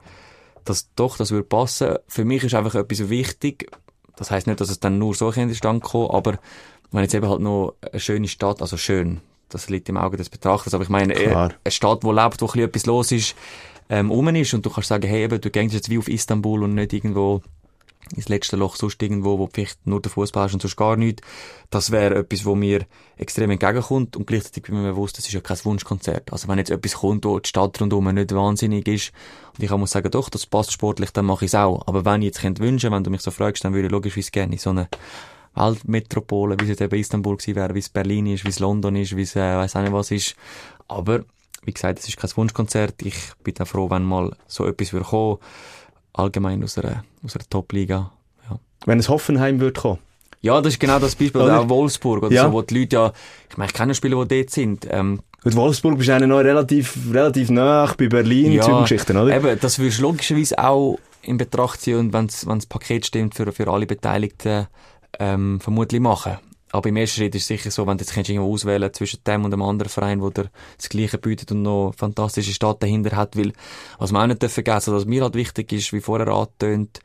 das, 0.65 0.89
doch, 0.95 1.17
das 1.17 1.31
würde 1.31 1.43
passen. 1.43 1.95
Für 2.07 2.25
mich 2.25 2.43
ist 2.43 2.55
einfach 2.55 2.75
etwas 2.75 3.09
wichtig. 3.09 3.69
Das 4.15 4.31
heißt 4.31 4.47
nicht, 4.47 4.59
dass 4.59 4.69
es 4.69 4.79
dann 4.79 4.97
nur 4.97 5.13
so 5.13 5.29
in 5.31 5.53
Stand 5.53 5.83
kommen, 5.83 6.09
aber 6.09 6.39
wenn 6.91 7.03
jetzt 7.03 7.13
eben 7.13 7.29
halt 7.29 7.41
noch 7.41 7.75
eine 7.81 7.99
schöne 7.99 8.27
Stadt, 8.27 8.61
also 8.61 8.77
schön, 8.77 9.21
das 9.49 9.69
liegt 9.69 9.87
im 9.89 9.97
Auge 9.97 10.17
des 10.17 10.29
Betrachters, 10.29 10.73
aber 10.73 10.83
ich 10.83 10.89
meine, 10.89 11.13
Klar. 11.13 11.53
eine 11.63 11.71
Stadt, 11.71 12.03
wo 12.03 12.11
lebt, 12.11 12.41
wo 12.41 12.45
ein 12.45 12.51
bisschen 12.51 12.67
etwas 12.67 12.85
los 12.85 13.11
ist, 13.11 13.35
ähm, 13.89 14.11
rum 14.11 14.27
ist 14.29 14.53
und 14.53 14.65
du 14.65 14.69
kannst 14.69 14.89
sagen, 14.89 15.07
hey, 15.07 15.23
eben, 15.23 15.41
du 15.41 15.49
gehst 15.49 15.73
jetzt 15.73 15.89
wie 15.89 15.97
auf 15.97 16.07
Istanbul 16.07 16.63
und 16.63 16.75
nicht 16.75 16.93
irgendwo 16.93 17.41
ins 18.15 18.29
letzte 18.29 18.55
Loch 18.55 18.75
sonst 18.75 19.01
irgendwo, 19.01 19.37
wo 19.37 19.49
vielleicht 19.51 19.85
nur 19.85 20.01
den 20.01 20.11
Fußball 20.11 20.43
hast 20.43 20.53
und 20.53 20.61
sonst 20.61 20.77
gar 20.77 20.95
nichts. 20.95 21.21
Das 21.69 21.91
wäre 21.91 22.15
etwas, 22.15 22.45
wo 22.45 22.55
mir 22.55 22.85
extrem 23.17 23.51
entgegenkommt 23.51 24.15
und 24.15 24.25
gleichzeitig 24.27 24.63
bin 24.63 24.75
ich 24.75 24.81
mir 24.81 24.91
bewusst, 24.91 25.17
das 25.17 25.25
ist 25.25 25.33
ja 25.33 25.41
kein 25.41 25.57
Wunschkonzert. 25.63 26.31
Also 26.31 26.47
wenn 26.47 26.57
jetzt 26.57 26.69
etwas 26.69 26.95
kommt, 26.95 27.25
wo 27.25 27.39
die 27.39 27.49
Stadt 27.49 27.79
rundherum 27.81 28.13
nicht 28.13 28.33
wahnsinnig 28.33 28.87
ist 28.87 29.11
und 29.57 29.63
ich 29.63 29.71
muss 29.71 29.91
sagen, 29.91 30.09
doch, 30.11 30.29
das 30.29 30.45
passt 30.45 30.71
sportlich, 30.71 31.11
dann 31.11 31.25
mache 31.25 31.45
ich 31.45 31.49
es 31.49 31.55
auch. 31.55 31.85
Aber 31.87 32.05
wenn 32.05 32.21
ich 32.21 32.27
jetzt 32.27 32.41
könnte 32.41 32.61
wünschen, 32.61 32.91
wenn 32.91 33.03
du 33.03 33.09
mich 33.09 33.21
so 33.21 33.31
fragst, 33.31 33.63
dann 33.65 33.73
würde 33.73 33.87
ich 33.87 33.91
logischerweise 33.91 34.31
gerne 34.31 34.53
in 34.53 34.59
so 34.59 34.69
eine 34.69 34.87
Weltmetropole, 35.55 36.55
wie 36.59 36.63
es 36.63 36.69
jetzt 36.69 36.81
eben 36.81 36.99
Istanbul 36.99 37.37
gewesen 37.37 37.55
wäre, 37.55 37.73
wie 37.73 37.79
es 37.79 37.89
Berlin 37.89 38.27
ist, 38.27 38.45
wie 38.45 38.49
es 38.49 38.59
London 38.59 38.95
ist, 38.95 39.15
wie 39.15 39.23
es, 39.23 39.35
äh, 39.35 39.57
weiss 39.57 39.75
auch 39.75 39.81
nicht 39.81 39.93
was 39.93 40.11
ist. 40.11 40.35
Aber 40.87 41.25
wie 41.67 41.73
gesagt, 41.73 41.99
es 41.99 42.07
ist 42.07 42.17
kein 42.17 42.31
Wunschkonzert. 42.35 42.95
Ich 43.03 43.15
bin 43.43 43.53
auch 43.59 43.67
froh, 43.67 43.89
wenn 43.89 44.03
mal 44.03 44.31
so 44.47 44.65
etwas 44.65 44.93
würde 44.93 45.05
kommen. 45.05 45.37
Allgemein 46.13 46.63
aus 46.63 46.77
einer, 46.77 47.03
aus 47.23 47.35
einer 47.35 47.47
Top-Liga. 47.49 48.11
Ja. 48.49 48.59
Wenn 48.85 48.99
es 48.99 49.09
Hoffenheim 49.09 49.59
würde 49.59 49.79
kommen. 49.79 49.99
Ja, 50.41 50.61
das 50.61 50.73
ist 50.73 50.79
genau 50.79 50.97
das 50.99 51.15
Beispiel. 51.15 51.41
Oder, 51.41 51.59
auch 51.59 51.69
Wolfsburg 51.69 52.23
oder 52.23 52.33
Ja. 52.33 52.45
so, 52.45 52.53
wo 52.53 52.61
die 52.61 52.79
Leute 52.79 52.95
ja, 52.95 53.11
ich 53.49 53.57
meine, 53.57 53.69
ich 53.69 53.75
kenne 53.75 53.93
Spieler, 53.93 54.25
die 54.25 54.39
dort 54.39 54.49
sind. 54.49 54.87
Ähm, 54.89 55.19
Und 55.43 55.55
Wolfsburg 55.55 55.97
bist 55.97 56.09
du 56.09 56.25
noch 56.27 56.39
relativ, 56.39 56.97
relativ 57.11 57.49
nah 57.49 57.93
bei 57.97 58.07
Berlin, 58.07 58.53
Ja, 58.53 58.67
ja, 58.67 58.81
Geschichten, 58.81 59.17
oder? 59.17 59.35
Eben, 59.35 59.59
das 59.59 59.77
würdest 59.77 59.99
du 59.99 60.03
logischerweise 60.03 60.57
auch 60.59 60.97
in 61.21 61.37
Betracht 61.37 61.81
ziehen 61.81 61.97
und 61.97 62.13
wenn 62.13 62.27
das 62.27 62.65
Paket 62.65 63.05
stimmt, 63.05 63.35
für, 63.35 63.51
für 63.51 63.67
alle 63.67 63.85
Beteiligten 63.85 64.67
ähm, 65.19 65.59
vermutlich 65.59 65.99
machen. 65.99 66.37
Aber 66.77 66.89
im 66.89 66.95
ersten 66.95 67.21
Schritt 67.21 67.33
ist 67.33 67.41
es 67.41 67.47
sicher 67.47 67.71
so, 67.71 67.87
wenn 67.87 67.97
du 67.97 68.03
jetzt 68.03 68.13
kannst 68.13 68.29
du 68.29 68.33
irgendwo 68.33 68.53
auswählen 68.53 68.93
zwischen 68.93 69.23
dem 69.23 69.45
und 69.45 69.51
einem 69.51 69.63
anderen 69.63 69.89
Verein, 69.89 70.21
wo 70.21 70.29
dir 70.29 70.51
das 70.77 70.89
Gleiche 70.89 71.17
bietet 71.17 71.51
und 71.51 71.63
noch 71.63 71.93
fantastische 71.97 72.53
Stadt 72.53 72.83
dahinter 72.83 73.15
hat, 73.15 73.35
weil, 73.35 73.53
was 73.97 74.11
man 74.11 74.21
auch 74.21 74.35
nicht 74.35 74.51
vergessen 74.51 74.93
was 74.93 75.05
mir 75.05 75.23
halt 75.23 75.33
wichtig 75.33 75.71
ist, 75.73 75.91
wie 75.91 76.01
vorher 76.01 76.27
angetönt, 76.27 76.99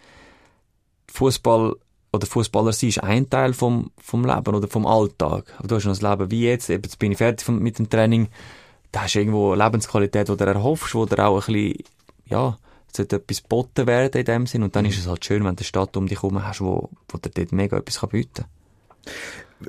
Fußball 1.11 1.75
oder 2.13 2.27
Fußballer 2.27 2.75
sein 2.75 2.91
ist 2.91 3.03
ein 3.03 3.31
Teil 3.31 3.55
vom, 3.55 3.91
vom 3.99 4.27
Leben 4.27 4.55
oder 4.55 4.69
vom 4.69 4.85
Alltag. 4.85 5.55
Aber 5.57 5.69
du 5.69 5.77
hast 5.77 5.87
noch 5.87 5.99
das 5.99 6.03
Leben 6.03 6.31
wie 6.31 6.45
jetzt, 6.45 6.69
eben, 6.69 6.83
jetzt 6.83 6.99
bin 6.99 7.13
ich 7.13 7.19
fertig 7.19 7.49
mit 7.49 7.79
dem 7.79 7.89
Training, 7.89 8.29
da 8.91 9.05
hast 9.05 9.15
du 9.15 9.21
irgendwo 9.21 9.55
Lebensqualität, 9.55 10.29
die 10.29 10.37
du 10.37 10.45
erhoffst, 10.45 10.95
wo 10.95 11.07
dir 11.07 11.27
auch 11.27 11.49
ein 11.49 11.51
bisschen, 11.51 11.85
ja, 12.27 12.59
es 12.91 12.99
sollte 12.99 13.17
etwas 13.17 13.43
geboten 13.43 13.87
werden 13.87 14.19
in 14.19 14.27
dem 14.27 14.47
Sinn. 14.47 14.65
Und 14.65 14.77
dann 14.77 14.85
ist 14.85 14.99
es 14.99 15.07
halt 15.07 15.25
schön, 15.25 15.45
wenn 15.45 15.57
du 15.57 15.61
eine 15.61 15.65
Stadt 15.65 15.97
um 15.97 16.09
dich 16.09 16.23
herum 16.23 16.45
hast, 16.45 16.61
wo, 16.61 16.91
wo 17.09 17.17
dir 17.17 17.31
dort 17.31 17.53
mega 17.53 17.79
etwas 17.79 18.01
kann 18.01 18.11
bieten 18.11 18.45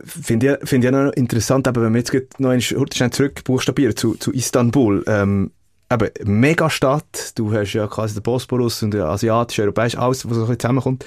Finde 0.03 0.60
ich, 0.62 0.69
finde 0.69 0.88
ich 0.88 0.93
noch 0.93 1.12
interessant, 1.13 1.67
eben, 1.67 1.82
wenn 1.82 1.93
wir 1.93 2.01
jetzt 2.01 2.39
noch 2.39 2.60
schnell 2.60 3.12
zurück 3.12 3.43
buchstabieren 3.43 3.95
zu, 3.95 4.15
zu 4.15 4.32
Istanbul. 4.32 5.03
Ähm, 5.08 5.51
eben, 5.91 6.10
Megastadt, 6.23 7.34
du 7.36 7.53
hast 7.53 7.73
ja 7.73 7.88
quasi 7.88 8.13
den 8.15 8.23
Bosporus 8.23 8.84
und 8.84 8.93
der 8.93 9.06
asiatische, 9.06 9.63
europäische, 9.63 9.99
alles, 9.99 10.27
was 10.29 10.38
so 10.38 10.45
ein 10.45 10.60
zusammenkommt. 10.60 11.06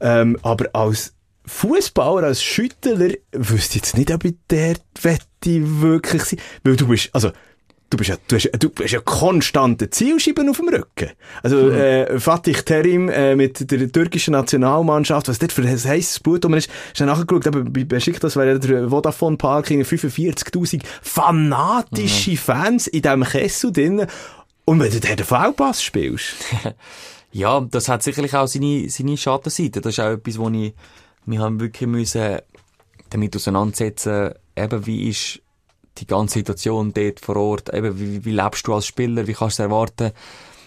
Ähm, 0.00 0.36
aber 0.42 0.66
als 0.72 1.14
Fußballer, 1.46 2.26
als 2.26 2.42
Schüttler, 2.42 3.10
wüsste 3.32 3.78
ich 3.78 3.84
jetzt 3.84 3.96
nicht, 3.96 4.12
ob 4.12 4.24
ich 4.24 4.34
der 4.50 4.76
wette 5.02 5.80
wirklich 5.80 6.24
sein. 6.24 6.40
Weil 6.62 6.76
du 6.76 6.88
bist, 6.88 7.10
also, 7.12 7.32
du 7.90 7.96
bist 7.96 8.10
ja, 8.10 8.16
du 8.26 8.36
hast, 8.36 8.50
du 8.58 8.70
hast 8.80 8.90
ja 8.90 9.00
konstante 9.00 9.90
Zielscheiben 9.90 10.48
auf 10.48 10.56
dem 10.56 10.68
Rücken. 10.68 11.10
Also, 11.42 11.70
äh, 11.70 12.18
Fatih 12.18 12.54
Terim, 12.54 13.08
äh, 13.08 13.36
mit 13.36 13.70
der 13.70 13.90
türkischen 13.90 14.32
Nationalmannschaft, 14.32 15.28
was 15.28 15.38
dort 15.38 15.52
für 15.52 15.62
ein 15.62 15.68
heisses 15.68 16.20
Blut 16.20 16.44
um 16.44 16.54
ist, 16.54 16.70
ist 16.92 17.00
dann 17.00 17.08
nachgeschaut, 17.08 17.46
aber 17.46 17.62
bei 17.64 17.84
Besiktas 17.84 18.36
wäre 18.36 18.52
ja 18.52 18.58
der 18.58 18.88
Vodafone 18.88 19.36
Park 19.36 19.70
in 19.70 19.84
45.000 19.84 20.82
fanatische 21.02 22.36
Fans 22.36 22.86
in 22.86 23.02
diesem 23.02 23.24
Kessel 23.24 23.72
drin. 23.72 24.06
Und 24.64 24.80
wenn 24.80 24.90
du 24.90 25.00
den 25.00 25.18
V-Pass 25.18 25.82
spielst. 25.82 26.34
Ja, 27.34 27.60
das 27.60 27.88
hat 27.88 28.04
sicherlich 28.04 28.32
auch 28.34 28.46
seine, 28.46 28.88
seine 28.88 29.16
Schattenseite. 29.16 29.80
Das 29.80 29.94
ist 29.94 29.98
auch 29.98 30.12
etwas, 30.12 30.38
wo 30.38 30.48
ich, 30.50 30.72
wir 31.26 31.40
haben 31.40 31.58
wirklich 31.58 31.90
müssen 31.90 32.38
damit 33.10 33.34
auseinandersetzen, 33.34 34.34
eben 34.56 34.86
wie 34.86 35.08
ist 35.08 35.40
die 35.98 36.06
ganze 36.06 36.34
Situation 36.34 36.92
dort 36.92 37.20
vor 37.20 37.36
Ort, 37.36 37.72
eben 37.72 37.98
wie, 37.98 38.24
wie 38.24 38.32
lebst 38.32 38.66
du 38.66 38.74
als 38.74 38.86
Spieler, 38.86 39.26
wie 39.26 39.32
kannst 39.32 39.58
du 39.58 39.62
es 39.62 39.66
erwarten. 39.66 40.12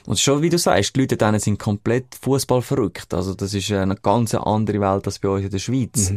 Und 0.05 0.19
schon 0.19 0.41
wie 0.41 0.49
du 0.49 0.57
sagst, 0.57 0.95
die 0.95 1.01
Leute 1.01 1.17
dort 1.17 1.41
sind 1.41 1.59
komplett 1.59 2.15
Fußball 2.21 2.61
verrückt. 2.61 3.13
Also 3.13 3.33
das 3.33 3.53
ist 3.53 3.71
eine 3.71 3.95
ganz 3.95 4.33
andere 4.33 4.79
Welt 4.79 5.05
als 5.05 5.19
bei 5.19 5.27
uns 5.27 5.43
in 5.43 5.51
der 5.51 5.59
Schweiz. 5.59 6.13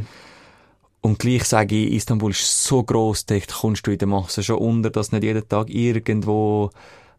Und 1.01 1.18
gleich 1.18 1.44
sage 1.44 1.75
ich, 1.75 1.94
Istanbul 1.94 2.31
ist 2.31 2.64
so 2.64 2.83
gross, 2.83 3.27
dort 3.27 3.49
kommst 3.49 3.87
du 3.87 3.90
in 3.90 3.99
der 3.99 4.07
Masse 4.07 4.42
schon 4.42 4.59
unter, 4.59 4.90
dass 4.90 5.12
nicht 5.12 5.25
jeden 5.25 5.49
Tag 5.49 5.70
irgendwo 5.70 6.70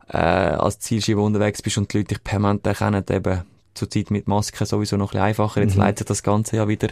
äh, 0.07 0.17
als 0.17 0.79
Zielscheibe 0.79 1.21
unterwegs 1.21 1.61
bist 1.61 1.77
und 1.77 1.91
die 1.91 1.97
Leute 1.97 2.15
dich 2.15 2.23
permanent 2.23 2.65
erkennen, 2.65 3.03
eben 3.09 3.41
zur 3.73 3.89
Zeit 3.89 4.11
mit 4.11 4.27
Maske 4.27 4.65
sowieso 4.65 4.97
noch 4.97 5.07
ein 5.07 5.11
bisschen 5.11 5.25
einfacher. 5.25 5.61
Jetzt 5.61 5.75
leitet 5.75 5.99
sich 5.99 6.07
das 6.07 6.23
Ganze 6.23 6.57
ja 6.57 6.67
wieder, 6.67 6.89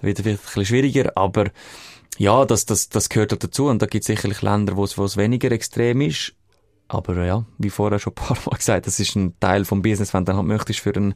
wieder 0.00 0.24
wird 0.24 0.38
ein 0.38 0.44
bisschen 0.44 0.66
schwieriger, 0.66 1.12
aber 1.16 1.46
ja, 2.22 2.44
das, 2.44 2.66
das, 2.66 2.88
das 2.88 3.08
gehört 3.08 3.32
auch 3.34 3.38
dazu 3.38 3.66
und 3.66 3.82
da 3.82 3.86
gibt 3.86 4.02
es 4.02 4.06
sicherlich 4.06 4.42
Länder, 4.42 4.76
wo 4.76 4.84
es, 4.84 5.16
weniger 5.16 5.50
extrem 5.50 6.00
ist. 6.02 6.34
Aber 6.86 7.24
ja, 7.24 7.44
wie 7.58 7.68
vorher 7.68 7.98
schon 7.98 8.12
ein 8.12 8.14
paar 8.14 8.36
Mal 8.46 8.56
gesagt, 8.56 8.86
das 8.86 9.00
ist 9.00 9.16
ein 9.16 9.34
Teil 9.40 9.64
vom 9.64 9.82
Business. 9.82 10.14
Wenn 10.14 10.24
du 10.24 10.26
dann 10.26 10.36
halt 10.36 10.46
möchtest 10.46 10.78
für 10.78 10.94
einen 10.94 11.14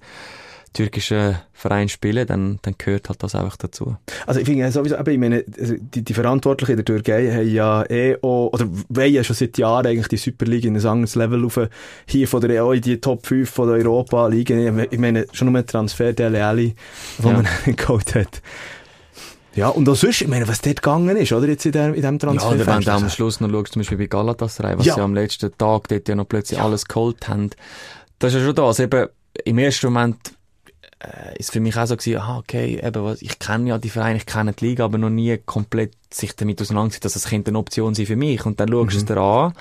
türkischen 0.72 1.36
Verein 1.52 1.88
spielen, 1.88 2.26
dann, 2.26 2.58
dann 2.62 2.74
gehört 2.76 3.08
halt 3.08 3.22
das 3.22 3.36
einfach 3.36 3.56
dazu. 3.56 3.96
Also 4.26 4.40
ich 4.40 4.46
finde 4.46 4.62
ja 4.62 4.70
sowieso, 4.72 4.96
eben, 4.96 5.10
ich 5.10 5.18
meine, 5.18 5.44
also 5.60 5.74
die, 5.78 6.02
die 6.02 6.12
Verantwortlichen 6.12 6.72
in 6.72 6.76
der 6.78 6.84
Türkei 6.84 7.30
haben 7.32 7.48
ja 7.48 7.88
eh 7.88 8.16
auch, 8.20 8.48
oder 8.52 8.66
wollen 8.88 9.14
ja 9.14 9.22
schon 9.22 9.36
seit 9.36 9.56
Jahren 9.58 9.86
eigentlich 9.86 10.08
die 10.08 10.16
Superliga 10.16 10.66
in 10.66 10.76
ein 10.76 10.84
anderes 10.84 11.14
Level 11.14 11.44
rauf, 11.44 11.60
hier 12.06 12.26
von 12.26 12.40
der 12.40 12.50
EO 12.50 12.72
in 12.72 12.82
die 12.82 13.00
Top 13.00 13.24
5 13.24 13.48
von 13.48 13.68
der 13.68 13.76
Europa-Liga. 13.76 14.86
Ich 14.90 14.98
meine, 14.98 15.26
schon 15.30 15.52
nur 15.52 15.60
ein 15.60 15.66
Transfer 15.66 16.12
der 16.12 16.30
Leali, 16.30 16.74
den 17.18 17.26
Ja. 17.28 17.32
man 17.32 17.46
geholt 17.76 18.14
hat. 18.16 18.42
Ja, 19.56 19.68
und 19.70 19.88
auch 19.88 19.94
sonst, 19.96 20.20
ich 20.20 20.28
meine, 20.28 20.46
was 20.46 20.60
dort 20.60 20.76
gegangen 20.82 21.16
ist, 21.16 21.32
oder, 21.32 21.48
jetzt 21.48 21.64
in 21.66 21.72
dem, 21.72 21.94
in 21.94 22.02
dem 22.02 22.14
Ja, 22.14 22.18
Transfer. 22.18 22.50
oder 22.50 22.66
wenn 22.66 22.80
du 22.82 22.92
am 22.92 23.08
Schluss 23.08 23.40
noch 23.40 23.50
schaust, 23.50 23.72
zum 23.72 23.80
Beispiel 23.80 23.98
bei 23.98 24.06
Galatasaray, 24.06 24.78
was 24.78 24.86
Ja. 24.86 24.94
sie 24.94 25.00
am 25.00 25.14
letzten 25.14 25.50
Tag 25.56 25.88
dort 25.88 26.08
ja 26.08 26.14
noch 26.14 26.28
plötzlich 26.28 26.60
alles 26.60 26.84
geholt 26.86 27.26
haben. 27.28 27.50
Das 28.18 28.32
ist 28.34 28.40
ja 28.40 28.46
schon 28.46 28.54
das. 28.54 28.78
Eben, 28.78 29.08
im 29.44 29.58
ersten 29.58 29.86
Moment 29.86 30.16
äh, 31.00 31.38
ist 31.38 31.52
für 31.52 31.60
mich 31.60 31.76
auch 31.76 31.86
so 31.86 31.96
gewesen, 31.96 32.18
aha, 32.18 32.38
okay, 32.38 32.80
eben, 32.82 33.02
was, 33.04 33.22
ich 33.22 33.38
kenne 33.38 33.68
ja 33.70 33.78
die 33.78 33.90
Vereine, 33.90 34.18
ich 34.18 34.26
kenne 34.26 34.52
die 34.52 34.66
Liga, 34.66 34.84
aber 34.84 34.98
noch 34.98 35.10
nie 35.10 35.36
komplett 35.38 35.92
sich 36.12 36.34
damit 36.36 36.60
auseinandergesetzt, 36.60 37.04
dass 37.06 37.12
das 37.14 37.28
könnte 37.28 37.50
eine 37.50 37.58
Option 37.58 37.94
sein 37.94 38.06
für 38.06 38.16
mich. 38.16 38.44
Und 38.46 38.60
dann 38.60 38.68
schaust 38.68 38.92
du 38.92 38.96
es 38.98 39.04
dir 39.04 39.16
an 39.16 39.52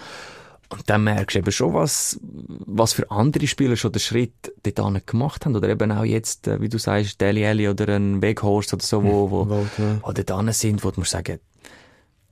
und 0.69 0.89
dann 0.89 1.03
merkst 1.03 1.35
du 1.35 1.39
eben 1.39 1.51
schon, 1.51 1.73
was, 1.73 2.19
was 2.21 2.93
für 2.93 3.09
andere 3.11 3.45
Spieler 3.47 3.75
schon 3.75 3.91
den 3.91 3.99
Schritt 3.99 4.53
dort 4.63 5.07
gemacht 5.07 5.45
haben. 5.45 5.55
Oder 5.55 5.69
eben 5.69 5.91
auch 5.91 6.03
jetzt, 6.03 6.47
äh, 6.47 6.59
wie 6.59 6.69
du 6.69 6.79
sagst, 6.79 7.21
Deli 7.21 7.45
Alli 7.45 7.69
oder 7.69 7.95
ein 7.95 8.21
Weghorst 8.21 8.73
oder 8.73 8.83
so, 8.83 9.03
wo, 9.03 9.29
wo, 9.29 9.47
Wout, 9.47 9.67
ja. 9.77 9.99
wo 10.01 10.11
dort 10.11 10.29
dran 10.29 10.51
sind, 10.51 10.83
wo 10.83 10.91
du 10.91 11.01
musst 11.01 11.11
sagen, 11.11 11.39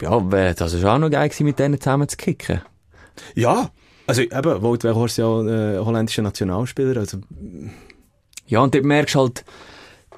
ja, 0.02 0.20
das 0.54 0.74
ist 0.74 0.84
auch 0.84 0.98
noch 0.98 1.12
geil 1.12 1.30
gewesen, 1.30 1.46
mit 1.46 1.60
denen 1.60 1.80
zusammen 1.80 2.10
zu 2.10 2.18
kicken. 2.18 2.62
Ja, 3.36 3.70
also 4.08 4.22
eben, 4.22 4.62
Wout 4.62 4.84
Weghorst 4.84 5.20
ja 5.20 5.28
ein 5.28 5.86
holländischer 5.86 6.24
Nationalspieler, 6.24 6.98
also 6.98 7.20
Ja, 8.48 8.62
und 8.62 8.74
dort 8.74 8.84
merkst 8.84 9.16
du 9.16 9.20
halt 9.20 9.46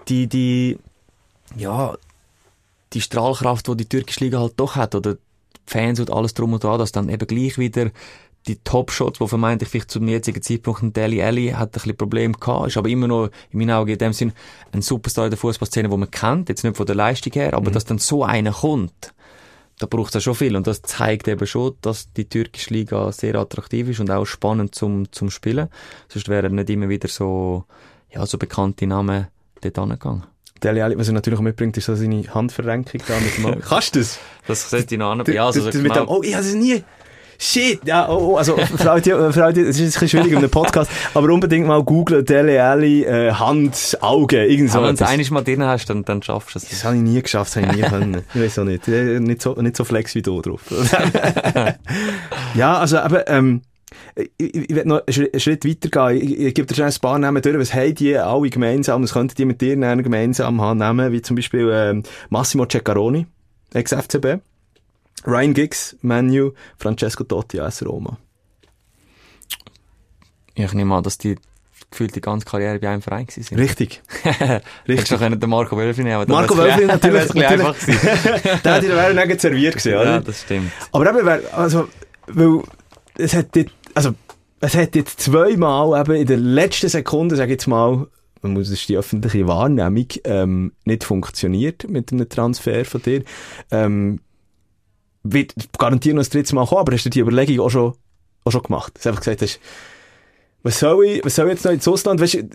die, 0.08 0.28
die, 0.28 0.78
ja, 1.58 1.96
die 2.94 3.02
Strahlkraft, 3.02 3.68
die 3.68 3.78
die 3.78 3.90
türkische 3.90 4.24
Liga 4.24 4.40
halt 4.40 4.54
doch 4.56 4.76
hat, 4.76 4.96
oder 4.96 5.18
Fans 5.66 6.00
und 6.00 6.12
alles 6.12 6.34
drum 6.34 6.54
und 6.54 6.64
dran, 6.64 6.80
dass 6.80 6.92
dann 6.92 7.10
eben 7.10 7.28
gleich 7.28 7.58
wieder 7.58 7.92
die 8.48 8.58
Top-Shots, 8.58 9.20
die 9.20 9.28
vermeintlich 9.28 9.70
vielleicht 9.70 9.92
zum 9.92 10.08
jetzigen 10.08 10.42
Zeitpunkt 10.42 10.84
ein 10.84 10.94
Deli 10.94 11.22
Alli 11.22 11.50
hat 11.50 11.70
ein 11.70 11.72
bisschen 11.72 11.98
Probleme 11.98 12.34
gehabt, 12.34 12.68
ist 12.68 12.78
aber 12.78 12.90
immer 12.90 13.08
noch, 13.08 13.30
in 13.50 13.60
meinen 13.60 13.72
Augen 13.72 13.92
in 13.92 13.98
dem 13.98 14.14
Sinn, 14.14 14.34
ein 14.72 14.82
Superstar 14.82 15.26
in 15.26 15.32
der 15.32 15.40
Fußballszene, 15.40 15.90
den 15.90 16.00
man 16.00 16.12
kennt, 16.12 16.50
jetzt 16.50 16.64
nicht 16.64 16.78
von 16.78 16.86
der 16.86 16.96
Leistung 16.96 17.34
her, 17.34 17.54
aber 17.54 17.72
dass 17.72 17.86
dann 17.86 17.98
so 17.98 18.24
einer 18.24 18.52
kommt, 18.52 19.14
da 19.80 19.88
braucht 19.88 20.10
es 20.10 20.14
ja 20.16 20.22
schon 20.22 20.36
viel 20.36 20.56
und 20.56 20.68
das 20.68 20.82
zeigt 20.84 21.28
eben 21.28 21.46
schon, 21.48 21.76
dass 21.82 22.14
die 22.14 22.26
türkische 22.26 22.74
Liga 22.74 23.12
sehr 23.12 23.36
attraktiv 23.36 23.90
ist 23.90 24.00
und 24.00 24.12
auch 24.12 24.26
spannend 24.26 24.74
zum, 24.74 25.12
zum 25.12 25.30
Spielen. 25.30 25.70
Sonst 26.08 26.30
wären 26.30 26.56
nicht 26.56 26.70
immer 26.70 26.88
wieder 26.88 27.10
so, 27.10 27.66
ja, 28.10 28.26
so 28.26 28.38
bekannte 28.38 28.88
Namen 28.88 29.28
dort 29.62 29.78
angegangen. 29.78 30.24
Dele 30.64 30.84
Alli, 30.84 30.98
was 30.98 31.08
er 31.08 31.14
natürlich 31.14 31.38
auch 31.40 31.44
mitbringt, 31.44 31.76
ist 31.78 31.86
so 31.86 31.96
seine 31.96 32.24
Handverrenkung 32.34 33.02
da 33.08 33.14
mit 33.20 33.38
dem 33.56 33.62
Kannst 33.68 33.96
du 33.96 34.00
das? 34.00 34.18
Das 34.48 34.70
sollte 34.70 34.96
ich 34.96 35.00
noch 35.00 35.12
an. 35.12 35.20
Du- 35.24 35.32
Ja, 35.34 35.46
also 35.48 35.60
so 35.62 35.66
mit 35.66 35.74
dem, 35.76 35.84
genau. 35.84 36.06
oh, 36.08 36.22
ich 36.24 36.34
habe 36.36 36.46
es 36.46 36.54
nie. 36.54 36.84
Shit, 37.38 37.82
ja, 37.86 38.08
oh, 38.08 38.32
oh, 38.32 38.38
also, 38.38 38.56
Frau, 38.78 38.98
die, 38.98 39.10
äh, 39.10 39.34
Frau, 39.34 39.52
die, 39.52 39.60
es 39.60 39.78
ist 39.78 39.82
ein 39.82 39.86
bisschen 39.88 40.08
schwierig 40.08 40.32
in 40.32 40.38
einem 40.38 40.50
Podcast, 40.50 40.90
aber 41.14 41.28
unbedingt 41.34 41.68
mal 41.68 41.84
googlen, 41.84 42.24
Dele 42.24 42.64
Alli, 42.64 43.04
äh, 43.04 43.34
Hand, 43.34 43.98
Augen, 44.00 44.50
irgend 44.50 44.72
so. 44.72 44.78
Aber 44.78 44.88
wenn 44.88 44.96
du 44.96 45.06
einiges 45.06 45.32
mal 45.32 45.44
drin 45.44 45.62
hast, 45.62 45.88
dann, 45.90 46.06
dann 46.06 46.24
schaffst 46.24 46.56
du 46.56 46.60
es. 46.60 46.70
Das 46.70 46.86
habe 46.86 46.96
ich 46.96 47.02
nie 47.02 47.22
geschafft, 47.22 47.54
das 47.54 47.62
habe 47.62 47.76
ich 47.76 47.82
nie 47.84 47.90
können. 47.90 48.22
Ich 48.34 48.42
weiß 48.42 48.60
auch 48.60 48.64
nicht. 48.64 48.88
Äh, 48.88 49.20
Nicht 49.20 49.42
so, 49.42 49.54
nicht 49.56 49.76
so 49.76 49.84
flex 49.84 50.16
wie 50.16 50.22
du 50.22 50.42
drauf. 50.42 50.62
ja, 52.56 52.78
also, 52.78 53.00
aber, 53.00 53.28
ähm, 53.28 53.62
ich, 54.16 54.32
ich, 54.38 54.56
ich 54.70 54.76
will 54.76 54.86
noch 54.86 55.02
einen 55.06 55.14
Schritt- 55.14 55.42
Schritt 55.42 55.66
weitergehen. 55.66 56.22
Ich, 56.22 56.40
ich 56.40 56.54
gebe 56.54 56.68
dir 56.68 56.76
schon 56.76 56.86
ein 56.86 56.94
paar 57.02 57.20
Namen 57.20 57.42
durch. 57.42 57.58
Was 57.58 57.74
haben 57.74 57.96
die 57.96 58.18
alle 58.18 58.50
gemeinsam? 58.50 59.04
Was 59.04 59.14
könnten 59.14 59.36
die 59.36 59.46
mit 59.46 59.62
dir 59.62 59.76
gemeinsam 59.76 60.62
haben? 60.62 60.80
Namen 60.80 61.12
wie 61.12 61.22
zum 61.22 61.36
Beispiel 61.36 61.70
ähm, 61.74 62.04
Massimo 62.30 62.66
Ceccaroni, 62.66 63.28
ex-FCB. 63.74 64.40
Ryan 65.28 65.54
Giggs, 65.54 65.96
Manu, 66.02 66.52
Francesco 66.78 67.24
Totti, 67.24 67.60
AS 67.60 67.84
Roma. 67.86 68.18
Ich 70.54 70.74
nehme 70.74 70.96
an, 70.96 71.04
dass 71.04 71.18
die 71.18 71.36
gefühlt 71.92 72.16
die 72.16 72.22
ganze 72.22 72.46
Karriere 72.46 72.80
bei 72.80 72.90
einem 72.90 73.02
Verein 73.02 73.26
gewesen 73.26 73.44
sind. 73.44 73.58
Richtig. 73.60 74.02
Richtig. 74.88 75.10
du 75.10 75.18
können 75.18 75.40
den 75.40 75.50
Marco 75.50 75.78
Wölfi 75.78 76.04
nehmen 76.04 76.26
Marco 76.28 76.56
bisschen- 76.56 76.88
natürlich. 76.88 77.34
natürlich. 77.34 77.48
einfach 77.48 77.80
gewesen. 77.80 78.60
Der 78.64 78.74
hätte 78.76 79.14
nirgends 79.14 79.42
serviert 79.42 79.76
gewesen, 79.78 79.94
oder? 79.96 80.06
Ja, 80.06 80.20
das 80.20 80.42
stimmt. 80.42 80.72
Aber 80.92 81.10
eben, 81.18 81.46
also, 81.54 81.88
weil, 82.28 82.62
es 83.18 83.34
hat 83.34 83.56
jetzt, 83.56 83.74
also, 83.94 84.14
es 84.62 84.76
hat 84.76 84.96
jetzt 84.96 85.20
zweimal 85.20 86.00
eben 86.00 86.16
in 86.16 86.28
der 86.28 86.38
letzten 86.38 86.90
Sekunde, 86.90 87.36
sag 87.36 87.46
ich 87.46 87.52
jetzt 87.52 87.68
mal, 87.68 88.08
man 88.42 88.54
muss, 88.54 88.70
ist 88.70 88.88
die 88.90 88.98
öffentliche 88.98 89.48
Wahrnehmung, 89.48 90.08
ähm, 90.24 90.74
nicht 90.86 91.04
funktioniert 91.04 91.90
mit 91.90 92.12
einem 92.12 92.30
Transfer 92.30 92.86
von 92.86 93.02
dir. 93.02 93.24
Ähm, 93.72 94.20
wird 95.24 95.54
garantiert 95.80 96.16
noch 96.16 96.22
das 96.22 96.30
dritte 96.30 96.54
Mal 96.54 96.68
kommen, 96.68 96.82
aber 96.82 96.94
hast 96.94 97.06
du 97.06 97.10
die 97.10 97.22
Überlegung 97.22 97.66
auch 97.66 97.72
schon 97.72 97.94
auch 98.46 98.52
schon 98.52 98.64
gemacht. 98.64 98.94
Du 99.02 99.10
einfach 99.10 99.22
gesagt 99.22 99.42
hast, 99.42 99.60
was 100.64 100.80
soll 100.80 101.06
ich, 101.06 101.26
was 101.26 101.36
soll 101.36 101.48
ich 101.48 101.54
jetzt 101.54 101.66
noch 101.66 101.72
ins 101.72 101.88
Ausland? 101.88 102.22
Weißt 102.22 102.36
du, 102.36 102.50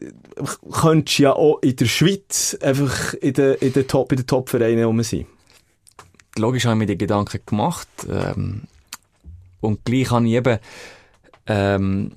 könntest 0.70 1.18
ja 1.18 1.32
auch 1.32 1.58
in 1.62 1.76
der 1.76 1.86
Schweiz 1.86 2.56
einfach 2.60 3.14
in 3.14 3.34
den, 3.34 3.54
in 3.56 3.72
den 3.72 3.86
Top, 3.86 4.10
in 4.12 4.18
den 4.18 4.26
Top-Vereinen 4.26 4.84
rum 4.84 5.02
sein. 5.02 5.26
Logisch 6.36 6.64
habe 6.64 6.74
ich 6.74 6.78
mir 6.78 6.86
die 6.86 6.98
Gedanken 6.98 7.40
gemacht, 7.44 7.88
ähm, 8.08 8.62
und 9.60 9.84
gleich 9.84 10.10
habe 10.10 10.26
ich 10.26 10.34
eben, 10.34 10.58
ähm, 11.46 12.12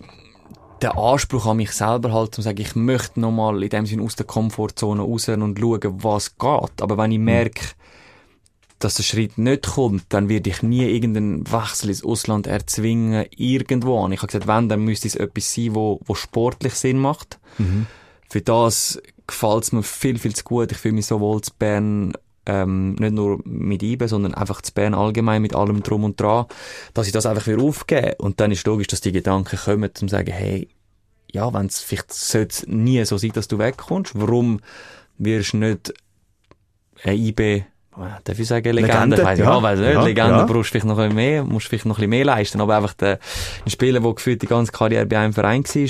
den 0.81 0.91
Anspruch 0.91 1.45
an 1.45 1.57
mich 1.57 1.71
selber 1.71 2.11
halt, 2.11 2.35
zu 2.35 2.41
sagen, 2.41 2.59
ich 2.59 2.75
möchte 2.75 3.19
nochmal 3.19 3.63
in 3.63 3.69
dem 3.69 3.85
Sinne 3.85 4.03
aus 4.03 4.15
der 4.15 4.25
Komfortzone 4.25 5.01
raus 5.01 5.29
und 5.29 5.57
schauen, 5.57 6.03
was 6.03 6.37
geht. 6.37 6.81
Aber 6.81 6.97
wenn 6.97 7.11
ich 7.11 7.17
hm. 7.17 7.25
merke, 7.25 7.61
dass 8.79 8.95
der 8.95 9.03
Schritt 9.03 9.37
nicht 9.37 9.63
kommt, 9.63 10.03
dann 10.09 10.27
werde 10.27 10.49
ich 10.49 10.61
nie 10.61 10.83
irgendeinen 10.83 11.49
Wechsel 11.49 11.89
ins 11.89 12.03
Ausland 12.03 12.47
erzwingen, 12.47 13.25
irgendwo 13.35 14.03
an. 14.03 14.11
Ich 14.11 14.19
habe 14.19 14.27
gesagt, 14.27 14.47
wenn, 14.47 14.67
dann 14.67 14.83
müsste 14.83 15.07
es 15.07 15.15
etwas 15.15 15.53
sein, 15.53 15.73
wo, 15.73 16.01
wo 16.05 16.15
sportlich 16.15 16.73
Sinn 16.73 16.99
macht. 16.99 17.39
Mhm. 17.57 17.87
Für 18.29 18.41
das 18.41 19.01
gefällt 19.25 19.63
es 19.63 19.71
mir 19.71 19.83
viel, 19.83 20.19
viel 20.19 20.35
zu 20.35 20.43
gut. 20.43 20.71
Ich 20.71 20.77
fühle 20.77 20.95
mich 20.95 21.05
so 21.05 21.21
wohl 21.21 21.39
zu 21.41 21.51
Bern, 21.57 22.13
ähm, 22.45 22.95
nicht 22.95 23.13
nur 23.13 23.39
mit 23.45 23.83
IBE, 23.83 24.07
sondern 24.07 24.33
einfach 24.33 24.61
zu 24.61 24.73
Bern 24.73 24.93
allgemein 24.93 25.41
mit 25.41 25.55
allem 25.55 25.83
drum 25.83 26.03
und 26.03 26.19
dran, 26.19 26.45
dass 26.93 27.07
ich 27.07 27.13
das 27.13 27.25
einfach 27.25 27.47
wieder 27.47 27.61
aufgebe. 27.61 28.15
Und 28.17 28.39
dann 28.39 28.51
ist 28.51 28.65
logisch, 28.65 28.87
dass 28.87 29.01
die 29.01 29.11
Gedanken 29.11 29.57
kommen, 29.57 29.89
um 29.89 29.95
zu 29.95 30.07
sagen, 30.07 30.31
hey, 30.31 30.67
ja, 31.31 31.53
wenn 31.53 31.65
es 31.65 31.79
vielleicht 31.79 32.13
sollte 32.13 32.69
nie 32.69 33.03
so 33.05 33.17
sein, 33.17 33.31
dass 33.33 33.47
du 33.47 33.57
wegkommst, 33.57 34.13
warum 34.15 34.59
wirst 35.17 35.53
du 35.53 35.57
nicht 35.57 35.93
ein 37.03 37.17
IB 37.17 37.65
darf 38.23 38.39
ich 38.39 38.47
sagen, 38.47 38.73
Legende? 38.73 39.17
Legende 39.17 39.43
ja, 39.43 39.55
ja, 39.55 39.61
weil 39.61 39.77
nicht, 39.77 39.93
ja, 39.93 40.03
Legende 40.03 40.37
ja. 40.37 40.45
brauchst 40.45 40.69
du 40.69 40.71
vielleicht 40.71 40.85
noch 40.85 40.97
ein 40.97 41.09
bisschen 41.09 41.15
mehr, 41.15 41.43
musst 41.43 41.67
vielleicht 41.67 41.85
noch 41.85 41.97
ein 41.97 42.01
bisschen 42.01 42.09
mehr 42.09 42.25
leisten, 42.25 42.61
aber 42.61 42.77
einfach 42.77 42.93
der, 42.93 43.19
ein 43.65 43.69
Spieler, 43.69 43.99
der 43.99 44.13
gefühlt 44.13 44.41
die 44.41 44.47
ganze 44.47 44.71
Karriere 44.71 45.05
bei 45.05 45.19
einem 45.19 45.33
Verein 45.33 45.63
war, 45.63 45.89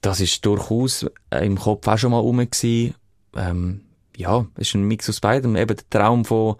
das 0.00 0.20
ist 0.20 0.44
durchaus 0.44 1.06
im 1.30 1.58
Kopf 1.58 1.86
auch 1.86 1.98
schon 1.98 2.10
mal 2.10 2.18
rum 2.18 2.38
gewesen. 2.38 2.94
Ähm, 3.36 3.82
ja, 4.16 4.46
es 4.56 4.68
ist 4.68 4.74
ein 4.74 4.84
Mix 4.84 5.08
aus 5.08 5.20
beidem. 5.20 5.56
Eben 5.56 5.76
der 5.76 5.90
Traum 5.90 6.24
von, 6.24 6.56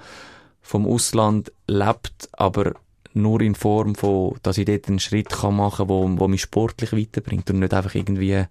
vom 0.63 0.87
Ausland 0.87 1.53
lebt, 1.67 2.29
aber 2.33 2.75
nur 3.15 3.41
in 3.41 3.55
Form 3.55 3.95
von, 3.95 4.37
dass 4.43 4.59
ich 4.59 4.67
dort 4.67 4.89
einen 4.89 4.99
Schritt 4.99 5.31
kann 5.31 5.57
machen 5.57 5.89
kann, 5.89 5.89
wo, 5.89 6.21
wo 6.21 6.29
mich 6.29 6.43
sportlich 6.43 6.93
weiterbringt 6.93 7.51
und 7.51 7.61
nicht 7.61 7.75
einfach 7.75 7.95
irgendwie 7.95 8.35
ein 8.35 8.49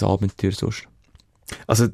Abenteuer 0.00 0.52
sonst. 0.52 0.88
Also, 1.66 1.88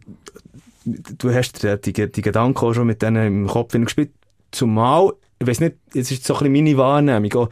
du 0.84 1.34
hast 1.34 1.62
die, 1.62 1.92
die, 1.92 2.10
die 2.10 2.22
Gedanken 2.22 2.64
auch 2.64 2.72
schon 2.72 2.86
mit 2.86 3.02
denen 3.02 3.26
im 3.26 3.46
Kopf 3.46 3.72
gespielt. 3.72 4.12
Zumal, 4.50 5.12
ich 5.38 5.46
weiß 5.46 5.60
nicht, 5.60 5.76
jetzt 5.94 6.10
ist 6.10 6.24
so 6.24 6.34
ein 6.34 6.52
bisschen 6.52 6.52
meine 6.52 6.76
Wahrnehmung, 6.76 7.32
auch 7.34 7.50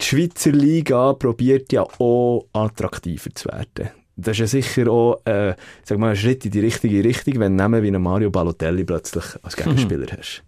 die 0.00 0.04
Schweizer 0.04 0.52
Liga 0.52 1.12
probiert 1.12 1.72
ja 1.72 1.82
auch 1.82 2.46
attraktiver 2.52 3.34
zu 3.34 3.48
werden. 3.50 3.90
Das 4.20 4.38
ist 4.38 4.40
ja 4.40 4.46
sicher 4.46 4.90
auch, 4.90 5.24
äh, 5.24 5.54
sag 5.84 5.98
mal, 5.98 6.10
ein 6.10 6.16
Schritt 6.16 6.44
in 6.44 6.50
die 6.50 6.60
richtige 6.60 7.02
Richtung, 7.04 7.40
wenn 7.40 7.56
du 7.56 7.82
wie 7.82 7.88
einen 7.88 8.02
Mario 8.02 8.30
Balotelli 8.30 8.84
plötzlich 8.84 9.24
als 9.42 9.56
Gegenspieler 9.56 10.06
mhm. 10.12 10.18
hast. 10.18 10.42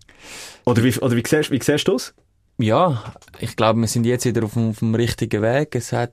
Oder 0.65 0.85
wie, 0.85 0.99
oder 0.99 1.17
wie 1.17 1.23
siehst, 1.27 1.51
wie 1.51 1.63
siehst 1.63 1.89
du 1.89 1.93
das? 1.93 2.15
Ja, 2.59 3.03
ich 3.41 3.57
glaube, 3.57 3.81
wir 3.81 3.89
sind 3.89 4.05
jetzt 4.07 4.25
wieder 4.25 4.45
auf, 4.45 4.57
auf 4.57 4.79
dem 4.79 4.95
richtigen 4.95 5.43
Weg. 5.43 5.75
Es 5.75 5.93
hat 5.93 6.13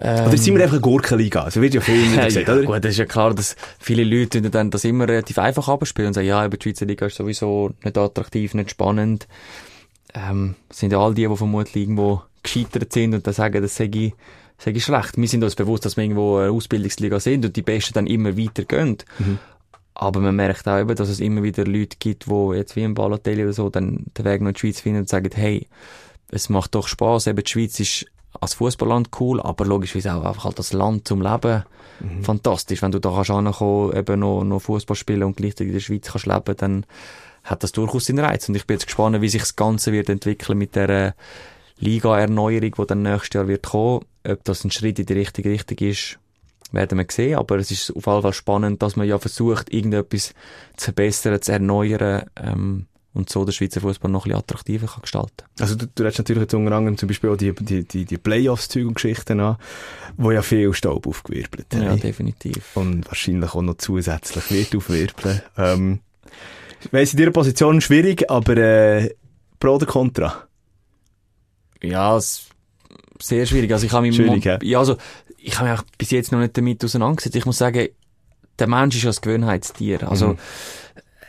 ähm, 0.00 0.26
oder 0.26 0.36
sind 0.36 0.54
wir 0.54 0.62
einfach 0.62 0.74
eine 0.74 0.80
Gurkenliga? 0.80 1.42
Also 1.42 1.60
wird 1.60 1.74
ja 1.74 1.80
viel 1.80 2.14
ja, 2.16 2.24
gesagt, 2.24 2.48
ja, 2.48 2.54
oder? 2.54 2.64
Gut, 2.64 2.84
das 2.84 2.92
ist 2.92 2.98
ja 2.98 3.04
klar, 3.04 3.32
dass 3.34 3.56
viele 3.78 4.02
Leute 4.02 4.42
dann 4.42 4.70
das 4.70 4.84
immer 4.84 5.08
relativ 5.08 5.38
einfach 5.38 5.68
abspielen 5.68 6.08
und 6.08 6.14
sagen, 6.14 6.26
ja, 6.26 6.40
aber 6.40 6.56
die 6.56 6.62
Schweizer 6.64 6.86
Liga 6.86 7.06
ist 7.06 7.16
sowieso 7.16 7.70
nicht 7.84 7.96
attraktiv, 7.96 8.54
nicht 8.54 8.70
spannend. 8.70 9.28
Ähm, 10.14 10.56
sind 10.70 10.92
ja 10.92 10.98
all 10.98 11.14
die, 11.14 11.28
die 11.28 11.36
vermutlich 11.36 11.84
irgendwo 11.84 12.22
gescheitert 12.42 12.92
sind 12.92 13.14
und 13.14 13.26
dann 13.26 13.34
sagen, 13.34 13.62
das 13.62 13.76
sei 13.76 14.12
sei 14.58 14.72
ich 14.72 14.84
schlecht. 14.84 15.16
Wir 15.16 15.28
sind 15.28 15.44
uns 15.44 15.54
bewusst, 15.54 15.84
dass 15.84 15.96
wir 15.96 16.04
irgendwo 16.04 16.38
eine 16.38 16.50
Ausbildungsliga 16.50 17.20
sind 17.20 17.44
und 17.44 17.56
die 17.56 17.62
Besten 17.62 17.94
dann 17.94 18.06
immer 18.06 18.36
weiter 18.36 18.64
gehen. 18.64 18.98
Mhm. 19.18 19.38
Aber 19.94 20.20
man 20.20 20.34
merkt 20.34 20.66
auch 20.66 20.78
eben, 20.78 20.96
dass 20.96 21.08
es 21.08 21.20
immer 21.20 21.42
wieder 21.42 21.64
Leute 21.64 21.96
gibt, 21.98 22.26
die 22.26 22.56
jetzt 22.56 22.74
wie 22.74 22.82
im 22.82 22.94
Balotelli 22.94 23.44
oder 23.44 23.52
so 23.52 23.70
dann 23.70 24.06
den 24.18 24.24
Weg 24.24 24.40
noch 24.40 24.48
in 24.48 24.54
die 24.54 24.60
Schweiz 24.60 24.80
finden 24.80 25.00
und 25.00 25.08
sagen, 25.08 25.30
hey, 25.34 25.68
es 26.30 26.48
macht 26.48 26.74
doch 26.74 26.88
Spaß. 26.88 27.28
Eben 27.28 27.44
die 27.44 27.50
Schweiz 27.50 27.78
ist 27.78 28.06
als 28.40 28.54
Fußballland 28.54 29.10
cool, 29.20 29.40
aber 29.40 29.64
logischerweise 29.64 30.14
auch 30.14 30.24
einfach 30.24 30.44
halt 30.44 30.58
das 30.58 30.72
Land 30.72 31.06
zum 31.06 31.22
Leben 31.22 31.62
mhm. 32.00 32.24
fantastisch. 32.24 32.82
Wenn 32.82 32.90
du 32.90 32.98
da 32.98 33.10
kannst 33.10 33.30
ankommen, 33.30 33.96
eben 33.96 34.20
noch, 34.20 34.42
noch 34.42 34.60
Fußball 34.60 34.96
spielen 34.96 35.22
und 35.22 35.36
gleichzeitig 35.36 35.68
in 35.68 35.72
der 35.74 35.80
Schweiz 35.80 36.10
kannst 36.10 36.26
leben, 36.26 36.56
dann 36.56 36.86
hat 37.44 37.62
das 37.62 37.72
durchaus 37.72 38.06
seinen 38.06 38.24
Reiz. 38.24 38.48
Und 38.48 38.56
ich 38.56 38.66
bin 38.66 38.74
jetzt 38.74 38.86
gespannt, 38.86 39.20
wie 39.20 39.28
sich 39.28 39.42
das 39.42 39.54
Ganze 39.54 39.92
wird 39.92 40.08
entwickeln 40.08 40.58
mit 40.58 40.74
der 40.74 41.14
Liga-Erneuerung, 41.78 42.74
die 42.78 42.86
dann 42.86 43.02
nächstes 43.02 43.34
Jahr 43.34 43.48
wird 43.48 43.64
kommen. 43.64 44.04
Ob 44.26 44.44
das 44.44 44.64
ein 44.64 44.70
Schritt 44.70 44.98
in 44.98 45.06
die 45.06 45.12
richtige 45.12 45.50
Richtung 45.50 45.78
ist, 45.78 46.18
werden 46.72 46.98
wir 46.98 47.06
sehen. 47.10 47.36
Aber 47.36 47.56
es 47.56 47.70
ist 47.70 47.90
auf 47.90 48.06
jeden 48.06 48.22
Fall 48.22 48.32
spannend, 48.32 48.82
dass 48.82 48.96
man 48.96 49.06
ja 49.06 49.18
versucht, 49.18 49.72
irgendetwas 49.72 50.34
zu 50.76 50.84
verbessern, 50.84 51.40
zu 51.40 51.52
erneuern, 51.52 52.24
ähm, 52.36 52.86
und 53.14 53.30
so 53.30 53.44
der 53.44 53.52
Schweizer 53.52 53.80
Fußball 53.80 54.10
noch 54.10 54.26
ein 54.26 54.30
bisschen 54.30 54.38
attraktiver 54.40 54.86
kann 54.88 55.02
gestalten 55.02 55.44
Also 55.60 55.76
du, 55.76 55.86
du 55.86 56.04
hast 56.04 56.18
natürlich 56.18 56.42
jetzt 56.42 56.54
unter 56.54 56.72
anderem 56.72 56.98
zum 56.98 57.06
Beispiel 57.06 57.30
auch 57.30 57.36
die, 57.36 57.54
die, 57.54 57.84
die, 57.84 58.04
die 58.04 58.18
Playoffs-Züge 58.18 58.88
und 58.88 58.94
Geschichten 58.94 59.40
an, 59.40 59.56
wo 60.16 60.32
ja 60.32 60.42
viel 60.42 60.74
Staub 60.74 61.06
aufgewirbelt 61.06 61.66
haben. 61.72 61.82
Ja, 61.82 61.96
definitiv. 61.96 62.76
Und 62.76 63.06
wahrscheinlich 63.06 63.54
auch 63.54 63.62
noch 63.62 63.76
zusätzlich 63.76 64.50
wird 64.50 64.74
aufwirbeln. 64.74 65.42
Ähm, 65.56 66.00
ich 66.84 66.92
weiss, 66.92 67.12
in 67.12 67.18
dieser 67.18 67.30
Position 67.30 67.80
schwierig, 67.80 68.28
aber 68.30 68.56
äh, 68.56 69.14
Pro 69.60 69.76
oder 69.76 69.86
Contra? 69.86 70.48
Ja, 71.90 72.18
sehr 72.20 73.46
schwierig. 73.46 73.72
Also 73.72 73.86
ich 73.86 73.92
habe 73.92 74.06
mich 74.06 74.16
schwierig, 74.16 74.44
ja. 74.44 74.58
ja, 74.62 74.78
also 74.78 74.96
ich 75.38 75.58
habe 75.58 75.70
mich 75.70 75.78
auch 75.78 75.84
bis 75.98 76.10
jetzt 76.10 76.32
noch 76.32 76.40
nicht 76.40 76.56
damit 76.56 76.84
auseinandergesetzt. 76.84 77.36
Ich 77.36 77.46
muss 77.46 77.58
sagen, 77.58 77.88
der 78.58 78.66
Mensch 78.66 78.96
ist 78.96 79.02
ja 79.02 79.08
das 79.10 79.20
Gewöhnheitstier. 79.20 80.08
Also 80.08 80.28
mhm 80.28 80.38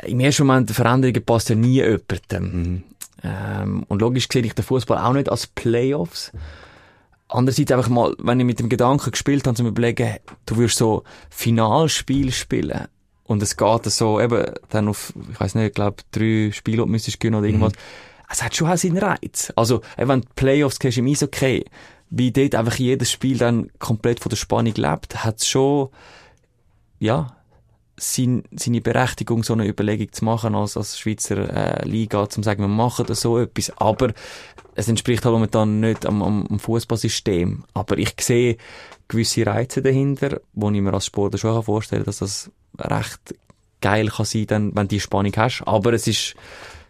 im 0.03 0.19
ersten 0.19 0.45
Moment, 0.45 0.71
Veränderungen 0.71 1.23
passt 1.25 1.49
ja 1.49 1.55
nie 1.55 1.75
jemandem. 1.75 2.41
Mhm. 2.41 2.83
Ähm, 3.23 3.83
und 3.87 4.01
logisch 4.01 4.27
sehe 4.31 4.43
ich 4.43 4.53
den 4.53 4.65
Fußball 4.65 4.97
auch 4.97 5.13
nicht 5.13 5.29
als 5.29 5.47
Playoffs. 5.47 6.31
Andererseits 7.27 7.71
einfach 7.71 7.89
mal, 7.89 8.13
wenn 8.19 8.39
ich 8.39 8.45
mit 8.45 8.59
dem 8.59 8.69
Gedanken 8.69 9.11
gespielt 9.11 9.47
habe, 9.47 9.55
zu 9.55 9.65
überlegen, 9.65 10.17
du 10.45 10.57
wirst 10.57 10.77
so 10.77 11.03
Finalspiel 11.29 12.31
spielen 12.31 12.87
und 13.23 13.41
es 13.41 13.57
geht 13.57 13.85
so 13.85 14.21
eben 14.21 14.45
dann 14.69 14.87
auf, 14.87 15.11
ich 15.31 15.39
weiß 15.39 15.55
nicht, 15.55 15.67
ich 15.67 15.73
glaube 15.73 16.03
drei 16.11 16.51
Spiele 16.51 16.85
müsstest 16.85 17.19
gewinnen 17.19 17.37
oder 17.37 17.47
irgendwas. 17.47 17.73
Mhm. 17.73 17.77
Es 18.29 18.43
hat 18.43 18.55
schon 18.55 18.69
auch 18.69 18.77
seinen 18.77 18.97
Reiz. 18.97 19.51
Also, 19.55 19.81
wenn 19.97 20.21
du 20.21 20.27
Playoffs 20.35 20.79
gehst 20.79 20.97
im 20.97 21.07
Eishockey, 21.07 21.65
wie 22.09 22.31
dort 22.31 22.55
einfach 22.55 22.75
jedes 22.75 23.11
Spiel 23.11 23.37
dann 23.37 23.69
komplett 23.79 24.19
von 24.19 24.29
der 24.29 24.37
Spannung 24.37 24.73
lebt, 24.75 25.23
hat 25.23 25.39
es 25.39 25.47
schon, 25.47 25.89
ja, 26.99 27.35
sein, 27.97 28.43
seine 28.51 28.81
Berechtigung, 28.81 29.43
so 29.43 29.53
eine 29.53 29.67
Überlegung 29.67 30.11
zu 30.11 30.25
machen 30.25 30.55
als, 30.55 30.75
als 30.75 30.99
Schweizer 30.99 31.81
äh, 31.81 31.87
Liga, 31.87 32.29
zu 32.29 32.43
sagen, 32.43 32.61
wir 32.61 32.67
machen 32.67 33.05
da 33.05 33.15
so 33.15 33.39
etwas. 33.39 33.71
Aber 33.77 34.13
es 34.75 34.89
entspricht 34.89 35.23
halt 35.23 35.33
momentan 35.33 35.79
nicht 35.79 36.05
am, 36.05 36.21
am, 36.21 36.59
Fußballsystem. 36.59 37.63
Aber 37.73 37.97
ich 37.97 38.13
sehe 38.19 38.57
gewisse 39.07 39.45
Reize 39.45 39.81
dahinter, 39.81 40.41
wo 40.53 40.69
ich 40.71 40.81
mir 40.81 40.93
als 40.93 41.05
Sportler 41.05 41.37
schon 41.37 41.63
vorstellen 41.63 42.03
kann, 42.03 42.07
dass 42.07 42.19
das 42.19 42.51
recht 42.77 43.35
geil 43.81 44.09
kann 44.09 44.25
sein, 44.25 44.47
dann, 44.47 44.75
wenn 44.75 44.87
du 44.87 44.95
die 44.95 44.99
Spannung 44.99 45.33
hast. 45.37 45.63
Aber 45.65 45.93
es 45.93 46.07
ist 46.07 46.35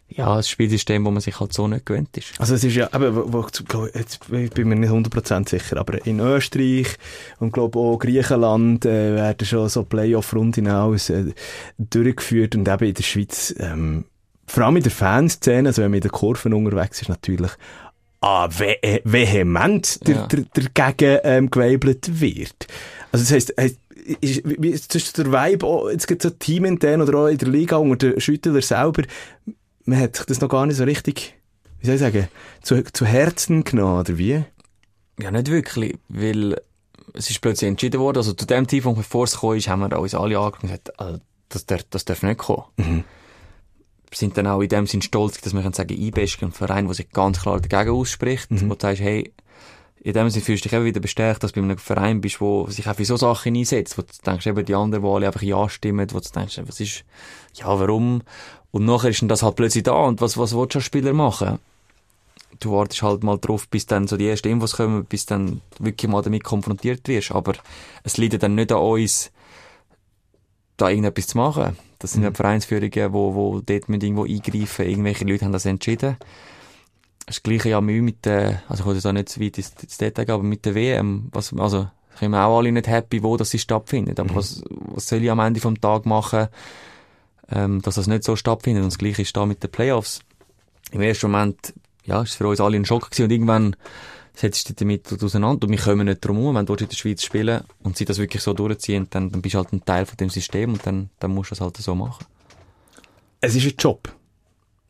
ja, 0.08 0.36
ein 0.36 0.44
Spielsystem, 0.44 1.04
wo 1.06 1.12
man 1.12 1.22
sich 1.22 1.40
halt 1.40 1.52
so 1.54 1.68
nicht 1.68 1.86
gewöhnt 1.86 2.16
ist. 2.16 2.40
Also 2.40 2.56
es 2.56 2.64
ist 2.64 2.76
ja, 2.76 2.88
eben, 2.94 3.16
wo, 3.16 3.34
wo, 3.34 3.86
jetzt 3.88 4.20
bin 4.30 4.68
mir 4.68 4.76
nicht 4.76 4.92
100% 4.92 5.50
sicher, 5.50 5.78
aber 5.78 6.06
in 6.06 6.20
Österreich 6.20 6.88
und 7.40 7.52
glaube 7.52 7.80
auch 7.80 7.98
Griechenland 7.98 8.86
äh, 8.86 9.16
werden 9.16 9.46
schon 9.46 9.68
so 9.68 9.84
Playoff-Runden 9.84 10.68
aus 10.68 11.10
äh, 11.10 11.34
durchgeführt 11.78 12.56
und 12.56 12.68
eben 12.68 12.88
in 12.88 12.94
der 12.94 13.04
Schweiz, 13.04 13.56
ähm, 13.60 14.06
vor 14.46 14.66
allem 14.66 14.78
in 14.78 14.84
der 14.84 14.92
Fanszene, 14.92 15.70
also 15.70 15.82
wenn 15.82 15.90
man 15.90 15.98
in 15.98 16.02
den 16.02 16.12
Kurven 16.12 16.54
unterwegs 16.54 17.02
ist, 17.02 17.10
natürlich 17.10 17.52
ah, 18.22 18.48
ve 18.48 18.82
äh, 18.84 19.02
vehement 19.04 20.00
ja. 20.08 20.28
dagegen 20.28 21.20
ähm, 21.24 21.50
geweibelt 21.50 22.22
wird. 22.22 22.68
Also 23.12 23.24
das 23.24 23.32
heisst, 23.32 23.54
heisst 23.60 23.80
ist, 24.22 24.42
wie, 24.46 24.70
ist 24.70 25.18
der 25.18 25.32
Vibe 25.32 25.66
auch, 25.66 25.90
jetzt 25.90 26.08
gibt 26.08 26.24
es 26.24 26.32
so 26.32 26.38
Team 26.38 26.66
intern 26.66 27.02
oder 27.02 27.18
auch 27.18 27.28
in 27.28 27.38
der 27.38 27.48
Liga 27.48 27.78
unter 27.78 28.12
den 28.12 28.22
Schüttler 28.22 28.62
selber, 28.62 29.04
man 29.86 30.00
hat 30.00 30.16
sich 30.16 30.26
das 30.26 30.42
noch 30.42 30.50
gar 30.50 30.66
nicht 30.66 30.78
so 30.78 30.84
richtig, 30.84 31.36
wie 31.80 31.86
soll 31.86 31.96
ich 31.96 32.02
sagen, 32.02 32.28
zu, 32.62 32.84
zu 32.84 33.06
Herzen 33.06 33.64
genommen, 33.64 34.00
oder 34.00 34.18
wie? 34.18 34.44
Ja, 35.20 35.32
nicht 35.32 35.50
wirklich, 35.50 35.98
weil 36.10 36.60
es 37.14 37.30
ist 37.30 37.42
plötzlich 37.42 37.70
entschieden 37.70 38.02
worden, 38.02 38.18
also 38.18 38.34
zu 38.34 38.46
dem 38.46 38.68
Zeitpunkt, 38.68 38.98
bevor 38.98 39.26
es 39.26 39.34
gekommen 39.34 39.58
ist, 39.58 39.70
haben 39.70 39.80
wir 39.82 39.98
uns 39.98 40.16
alle 40.16 40.38
angeguckt 40.38 40.64
und 40.64 40.70
gesagt, 40.70 41.00
also, 41.00 41.20
das, 41.50 41.66
darf, 41.66 41.84
das 41.90 42.06
darf 42.06 42.24
nicht 42.24 42.38
kommen. 42.38 42.64
Mhm. 42.78 43.04
Sind 44.12 44.38
dann 44.38 44.48
auch 44.48 44.62
in 44.62 44.70
dem 44.70 44.88
Sinn 44.88 45.02
stolz, 45.02 45.42
dass 45.42 45.54
wir 45.54 45.62
können 45.62 45.74
sagen, 45.74 45.94
IB 45.94 46.24
ist 46.24 46.42
ein 46.42 46.52
Verein, 46.52 46.86
der 46.86 46.96
sich 46.96 47.10
ganz 47.10 47.42
klar 47.42 47.60
dagegen 47.60 47.96
ausspricht, 47.96 48.50
mhm. 48.52 48.70
wo 48.70 48.76
du 48.76 48.82
sagst, 48.82 49.02
hey, 49.02 49.34
in 50.06 50.14
dem 50.14 50.30
Sinne 50.30 50.46
fühlst 50.46 50.64
du 50.64 50.70
dich 50.70 50.78
eben 50.78 50.86
wieder 50.86 51.00
bestärkt, 51.00 51.44
dass 51.44 51.52
du 51.52 51.60
bei 51.60 51.66
einem 51.66 51.80
Verein 51.80 52.22
bist, 52.22 52.40
der 52.40 52.66
sich 52.68 52.88
auch 52.88 52.96
für 52.96 53.06
so 53.06 53.18
Sachen 53.18 53.56
einsetzt, 53.56 53.98
wo 53.98 54.04
du 54.04 54.08
denkst, 54.24 54.46
eben 54.46 54.64
die 54.64 54.76
anderen, 54.76 55.04
die 55.04 55.10
alle 55.10 55.26
einfach 55.26 55.42
Ja 55.42 55.68
stimmen, 55.68 56.08
wo 56.12 56.20
du 56.20 56.30
denkst, 56.30 56.62
was 56.64 56.80
ist, 56.80 57.04
ja, 57.56 57.80
warum? 57.80 58.22
Und 58.70 58.86
nachher 58.86 59.10
ist 59.10 59.24
dann 59.24 59.30
das 59.30 59.42
halt 59.42 59.56
plötzlich 59.56 59.84
da 59.84 59.94
und 59.94 60.22
was, 60.22 60.38
was 60.38 60.56
willst 60.56 60.76
du 60.76 60.78
als 60.78 60.86
Spieler 60.86 61.14
machen? 61.14 61.58
du 62.60 62.72
wartest 62.72 63.02
halt 63.02 63.24
mal 63.24 63.38
drauf, 63.38 63.68
bis 63.68 63.86
dann 63.86 64.08
so 64.08 64.16
die 64.16 64.30
ersten 64.30 64.48
Infos 64.48 64.78
kommen, 64.78 65.04
bis 65.04 65.26
dann 65.26 65.62
wirklich 65.80 66.10
mal 66.10 66.22
damit 66.22 66.46
konfrontiert 66.46 67.06
wirst. 67.10 67.32
Aber 67.32 67.54
es 68.04 68.16
liegt 68.16 68.42
dann 68.42 68.56
nicht 68.56 68.72
an 68.72 68.78
uns, 68.78 69.30
da 70.78 70.90
irgendetwas 70.90 71.28
zu 71.28 71.38
machen. 71.38 71.76
Das 72.00 72.14
sind 72.14 72.22
mhm. 72.22 72.28
ja 72.28 72.34
Vereinsführungen, 72.34 73.12
wo, 73.12 73.34
wo 73.36 73.60
dort 73.60 73.90
mit 73.90 74.04
irgendwo 74.04 74.24
eingreifen. 74.24 74.88
Irgendwelche 74.88 75.26
Leute 75.26 75.44
haben 75.44 75.52
das 75.52 75.66
entschieden. 75.66 76.16
Das 77.26 77.42
gleiche 77.42 77.70
ja 77.70 77.82
Mühe 77.82 78.02
mit 78.02 78.26
der, 78.26 78.62
also 78.68 78.84
ich 78.84 78.86
wollte 78.86 79.02
da 79.02 79.14
nicht 79.14 79.30
so 79.30 79.42
weit 79.42 79.58
ins, 79.58 79.74
ins 79.82 79.98
Detail 79.98 80.26
gehen, 80.26 80.36
aber 80.36 80.44
mit 80.44 80.66
der 80.66 80.76
WM, 80.76 81.30
was, 81.32 81.54
also, 81.58 81.88
sind 82.20 82.32
wir 82.32 82.46
auch 82.46 82.58
alle 82.58 82.72
nicht 82.72 82.88
happy, 82.88 83.24
wo 83.24 83.36
das 83.38 83.60
stattfindet. 83.60 84.20
Aber 84.20 84.32
mhm. 84.32 84.36
was, 84.36 84.64
was 84.70 85.08
soll 85.08 85.24
ich 85.24 85.32
am 85.32 85.40
Ende 85.40 85.60
vom 85.60 85.80
Tag 85.80 86.06
machen, 86.06 86.48
ähm, 87.52 87.82
dass 87.82 87.96
das 87.96 88.08
nicht 88.08 88.24
so 88.24 88.36
stattfindet? 88.36 88.84
Und 88.84 88.92
das 88.92 88.98
Gleiche 88.98 89.22
ist 89.22 89.36
da 89.36 89.46
mit 89.46 89.64
den 89.64 89.72
Playoffs. 89.72 90.22
Im 90.92 91.02
ersten 91.02 91.32
Moment, 91.32 91.74
ja, 92.06 92.22
ist 92.22 92.32
es 92.32 92.36
für 92.36 92.48
uns 92.48 92.62
alle 92.62 92.78
ein 92.78 92.86
Schock 92.86 93.10
gewesen 93.10 93.24
und 93.24 93.32
irgendwann 93.32 93.76
setzt 94.36 94.70
du 94.70 94.74
dich 94.74 94.78
damit 94.78 95.24
auseinander 95.24 95.66
und 95.66 95.72
wir 95.72 95.80
kommen 95.80 96.06
nicht 96.06 96.24
drum 96.24 96.38
herum, 96.38 96.56
wenn 96.56 96.66
du 96.66 96.74
in 96.74 96.90
der 96.90 96.96
Schweiz 96.96 97.24
spielen 97.24 97.64
und 97.84 97.98
sie 97.98 98.06
das 98.06 98.18
wirklich 98.18 98.44
so 98.44 98.54
durchziehen, 98.54 99.08
dann, 99.10 99.32
dann 99.32 99.42
bist 99.42 99.56
du 99.56 99.60
halt 99.60 99.74
ein 99.74 99.84
Teil 99.84 100.06
von 100.06 100.18
dem 100.18 100.30
System 100.30 100.74
und 100.74 100.86
dann, 100.86 101.10
dann 101.20 101.34
musst 101.34 101.52
du 101.52 101.56
es 101.56 101.62
halt 101.62 101.78
so 101.78 101.96
machen. 101.96 102.26
Es 103.42 103.56
ist 103.56 103.66
ein 103.66 103.74
Job, 103.78 104.14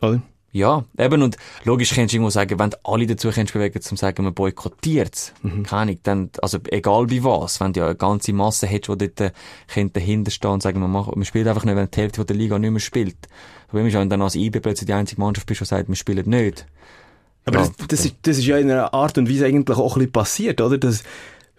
oder? 0.01 0.21
Ja, 0.55 0.85
eben, 0.97 1.21
und 1.21 1.35
logisch 1.65 1.93
kannst 1.93 2.13
du 2.13 2.15
irgendwo 2.15 2.29
sagen, 2.29 2.57
wenn 2.57 2.69
du 2.69 2.77
alle 2.85 3.05
dazu 3.05 3.29
kannst 3.29 3.51
bewegen, 3.51 3.81
zum 3.81 3.97
sagen, 3.97 4.23
man 4.23 4.33
boykottiert 4.33 5.13
es, 5.13 5.33
mhm. 5.41 5.63
keine 5.63 5.81
Ahnung, 5.81 5.99
dann, 6.03 6.29
also 6.41 6.59
egal 6.69 7.09
wie 7.09 7.25
was, 7.25 7.59
wenn 7.59 7.73
du 7.73 7.81
ja 7.81 7.87
eine 7.87 7.95
ganze 7.95 8.31
Masse 8.31 8.65
hättest, 8.65 9.01
die 9.01 9.09
dort 9.13 9.33
äh, 9.75 9.89
dahinter 9.89 10.31
stehen 10.31 10.51
und 10.51 10.63
sagen, 10.63 10.79
man, 10.79 10.89
macht, 10.89 11.13
man 11.13 11.25
spielt 11.25 11.49
einfach 11.49 11.65
nicht, 11.65 11.75
wenn 11.75 11.91
die 11.91 11.99
Hälfte 11.99 12.23
der 12.23 12.37
Liga 12.37 12.57
nicht 12.57 12.71
mehr 12.71 12.79
spielt. 12.79 13.17
Problem 13.67 13.87
ist, 13.87 13.95
wenn 13.95 14.09
dann 14.09 14.21
als 14.21 14.35
IB 14.35 14.61
plötzlich 14.61 14.85
die 14.85 14.93
einzige 14.93 15.19
Mannschaft 15.19 15.45
bist, 15.45 15.59
die 15.59 15.65
sagt, 15.65 15.89
wir 15.89 15.95
spielen 15.97 16.29
nicht. 16.29 16.65
Aber 17.43 17.59
ja, 17.59 17.67
das, 17.77 17.87
das, 17.89 18.05
ist, 18.05 18.15
das 18.21 18.37
ist 18.37 18.45
ja 18.45 18.57
in 18.57 18.71
einer 18.71 18.93
Art 18.93 19.17
und 19.17 19.29
Weise 19.29 19.47
eigentlich 19.47 19.77
auch 19.77 19.97
ein 19.97 19.99
bisschen 19.99 20.11
passiert, 20.13 20.61
oder? 20.61 20.77
Das, 20.77 21.03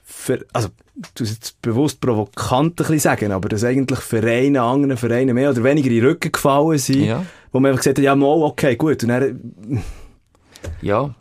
für, 0.08 0.46
also, 0.52 0.68
du 1.14 1.24
jetzt 1.24 1.60
bewusst 1.62 2.00
provokant 2.00 2.72
ein 2.72 2.76
bisschen 2.76 3.00
sagen, 3.00 3.32
aber 3.32 3.48
dass 3.48 3.64
eigentlich 3.64 3.98
Vereine, 3.98 4.62
anderen 4.62 4.96
Vereine 4.96 5.34
mehr 5.34 5.50
oder 5.50 5.64
weniger 5.64 5.88
in 5.88 5.96
den 5.96 6.06
Rücken 6.06 6.30
gefallen 6.30 6.78
sind, 6.78 7.04
ja. 7.04 7.26
wo 7.50 7.58
man 7.58 7.70
einfach 7.70 7.82
gesagt 7.82 7.98
hat, 7.98 8.04
ja, 8.04 8.14
mal, 8.14 8.42
okay, 8.42 8.76
gut, 8.76 9.02
und 9.02 9.08
dann... 9.08 9.82
Ja. 10.80 11.12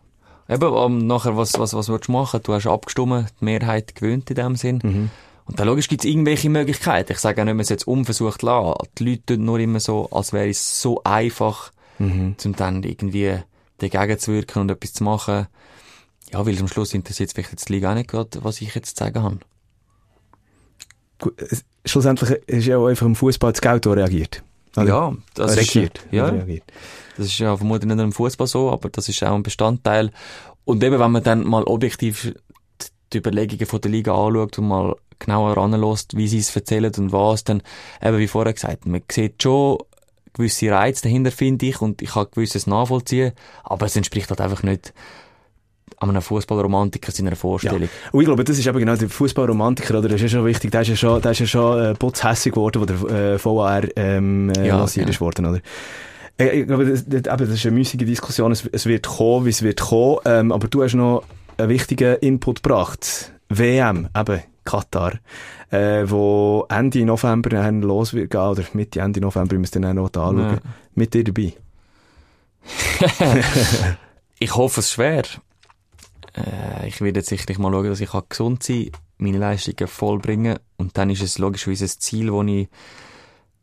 Eben, 0.48 0.70
um, 0.70 1.08
nachher, 1.08 1.36
was, 1.36 1.58
was, 1.58 1.74
was 1.74 1.90
willst 1.90 2.08
du 2.08 2.12
machen? 2.12 2.40
Du 2.44 2.54
hast 2.54 2.68
abgestimmt, 2.68 3.34
die 3.42 3.46
Mehrheit 3.46 3.96
gewöhnt 3.96 4.30
in 4.30 4.36
dem 4.36 4.56
Sinn. 4.56 4.80
Mhm. 4.84 5.10
Und 5.46 5.60
dann 5.60 5.68
logisch 5.68 5.88
gibt 5.88 6.06
es 6.06 6.10
irgendwelche 6.10 6.50
Möglichkeiten. 6.52 7.12
Ich 7.14 7.20
sage 7.20 7.42
auch 7.42 7.46
nicht, 7.46 7.56
man 7.56 7.62
es 7.62 7.70
jetzt 7.70 7.88
unversucht 7.88 8.44
lassen. 8.44 8.76
Die 9.00 9.10
Leute 9.10 9.26
tun 9.26 9.46
nur 9.46 9.60
immer 9.60 9.80
so, 9.80 10.08
als 10.12 10.32
wäre 10.32 10.50
es 10.50 10.80
so 10.80 11.02
einfach, 11.04 11.72
mhm. 11.98 12.36
zum 12.38 12.56
dann 12.56 12.84
irgendwie 12.84 13.40
dagegen 13.80 14.20
zu 14.20 14.34
wirken 14.34 14.60
und 14.60 14.70
etwas 14.70 14.94
zu 14.94 15.04
machen. 15.04 15.48
Ja, 16.32 16.46
weil 16.46 16.58
am 16.60 16.68
Schluss 16.68 16.94
interessiert 16.94 17.30
es 17.30 17.34
vielleicht 17.34 17.52
jetzt 17.52 17.70
die 17.70 17.74
Liga 17.74 17.92
auch 17.92 17.96
nicht 17.96 18.10
gerade, 18.10 18.44
was 18.44 18.62
ich 18.62 18.74
jetzt 18.76 18.98
zu 18.98 19.04
sagen 19.04 19.22
habe. 19.22 19.40
Gut, 21.20 21.34
schlussendlich 21.86 22.32
ist 22.48 22.66
ja 22.66 22.78
auch 22.78 22.88
einfach 22.88 23.06
im 23.06 23.16
Fußball 23.16 23.54
das 23.54 23.62
Geld 23.62 23.88
reagiert. 23.88 24.44
Oder? 24.76 24.88
Ja, 24.88 25.14
das 25.36 25.56
reagiert. 25.56 26.00
ist, 26.00 26.08
ja, 26.12 26.26
reagiert. 26.26 26.64
das 27.16 27.28
ist 27.28 27.38
ja 27.38 27.56
vermutlich 27.56 27.88
nicht 27.88 27.96
nur 27.96 28.06
im 28.06 28.12
Fußball 28.12 28.48
so, 28.48 28.72
aber 28.72 28.90
das 28.90 29.08
ist 29.08 29.24
auch 29.24 29.36
ein 29.36 29.44
Bestandteil. 29.44 30.12
Und 30.66 30.84
eben, 30.84 31.00
wenn 31.00 31.12
man 31.12 31.24
dann 31.24 31.46
mal 31.46 31.64
objektiv 31.64 32.34
die 33.14 33.18
Überlegungen 33.18 33.68
von 33.68 33.82
der 33.82 33.92
Liga 33.92 34.14
anschaut 34.14 34.58
und 34.58 34.68
mal 34.68 34.96
genauer 35.20 35.58
anlässt, 35.58 36.18
wie 36.18 36.28
sie 36.28 36.40
es 36.40 36.54
erzählen 36.54 36.92
und 36.98 37.12
was, 37.12 37.44
dann 37.44 37.62
eben 38.02 38.18
wie 38.18 38.28
vorher 38.28 38.54
gesagt, 38.54 38.86
man 38.86 39.02
sieht 39.10 39.42
schon 39.42 39.78
gewisse 40.34 40.72
Reize 40.72 41.04
dahinter, 41.04 41.32
finde 41.32 41.68
ich, 41.68 41.82
und 41.82 42.02
ich 42.02 42.12
kann 42.12 42.28
gewisses 42.32 42.68
nachvollziehen, 42.68 43.32
aber 43.64 43.86
es 43.86 43.96
entspricht 43.96 44.30
halt 44.30 44.42
einfach 44.42 44.64
nicht 44.64 44.94
an 45.98 46.10
einem 46.10 46.22
Fußballromantiker 46.22 47.12
seiner 47.12 47.36
Vorstellung. 47.36 47.84
Ja. 47.84 47.88
Und 48.12 48.22
ich 48.22 48.26
glaube, 48.26 48.44
das 48.44 48.58
ist 48.58 48.68
eben 48.68 48.80
genau 48.80 48.96
der 48.96 49.10
Fußballromantiker, 49.10 50.00
oder? 50.00 50.10
Das 50.10 50.16
ist 50.16 50.24
ja 50.24 50.40
schon 50.40 50.46
wichtig. 50.46 50.72
Der 50.72 50.82
ist 50.82 50.90
ja 50.90 50.96
schon, 50.96 51.22
der 51.22 51.32
ist 51.32 51.40
ja 51.40 51.46
schon 51.46 51.82
äh, 51.82 51.94
putzhässig 51.94 52.54
geworden, 52.54 52.82
wo 52.82 52.86
der 52.86 53.34
äh, 53.36 53.44
VAR 53.44 53.84
ähm, 53.96 54.52
äh, 54.58 54.68
ja, 54.68 54.78
lanciert 54.78 55.08
ja. 55.08 55.12
ist 55.12 55.22
worden, 55.22 55.46
oder? 55.46 55.60
Äh, 56.38 56.62
ich 56.62 56.68
glaube, 56.68 56.86
das, 56.86 57.06
das, 57.06 57.50
ist 57.50 57.66
eine 57.66 57.76
müßige 57.76 58.06
Diskussion. 58.06 58.52
Es, 58.52 58.66
es 58.72 58.86
wird 58.86 59.08
kommen, 59.08 59.46
wie 59.46 59.50
es 59.50 59.62
wird 59.62 59.82
kommen. 59.82 60.20
Ähm, 60.26 60.52
aber 60.52 60.68
du 60.68 60.84
hast 60.84 60.96
noch 60.96 61.24
einen 61.58 61.70
wichtigen 61.70 62.16
Input 62.18 62.64
gebracht. 62.64 63.32
WM, 63.50 64.10
eben, 64.16 64.42
Katar, 64.66 65.14
äh, 65.70 66.04
wo 66.06 66.66
Ende 66.70 67.06
November 67.06 67.50
dann 67.50 67.82
los 67.82 68.14
wird 68.14 68.32
gehen, 68.32 68.42
oder 68.42 68.64
Mitte, 68.74 69.00
Ende 69.00 69.22
November, 69.22 69.56
müssen 69.58 69.76
wir 69.76 69.82
dann 69.82 69.96
noch 69.98 70.08
anschauen. 70.08 70.40
Ja. 70.40 70.58
Mit 70.96 71.14
dir 71.14 71.24
dabei. 71.24 71.54
ich 74.40 74.56
hoffe 74.56 74.80
es 74.80 74.92
schwer. 74.92 75.24
Äh, 76.36 76.88
ich 76.88 77.02
werde 77.02 77.20
jetzt 77.20 77.30
sicherlich 77.30 77.58
mal 77.58 77.72
schauen, 77.72 77.86
dass 77.86 78.02
ich 78.02 78.12
gesund 78.30 78.64
sein 78.64 78.92
kann, 78.92 79.02
meine 79.18 79.38
Leistungen 79.38 79.88
vollbringen 79.88 80.60
und 80.78 80.98
dann 80.98 81.10
ist 81.10 81.22
es 81.22 81.38
logischerweise 81.38 81.86
ein 81.86 82.00
Ziel, 82.00 82.32
wo 82.32 82.44
ich, 82.44 82.68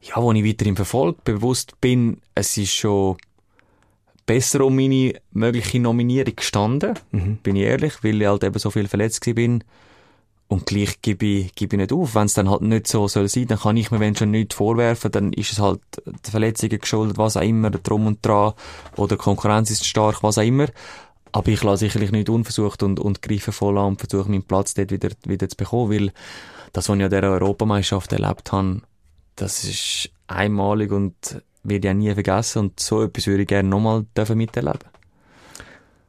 ja, 0.01 0.17
wo 0.17 0.33
ich 0.33 0.45
weiterhin 0.45 0.77
verfolgt, 0.77 1.25
bewusst 1.25 1.81
bin, 1.81 2.21
es 2.35 2.57
ist 2.57 2.73
schon 2.73 3.17
besser 4.25 4.65
um 4.65 4.77
meine 4.77 5.15
mögliche 5.33 5.81
Nominierung 5.81 6.37
gestanden, 6.37 6.99
mhm. 7.11 7.37
bin 7.37 7.57
ich 7.57 7.65
ehrlich, 7.65 8.03
weil 8.03 8.21
ich 8.21 8.27
halt 8.27 8.45
eben 8.45 8.59
so 8.59 8.71
viel 8.71 8.89
verletzt 8.89 9.25
bin 9.35 9.65
und 10.53 10.67
gleich 10.67 11.01
gebe 11.01 11.25
ich, 11.25 11.55
gebe 11.55 11.77
ich 11.77 11.81
nicht 11.81 11.93
auf. 11.93 12.15
Wenn 12.15 12.27
es 12.27 12.35
dann 12.35 12.51
halt 12.51 12.63
nicht 12.63 12.87
so 12.87 13.09
soll 13.09 13.29
sein, 13.29 13.47
dann 13.47 13.59
kann 13.59 13.77
ich 13.77 13.91
mir, 13.91 14.01
wenn 14.01 14.15
schon 14.15 14.31
nichts 14.31 14.55
vorwerfen, 14.55 15.11
dann 15.11 15.33
ist 15.33 15.53
es 15.53 15.59
halt 15.59 15.81
die 16.05 16.31
Verletzungen 16.31 16.79
geschuldet, 16.79 17.17
was 17.17 17.37
auch 17.37 17.43
immer, 17.43 17.71
drum 17.71 18.07
und 18.07 18.25
dran, 18.25 18.53
oder 18.97 19.17
Konkurrenz 19.17 19.71
ist 19.71 19.87
stark, 19.87 20.23
was 20.23 20.39
auch 20.39 20.43
immer. 20.43 20.67
Aber 21.33 21.49
ich 21.49 21.63
lasse 21.63 21.87
sicherlich 21.87 22.13
nicht 22.13 22.29
unversucht 22.29 22.83
und, 22.83 23.01
und 23.01 23.23
greife 23.23 23.53
voll 23.53 23.79
an 23.79 23.87
und 23.87 24.01
versuche 24.01 24.31
meinen 24.31 24.43
Platz 24.43 24.75
dort 24.75 24.91
wieder, 24.91 25.09
wieder 25.27 25.49
zu 25.49 25.57
bekommen, 25.57 25.91
weil 25.91 26.13
das, 26.73 26.89
was 26.89 26.97
ich 26.97 27.05
an 27.05 27.11
dieser 27.11 27.31
Europameisterschaft 27.31 28.13
erlebt 28.13 28.53
habe, 28.53 28.83
das 29.37 29.65
ist 29.65 30.11
einmalig 30.27 30.93
und 30.93 31.43
werde 31.65 31.89
ich 31.89 31.95
auch 31.95 31.97
nie 31.97 32.13
vergessen 32.13 32.59
und 32.59 32.81
so 32.81 33.03
etwas 33.03 33.27
würde 33.27 33.43
ich 33.43 33.49
gerne 33.49 33.69
nochmal 33.69 34.05
miterleben 34.35 34.93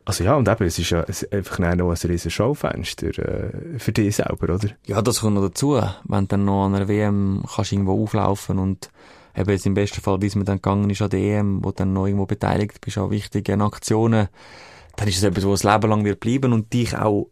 also 0.06 0.24
ja, 0.24 0.36
und 0.36 0.50
eben, 0.50 0.66
es 0.66 0.78
ist 0.78 0.90
ja 0.90 1.06
einfach 1.32 1.60
noch 1.60 1.90
ein 1.90 2.10
riesen 2.10 2.30
Schaufenster 2.30 3.18
äh, 3.18 3.80
für 3.80 3.94
dich 3.94 4.18
selber, 4.18 4.54
oder? 4.54 4.70
Ja, 4.86 5.02
das 5.02 5.22
kommt 5.22 5.36
noch 5.36 5.44
dazu. 5.44 5.80
Wenn 6.04 6.26
du 6.26 6.28
dann 6.28 6.46
noch 6.46 6.66
an 6.66 6.76
einer 6.76 6.90
WM 6.90 7.44
kannst 7.56 7.72
irgendwo 7.72 8.04
auflaufen 8.04 8.60
und 8.60 8.90
eben 9.36 9.50
jetzt 9.50 9.66
im 9.66 9.76
besten 9.76 10.02
Fall, 10.02 10.22
wie 10.22 10.26
es 10.26 10.36
mir 10.36 10.44
dann 10.44 10.58
gegangen 10.58 10.90
ist 10.90 11.02
an 11.02 11.10
der 11.10 11.20
EM, 11.20 11.64
wo 11.64 11.70
du 11.70 11.76
dann 11.78 11.94
noch 11.94 12.06
irgendwo 12.06 12.26
beteiligt 12.26 12.82
bist 12.82 12.98
an 12.98 13.12
wichtigen 13.12 13.62
Aktionen, 13.62 14.28
dann 14.96 15.08
ist 15.08 15.18
es 15.18 15.24
etwas, 15.24 15.48
was 15.48 15.66
ein 15.66 15.74
Leben 15.74 15.90
lang 15.90 16.06
wird 16.06 16.20
bleiben 16.20 16.54
und 16.54 16.72
dich 16.74 16.96
auch 16.96 17.30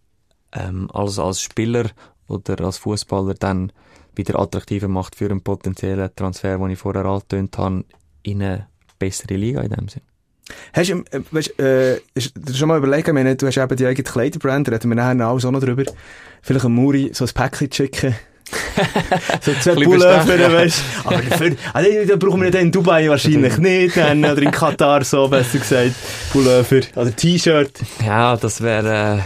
ähm, 0.54 0.90
als, 0.92 1.20
als 1.20 1.42
Spieler 1.42 1.90
oder 2.28 2.64
als 2.64 2.78
Fußballer 2.78 3.36
dann 3.36 3.72
wieder 4.16 4.40
attraktiver 4.40 4.88
macht 4.88 5.16
für 5.16 5.30
einen 5.30 5.42
potenziellen 5.42 6.10
Transfer, 6.16 6.58
den 6.58 6.70
ich 6.72 6.80
vorher 6.80 7.06
angetönt 7.06 7.58
habe, 7.58 7.86
in 8.24 8.42
eine 8.42 8.68
bessere 9.00 9.36
Liga 9.36 9.62
in 9.62 9.72
dem 9.72 9.88
Sinn. 9.88 10.02
Hast 10.74 10.90
du, 10.90 11.04
äh, 11.12 11.22
weißt, 11.32 11.60
äh, 11.60 12.02
schon 12.54 12.68
mal 12.68 12.78
überlegt, 12.78 13.12
meine, 13.14 13.36
du 13.36 13.48
hast 13.48 13.58
eben 13.58 13.76
die 13.76 13.86
eigene 13.86 14.04
Kleiderbrand, 14.04 14.68
da 14.68 14.74
reden 14.74 14.90
wir 14.90 14.96
nachher 14.96 15.28
auch 15.28 15.52
noch 15.52 15.60
drüber. 15.60 15.86
Vielleicht 16.42 16.66
ein 16.66 16.74
Muri 16.74 17.12
so 17.14 17.26
ein 17.26 17.32
Päckchen 17.34 17.72
schicken. 17.72 18.16
so 19.42 19.54
zwei 19.54 19.76
Pullover, 19.76 20.54
weißt 20.54 20.84
du. 21.04 21.10
Aber 21.10 21.22
dafür, 21.22 21.56
also, 21.74 21.90
da 22.08 22.16
brauchen 22.16 22.42
wir 22.42 22.52
dann 22.52 22.62
in 22.62 22.72
Dubai 22.72 23.10
wahrscheinlich 23.10 23.58
nicht, 23.58 23.98
dann, 23.98 24.24
oder 24.24 24.42
in 24.42 24.52
Katar 24.52 25.04
so, 25.04 25.28
besser 25.28 25.60
gesagt, 25.60 25.96
Pullover 26.32 26.82
oder 26.96 27.16
T-Shirt. 27.16 27.72
Ja, 28.06 28.38
das 28.38 28.62
wäre 28.62 29.20
äh, 29.20 29.22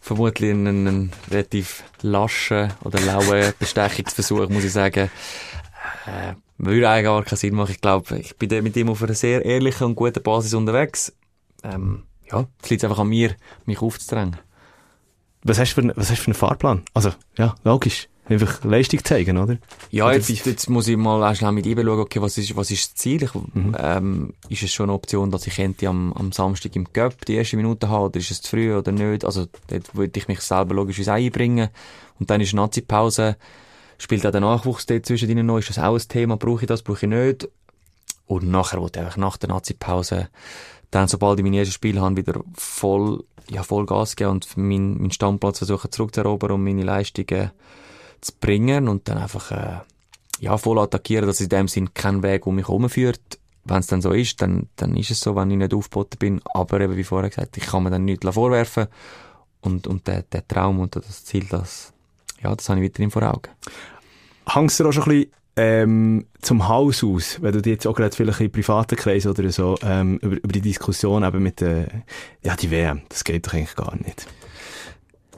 vermutlich 0.00 0.50
ein, 0.50 0.66
ein 0.66 1.12
relativ 1.30 1.82
lascher 2.02 2.68
oder 2.84 3.00
lauer 3.00 3.52
Bestechungsversuch, 3.58 4.48
muss 4.48 4.64
ich 4.64 4.72
sagen. 4.72 5.10
Äh, 6.06 6.34
würde 6.58 6.88
eigentlich 6.88 7.04
gar 7.04 7.24
keinen 7.24 7.38
Sinn 7.38 7.54
machen. 7.54 7.72
Ich 7.72 7.80
glaube, 7.80 8.18
ich 8.18 8.36
bin 8.36 8.62
mit 8.62 8.76
ihm 8.76 8.90
auf 8.90 9.02
einer 9.02 9.14
sehr 9.14 9.44
ehrlichen 9.44 9.84
und 9.84 9.94
guten 9.94 10.22
Basis 10.22 10.54
unterwegs. 10.54 11.12
Ähm, 11.62 12.04
ja, 12.30 12.46
es 12.62 12.70
liegt 12.70 12.84
einfach 12.84 12.98
an 12.98 13.08
mir, 13.08 13.34
mich 13.64 13.80
aufzudrängen. 13.80 14.36
Was 15.42 15.58
hast 15.58 15.76
du 15.76 15.82
für, 15.82 15.88
was 15.96 16.10
hast 16.10 16.18
du 16.18 16.22
für 16.22 16.26
einen 16.28 16.34
Fahrplan? 16.34 16.82
Also, 16.92 17.12
ja, 17.38 17.54
logisch. 17.64 18.08
Einfach 18.30 18.64
Leistung 18.64 19.04
zeigen, 19.04 19.38
oder? 19.38 19.58
Ja, 19.90 20.12
jetzt, 20.12 20.28
jetzt 20.28 20.70
muss 20.70 20.88
ich 20.88 20.96
mal 20.96 21.22
auch 21.22 21.34
schnell 21.34 21.52
mit 21.52 21.66
ihm 21.66 21.78
schauen, 21.78 21.98
okay, 22.00 22.22
was 22.22 22.38
ist, 22.38 22.56
was 22.56 22.70
ist 22.70 22.90
das 22.90 22.94
Ziel? 22.94 23.22
Ich, 23.24 23.34
mhm. 23.34 23.76
ähm, 23.78 24.34
ist 24.48 24.62
es 24.62 24.72
schon 24.72 24.84
eine 24.84 24.94
Option, 24.94 25.30
dass 25.30 25.46
ich 25.46 25.58
Ende 25.58 25.88
am, 25.88 26.12
am 26.12 26.32
Samstag 26.32 26.76
im 26.76 26.92
Cup 26.92 27.24
die 27.26 27.34
erste 27.34 27.56
Minute 27.56 27.88
habe, 27.88 28.06
oder 28.06 28.20
ist 28.20 28.30
es 28.30 28.40
zu 28.40 28.50
früh 28.50 28.74
oder 28.74 28.92
nicht? 28.92 29.24
Also, 29.24 29.46
dort 29.66 29.94
würde 29.94 30.18
ich 30.18 30.28
mich 30.28 30.40
selber 30.40 30.74
logisch 30.74 31.06
einbringen. 31.08 31.68
Und 32.18 32.30
dann 32.30 32.40
ist 32.40 32.54
Nazi-Pause 32.54 33.36
spielt 34.00 34.26
auch 34.26 34.30
der 34.30 34.40
Nachwuchs 34.40 34.86
dort 34.86 35.06
zwischen 35.06 35.28
ihnen 35.28 35.46
noch, 35.46 35.58
ist 35.58 35.68
das 35.68 35.78
auch 35.78 35.94
ein 35.94 36.08
Thema, 36.08 36.36
brauche 36.36 36.62
ich 36.62 36.66
das, 36.66 36.82
brauche 36.82 37.06
ich 37.06 37.10
nicht. 37.10 37.48
Und 38.26 38.48
nachher 38.48 38.80
wollte 38.80 39.00
ich 39.00 39.04
einfach 39.04 39.18
nach 39.18 39.36
der 39.36 39.50
Nazi-Pause 39.50 40.28
dann, 40.90 41.06
sobald 41.06 41.38
ich 41.38 41.44
meine 41.44 41.58
ersten 41.58 41.72
Spiel 41.72 42.00
habe, 42.00 42.16
wieder 42.16 42.40
voll, 42.54 43.22
ja, 43.48 43.62
voll 43.62 43.86
Gas 43.86 44.16
geben 44.16 44.30
und 44.30 44.56
meinen, 44.56 44.98
meinen 44.98 45.12
Stammplatz 45.12 45.58
versuchen 45.58 45.92
zurückzuerobern 45.92 46.52
und 46.52 46.64
meine 46.64 46.82
Leistungen 46.82 47.50
zu 48.20 48.32
bringen 48.40 48.88
und 48.88 49.08
dann 49.08 49.18
einfach, 49.18 49.50
äh, 49.50 49.80
ja, 50.40 50.56
voll 50.56 50.78
attackieren, 50.78 51.26
dass 51.26 51.40
in 51.40 51.48
dem 51.48 51.68
Sinn 51.68 51.94
kein 51.94 52.22
Weg 52.22 52.46
um 52.46 52.56
mich 52.56 52.68
herumführt 52.68 53.40
wenn 53.64 53.78
es 53.78 53.86
dann 53.86 54.02
so 54.02 54.12
ist, 54.12 54.40
dann, 54.42 54.68
dann 54.76 54.96
ist 54.96 55.10
es 55.10 55.20
so, 55.20 55.36
wenn 55.36 55.50
ich 55.50 55.58
nicht 55.58 55.74
aufgeboten 55.74 56.18
bin. 56.18 56.40
Aber 56.54 56.80
eben, 56.80 56.96
wie 56.96 57.04
vorher 57.04 57.30
gesagt, 57.30 57.56
ich 57.56 57.66
kann 57.66 57.82
mir 57.82 57.90
dann 57.90 58.04
nichts 58.04 58.26
vorwerfen. 58.28 58.86
Und, 59.60 59.86
und 59.86 60.06
der, 60.06 60.22
der 60.22 60.46
Traum 60.46 60.80
und 60.80 60.96
das 60.96 61.24
Ziel, 61.24 61.46
das, 61.50 61.92
ja, 62.42 62.54
das 62.54 62.68
habe 62.68 62.80
ich 62.80 62.86
weiterhin 62.86 63.10
vor 63.10 63.22
Augen. 63.22 63.50
Hängst 64.48 64.80
du 64.80 64.88
auch 64.88 64.92
schon 64.92 65.02
ein 65.04 65.08
bisschen 65.08 65.32
ähm, 65.56 66.26
zum 66.40 66.68
Haus 66.68 67.04
aus, 67.04 67.42
wenn 67.42 67.52
du 67.52 67.60
dich 67.60 67.72
jetzt 67.72 67.86
auch 67.86 67.94
gerade 67.94 68.16
vielleicht 68.16 68.40
in 68.40 68.50
privaten 68.50 68.96
Kreisen 68.96 69.30
oder 69.30 69.50
so 69.50 69.76
ähm, 69.82 70.16
über, 70.22 70.36
über 70.36 70.52
die 70.52 70.62
Diskussion 70.62 71.22
eben 71.22 71.42
mit 71.42 71.60
der, 71.60 71.88
ja, 72.42 72.56
die 72.56 72.70
WM, 72.70 73.02
das 73.10 73.24
geht 73.24 73.46
doch 73.46 73.52
eigentlich 73.52 73.76
gar 73.76 73.94
nicht. 73.96 74.26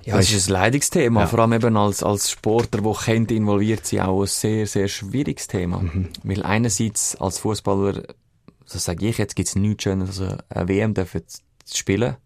Ja, 0.05 0.19
es 0.19 0.33
ist 0.33 0.49
ein 0.49 0.53
Leidungsthema, 0.55 1.21
Ja. 1.23 1.27
vor 1.27 1.39
allem 1.41 1.53
eben 1.53 1.77
als, 1.77 2.03
als 2.03 2.31
Sportler, 2.31 2.81
der 2.83 2.93
kennt 2.95 3.31
involviert 3.31 3.87
sind, 3.87 4.01
auch 4.01 4.23
ein 4.23 4.27
sehr, 4.27 4.67
sehr 4.67 4.89
schwieriges 4.89 5.47
Thema. 5.47 5.79
Mhm. 5.79 6.09
Weil 6.25 6.43
einerseits 6.43 7.17
als 7.17 7.39
Fußballer, 7.39 8.03
so 8.65 8.79
sage 8.79 9.07
ich 9.07 9.19
jetzt, 9.19 9.37
gibt's 9.37 9.55
nichts 9.55 9.85
Schönes, 9.85 10.21
also 10.21 10.37
eine 10.49 10.69
WM 10.69 10.95
dürfen 10.95 11.23
zu 11.27 11.77
spielen, 11.77 12.17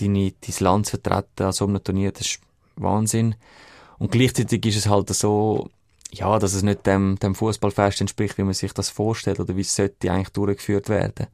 deine, 0.00 0.32
dein 0.32 0.54
Land 0.64 0.86
zu 0.86 0.90
vertreten 0.98 1.44
an 1.44 1.52
so 1.52 1.66
einem 1.66 1.82
Turnier, 1.82 2.12
das 2.12 2.22
ist 2.22 2.40
Wahnsinn. 2.76 3.34
Und 3.98 4.10
gleichzeitig 4.10 4.64
ist 4.66 4.76
es 4.76 4.88
halt 4.88 5.08
so, 5.10 5.68
ja, 6.12 6.38
dass 6.38 6.54
es 6.54 6.62
nicht 6.62 6.86
dem, 6.86 7.18
dem 7.20 7.34
Fußballfest 7.34 8.00
entspricht, 8.00 8.36
wie 8.38 8.42
man 8.42 8.54
sich 8.54 8.72
das 8.72 8.90
vorstellt 8.90 9.38
oder 9.38 9.56
wie 9.56 9.60
es 9.60 9.76
sollte 9.76 10.10
eigentlich 10.10 10.30
durchgeführt 10.30 10.88
werden. 10.88 11.26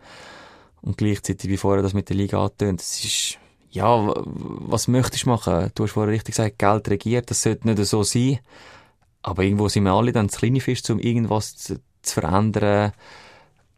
Und 0.82 0.98
gleichzeitig, 0.98 1.48
wie 1.48 1.56
vorher 1.56 1.82
das 1.82 1.94
mit 1.94 2.08
der 2.10 2.16
Liga 2.16 2.42
angetönt, 2.42 2.80
es 2.80 3.02
ist, 3.04 3.38
ja, 3.76 4.14
was 4.24 4.88
möchtest 4.88 5.26
du 5.26 5.30
machen? 5.30 5.70
Du 5.74 5.84
hast 5.84 5.92
vorher 5.92 6.12
richtig 6.12 6.34
gesagt, 6.34 6.58
Geld 6.58 6.88
regiert, 6.88 7.30
das 7.30 7.42
sollte 7.42 7.68
nicht 7.68 7.84
so 7.84 8.02
sein. 8.02 8.38
Aber 9.22 9.42
irgendwo 9.42 9.68
sind 9.68 9.84
wir 9.84 9.92
alle 9.92 10.12
dann 10.12 10.28
zu 10.28 10.38
kleine 10.38 10.60
Fisch, 10.60 10.82
um 10.88 10.98
irgendwas 10.98 11.56
zu, 11.56 11.80
zu 12.02 12.20
verändern. 12.20 12.92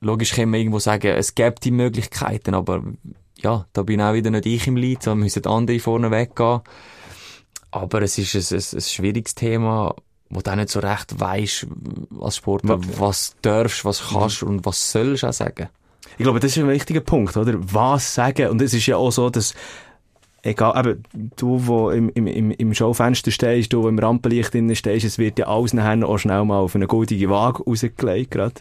Logisch 0.01 0.33
können 0.33 0.53
wir 0.53 0.61
irgendwo 0.61 0.79
sagen, 0.79 1.09
es 1.09 1.35
gibt 1.35 1.65
die 1.65 1.71
Möglichkeiten, 1.71 2.55
aber 2.55 2.83
ja, 3.39 3.67
da 3.73 3.83
bin 3.83 4.01
auch 4.01 4.15
wieder 4.15 4.31
nicht 4.31 4.47
ich 4.47 4.67
im 4.67 4.77
Lied, 4.77 5.03
sondern 5.03 5.25
müssen 5.25 5.47
andere 5.47 5.81
vorne 5.81 6.11
weggehen. 6.11 6.61
Aber 7.71 8.03
es 8.03 8.19
ist 8.19 8.35
ein, 8.35 8.59
ein, 8.59 8.65
ein 8.77 8.81
schwieriges 8.81 9.35
Thema, 9.35 9.95
wo 10.31 10.41
du 10.41 10.51
auch 10.51 10.57
nicht 10.57 10.69
so 10.69 10.81
recht 10.81 11.19
weisst, 11.19 11.67
als 12.21 12.37
Sportler, 12.37 12.79
was 12.99 13.35
darfst, 13.43 13.85
was 13.85 14.11
kannst 14.11 14.43
und 14.43 14.65
was 14.65 14.93
sollst 14.93 15.23
du 15.23 15.29
auch 15.29 15.33
sagen. 15.33 15.69
Ich 16.17 16.25
glaube, 16.25 16.41
das 16.41 16.53
ist 16.57 16.59
ein 16.59 16.69
wichtiger 16.69 17.01
Punkt, 17.01 17.37
oder? 17.37 17.55
Was 17.57 18.15
sagen? 18.15 18.49
Und 18.51 18.61
es 18.63 18.75
ist 18.75 18.87
ja 18.87 18.97
auch 18.97 19.11
so, 19.11 19.31
dass, 19.31 19.55
egal, 20.49 20.79
eben, 20.79 21.03
du, 21.37 21.67
wo 21.67 21.91
im, 21.91 22.11
im, 22.11 22.51
im, 22.51 22.75
Schaufenster 22.75 23.31
stehst, 23.31 23.73
du, 23.73 23.83
wo 23.83 23.89
im 23.89 23.99
Rampenlicht 23.99 24.53
drinnen 24.53 24.75
stehst, 24.77 25.05
es 25.05 25.19
wird 25.19 25.39
ja 25.39 25.47
alles 25.47 25.73
nachher 25.73 26.07
auch 26.09 26.19
schnell 26.19 26.45
mal 26.45 26.59
auf 26.59 26.75
eine 26.75 26.87
goldige 26.87 27.31
Waage 27.31 27.63
rausgelegt, 27.65 28.31
gerade. 28.31 28.55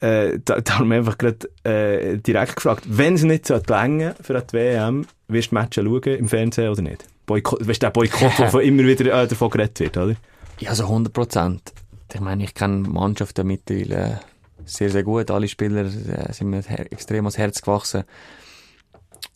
Äh, 0.00 0.40
da, 0.44 0.60
da 0.60 0.78
haben 0.78 0.88
wir 0.90 0.96
einfach 0.96 1.16
gerade 1.16 1.48
äh, 1.62 2.18
direkt 2.18 2.56
gefragt, 2.56 2.84
wenn 2.88 3.14
es 3.14 3.22
nicht 3.22 3.46
so 3.46 3.60
länger 3.68 4.16
für 4.20 4.40
die 4.40 4.52
WM, 4.52 5.06
wirst 5.28 5.52
du 5.52 5.54
Matches 5.54 5.84
schauen 5.84 6.02
im 6.02 6.28
Fernsehen 6.28 6.70
oder 6.70 6.82
nicht? 6.82 7.06
Boykott, 7.26 7.60
weißt 7.60 7.82
du, 7.82 7.86
der 7.86 7.90
Boykott, 7.90 8.32
von 8.50 8.60
immer 8.62 8.82
wieder 8.82 9.22
äh, 9.22 9.28
davon 9.28 9.50
geredet 9.50 9.78
wird, 9.78 9.96
oder? 9.96 10.16
Ja, 10.58 10.74
so 10.74 10.84
100 10.84 11.12
Prozent. 11.12 11.72
Ich 12.12 12.20
meine, 12.20 12.44
ich 12.44 12.54
kenne 12.54 12.82
die 12.82 12.90
Mannschaft 12.90 13.38
ja 13.38 13.44
mittlerweile 13.44 14.20
sehr, 14.64 14.90
sehr 14.90 15.02
gut. 15.02 15.30
Alle 15.30 15.48
Spieler 15.48 15.84
äh, 15.84 16.32
sind 16.32 16.50
mir 16.50 16.62
extrem 16.90 17.24
ans 17.24 17.38
Herz 17.38 17.62
gewachsen. 17.62 18.04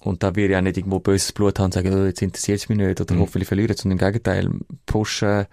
Und 0.07 0.23
da 0.23 0.35
wir 0.37 0.49
ja 0.49 0.63
nicht 0.63 0.77
irgendwo 0.77 1.01
böses 1.01 1.33
Blut 1.33 1.59
haben 1.59 1.67
und 1.67 1.75
sagen, 1.75 1.93
oh, 1.93 2.07
jetzt 2.07 2.23
interessiert 2.23 2.61
es 2.61 2.69
mich 2.69 2.79
nicht 2.79 3.01
oder 3.01 3.19
hoffentlich 3.19 3.49
verlieren, 3.49 3.77
sondern 3.77 3.99
im 3.99 4.05
Gegenteil, 4.07 4.51
pushen. 4.87 5.47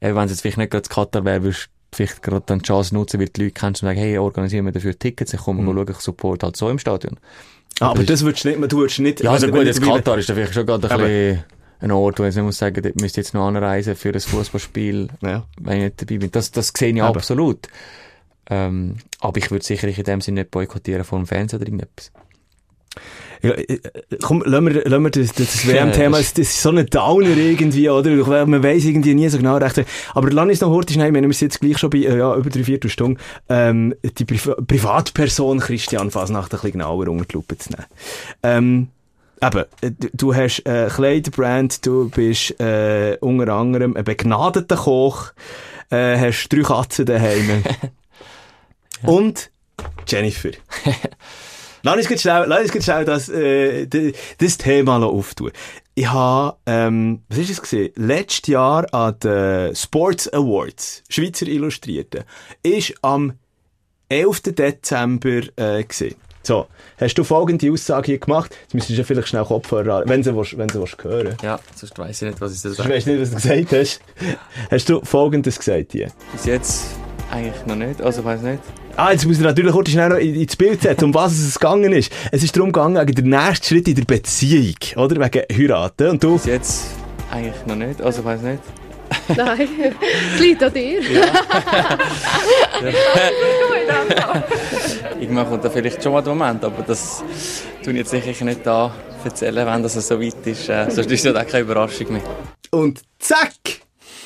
Eben, 0.00 0.16
wenn 0.16 0.24
es 0.24 0.30
jetzt 0.30 0.40
vielleicht 0.42 0.58
nicht 0.58 0.70
gerade 0.70 0.82
das 0.82 0.88
Katar 0.88 1.24
wäre, 1.24 1.42
würdest 1.42 1.64
du 1.90 1.96
vielleicht 1.96 2.22
gerade 2.22 2.42
dann 2.46 2.60
die 2.60 2.64
Chance 2.66 2.94
nutzen, 2.94 3.20
weil 3.20 3.28
die 3.28 3.42
Leute 3.42 3.54
kennst 3.54 3.82
und 3.82 3.88
sagen, 3.88 3.98
hey, 3.98 4.18
organisieren 4.18 4.64
wir 4.64 4.72
dafür 4.72 4.98
Tickets, 4.98 5.32
ich 5.34 5.40
komme 5.40 5.62
mhm. 5.62 5.74
schauen, 5.74 5.86
ich 5.90 5.96
support 5.96 6.42
halt 6.42 6.56
so 6.56 6.70
im 6.70 6.78
Stadion. 6.78 7.18
Ah, 7.80 7.90
aber 7.90 8.04
das 8.04 8.22
würdest 8.22 8.44
du 8.44 8.48
nicht, 8.50 8.72
du 8.72 8.78
würdest 8.78 8.98
nicht... 9.00 9.22
Ja, 9.22 9.32
also 9.32 9.46
wenn- 9.48 9.54
gut, 9.54 9.66
jetzt 9.66 9.82
Katar 9.82 10.18
ist 10.18 10.28
da 10.28 10.34
vielleicht 10.34 10.54
schon 10.54 10.66
gerade 10.66 10.86
ein 10.88 10.92
Aber- 10.92 11.04
bisschen 11.04 11.44
ein 11.80 11.90
Ort, 11.90 12.20
wo 12.20 12.24
ich 12.24 12.36
muss 12.36 12.58
sagen, 12.58 12.80
dort 12.80 13.00
müsst 13.00 13.16
ihr 13.16 13.22
jetzt 13.22 13.34
noch 13.34 13.48
anreisen 13.48 13.96
für 13.96 14.10
ein 14.10 14.20
Fußballspiel 14.20 15.08
Ja. 15.20 15.44
wenn 15.60 15.78
ich 15.78 15.84
nicht 15.84 16.00
dabei 16.02 16.18
bin. 16.18 16.30
Das, 16.30 16.52
das 16.52 16.72
sehe 16.76 16.92
ich 16.92 17.02
Aber- 17.02 17.16
absolut. 17.16 17.66
Ähm, 18.48 18.96
aber 19.20 19.38
ich 19.38 19.50
würde 19.50 19.64
sicherlich 19.64 19.98
in 19.98 20.04
dem 20.04 20.20
Sinne 20.20 20.40
nicht 20.40 20.50
boykottieren 20.50 21.04
vor 21.04 21.18
dem 21.18 21.26
Fernsehen 21.26 21.58
oder 21.58 21.66
irgendetwas. 21.66 22.12
Ja, 23.42 23.50
äh, 23.52 23.78
komm, 24.22 24.42
lassen 24.46 24.66
wir, 24.66 24.84
lassen 24.88 25.02
wir 25.04 25.10
das, 25.10 25.32
das 25.32 25.66
WM-Thema, 25.66 26.18
das, 26.18 26.32
das 26.34 26.48
ist 26.48 26.62
so 26.62 26.70
ein 26.70 26.86
Downer 26.86 27.36
irgendwie, 27.36 27.88
oder? 27.90 28.46
Man 28.46 28.62
weiss 28.62 28.84
irgendwie 28.84 29.14
nie 29.14 29.28
so 29.28 29.38
genau 29.38 29.56
recht. 29.56 29.84
Aber 30.14 30.30
lass 30.30 30.46
uns 30.48 30.60
noch 30.60 30.70
kurz 30.70 30.92
schnell, 30.92 31.12
wir 31.12 31.20
sind 31.22 31.40
jetzt 31.40 31.60
gleich 31.60 31.78
schon 31.78 31.90
bei, 31.90 31.98
äh, 31.98 32.18
ja, 32.18 32.34
über 32.36 32.48
drei 32.50 32.62
Viertelstunde, 32.64 33.20
ähm, 33.48 33.94
die 34.02 34.24
Pri 34.24 34.38
Privatperson 34.38 35.58
Christian 35.60 36.10
Fasnacht 36.10 36.52
ein 36.52 36.56
bisschen 36.58 36.72
genauer 36.72 37.08
unter 37.08 37.24
die 37.24 37.34
Lupe 37.34 37.58
zu 37.58 37.70
nehmen. 37.70 37.84
Ähm, 38.42 38.88
Eben, 39.44 39.64
äh, 39.80 39.90
du- 40.12 40.32
hast 40.36 40.60
äh, 40.66 40.88
Kleiderbrand, 40.88 41.84
du 41.84 42.08
bist 42.10 42.60
äh, 42.60 43.16
unter 43.20 43.52
anderem 43.52 43.96
ein 43.96 44.04
begnadeter 44.04 44.76
Koch, 44.76 45.32
äh, 45.90 46.16
hast 46.16 46.48
drei 46.48 46.60
Katzen 46.62 47.06
daheim. 47.06 47.64
Und 49.02 49.50
Jennifer. 50.06 50.50
Lass 51.82 52.10
uns 52.10 52.20
schnell, 52.22 52.44
lass 52.46 52.70
uns 52.74 52.84
schnell 52.84 53.04
das, 53.04 53.28
äh, 53.28 53.86
das 54.38 54.58
Thema 54.58 54.98
noch 54.98 55.12
auftun. 55.12 55.50
Ich 55.94 56.10
habe, 56.10 56.56
ähm, 56.66 57.22
was 57.28 57.38
ist 57.38 57.50
es 57.50 57.60
gesehen? 57.62 57.92
Letztes 57.96 58.46
Jahr 58.48 58.86
an 58.94 59.18
den 59.20 59.74
Sports 59.76 60.32
Awards, 60.32 61.02
Schweizer 61.08 61.46
Illustrierte, 61.46 62.24
ist 62.62 62.94
am 63.02 63.34
11. 64.08 64.42
Dezember 64.54 65.40
äh, 65.56 65.82
gesehen. 65.84 66.14
So, 66.44 66.66
hast 66.98 67.14
du 67.14 67.22
folgende 67.24 67.70
Aussage 67.70 68.06
hier 68.06 68.18
gemacht? 68.18 68.56
Jetzt 68.62 68.74
müsstest 68.74 68.96
du 68.98 69.02
ja 69.02 69.06
vielleicht 69.06 69.28
schnell 69.28 69.44
Kopfhörer 69.44 69.98
an, 70.02 70.08
wenn 70.08 70.24
sie, 70.24 70.34
willst- 70.34 70.58
wenn 70.58 70.68
sie 70.68 70.80
willst 70.80 71.02
hören 71.04 71.36
Ja, 71.42 71.60
sonst 71.76 71.96
weiss 71.98 72.20
ich 72.20 72.28
nicht, 72.28 72.40
was 72.40 72.54
ich 72.56 72.62
das 72.62 72.78
Ich 72.78 72.88
weiss 72.88 73.06
nicht, 73.06 73.20
was 73.20 73.30
du 73.30 73.36
gesagt 73.36 73.72
hast. 73.72 74.00
Hast 74.70 74.88
du 74.88 75.00
folgendes 75.04 75.56
gesagt 75.58 75.92
hier? 75.92 76.10
Bis 76.32 76.44
jetzt 76.46 76.84
eigentlich 77.30 77.64
noch 77.66 77.76
nicht, 77.76 78.02
also 78.02 78.24
weiss 78.24 78.42
nicht. 78.42 78.60
Ah, 78.96 79.12
jetzt 79.12 79.24
muss 79.26 79.38
ich 79.38 79.42
natürlich 79.42 79.72
kurz 79.72 79.90
schnell 79.90 80.10
noch 80.10 80.16
in- 80.18 80.34
ins 80.34 80.54
Bild 80.54 80.82
setzen, 80.82 81.06
um 81.06 81.14
was 81.14 81.32
es 81.32 81.58
gegangen 81.58 81.92
ist. 81.92 82.12
Es 82.30 82.42
ist 82.42 82.54
darum 82.56 82.72
gegangen, 82.72 83.06
wegen 83.08 83.30
der 83.30 83.46
nächsten 83.48 83.66
Schritt 83.66 83.88
in 83.88 83.94
der 83.94 84.04
Beziehung, 84.04 84.76
oder? 84.96 85.16
Wegen 85.20 85.42
heiraten. 85.50 86.10
Und 86.10 86.22
du, 86.22 86.34
Bis 86.34 86.44
jetzt 86.46 86.84
eigentlich 87.30 87.54
noch 87.66 87.76
nicht, 87.76 88.00
also 88.02 88.22
weiss 88.24 88.42
nicht. 88.42 88.62
Nein, 89.36 89.68
es 90.34 90.40
liegt 90.40 90.62
an 90.62 90.72
dir. 90.72 91.00
Irgendwann 95.20 95.48
kommt 95.48 95.64
da 95.64 95.70
vielleicht 95.70 96.02
schon 96.02 96.12
mal 96.12 96.22
der 96.22 96.34
Moment, 96.34 96.64
aber 96.64 96.82
das 96.82 97.22
tun 97.84 97.92
ich 97.94 97.98
jetzt 98.00 98.10
sicher 98.10 98.44
nicht 98.44 98.66
da 98.66 98.92
erzählen, 99.24 99.66
wenn 99.66 99.82
das 99.82 99.94
so 99.94 100.20
weit 100.20 100.46
ist. 100.46 100.68
Äh, 100.68 100.90
sonst 100.90 101.10
ist 101.10 101.24
das 101.24 101.34
auch 101.36 101.46
keine 101.46 101.62
Überraschung 101.64 102.12
mehr. 102.12 102.22
und 102.70 103.00
zack! 103.18 103.50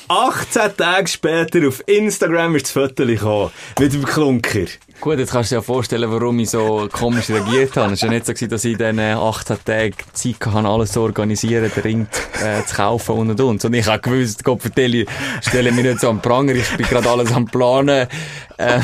18 0.09 0.77
Tage 0.77 1.07
später 1.07 1.67
auf 1.67 1.83
Instagram 1.85 2.55
ist 2.55 2.67
das 2.67 2.71
Foto 2.71 3.05
gekommen. 3.05 3.51
Mit 3.77 3.93
dem 3.93 4.05
Klunker. 4.05 4.65
Gut, 5.01 5.19
jetzt 5.19 5.31
kannst 5.31 5.51
du 5.51 5.55
dir 5.55 5.59
ja 5.59 5.61
vorstellen, 5.61 6.09
warum 6.09 6.39
ich 6.39 6.49
so 6.49 6.87
komisch 6.91 7.29
reagiert 7.29 7.75
habe. 7.75 7.93
Es 7.93 8.01
war 8.01 8.09
ja 8.09 8.15
nicht 8.15 8.25
so, 8.25 8.33
gewesen, 8.33 8.49
dass 8.49 8.65
ich 8.65 8.71
in 8.71 8.77
diesen 8.77 8.99
18 8.99 9.57
Tagen 9.65 9.93
Zeit 10.13 10.45
hatte, 10.45 10.67
alles 10.67 10.93
zu 10.93 11.01
organisieren, 11.01 11.69
den 11.75 11.83
Ring 11.83 12.07
äh, 12.41 12.63
zu 12.65 12.75
kaufen 12.77 13.15
und 13.15 13.29
und 13.31 13.41
und. 13.41 13.65
Und 13.65 13.73
ich 13.73 13.85
habe 13.85 13.99
gewusst, 13.99 14.43
Gott 14.45 14.61
vertelle, 14.61 15.05
stelle 15.41 15.71
mich 15.73 15.83
nicht 15.83 15.99
so 15.99 16.09
am 16.09 16.21
Pranger, 16.21 16.55
ich 16.55 16.69
bin 16.77 16.87
gerade 16.87 17.09
alles 17.09 17.31
am 17.33 17.45
Planen. 17.45 18.07
Äh, 18.57 18.79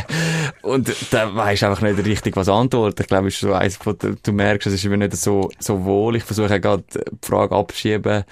und 0.62 0.94
da 1.10 1.34
weisst 1.34 1.62
du 1.62 1.66
einfach 1.66 1.82
nicht 1.82 2.04
richtig, 2.04 2.36
was 2.36 2.48
antworten. 2.48 3.02
Ich 3.02 3.08
glaube, 3.08 3.28
ist 3.28 3.40
so 3.40 3.54
eins, 3.54 3.78
du, 4.22 4.32
merkst, 4.32 4.66
es 4.66 4.74
ist 4.74 4.84
mir 4.84 4.98
nicht 4.98 5.16
so, 5.16 5.50
so 5.58 5.84
wohl. 5.84 6.16
Ich 6.16 6.24
versuche 6.24 6.60
gerade 6.60 6.84
die 6.94 7.26
Frage 7.26 7.56
abzuschieben. 7.56 8.24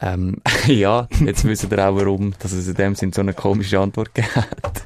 Ähm, 0.00 0.36
ja, 0.66 1.08
jetzt 1.24 1.44
wissen 1.44 1.70
wir 1.70 1.88
auch, 1.88 1.96
warum, 1.96 2.34
dass 2.38 2.52
es 2.52 2.68
in 2.68 2.74
dem 2.74 2.94
Sinn 2.94 3.12
so 3.12 3.20
eine 3.20 3.34
komische 3.34 3.78
Antwort 3.78 4.14
gegeben 4.14 4.34
hat. 4.62 4.82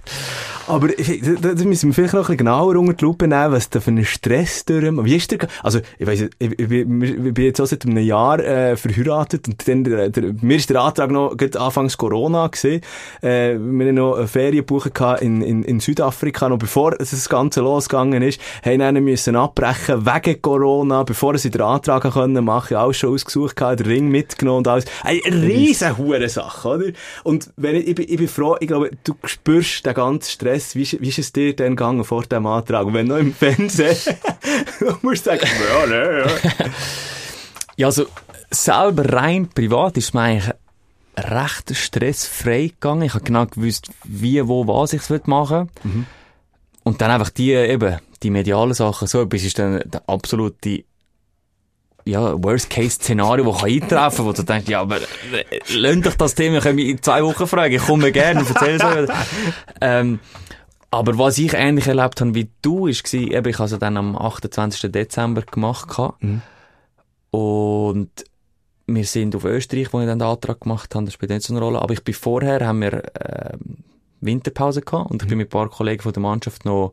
Aber 0.66 0.98
ich- 0.98 1.20
da, 1.40 1.52
da 1.54 1.64
müssen 1.64 1.88
wir 1.90 1.94
vielleicht 1.94 2.14
noch 2.14 2.20
ein 2.20 2.22
bisschen 2.22 2.38
genauer 2.38 2.76
unter 2.76 2.94
die 2.94 3.04
Lupe 3.04 3.28
nehmen, 3.28 3.52
was 3.52 3.68
da 3.68 3.80
für 3.80 3.90
einen 3.90 4.04
Stress 4.04 4.64
durch... 4.64 4.84
Wie 5.04 5.16
ist 5.16 5.30
der... 5.30 5.40
Also, 5.62 5.80
ich 5.98 6.06
weiss, 6.06 6.20
ich, 6.38 6.58
ich, 6.58 6.68
bin- 6.68 7.02
ich 7.02 7.34
bin 7.34 7.44
jetzt 7.44 7.60
auch 7.60 7.66
seit 7.66 7.84
einem 7.84 7.98
Jahr 7.98 8.38
äh, 8.40 8.74
verheiratet 8.76 9.46
und 9.46 9.68
dann, 9.68 9.84
der, 9.84 10.08
der, 10.08 10.34
mir 10.40 10.56
ist 10.56 10.70
der 10.70 10.80
Antrag 10.80 11.10
noch 11.10 11.36
gerade 11.36 11.60
anfangs 11.60 11.98
Corona 11.98 12.46
gewesen. 12.46 12.80
Äh, 13.20 13.58
wir 13.58 13.86
haben 13.88 13.94
noch 13.94 14.14
eine 14.16 14.26
Ferien 14.26 14.64
buchen 14.64 14.92
in, 15.20 15.42
in, 15.42 15.62
in 15.64 15.80
Südafrika, 15.80 16.48
noch 16.48 16.58
bevor 16.58 16.94
es 16.98 17.10
das 17.10 17.28
Ganze 17.28 17.60
losgegangen 17.60 18.22
ist, 18.22 18.40
haben 18.64 18.78
dann 18.78 18.94
müssen 19.04 19.36
abbrechen 19.36 20.06
wegen 20.06 20.40
Corona, 20.40 21.02
bevor 21.02 21.36
sie 21.36 21.50
den 21.50 21.60
Antrag 21.60 22.10
können 22.10 22.44
machen, 22.44 22.76
alles 22.76 22.96
schon 22.96 23.12
ausgesucht 23.12 23.56
gehabt, 23.56 23.80
den 23.80 23.86
Ring 23.86 24.08
mitgenommen 24.08 24.58
und 24.58 24.68
alles. 24.68 24.84
Eine 25.02 25.20
riesen 25.24 25.92
Sache, 26.28 26.68
oder? 26.68 26.86
Und 27.22 27.50
wenn 27.56 27.74
ich, 27.76 27.88
ich, 27.88 27.94
bin, 27.94 28.06
ich 28.08 28.16
bin 28.16 28.28
froh, 28.28 28.56
ich 28.60 28.68
glaube, 28.68 28.90
du 29.04 29.14
spürst 29.24 29.84
den 29.84 29.92
ganzen 29.94 30.30
Stress. 30.30 30.53
Wie, 30.74 30.82
ist- 30.82 31.00
wie 31.00 31.08
ist 31.08 31.18
es 31.18 31.32
dir 31.32 31.54
denn 31.54 31.76
gegangen 31.76 32.04
vor 32.04 32.22
dem 32.24 32.46
Antrag? 32.46 32.86
Und 32.86 32.94
wenn 32.94 33.06
noch 33.06 33.16
im 33.18 33.34
Fernsehen, 33.34 33.96
du 34.80 34.96
musst 35.02 35.24
sagen, 35.24 35.40
ja, 35.68 35.86
ne, 35.86 36.24
ja. 36.26 36.66
Ja, 37.76 37.86
also 37.88 38.06
selber 38.50 39.12
rein 39.12 39.48
privat 39.48 39.96
ist 39.96 40.14
mir 40.14 40.20
eigentlich 40.20 40.54
recht 41.18 41.74
stressfrei 41.76 42.68
gegangen. 42.68 43.02
Ich 43.02 43.14
habe 43.14 43.24
genau 43.24 43.46
gewusst, 43.46 43.88
wie, 44.04 44.46
wo, 44.46 44.64
was 44.68 44.92
ich 44.92 45.02
machen 45.26 45.68
will. 45.82 46.04
und 46.84 47.00
dann 47.00 47.10
einfach 47.10 47.30
die, 47.30 47.50
eben, 47.52 47.98
die 48.22 48.30
medialen 48.30 48.74
Sachen, 48.74 49.08
so 49.08 49.22
etwas 49.22 49.42
ist 49.42 49.58
dann 49.58 49.82
der 49.84 50.02
absolute, 50.08 50.84
ja, 52.04 52.40
Worst-Case-Szenario, 52.42 53.44
das 53.50 53.60
kann 53.62 53.70
eintreffen 53.70 54.16
kann, 54.18 54.26
wo 54.26 54.32
du 54.32 54.42
denkst, 54.42 54.68
ja, 54.68 54.80
aber, 54.82 54.98
äh, 54.98 55.44
lass 55.74 56.00
doch 56.02 56.14
das 56.14 56.34
Thema, 56.34 56.58
ich 56.64 56.72
mich 56.74 56.88
in 56.88 57.02
zwei 57.02 57.24
Wochen 57.24 57.46
fragen, 57.46 57.74
ich 57.74 57.82
komme 57.82 58.12
gerne 58.12 58.40
und 58.40 58.50
erzähle 58.50 58.76
es 58.76 58.84
euch. 59.10 59.16
ähm, 59.80 60.20
aber 60.94 61.18
was 61.18 61.38
ich 61.38 61.54
ähnlich 61.54 61.86
erlebt 61.86 62.20
habe 62.20 62.34
wie 62.34 62.50
du, 62.62 62.86
ist, 62.86 63.12
war, 63.12 63.20
eben, 63.20 63.48
ich 63.48 63.58
habe 63.58 63.70
es 63.70 63.78
dann 63.78 63.96
am 63.96 64.16
28. 64.16 64.90
Dezember 64.90 65.42
gemacht. 65.42 65.88
Mhm. 66.20 66.42
und 67.30 68.10
wir 68.86 69.04
sind 69.04 69.34
auf 69.34 69.44
Österreich, 69.44 69.92
wo 69.92 70.00
ich 70.00 70.06
dann 70.06 70.18
den 70.18 70.28
Antrag 70.28 70.60
gemacht 70.60 70.94
habe, 70.94 71.06
das 71.06 71.14
spielt 71.14 71.30
nicht 71.30 71.42
so 71.42 71.54
eine 71.54 71.64
Rolle, 71.64 71.80
aber 71.80 71.94
ich 71.94 72.04
bin 72.04 72.12
vorher, 72.14 72.66
haben 72.66 72.82
wir, 72.82 73.02
ähm, 73.18 73.78
Winterpause 74.20 74.82
gehabt 74.82 75.10
und 75.10 75.22
ich 75.22 75.28
bin 75.28 75.38
mit 75.38 75.48
ein 75.48 75.50
paar 75.50 75.68
Kollegen 75.68 76.02
von 76.02 76.12
der 76.12 76.22
Mannschaft 76.22 76.64
noch 76.64 76.92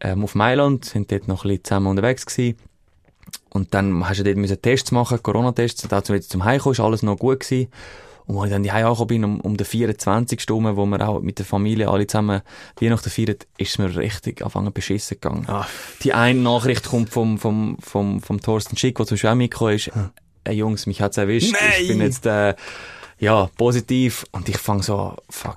ähm, 0.00 0.24
auf 0.24 0.34
Mailand, 0.34 0.84
sind 0.84 1.10
dort 1.10 1.28
noch 1.28 1.44
ein 1.44 1.48
bisschen 1.48 1.64
zusammen 1.64 1.86
unterwegs 1.88 2.26
gewesen. 2.26 2.58
Und 3.50 3.74
dann 3.74 4.08
hast 4.08 4.20
du 4.20 4.24
dort 4.24 4.36
müssen 4.36 4.60
Tests 4.60 4.92
machen, 4.92 5.22
Corona-Tests, 5.22 5.84
und 5.84 5.92
dazu 5.92 6.14
jetzt 6.14 6.30
zum 6.30 6.44
Heimkommen, 6.44 6.72
ist 6.72 6.80
alles 6.80 7.02
noch 7.02 7.18
gut 7.18 7.40
gewesen. 7.40 7.68
Und 8.28 8.36
als 8.36 8.46
ich 8.48 8.52
dann 8.52 8.62
die 8.62 8.70
angekommen 8.70 9.06
bin, 9.06 9.24
um, 9.24 9.40
um 9.40 9.56
den 9.56 9.64
24. 9.64 10.40
Stunde, 10.40 10.76
wo 10.76 10.84
wir 10.84 11.08
auch 11.08 11.20
mit 11.20 11.38
der 11.38 11.46
Familie 11.46 11.88
alle 11.88 12.06
zusammen 12.06 12.42
Weihnachten 12.78 13.08
feiern, 13.08 13.36
ist 13.56 13.70
es 13.70 13.78
mir 13.78 13.96
richtig 13.96 14.44
anfangen 14.44 14.70
beschissen 14.70 15.16
gegangen. 15.18 15.46
Ah. 15.48 15.66
Die 16.02 16.12
eine 16.12 16.38
Nachricht 16.38 16.88
kommt 16.88 17.08
vom, 17.08 17.38
vom, 17.38 17.78
vom, 17.80 18.20
vom 18.20 18.40
Thorsten 18.42 18.76
Schick, 18.76 18.96
der 18.96 19.06
zum 19.06 19.14
Beispiel 19.14 19.30
auch 19.30 19.34
mitgekommen 19.34 19.76
ist, 19.76 19.90
hey 20.44 20.56
Jungs, 20.56 20.86
mich 20.86 21.00
hat's 21.00 21.16
erwischt, 21.16 21.56
ich 21.80 21.88
bin 21.88 21.98
Nein! 21.98 22.06
jetzt, 22.06 22.26
äh, 22.26 22.54
ja, 23.18 23.48
positiv. 23.56 24.26
Und 24.32 24.46
ich 24.50 24.58
fange 24.58 24.82
so, 24.82 25.16
fuck, 25.30 25.56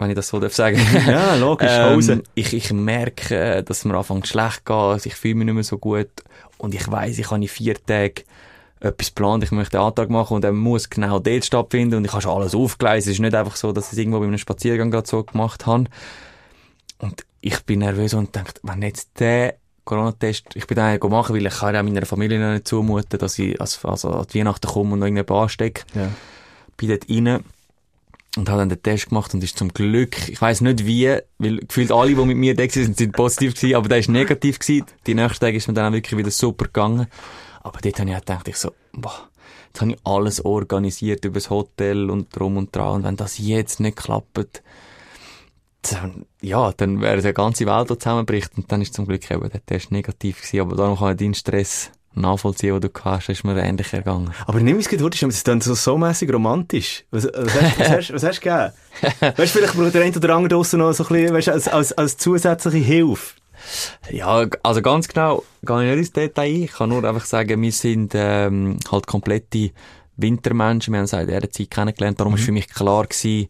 wenn 0.00 0.10
ich 0.10 0.16
das 0.16 0.26
so 0.26 0.40
darf 0.40 0.54
sagen. 0.54 0.76
Ja, 1.06 1.36
logisch, 1.36 1.70
Ähm, 1.70 2.24
ich, 2.34 2.52
ich 2.52 2.72
merke, 2.72 3.62
dass 3.62 3.84
mir 3.84 3.96
anfängt 3.96 4.26
schlecht 4.26 4.64
geht, 4.64 5.06
ich 5.06 5.14
fühle 5.14 5.36
mich 5.36 5.44
nicht 5.46 5.54
mehr 5.54 5.62
so 5.62 5.78
gut 5.78 6.10
und 6.56 6.74
ich 6.74 6.90
weiss, 6.90 7.18
ich 7.18 7.30
habe 7.30 7.40
in 7.40 7.48
vier 7.48 7.74
Tagen 7.74 8.24
etwas 8.80 9.08
geplant, 9.08 9.44
ich 9.44 9.50
möchte 9.50 9.78
einen 9.78 9.88
Antrag 9.88 10.10
machen 10.10 10.34
und 10.34 10.44
er 10.44 10.52
muss 10.52 10.88
genau 10.88 11.18
dort 11.18 11.44
stattfinden 11.44 11.96
und 11.96 12.04
ich 12.04 12.12
habe 12.12 12.22
schon 12.22 12.36
alles 12.36 12.54
aufgeleistet. 12.54 13.12
Es 13.12 13.16
ist 13.18 13.22
nicht 13.22 13.34
einfach 13.34 13.56
so, 13.56 13.72
dass 13.72 13.86
ich 13.86 13.92
es 13.92 13.98
irgendwo 13.98 14.20
bei 14.20 14.26
einem 14.26 14.38
Spaziergang 14.38 14.90
gerade 14.90 15.08
so 15.08 15.22
gemacht 15.24 15.66
habe. 15.66 15.84
Und 16.98 17.24
ich 17.40 17.60
bin 17.64 17.80
nervös 17.80 18.14
und 18.14 18.34
denke, 18.34 18.52
wenn 18.62 18.82
jetzt 18.82 19.20
der 19.20 19.54
Corona-Test, 19.84 20.48
ich 20.54 20.66
bin 20.66 20.76
den 20.76 21.10
machen, 21.10 21.34
weil 21.34 21.46
ich 21.46 21.54
kann 21.54 21.74
ja 21.74 21.82
meiner 21.82 22.04
Familie 22.06 22.38
noch 22.38 22.52
nicht 22.52 22.68
zumuten, 22.68 23.18
dass 23.18 23.38
ich 23.38 23.60
als, 23.60 23.84
also 23.84 24.10
an 24.10 24.26
die 24.32 24.40
Weihnachten 24.40 24.68
komme 24.68 24.92
und 24.92 24.98
noch 25.00 25.06
irgendjemand 25.06 25.44
anstecke. 25.44 25.84
Ja. 25.94 26.10
Bin 26.76 26.88
dort 26.90 27.08
rein 27.08 27.44
und 28.36 28.48
habe 28.48 28.60
dann 28.60 28.68
den 28.68 28.82
Test 28.82 29.08
gemacht 29.08 29.32
und 29.34 29.42
ist 29.42 29.58
zum 29.58 29.72
Glück, 29.72 30.28
ich 30.28 30.40
weiß 30.40 30.60
nicht 30.60 30.86
wie, 30.86 31.16
weil 31.38 31.58
gefühlt 31.58 31.90
alle, 31.90 32.14
die 32.14 32.24
mit 32.24 32.36
mir 32.36 32.54
da 32.54 32.62
waren, 32.62 32.94
sind 32.94 33.12
positiv 33.12 33.54
gewesen, 33.54 33.74
aber 33.74 33.88
der 33.88 33.98
ist 33.98 34.08
negativ 34.08 34.58
gewesen. 34.58 34.86
Die 35.06 35.14
nächsten 35.14 35.40
Tage 35.40 35.56
ist 35.56 35.66
mir 35.66 35.74
dann 35.74 35.90
auch 35.90 35.96
wirklich 35.96 36.18
wieder 36.18 36.30
super 36.30 36.66
gegangen. 36.66 37.06
Aber 37.68 37.80
dort 37.80 38.00
habe 38.00 38.10
ich 38.10 38.16
auch 38.16 38.20
gedacht, 38.20 38.48
ich 38.48 38.56
so, 38.56 38.72
boah, 38.92 39.28
jetzt 39.68 39.80
habe 39.80 39.92
ich 39.92 39.98
alles 40.04 40.44
organisiert 40.44 41.24
über 41.24 41.34
das 41.34 41.50
Hotel 41.50 42.10
und 42.10 42.34
drum 42.34 42.56
und 42.56 42.74
dran. 42.74 42.96
Und 42.96 43.04
wenn 43.04 43.16
das 43.16 43.38
jetzt 43.38 43.80
nicht 43.80 43.96
klappt, 43.96 44.62
dann, 45.82 46.26
ja, 46.40 46.72
dann 46.76 47.00
wäre 47.00 47.22
die 47.22 47.32
ganze 47.32 47.66
Welt, 47.66 47.88
zusammenbricht. 47.88 48.52
Und 48.56 48.70
dann 48.72 48.82
ist 48.82 48.94
zum 48.94 49.06
Glück 49.06 49.30
eben 49.30 49.48
der 49.48 49.64
Test 49.64 49.92
negativ 49.92 50.42
gewesen. 50.42 50.60
Aber 50.60 50.76
darum 50.76 50.98
kann 50.98 51.12
ich 51.12 51.18
deinen 51.18 51.34
Stress 51.34 51.90
nachvollziehen, 52.14 52.80
den 52.80 52.90
du 52.92 53.00
hast, 53.04 53.28
ist 53.28 53.44
mir 53.44 53.56
ähnlich 53.62 53.92
ergangen. 53.92 54.32
Aber 54.46 54.60
nimm 54.60 54.78
es 54.78 54.88
gut, 54.88 55.22
ist 55.22 55.48
dann 55.48 55.60
so, 55.60 55.74
so 55.74 55.96
mässig 55.96 56.32
romantisch. 56.32 57.04
Was, 57.10 57.24
was, 57.24 57.54
hast, 57.54 57.78
was, 57.78 57.90
hast, 57.90 58.12
was 58.12 58.22
hast 58.24 58.44
du 58.44 58.48
gegeben? 58.48 58.72
weißt 59.36 59.54
du, 59.54 59.58
vielleicht 59.58 59.74
braucht 59.74 59.94
der 59.94 60.02
eine 60.02 60.16
oder 60.16 60.34
andere 60.34 60.48
draussen 60.48 60.80
noch 60.80 60.92
so 60.92 61.04
ein 61.04 61.08
bisschen, 61.08 61.34
weißt, 61.34 61.48
als, 61.50 61.68
als, 61.68 61.92
als 61.92 62.16
zusätzliche 62.16 62.78
Hilfe. 62.78 63.34
Ja, 64.10 64.46
also 64.62 64.82
ganz 64.82 65.08
genau 65.08 65.44
gehe 65.62 65.82
ich 65.82 65.90
nicht 65.90 65.98
ins 65.98 66.12
Detail 66.12 66.44
ein. 66.44 66.62
Ich 66.62 66.72
kann 66.72 66.88
nur 66.88 67.04
einfach 67.04 67.24
sagen, 67.24 67.60
wir 67.60 67.72
sind 67.72 68.12
ähm, 68.14 68.78
halt 68.90 69.06
komplette 69.06 69.70
Wintermenschen. 70.16 70.92
Wir 70.92 71.00
haben 71.00 71.08
auch 71.08 71.20
in 71.20 71.26
dieser 71.26 71.50
Zeit 71.50 71.70
kennengelernt. 71.70 72.20
Darum 72.20 72.34
war 72.34 72.38
für 72.38 72.52
mich 72.52 72.68
klar 72.68 73.06
gewesen, 73.06 73.48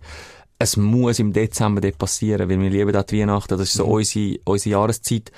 es 0.59 0.77
muss 0.77 1.19
im 1.19 1.33
Dezember 1.33 1.81
dort 1.81 1.99
passieren, 1.99 2.49
weil 2.49 2.61
wir 2.61 2.71
lieben 2.71 2.93
dort 2.93 3.13
Weihnachten. 3.13 3.57
Das 3.57 3.69
ist 3.69 3.75
so 3.75 3.87
unsere, 3.87 4.39
unsere 4.45 4.71
Jahreszeit. 4.73 5.31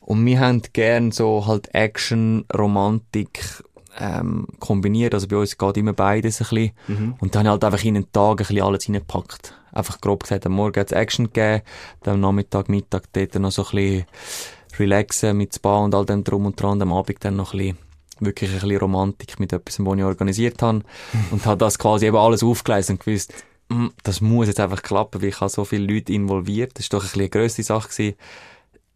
Und 0.00 0.24
wir 0.24 0.40
haben 0.40 0.62
gern 0.72 1.10
so 1.10 1.46
halt 1.46 1.74
Action, 1.74 2.44
Romantik 2.56 3.62
ähm, 3.98 4.46
kombiniert. 4.58 5.14
Also 5.14 5.26
bei 5.26 5.36
uns 5.36 5.56
geht 5.56 5.76
immer 5.76 5.92
beides 5.94 6.40
ein 6.40 6.48
bisschen. 6.48 6.72
Und 7.20 7.34
dann 7.34 7.48
halt 7.48 7.64
einfach 7.64 7.82
in 7.84 7.94
den 7.94 8.12
Tag 8.12 8.32
ein 8.32 8.36
bisschen 8.36 8.62
alles 8.62 8.88
reingepackt. 8.88 9.54
Einfach 9.72 10.00
grob 10.00 10.22
gesagt, 10.24 10.46
am 10.46 10.52
Morgen 10.52 10.80
hat 10.80 10.92
Action 10.92 11.26
gegeben, 11.26 11.62
dann 12.02 12.14
am 12.14 12.20
Nachmittag, 12.20 12.68
Mittag 12.68 13.04
dort 13.12 13.34
noch 13.36 13.52
so 13.52 13.64
ein 13.64 13.70
bisschen 13.70 14.06
relaxen 14.78 15.36
mit 15.36 15.54
Spa 15.54 15.78
und 15.78 15.94
all 15.94 16.06
dem 16.06 16.24
drum 16.24 16.46
und 16.46 16.60
dran. 16.60 16.80
Am 16.82 16.92
Abend 16.92 17.24
dann 17.24 17.36
noch 17.36 17.52
ein 17.54 17.58
bisschen 17.58 17.78
wirklich 18.20 18.50
ein 18.50 18.60
bisschen 18.60 18.78
Romantik 18.78 19.38
mit 19.38 19.52
etwas, 19.52 19.78
was 19.78 19.98
ich 19.98 20.04
organisiert 20.04 20.62
habe. 20.62 20.82
Und 21.30 21.46
habe 21.46 21.58
das 21.58 21.78
quasi 21.78 22.06
eben 22.06 22.16
alles 22.16 22.42
aufgeleistet 22.42 22.94
und 22.94 23.04
gewusst, 23.04 23.32
mm, 23.68 23.86
das 24.02 24.20
muss 24.20 24.48
jetzt 24.48 24.60
einfach 24.60 24.82
klappen, 24.82 25.22
weil 25.22 25.28
ich 25.28 25.40
habe 25.40 25.50
so 25.50 25.64
viele 25.64 25.92
Leute 25.92 26.12
involviert. 26.12 26.72
Das 26.76 26.90
war 26.90 26.98
doch 26.98 27.04
ein 27.04 27.08
bisschen 27.08 27.20
eine 27.20 27.28
grösse 27.30 27.62
Sache 27.62 27.88
gewesen. 27.88 28.16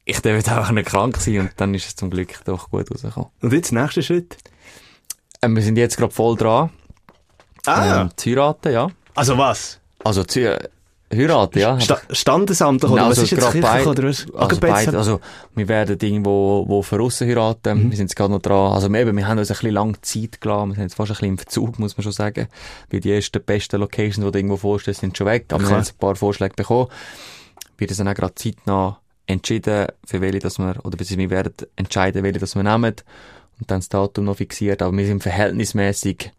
Ich 0.05 0.21
darf 0.21 0.35
jetzt 0.35 0.49
einfach 0.49 0.73
nicht 0.73 0.89
krank 0.89 1.19
sein 1.19 1.39
und 1.41 1.53
dann 1.57 1.75
ist 1.75 1.87
es 1.87 1.95
zum 1.95 2.11
Glück 2.11 2.45
doch 2.45 2.71
gut 2.71 2.91
rausgekommen. 2.91 3.31
Und 3.41 3.53
jetzt, 3.53 3.71
nächster 3.71 4.03
Schritt? 4.03 4.37
Ähm, 5.41 5.55
wir 5.55 5.63
sind 5.63 5.77
jetzt 5.77 5.97
gerade 5.97 6.13
voll 6.13 6.37
dran. 6.37 6.71
Ah, 7.67 8.03
Ähm, 8.03 8.11
zu 8.17 8.31
heiraten, 8.31 8.73
ja. 8.73 8.89
also 9.15 9.39
was? 9.39 9.79
Also 10.05 10.25
zu 10.25 10.59
heiraten, 11.15 11.59
ja. 11.59 11.79
Sta 11.81 12.01
Standesamt 12.11 12.85
oder 12.85 13.03
Nein, 13.03 13.11
was 13.11 13.19
ist 13.19 13.31
jetzt 13.31 13.51
Kirche 13.51 13.89
oder 13.89 14.03
was? 14.05 14.27
Also, 14.35 14.61
beid, 14.61 14.95
also, 14.95 15.21
wir 15.55 15.69
werden 15.69 15.99
irgendwo, 16.01 16.65
wo 16.67 16.83
für 16.83 16.97
Russen 16.97 17.29
heiraten. 17.29 17.91
Wir 17.91 17.97
sind 17.97 18.07
jetzt 18.07 18.17
gerade 18.17 18.33
noch 18.33 18.41
dran. 18.41 18.73
Also, 18.73 18.93
eben, 18.93 19.17
wir 19.17 19.29
haben 19.29 19.39
uns 19.39 19.51
ein 19.51 19.55
bisschen 19.55 19.73
lange 19.73 20.01
Zeit 20.01 20.41
gelassen. 20.41 20.71
Wir 20.71 20.75
sind 20.75 20.85
jetzt 20.85 20.95
fast 20.95 21.11
ein 21.11 21.15
bisschen 21.15 21.29
im 21.29 21.39
Verzug, 21.39 21.79
muss 21.79 21.97
man 21.97 22.03
schon 22.03 22.13
sagen. 22.13 22.49
Weil 22.91 23.01
die 23.01 23.13
ersten 23.13 23.43
besten 23.43 23.81
Locations, 23.81 24.25
die 24.25 24.31
du 24.31 24.39
irgendwo 24.39 24.57
vorstellst, 24.57 25.01
sind 25.01 25.17
schon 25.17 25.27
weg. 25.27 25.47
Aber 25.51 25.61
wir 25.61 25.67
Klar. 25.67 25.79
haben 25.79 25.85
jetzt 25.85 25.95
ein 25.95 25.99
paar 25.99 26.17
Vorschläge 26.17 26.55
bekommen. 26.55 26.89
Wir 27.77 27.89
haben 27.89 27.97
dann 27.97 28.09
auch 28.09 28.15
gerade 28.15 28.35
zeitnah 28.35 28.99
entschieden, 29.27 29.87
für 30.05 30.21
welche, 30.21 30.41
dass 30.41 30.59
wir, 30.59 30.77
oder 30.85 30.99
wir 30.99 31.31
werden 31.31 31.55
entscheiden, 31.77 32.23
welche, 32.23 32.39
dass 32.39 32.55
wir 32.55 32.63
nehmen. 32.63 32.95
Und 33.61 33.71
dann 33.71 33.81
das 33.81 33.89
Datum 33.89 34.25
noch 34.25 34.37
fixiert. 34.37 34.83
Aber 34.83 34.97
wir 34.97 35.07
sind 35.07 35.23
verhältnismäßig 35.23 36.33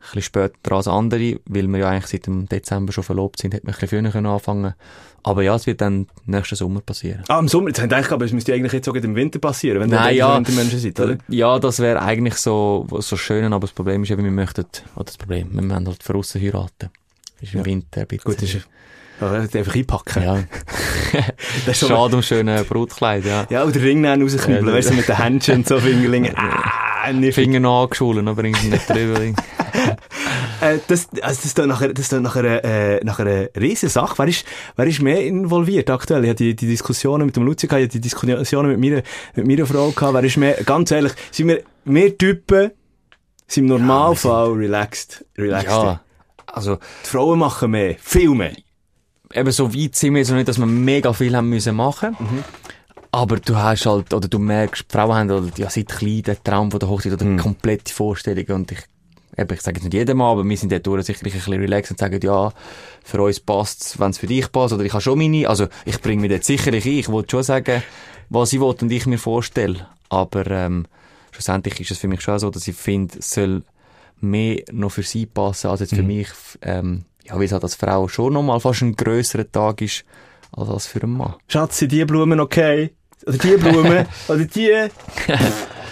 bisschen 0.00 0.22
später 0.22 0.72
als 0.72 0.88
andere, 0.88 1.40
weil 1.46 1.66
wir 1.68 1.78
ja 1.78 1.88
eigentlich 1.90 2.06
seit 2.06 2.26
dem 2.26 2.48
Dezember 2.48 2.92
schon 2.92 3.04
verlobt 3.04 3.40
sind, 3.40 3.54
hätte 3.54 3.66
man 3.66 3.74
ein 3.74 3.80
bisschen 3.80 4.10
früher 4.12 4.24
anfangen 4.30 4.74
Aber 5.22 5.42
ja, 5.42 5.54
es 5.54 5.66
wird 5.66 5.80
dann 5.80 6.06
nächsten 6.24 6.56
Sommer 6.56 6.80
passieren. 6.80 7.24
Ah, 7.28 7.38
im 7.38 7.48
Sommer. 7.48 7.68
Jetzt 7.68 7.80
haben 7.80 7.88
gedacht, 7.88 8.12
aber 8.12 8.24
es 8.24 8.32
müsste 8.32 8.54
eigentlich 8.54 8.72
jetzt 8.72 8.86
sogar 8.86 9.02
im 9.02 9.14
Winter 9.14 9.38
passieren, 9.38 9.80
wenn 9.80 9.90
Nein, 9.90 10.14
ihr 10.14 10.18
ja. 10.18 10.36
Wintermenschen 10.36 10.78
seid, 10.78 10.98
oder? 11.00 11.18
Ja, 11.28 11.58
das 11.58 11.80
wäre 11.80 12.00
eigentlich 12.00 12.34
so, 12.36 12.86
so 12.98 13.16
schön, 13.16 13.52
aber 13.52 13.66
das 13.66 13.72
Problem 13.72 14.02
ist 14.02 14.10
eben, 14.10 14.24
wir 14.24 14.30
möchten, 14.30 14.64
oder 14.94 15.04
das 15.04 15.16
Problem, 15.16 15.48
wir 15.52 15.62
müssen 15.62 15.86
halt 15.86 16.02
von 16.02 16.16
aussen 16.16 16.40
heiraten. 16.40 16.90
Ist 17.40 17.54
im 17.54 17.60
Ja. 17.60 17.66
Winter 17.66 18.00
ein 18.00 18.06
bisschen. 18.06 18.24
Gut, 18.24 18.42
ist 18.42 18.54
ja, 19.20 19.32
einfach 19.32 19.74
einpacken. 19.74 20.22
Ja. 20.22 20.44
Das 21.66 21.80
ist 21.82 21.88
Schade 21.88 22.16
um 22.16 22.22
schöne 22.22 22.64
Brutkleid, 22.64 23.24
ja. 23.24 23.46
Ja, 23.48 23.64
oder 23.64 23.80
Ring 23.80 24.04
rausknüppeln, 24.04 24.74
weißt 24.74 24.90
du, 24.90 24.94
mit 24.94 25.08
den 25.08 25.16
Händchen 25.16 25.56
und 25.56 25.68
so 25.68 25.78
Fingerlinge. 25.80 26.36
Ah, 26.36 26.87
nicht 27.14 27.34
Finger 27.34 27.60
noch 27.60 27.84
angescholen, 27.84 28.28
aber 28.28 28.44
irgendwie 28.44 28.68
nicht 28.68 28.88
drüber. 28.88 29.20
Äh, 30.60 30.78
das, 30.88 31.06
also 31.22 31.36
das 31.36 31.44
ist 31.44 31.56
doch 31.58 31.66
nachher, 31.66 31.94
das 31.94 32.10
ist 32.10 32.20
nachher, 32.20 32.64
äh, 32.64 33.04
nachher 33.04 33.26
eine 33.26 33.50
riesen 33.58 33.88
Sache. 33.88 34.14
Wer 34.18 34.26
ist, 34.26 34.44
wer 34.74 34.86
ist 34.86 35.00
mehr 35.00 35.24
involviert 35.24 35.88
aktuell? 35.88 36.24
Ich 36.24 36.30
hatte 36.30 36.42
die, 36.42 36.56
die 36.56 36.66
Diskussionen 36.66 37.26
mit 37.26 37.36
dem 37.36 37.44
Luzi 37.44 37.66
ich 37.66 37.72
hatte 37.72 37.86
die 37.86 38.00
Diskussionen 38.00 38.70
mit 38.70 38.80
meiner, 38.80 39.02
mit 39.36 39.46
meiner 39.46 39.66
Frau 39.66 39.90
gehabt. 39.92 40.14
Wer 40.14 40.24
ist 40.24 40.36
mehr, 40.36 40.54
ganz 40.64 40.90
ehrlich, 40.90 41.12
sind 41.30 41.46
wir, 41.46 41.62
wir 41.84 42.18
Typen, 42.18 42.72
sind 43.46 43.64
im 43.64 43.68
Normalfall 43.68 44.50
relaxed, 44.50 45.24
relaxed. 45.38 45.68
ja. 45.68 46.00
Also, 46.46 46.76
Die 47.04 47.08
Frauen 47.08 47.38
machen 47.38 47.70
mehr, 47.70 47.94
viel 48.00 48.30
mehr. 48.30 48.52
eben 49.32 49.52
so 49.52 49.72
weit 49.72 49.94
sind 49.94 50.14
wir 50.14 50.18
jetzt 50.18 50.30
noch 50.30 50.36
nicht, 50.36 50.48
dass 50.48 50.58
wir 50.58 50.66
mega 50.66 51.12
viel 51.12 51.36
haben 51.36 51.50
müssen 51.50 51.76
machen. 51.76 52.16
Aber 53.10 53.38
du 53.38 53.56
hast 53.56 53.86
halt, 53.86 54.12
oder 54.12 54.28
du 54.28 54.38
merkst, 54.38 54.84
die 54.88 54.92
Frauen 54.92 55.14
haben 55.14 55.30
halt, 55.30 55.58
ja, 55.58 55.70
seit 55.70 55.88
klein 55.88 56.22
den 56.22 56.36
Traum 56.44 56.70
von 56.70 56.80
der 56.80 56.88
Hochzeit 56.88 57.12
oder 57.14 57.36
komplette 57.36 57.92
Vorstellung. 57.92 58.44
Und 58.56 58.72
ich, 58.72 58.80
eben, 59.36 59.54
ich 59.54 59.60
sage 59.62 59.76
jetzt 59.76 59.84
nicht 59.84 59.94
jedem 59.94 60.18
Mal, 60.18 60.30
aber 60.32 60.44
wir 60.44 60.56
sind 60.56 60.72
dort 60.72 61.04
sicherlich 61.04 61.34
ein 61.34 61.40
bisschen 61.40 61.60
relaxed 61.60 61.90
und 61.92 61.98
sagen, 61.98 62.20
ja, 62.22 62.52
für 63.02 63.22
uns 63.22 63.40
passt's, 63.40 63.98
wenn 63.98 64.10
es 64.10 64.18
für 64.18 64.26
dich 64.26 64.52
passt. 64.52 64.74
Oder 64.74 64.84
ich 64.84 64.92
habe 64.92 65.02
schon 65.02 65.18
meine, 65.18 65.48
also 65.48 65.68
ich 65.86 66.00
bringe 66.00 66.20
mich 66.20 66.30
dort 66.30 66.44
sicherlich 66.44 66.84
ein. 66.84 66.92
Ich 66.92 67.08
wollte 67.08 67.30
schon 67.30 67.42
sagen, 67.42 67.82
was 68.28 68.52
ich 68.52 68.60
will 68.60 68.74
und 68.78 68.92
ich 68.92 69.06
mir 69.06 69.18
vorstelle. 69.18 69.86
Aber, 70.10 70.46
ähm, 70.46 70.86
schlussendlich 71.30 71.80
ist 71.80 71.92
es 71.92 71.98
für 71.98 72.08
mich 72.08 72.20
schon 72.20 72.38
so, 72.38 72.50
dass 72.50 72.68
ich 72.68 72.76
finde, 72.76 73.18
es 73.20 73.30
soll 73.30 73.62
mehr 74.20 74.62
noch 74.72 74.90
für 74.90 75.02
sie 75.02 75.26
passen, 75.26 75.68
als 75.68 75.80
jetzt 75.80 75.94
für 75.94 76.02
mich, 76.02 76.28
ähm, 76.62 77.04
ja, 77.24 77.36
weil 77.36 77.44
es 77.44 77.52
halt 77.52 77.62
als 77.62 77.74
Frau 77.74 78.08
schon 78.08 78.32
nochmal 78.32 78.60
fast 78.60 78.82
ein 78.82 78.96
grösserer 78.96 79.50
Tag 79.50 79.80
ist, 79.80 80.04
als 80.52 80.68
als 80.68 80.86
für 80.86 81.02
einen 81.02 81.12
Mann. 81.12 81.34
Schatz, 81.46 81.78
sind 81.78 81.92
die 81.92 82.04
Blumen 82.04 82.40
okay? 82.40 82.92
Oder 83.28 83.38
die 83.38 83.56
Blumen? 83.56 84.06
oder 84.28 84.44
die? 84.44 84.88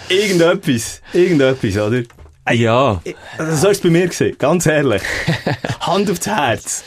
Irgendetwas. 0.09 1.01
Irgendetwas, 1.13 1.77
oder? 1.77 2.03
Ja. 2.51 3.01
Also, 3.37 3.55
so 3.55 3.67
ist 3.69 3.77
es 3.77 3.81
bei 3.81 3.89
mir 3.89 4.07
gewesen, 4.07 4.37
ganz 4.37 4.65
ehrlich. 4.65 5.03
Hand 5.81 6.09
aufs 6.09 6.25
Herz. 6.25 6.83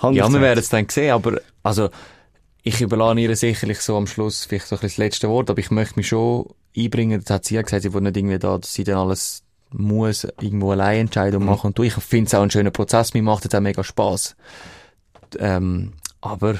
Hand 0.00 0.16
Ja, 0.16 0.24
aufs 0.24 0.32
wir 0.34 0.40
werden 0.40 0.58
es 0.58 0.68
dann 0.68 0.88
sehen, 0.88 1.12
aber, 1.12 1.40
also, 1.62 1.90
ich 2.62 2.80
überlasse 2.80 3.20
ihr 3.20 3.36
sicherlich 3.36 3.80
so 3.80 3.96
am 3.96 4.06
Schluss 4.06 4.44
vielleicht 4.44 4.66
so 4.66 4.76
ein 4.76 4.80
bisschen 4.80 4.88
das 4.88 4.98
letzte 4.98 5.28
Wort, 5.28 5.50
aber 5.50 5.60
ich 5.60 5.70
möchte 5.70 5.98
mich 5.98 6.08
schon 6.08 6.46
einbringen. 6.76 7.22
Das 7.24 7.34
hat 7.34 7.44
sie 7.44 7.54
ja 7.54 7.62
gesagt, 7.62 7.82
sie 7.82 7.92
will 7.92 8.00
nicht 8.02 8.16
irgendwie 8.16 8.38
da, 8.38 8.58
dass 8.58 8.72
sie 8.74 8.84
dann 8.84 8.96
alles 8.96 9.42
muss 9.72 10.24
irgendwo 10.40 10.72
allein 10.72 11.02
Entscheidungen 11.02 11.46
machen 11.46 11.68
und 11.68 11.78
du. 11.78 11.84
Ich 11.84 11.94
finde 11.94 12.26
es 12.26 12.34
auch 12.34 12.42
einen 12.42 12.50
schönen 12.50 12.72
Prozess, 12.72 13.14
mir 13.14 13.22
macht 13.22 13.46
es 13.46 13.54
auch 13.54 13.60
mega 13.60 13.84
Spass. 13.84 14.34
Ähm, 15.38 15.92
aber 16.20 16.56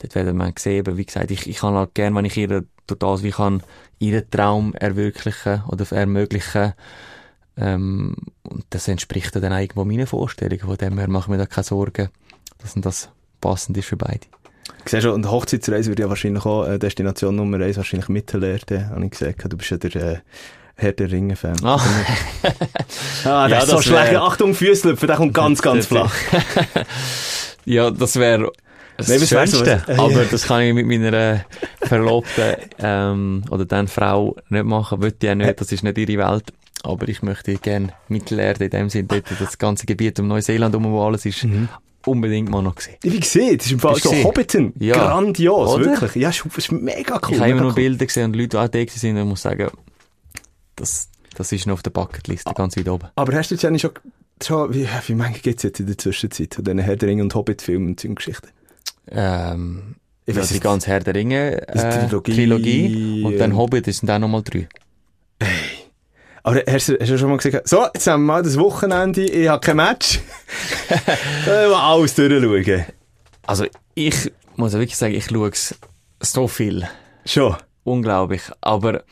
dort 0.00 0.14
werden 0.14 0.36
wir 0.36 0.52
sehen, 0.58 0.86
aber 0.86 0.96
wie 0.96 1.06
gesagt, 1.06 1.30
ich, 1.30 1.46
ich 1.48 1.58
kann 1.58 1.74
halt 1.74 1.94
gerne, 1.94 2.16
wenn 2.16 2.24
ich 2.24 2.36
ihr 2.36 2.48
durch 2.86 2.98
das, 2.98 3.22
wie 3.22 3.28
ich 3.28 3.36
kann, 3.36 3.62
ihren 3.98 4.30
Traum 4.30 4.74
erwirklichen 4.74 5.62
oder 5.68 5.84
ermöglichen, 5.92 6.72
ähm, 7.56 8.14
und 8.44 8.64
das 8.70 8.86
entspricht 8.88 9.34
dann 9.34 9.52
auch 9.52 9.58
irgendwo 9.58 9.84
meinen 9.84 10.06
Vorstellungen. 10.06 10.60
Von 10.60 10.76
dem 10.76 10.96
her 10.98 11.08
machen 11.08 11.32
wir 11.32 11.38
da 11.38 11.46
keine 11.46 11.64
Sorgen, 11.64 12.08
dass 12.58 12.74
das 12.76 13.10
passend 13.40 13.76
ist 13.76 13.86
für 13.88 13.96
beide. 13.96 14.20
Ich 14.84 14.90
sehe 14.90 15.02
schon, 15.02 15.12
und 15.12 15.28
Hochzeitsreise 15.30 15.88
wird 15.90 15.98
ja 15.98 16.08
wahrscheinlich 16.08 16.44
auch 16.46 16.64
äh, 16.66 16.78
Destination 16.78 17.34
Nummer 17.34 17.58
eins 17.60 17.76
wahrscheinlich 17.76 18.08
Mittelerde, 18.08 18.88
habe 18.90 19.04
ich 19.04 19.10
gesagt. 19.10 19.44
Du 19.52 19.56
bist 19.56 19.70
ja 19.70 19.76
der 19.76 19.94
äh, 19.96 20.18
Herr 20.76 20.92
der 20.92 21.10
Ringe-Fan. 21.10 21.56
Ah. 21.64 21.74
ah, 23.24 23.48
der 23.48 23.56
Ja, 23.56 23.62
ist 23.64 23.68
so 23.70 23.76
das 23.76 23.84
schlecht. 23.84 24.12
wär- 24.12 24.22
Achtung, 24.22 24.54
Füßlöpfer, 24.54 25.06
der 25.08 25.16
kommt 25.16 25.34
ganz, 25.34 25.60
ganz 25.60 25.86
flach. 25.86 26.14
Ja, 27.64 27.90
das 27.90 28.16
wäre 28.16 28.50
das 28.98 29.08
Nein, 29.08 29.20
das 29.20 29.28
Schönste. 29.28 29.82
äh, 29.88 29.92
aber 29.94 30.10
ja. 30.12 30.24
das 30.30 30.46
kann 30.46 30.60
ich 30.62 30.74
mit 30.74 30.86
meiner 30.86 31.44
Verlobten 31.82 32.56
ähm, 32.78 33.44
oder 33.50 33.64
dann 33.64 33.88
Frau 33.88 34.36
nicht 34.50 34.64
machen. 34.64 35.00
Wollte 35.00 35.26
ich 35.26 35.32
auch 35.32 35.36
nicht, 35.36 35.60
das 35.60 35.72
ist 35.72 35.82
nicht 35.82 35.96
ihre 35.96 36.18
Welt. 36.18 36.52
Aber 36.82 37.08
ich 37.08 37.22
möchte 37.22 37.54
gerne 37.56 37.92
Mittelerde 38.08 38.66
in 38.66 38.70
dem 38.70 38.90
Sinne, 38.90 39.08
dort 39.08 39.24
das 39.40 39.58
ganze 39.58 39.86
Gebiet 39.86 40.20
um 40.20 40.28
Neuseeland, 40.28 40.74
um 40.76 40.84
wo 40.92 41.02
alles 41.04 41.24
ist, 41.26 41.42
Mhm. 41.44 41.68
unbedingt 42.06 42.48
mal 42.50 42.62
noch 42.62 42.78
sehen. 42.80 42.94
Ich 43.02 43.10
habe 43.10 43.20
gesehen, 43.20 43.56
das 43.56 43.66
ist 43.66 43.72
im 43.72 43.80
Fall 43.80 43.94
so 43.96 44.02
du 44.02 44.08
gesehen? 44.10 44.24
Hobbiton. 44.24 44.72
Ja. 44.78 44.94
Grandios, 44.94 45.74
Oder? 45.74 45.84
wirklich. 45.86 46.14
Ja, 46.14 46.28
ist, 46.30 46.44
ist 46.56 46.70
mega 46.72 47.20
cool. 47.24 47.34
ich 47.34 47.40
habe 47.40 47.50
immer 47.50 47.60
nur 47.62 47.70
cool. 47.70 47.74
Bilder 47.76 48.06
gesehen 48.06 48.26
und 48.26 48.36
Leute, 48.36 48.48
die 48.50 48.56
auch 48.58 48.68
da 48.68 48.78
sind, 48.86 49.16
und 49.16 49.22
ich 49.22 49.28
muss 49.28 49.42
sagen, 49.42 49.68
das, 50.76 51.08
das 51.36 51.52
ist 51.52 51.66
noch 51.66 51.74
auf 51.74 51.82
der 51.82 51.90
Bucketliste, 51.90 52.52
ganz 52.54 52.76
weit 52.76 52.88
oben. 52.88 53.08
Aber 53.16 53.32
hast 53.34 53.50
du 53.50 53.56
jetzt 53.56 53.80
schon, 53.80 53.90
schon 54.42 54.74
wie, 54.74 54.88
wie 55.06 55.14
manche 55.14 55.40
gibt 55.40 55.58
es 55.58 55.62
jetzt 55.64 55.80
in 55.80 55.86
der 55.86 55.98
Zwischenzeit 55.98 56.56
diesen 56.58 56.78
Herr 56.78 56.96
der 56.96 57.08
Ringe 57.08 57.22
und 57.22 57.34
Hobbit-Filmen 57.34 57.96
und 58.04 58.16
Geschichten? 58.16 58.48
Ähm, 59.12 59.96
Ich 60.26 60.36
weiß 60.36 60.48
die 60.50 60.60
ganze 60.60 60.88
Herr 60.88 61.00
der 61.00 61.14
Ringe 61.14 61.68
äh, 61.68 62.06
Trilogie, 62.08 62.32
Trilogie, 62.34 63.22
und 63.24 63.38
dann 63.38 63.52
ähm, 63.52 63.56
Hobbit, 63.56 63.86
das 63.86 63.98
sind 63.98 64.08
dann 64.08 64.20
nochmal 64.20 64.42
drei. 64.42 64.68
Aber 66.42 66.62
hast 66.66 66.88
du, 66.88 66.96
hast 66.98 67.10
du 67.10 67.18
schon 67.18 67.28
mal 67.28 67.36
gesagt, 67.36 67.68
so, 67.68 67.84
jetzt 67.92 68.06
haben 68.06 68.22
wir 68.22 68.34
mal 68.34 68.42
das 68.42 68.58
Wochenende, 68.58 69.22
ich 69.22 69.48
habe 69.48 69.60
kein 69.60 69.76
Match. 69.76 70.20
Dann 71.44 71.70
mal 71.70 71.92
alles 71.94 72.14
durchschauen. 72.14 72.84
Also 73.46 73.66
ich 73.94 74.32
muss 74.56 74.72
ja 74.72 74.78
wirklich 74.78 74.96
sagen, 74.96 75.14
ich 75.14 75.26
schaue 75.26 75.50
es 75.50 75.74
so 76.20 76.48
viel. 76.48 76.88
Schon. 77.26 77.56
Unglaublich. 77.84 78.42
Aber 78.60 79.02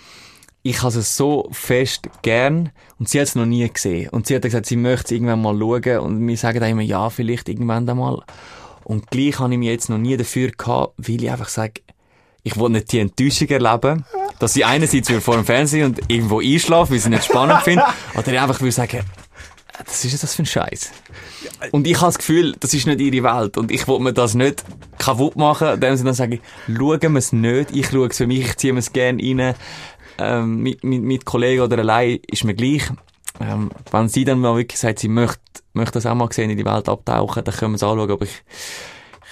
ich 0.63 0.83
habe 0.83 0.99
es 0.99 1.17
so 1.17 1.49
fest 1.53 2.09
gern 2.23 2.71
und 2.99 3.09
sie 3.09 3.21
hat 3.21 3.29
es 3.29 3.35
noch 3.35 3.47
nie 3.47 3.69
gesehen. 3.69 4.09
Und 4.11 4.27
sie 4.27 4.35
hat 4.35 4.43
gesagt, 4.43 4.67
sie 4.67 4.77
möchte 4.77 5.05
es 5.07 5.11
irgendwann 5.13 5.43
mal 5.43 5.59
schauen 5.59 6.01
und 6.01 6.27
wir 6.27 6.37
sagen 6.37 6.61
dann 6.61 6.71
immer, 6.71 6.83
ja, 6.83 7.11
vielleicht 7.11 7.49
irgendwann 7.49 7.89
einmal. 7.89 8.23
Und 8.87 9.11
gleich 9.11 9.41
habe 9.41 9.53
ich 9.53 9.59
mich 9.59 9.69
jetzt 9.69 9.91
noch 9.91 9.99
nie 9.99 10.17
dafür 10.17 10.53
gehabt, 10.53 10.95
weil 10.97 11.21
ich 11.21 11.29
einfach 11.29 11.49
sage, 11.49 11.81
ich 12.45 12.57
will 12.57 12.69
nicht 12.69 12.93
die 12.93 13.01
Enttäuschung 13.01 13.49
erleben, 13.49 14.05
dass 14.39 14.55
sie 14.55 14.65
einerseits 14.65 15.11
vor 15.25 15.35
dem 15.35 15.45
Fernsehen 15.45 15.87
und 15.87 16.09
irgendwo 16.09 16.39
einschlafen, 16.39 16.93
weil 16.93 17.01
sie 17.01 17.11
nicht 17.11 17.25
spannend 17.25 17.63
findet, 17.63 17.85
oder 18.15 18.33
ich 18.33 18.39
einfach 18.39 18.61
will 18.61 18.71
sagen, 18.71 19.01
das 19.85 20.05
ist 20.05 20.23
das 20.23 20.37
für 20.37 20.45
ein 20.45 20.47
Scheiß. 20.47 20.93
Und 21.73 21.89
ich 21.89 21.97
habe 21.97 22.07
das 22.07 22.19
Gefühl, 22.19 22.55
das 22.61 22.75
ist 22.75 22.87
nicht 22.87 23.01
ihre 23.01 23.25
Welt. 23.25 23.59
Und 23.59 23.73
ich 23.73 23.89
will 23.89 23.99
mir 23.99 24.13
das 24.13 24.35
nicht 24.35 24.65
kaputt 24.99 25.35
machen. 25.35 25.69
In 25.75 25.81
dem 25.81 25.97
Sinne 25.97 26.11
dann 26.11 26.15
sage 26.15 26.37
ich, 26.37 26.41
schauen 26.67 27.13
wir 27.13 27.19
es 27.19 27.33
nicht. 27.33 27.75
Ich 27.75 27.89
schaue 27.89 28.07
es 28.07 28.17
für 28.17 28.27
mich, 28.29 28.41
ich 28.41 28.57
ziehe 28.57 28.77
es 28.79 28.93
gerne 28.93 29.21
rein. 29.21 29.55
Ähm, 30.19 30.63
mit, 30.63 30.85
mit, 30.85 31.03
mit 31.03 31.25
Kollegen 31.25 31.61
oder 31.61 31.79
allein 31.79 32.21
ist 32.27 32.45
mir 32.45 32.55
gleich. 32.55 32.85
Ähm, 33.41 33.71
wenn 33.91 34.09
sie 34.09 34.25
dann 34.25 34.41
mal 34.41 34.57
wirklich 34.57 34.79
sagt, 34.81 34.99
sie 35.01 35.09
möchte, 35.09 35.41
möchte 35.73 35.93
das 35.95 36.07
auch 36.07 36.15
mal 36.15 36.31
sehen, 36.33 36.51
in 36.51 36.57
die 36.57 36.65
Welt 36.65 36.89
abtauchen, 36.89 37.45
dann 37.45 37.55
können 37.55 37.73
wir 37.73 37.77
es 37.77 37.83
anschauen. 37.83 38.11
Aber 38.11 38.25
ich, 38.25 38.43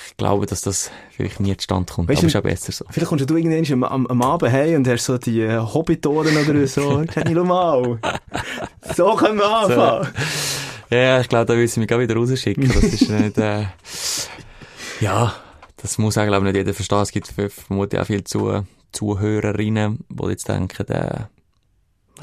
ich 0.09 0.17
glaube, 0.17 0.47
dass 0.47 0.61
das 0.61 0.91
vielleicht 1.11 1.41
nie 1.41 1.57
zustande 1.57 1.93
kommt. 1.93 2.09
Weißt 2.09 2.21
aber 2.21 2.29
ist 2.29 2.37
auch 2.37 2.43
besser 2.43 2.73
so. 2.73 2.85
Vielleicht 2.91 3.09
kommst 3.09 3.29
du 3.29 3.37
irgendwann 3.37 3.83
am, 3.83 3.85
am, 3.85 4.07
am 4.07 4.23
Abend 4.23 4.53
heim 4.53 4.77
und 4.77 4.89
hast 4.89 5.05
so 5.07 5.19
die 5.19 5.41
äh, 5.41 5.59
Hobbitoren 5.59 6.37
oder 6.37 6.67
so. 6.67 7.05
Kenn 7.13 7.27
ich 7.29 7.43
mal. 7.43 7.99
So 8.95 9.15
können 9.15 9.39
wir 9.39 9.51
anfangen. 9.51 10.09
Ja, 10.91 11.21
ich 11.21 11.29
glaube, 11.29 11.47
da 11.47 11.57
will 11.57 11.67
sie 11.67 11.81
mich 11.81 11.93
auch 11.93 11.99
wieder 11.99 12.15
rausschicken. 12.15 12.69
Das 12.69 12.85
ist 12.85 13.09
nicht, 13.09 13.39
äh, 13.39 13.65
ja, 15.01 15.35
das 15.79 15.99
muss 15.99 16.17
auch, 16.19 16.27
glaube 16.27 16.47
ich, 16.47 16.53
nicht 16.53 16.57
jeder 16.61 16.75
verstehen. 16.75 16.99
Es 17.01 17.11
gibt 17.11 17.27
ver- 17.29 17.51
vermutlich 17.51 18.01
auch 18.01 18.07
viele 18.07 18.25
Zu 18.25 18.65
Zuhörerinnen, 18.93 20.05
die 20.09 20.27
jetzt 20.29 20.49
denken, 20.49 20.87
äh, 20.93 21.25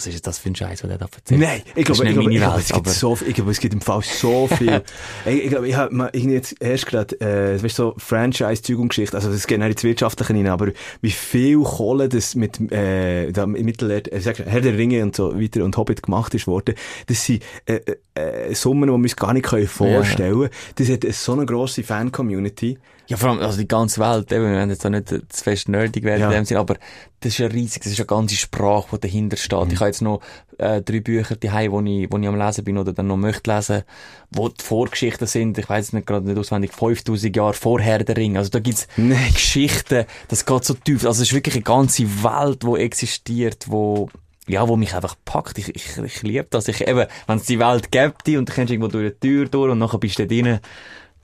was 0.07 0.15
ist 0.15 0.27
das 0.27 0.39
für 0.39 0.49
ein 0.49 0.55
Scheiß, 0.55 0.83
was 0.83 0.89
der 0.89 0.97
da 0.97 1.05
erzählt? 1.05 1.41
Nein, 1.41 1.61
ich 1.75 1.85
glaube, 1.85 2.07
ich 2.07 2.13
glaube, 2.13 2.31
ich 2.31 2.39
glaube, 2.39 2.59
es 2.59 2.69
gibt 2.69 2.89
so 2.89 3.15
viel, 3.15 3.27
ich 3.29 3.35
glaube, 3.35 3.51
es 3.51 3.59
gibt 3.59 3.73
im 3.73 3.81
Fall 3.81 4.01
so 4.01 4.47
viel. 4.57 4.81
ich, 5.25 5.43
ich 5.43 5.49
glaube, 5.49 5.67
ich 5.67 5.75
habe 5.75 6.09
irgendwie 6.13 6.35
jetzt 6.35 6.55
erst 6.59 6.87
gerade, 6.87 7.19
äh, 7.21 7.61
weißt 7.61 7.75
so 7.75 7.93
Franchise-Zeug 7.97 8.79
und 8.79 8.89
Geschichte, 8.89 9.15
also 9.15 9.31
das 9.31 9.47
geht 9.47 9.59
nicht 9.59 9.71
ins 9.71 9.83
Wirtschaftliche 9.83 10.33
hinein, 10.33 10.51
aber 10.51 10.71
wie 11.01 11.11
viel 11.11 11.61
Kohle 11.61 12.09
das 12.09 12.35
mit, 12.35 12.59
äh, 12.71 13.31
da 13.31 13.43
im 13.43 13.51
Mittelerde, 13.51 14.11
äh, 14.11 14.21
Herr 14.21 14.61
der 14.61 14.77
Ringe 14.77 15.03
und 15.03 15.15
so 15.15 15.39
weiter 15.39 15.63
und 15.63 15.77
Hobbit 15.77 16.03
gemacht 16.03 16.33
ist 16.33 16.47
worden, 16.47 16.75
das 17.07 17.25
sind, 17.25 17.43
äh, 17.65 17.79
äh, 18.15 18.49
äh, 18.49 18.55
Summen, 18.55 18.83
die 18.83 18.87
wir 18.89 18.95
uns 18.95 19.15
gar 19.15 19.33
nicht 19.33 19.45
können 19.45 19.67
vorstellen 19.67 20.33
können. 20.33 20.49
Das 20.75 20.89
hat 20.89 21.13
so 21.13 21.33
eine 21.33 21.45
grosse 21.45 21.83
Fan-Community. 21.83 22.77
Ja, 23.11 23.17
vor 23.17 23.29
allem, 23.29 23.39
also 23.39 23.57
die 23.57 23.67
ganze 23.67 23.99
Welt, 23.99 24.31
eben, 24.31 24.43
wir 24.45 24.51
werden 24.53 24.69
jetzt 24.69 24.83
da 24.85 24.89
nicht 24.89 25.09
zu 25.09 25.43
fest 25.43 25.69
nerdig 25.69 26.03
werden 26.03 26.21
Ja. 26.21 26.27
in 26.27 26.33
dem 26.33 26.45
Sinn, 26.45 26.57
aber 26.57 26.75
das 27.19 27.33
ist 27.33 27.37
ja 27.39 27.47
riesig, 27.47 27.83
das 27.83 27.91
ist 27.91 27.99
eine 27.99 28.07
ganze 28.07 28.35
Sprache, 28.35 28.87
die 28.97 29.01
dahinter 29.01 29.37
steht. 29.37 29.65
Mhm. 29.65 29.71
Ich 29.73 29.79
habe 29.79 29.87
jetzt 29.89 30.01
noch 30.01 30.21
äh, 30.57 30.81
drei 30.81 31.01
Bücher 31.01 31.35
daheim, 31.35 31.71
wo 31.71 31.81
ich, 31.81 32.11
wo 32.11 32.17
ich 32.17 32.27
am 32.27 32.35
Lesen 32.37 32.63
bin 32.63 32.77
oder 32.77 32.93
dann 32.93 33.07
noch 33.07 33.17
möchte 33.17 33.53
lesen, 33.53 33.83
wo 34.31 34.49
die 34.49 34.63
Vorgeschichten 34.63 35.27
sind, 35.27 35.57
ich 35.57 35.67
weiß 35.69 35.93
nicht 35.93 36.07
gerade 36.07 36.25
nicht 36.25 36.37
auswendig, 36.37 36.71
5000 36.73 37.35
Jahre 37.35 37.53
vorher 37.53 38.03
der 38.03 38.17
Ring. 38.17 38.37
Also 38.37 38.49
da 38.49 38.59
gibt's 38.59 38.87
Nein. 38.97 39.31
Geschichten, 39.33 40.05
das 40.29 40.45
geht 40.45 40.63
so 40.65 40.73
tief. 40.73 41.05
Also 41.05 41.21
es 41.21 41.29
ist 41.29 41.33
wirklich 41.33 41.55
eine 41.55 41.63
ganze 41.63 42.03
Welt, 42.23 42.63
die 42.63 42.81
existiert, 42.81 43.65
wo 43.67 44.09
ja, 44.47 44.67
wo 44.67 44.75
mich 44.75 44.95
einfach 44.95 45.15
packt. 45.23 45.59
Ich, 45.59 45.69
ich, 45.75 45.97
ich 46.03 46.23
liebe 46.23 46.47
das. 46.49 46.67
Ich, 46.67 46.81
eben, 46.81 47.05
wenn 47.27 47.37
es 47.37 47.43
die 47.45 47.59
Welt 47.59 47.91
gibt 47.91 48.27
und 48.27 48.49
du 48.49 48.53
kommst 48.53 48.71
irgendwo 48.71 48.87
durch 48.89 49.13
die 49.21 49.27
Tür 49.27 49.47
durch 49.47 49.71
und 49.71 49.77
nachher 49.79 49.99
bist 49.99 50.17
du 50.17 50.23
da 50.25 50.33
drin, 50.33 50.59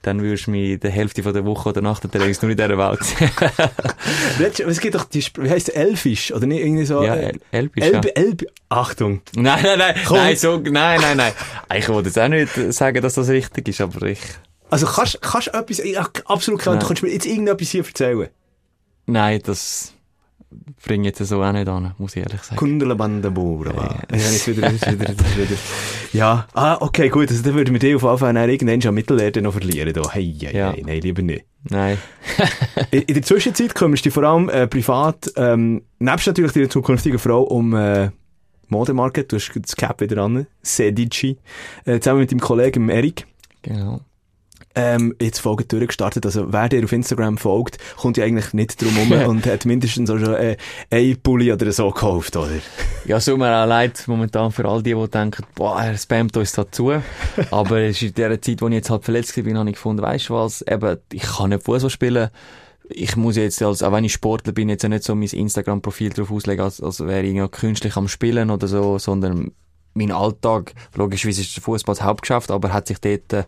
dann 0.02 0.22
würdest 0.22 0.46
du 0.46 0.52
mich 0.52 0.78
die 0.80 0.88
Hälfte 0.90 1.22
von 1.22 1.32
der 1.34 1.44
Woche 1.44 1.70
oder 1.70 1.80
Nacht 1.80 2.04
unterwegs 2.04 2.40
nur 2.40 2.50
in 2.50 2.56
dieser 2.56 2.78
Welt 2.78 3.02
sehen. 3.04 3.30
Es 4.68 4.80
gibt 4.80 4.94
doch 4.94 5.04
die, 5.04 5.18
Sp- 5.20 5.42
wie 5.42 5.50
heisst 5.50 5.68
der, 5.68 5.76
Elfisch, 5.76 6.32
oder 6.32 6.46
nicht? 6.46 6.60
Irgendwie 6.60 6.84
so, 6.84 7.02
ja, 7.02 7.14
äh, 7.16 7.26
El 7.30 7.40
Elbisch, 7.50 7.84
ja. 7.84 7.90
Elb, 7.92 8.18
Elb, 8.18 8.42
Achtung. 8.68 9.22
Nein, 9.34 9.60
nein, 9.62 9.78
nein, 9.78 9.94
Komm. 10.06 10.16
nein, 10.18 10.36
so, 10.36 10.56
nein, 10.58 11.00
nein, 11.00 11.16
nein. 11.16 11.32
Ich 11.76 11.88
wollte 11.88 12.08
jetzt 12.08 12.18
auch 12.18 12.28
nicht 12.28 12.72
sagen, 12.72 13.02
dass 13.02 13.14
das 13.14 13.28
richtig 13.28 13.68
ist, 13.68 13.80
aber 13.80 14.06
ich, 14.06 14.20
Also 14.70 14.86
kannst, 14.86 15.20
kannst 15.20 15.48
du 15.48 15.52
etwas, 15.58 15.78
ich, 15.80 15.98
absolut 15.98 16.60
klar, 16.60 16.78
du 16.78 16.86
kannst 16.86 17.02
mir 17.02 17.10
jetzt 17.10 17.26
irgendetwas 17.26 17.68
hier 17.70 17.84
erzählen. 17.84 18.28
nein, 19.06 19.40
das 19.44 19.92
bringe 20.84 21.06
jetzt 21.08 21.18
so 21.24 21.42
auch 21.42 21.52
nicht 21.52 21.68
an, 21.68 21.94
muss 21.98 22.16
ich 22.16 22.22
ehrlich 22.22 22.40
sagen. 22.42 22.56
Kundelbandabura. 22.56 24.00
Ja, 24.10 24.16
jetzt 24.16 24.48
wieder, 24.48 24.70
jetzt 24.70 24.90
wieder, 24.90 25.08
jetzt 25.10 25.36
wieder. 25.36 25.56
Ja, 26.12 26.46
ah, 26.54 26.76
okay, 26.80 27.08
gut, 27.08 27.30
also 27.30 27.42
dann 27.42 27.54
würden 27.54 27.72
wir 27.74 27.78
die 27.80 27.94
auf 27.94 28.02
jeden 28.02 28.18
Fall 28.18 28.36
irgendwann 28.48 28.80
schon 28.82 28.94
Mittelerde 28.94 29.42
noch 29.42 29.52
verlieren. 29.52 29.92
Da. 29.92 30.10
Hey, 30.10 30.34
hey, 30.40 30.56
Ja. 30.56 30.72
hey, 30.72 30.82
nein, 30.86 31.00
lieber 31.00 31.22
nicht. 31.22 31.44
Nein. 31.64 31.98
In, 32.90 33.02
in 33.02 33.14
der 33.14 33.22
Zwischenzeit 33.22 33.74
kümmerst 33.74 34.04
du 34.04 34.08
dich 34.08 34.14
vor 34.14 34.22
allem 34.22 34.48
äh, 34.48 34.66
privat, 34.68 35.30
ähm, 35.36 35.82
nebst 35.98 36.26
natürlich 36.28 36.52
deiner 36.52 36.70
zukünftigen 36.70 37.18
Frau, 37.18 37.42
um 37.42 37.74
äh, 37.74 38.10
Modemarke, 38.68 39.24
du 39.24 39.36
hast 39.36 39.50
das 39.54 39.76
Cap 39.76 40.00
wieder 40.00 40.22
an, 40.22 40.46
Sedici, 40.62 41.38
äh, 41.84 41.98
zusammen 41.98 42.20
mit 42.20 42.30
deinem 42.30 42.40
Kollegen 42.40 42.88
Erik. 42.88 43.26
Genau. 43.62 44.00
Ähm, 44.78 45.12
jetzt 45.20 45.40
Folge 45.40 45.64
durchgestartet. 45.64 46.24
Also, 46.24 46.52
wer 46.52 46.68
dir 46.68 46.84
auf 46.84 46.92
Instagram 46.92 47.36
folgt, 47.36 47.78
kommt 47.96 48.16
ja 48.16 48.24
eigentlich 48.24 48.52
nicht 48.52 48.80
drum 48.80 48.94
herum 48.94 49.28
und 49.28 49.46
hat 49.46 49.64
mindestens 49.64 50.08
auch 50.08 50.18
schon 50.18 50.34
äh, 50.34 50.56
ein 50.90 51.20
Pulli 51.20 51.52
oder 51.52 51.70
so 51.72 51.90
gekauft, 51.90 52.36
oder? 52.36 52.52
Ja, 53.04 53.18
so 53.18 53.36
mir 53.36 53.52
auch 53.52 53.66
leid 53.66 54.04
momentan 54.06 54.52
für 54.52 54.66
all 54.66 54.82
die, 54.82 54.94
die 54.94 55.08
denken, 55.08 55.44
boah, 55.56 55.82
er 55.82 55.98
spammt 55.98 56.36
uns 56.36 56.52
dazu. 56.52 56.92
Aber 57.50 57.80
es 57.80 58.00
ist 58.00 58.02
in 58.02 58.14
der 58.14 58.40
Zeit, 58.40 58.62
wo 58.62 58.68
ich 58.68 58.74
jetzt 58.74 58.90
halt 58.90 59.04
verletzt 59.04 59.34
bin, 59.34 59.58
habe 59.58 59.68
ich 59.68 59.74
gefunden, 59.74 60.02
weißt 60.02 60.28
du 60.28 60.34
was, 60.34 60.62
eben, 60.62 60.98
ich 61.12 61.22
kann 61.22 61.50
nicht 61.50 61.64
Fußball 61.64 61.90
spielen. 61.90 62.30
Ich 62.88 63.16
muss 63.16 63.36
jetzt, 63.36 63.60
als, 63.60 63.82
auch 63.82 63.92
wenn 63.92 64.04
ich 64.04 64.12
Sportler 64.12 64.52
bin, 64.52 64.68
jetzt 64.68 64.84
auch 64.84 64.88
nicht 64.88 65.02
so 65.02 65.14
mein 65.16 65.28
Instagram-Profil 65.28 66.10
drauf 66.10 66.30
auslegen, 66.30 66.64
als, 66.64 66.80
als 66.80 67.00
wäre 67.00 67.22
ich 67.22 67.34
ja 67.34 67.48
künstlich 67.48 67.96
am 67.96 68.06
Spielen 68.06 68.50
oder 68.50 68.68
so, 68.68 68.98
sondern 68.98 69.50
mein 69.94 70.12
Alltag, 70.12 70.72
logischerweise 70.94 71.40
ist 71.40 71.56
der 71.56 71.62
Fußball 71.64 71.96
das 71.96 72.04
Hauptgeschäft, 72.04 72.50
aber 72.52 72.72
hat 72.72 72.86
sich 72.86 73.00
dort 73.00 73.32
äh, 73.32 73.44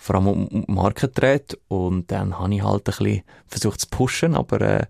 vor 0.00 0.16
allem 0.16 0.28
um, 0.28 0.48
um 0.48 0.66
die 0.66 0.72
Marke 0.72 1.08
gedreht 1.08 1.58
und 1.68 2.10
dann 2.10 2.38
habe 2.38 2.54
ich 2.54 2.64
halt 2.64 2.80
ein 2.80 2.84
bisschen 2.84 3.22
versucht 3.46 3.80
zu 3.80 3.86
pushen, 3.88 4.34
aber 4.34 4.60
äh, 4.60 4.86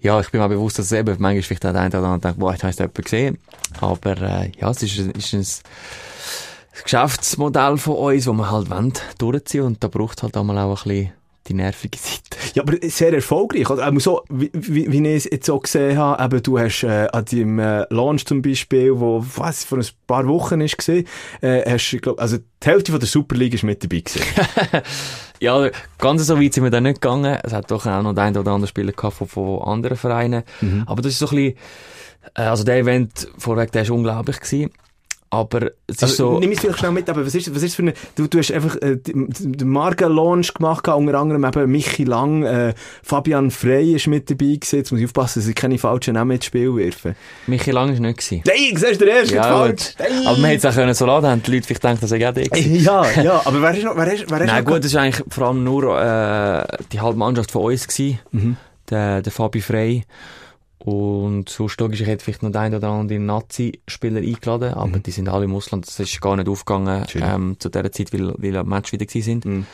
ja, 0.00 0.20
ich 0.20 0.30
bin 0.30 0.40
mir 0.40 0.48
bewusst, 0.48 0.78
dass 0.78 0.86
es 0.86 0.92
eben 0.92 1.16
manchmal 1.18 1.42
vielleicht 1.42 1.66
auch 1.66 1.72
der 1.72 1.80
eine 1.80 1.98
oder 1.98 2.06
andere 2.06 2.20
denkt, 2.20 2.38
boah, 2.38 2.52
jetzt 2.52 2.62
hast 2.62 2.78
du 2.78 2.84
jemanden 2.84 3.02
gesehen, 3.02 3.38
aber 3.80 4.22
äh, 4.22 4.52
ja, 4.58 4.70
es 4.70 4.82
ist, 4.82 4.98
ist 4.98 5.34
ein 5.34 6.82
Geschäftsmodell 6.82 7.78
von 7.78 7.96
uns, 7.96 8.26
wo 8.26 8.32
wir 8.32 8.50
halt 8.50 8.70
wollen, 8.70 8.92
durchziehen. 9.18 9.62
Und 9.62 9.82
da 9.82 9.88
braucht 9.88 10.22
halt 10.22 10.36
einmal 10.36 10.58
auch 10.58 10.84
ein 10.84 10.88
bisschen 10.88 11.12
die 11.46 11.54
nervige 11.54 11.98
Seite. 11.98 12.36
Ja, 12.54 12.62
aber 12.62 12.76
sehr 12.88 13.12
erfolgreich. 13.12 13.68
Also, 13.68 13.82
ähm, 13.82 14.00
so, 14.00 14.22
wie, 14.30 14.50
wie, 14.52 14.90
wie 14.90 15.08
ich 15.08 15.16
es 15.16 15.30
jetzt 15.30 15.50
auch 15.50 15.60
gesehen 15.60 15.98
habe, 15.98 16.22
eben, 16.24 16.42
du 16.42 16.58
hast 16.58 16.82
äh, 16.84 17.08
an 17.12 17.24
deinem 17.24 17.58
äh, 17.58 17.86
Launch 17.90 18.26
zum 18.26 18.42
Beispiel, 18.42 18.98
wo 18.98 19.24
was 19.36 19.64
vor 19.64 19.78
ein 19.78 19.86
paar 20.06 20.26
Wochen 20.26 20.60
ist 20.60 20.78
gesehen, 20.78 21.06
äh, 21.40 21.70
hast, 21.70 21.98
glaub, 22.00 22.20
also 22.20 22.38
die 22.38 22.66
Hälfte 22.66 22.92
von 22.92 23.00
der 23.00 23.08
Superliga 23.08 23.54
ist 23.56 23.64
mit 23.64 23.82
dabei 23.82 24.00
gewesen. 24.00 24.22
Ja, 25.40 25.68
ganz 25.98 26.24
so 26.26 26.40
weit 26.40 26.54
sind 26.54 26.64
wir 26.64 26.70
dann 26.70 26.84
nicht 26.84 27.02
gegangen. 27.02 27.38
Es 27.42 27.52
hat 27.52 27.70
doch 27.70 27.84
auch 27.84 28.02
noch 28.02 28.16
einen 28.16 28.36
oder 28.36 28.52
anderen 28.52 28.68
Spieler 28.68 28.92
gehabt 28.92 29.16
von, 29.16 29.26
von 29.26 29.62
anderen 29.62 29.96
Vereinen. 29.98 30.44
Aber 30.86 31.02
das 31.02 31.12
ist 31.12 31.18
so 31.18 31.28
ein 31.28 31.36
bisschen, 31.36 31.58
äh, 32.34 32.42
also 32.42 32.64
der 32.64 32.78
Event 32.78 33.28
vorweg, 33.36 33.72
der 33.72 33.82
ist 33.82 33.90
unglaublich 33.90 34.40
gewesen. 34.40 34.70
Aber 35.34 35.70
es 35.86 35.96
ist 35.96 36.02
Also, 36.04 36.32
so... 36.34 36.38
Nimm 36.38 36.52
es 36.52 36.60
vielleicht 36.60 36.78
schnell 36.78 36.92
mit, 36.92 37.10
aber 37.10 37.26
was 37.26 37.34
ist, 37.34 37.54
was 37.54 37.62
ist 37.62 37.74
für 37.74 37.82
eine, 37.82 37.94
du, 38.16 38.26
du 38.28 38.38
hast 38.38 38.52
einfach 38.52 38.76
äh, 38.76 38.96
den 38.96 39.68
Marken-Launch 39.68 40.54
gemacht, 40.54 40.86
unter 40.88 41.18
anderem 41.18 41.44
eben 41.44 41.70
Michi 41.70 42.04
Lang, 42.04 42.44
äh, 42.44 42.72
Fabian 43.02 43.50
Frey 43.50 43.94
ist 43.94 44.06
mit 44.06 44.30
dabei 44.30 44.54
gewesen. 44.54 44.76
Jetzt 44.76 44.92
muss 44.92 45.00
ich 45.00 45.06
aufpassen, 45.06 45.40
dass 45.40 45.48
ich 45.48 45.54
keine 45.54 45.76
falschen 45.78 46.14
Namen 46.14 46.32
ins 46.36 46.44
Spiel 46.44 46.74
werfe. 46.76 47.16
Michi 47.46 47.70
Lang 47.72 47.92
ist 47.92 48.00
nicht 48.00 48.18
gewesen. 48.18 48.42
Nein, 48.46 48.76
siehst 48.76 49.00
du, 49.00 49.04
der 49.04 49.16
erste 49.16 49.34
Ja, 49.34 49.42
falsch. 49.42 49.94
gut. 49.98 50.06
Aber 50.26 50.38
man 50.38 50.50
hätte 50.50 50.66
es 50.68 50.72
auch 50.72 50.78
können 50.78 50.94
so 50.94 51.06
laden, 51.06 51.28
haben 51.30 51.42
die 51.42 51.50
Leute 51.52 51.66
vielleicht 51.66 51.82
gedacht, 51.82 52.02
dass 52.02 52.12
er 52.12 52.28
auch 52.28 52.34
der. 52.34 52.44
Ja, 52.58 53.04
ja, 53.22 53.42
aber 53.44 53.60
wer 53.60 53.74
ist 53.76 53.84
noch, 53.84 53.96
wer 53.96 54.12
ist, 54.12 54.24
wer 54.30 54.40
ist 54.40 54.46
Nein, 54.46 54.64
gut, 54.64 54.84
das 54.84 54.94
war 54.94 55.02
eigentlich 55.02 55.24
vor 55.28 55.48
allem 55.48 55.64
nur 55.64 56.00
äh, 56.00 56.64
die 56.92 57.00
halbe 57.00 57.18
Mannschaft 57.18 57.50
von 57.50 57.62
uns 57.64 57.86
gewesen. 57.88 58.18
Mhm. 58.32 58.56
Der, 58.90 59.22
der 59.22 59.32
Fabi 59.32 59.60
Frey. 59.60 60.04
Und 60.84 61.48
sonst 61.48 61.80
logisch, 61.80 62.02
ich 62.02 62.06
hätte 62.06 62.22
vielleicht 62.22 62.42
noch 62.42 62.50
den 62.50 62.60
einen 62.60 62.74
oder 62.74 62.88
anderen 62.90 63.24
Nazi-Spieler 63.24 64.20
eingeladen, 64.20 64.74
aber 64.74 64.98
die 64.98 65.12
sind 65.12 65.30
alle 65.30 65.46
im 65.46 65.54
Ausland, 65.54 65.86
das 65.86 65.98
ist 65.98 66.20
gar 66.20 66.36
nicht 66.36 66.46
aufgegangen, 66.46 67.08
Schön. 67.08 67.22
ähm, 67.24 67.56
zu 67.58 67.70
dieser 67.70 67.90
Zeit, 67.90 68.12
weil, 68.12 68.34
weil 68.36 68.54
am 68.54 68.68
Match 68.68 68.92
wieder 68.92 69.06
gewesen 69.06 69.24
sind. 69.24 69.44
Mhm. 69.46 69.66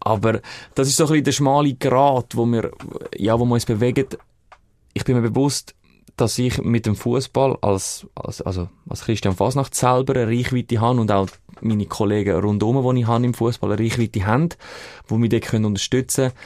Aber 0.00 0.40
das 0.74 0.88
ist 0.88 0.96
so 0.96 1.04
ein 1.04 1.08
bisschen 1.08 1.24
der 1.24 1.32
schmale 1.32 1.74
Grat, 1.74 2.34
wo 2.34 2.46
wir, 2.46 2.70
ja, 3.14 3.38
wo 3.38 3.44
wir 3.44 3.52
uns 3.52 3.66
bewegen. 3.66 4.06
Ich 4.94 5.04
bin 5.04 5.20
mir 5.20 5.28
bewusst, 5.28 5.74
dass 6.16 6.38
ich 6.38 6.62
mit 6.62 6.86
dem 6.86 6.96
Fußball 6.96 7.58
als, 7.60 8.06
als, 8.14 8.40
also 8.40 8.70
als 8.88 9.02
Christian 9.02 9.36
Fasnacht 9.36 9.74
selber 9.74 10.14
eine 10.14 10.28
Reichweite 10.28 10.80
habe 10.80 10.98
und 10.98 11.12
auch 11.12 11.28
meine 11.60 11.84
Kollegen 11.84 12.40
rundherum, 12.40 12.94
die 12.94 13.02
ich 13.02 13.06
habe 13.06 13.24
im 13.26 13.34
Fußball, 13.34 13.72
eine 13.72 13.82
Reichweite 13.82 14.24
haben, 14.24 14.48
die 15.10 15.14
mich 15.14 15.28
dort 15.28 15.52
unterstützen 15.52 16.30
können. 16.30 16.38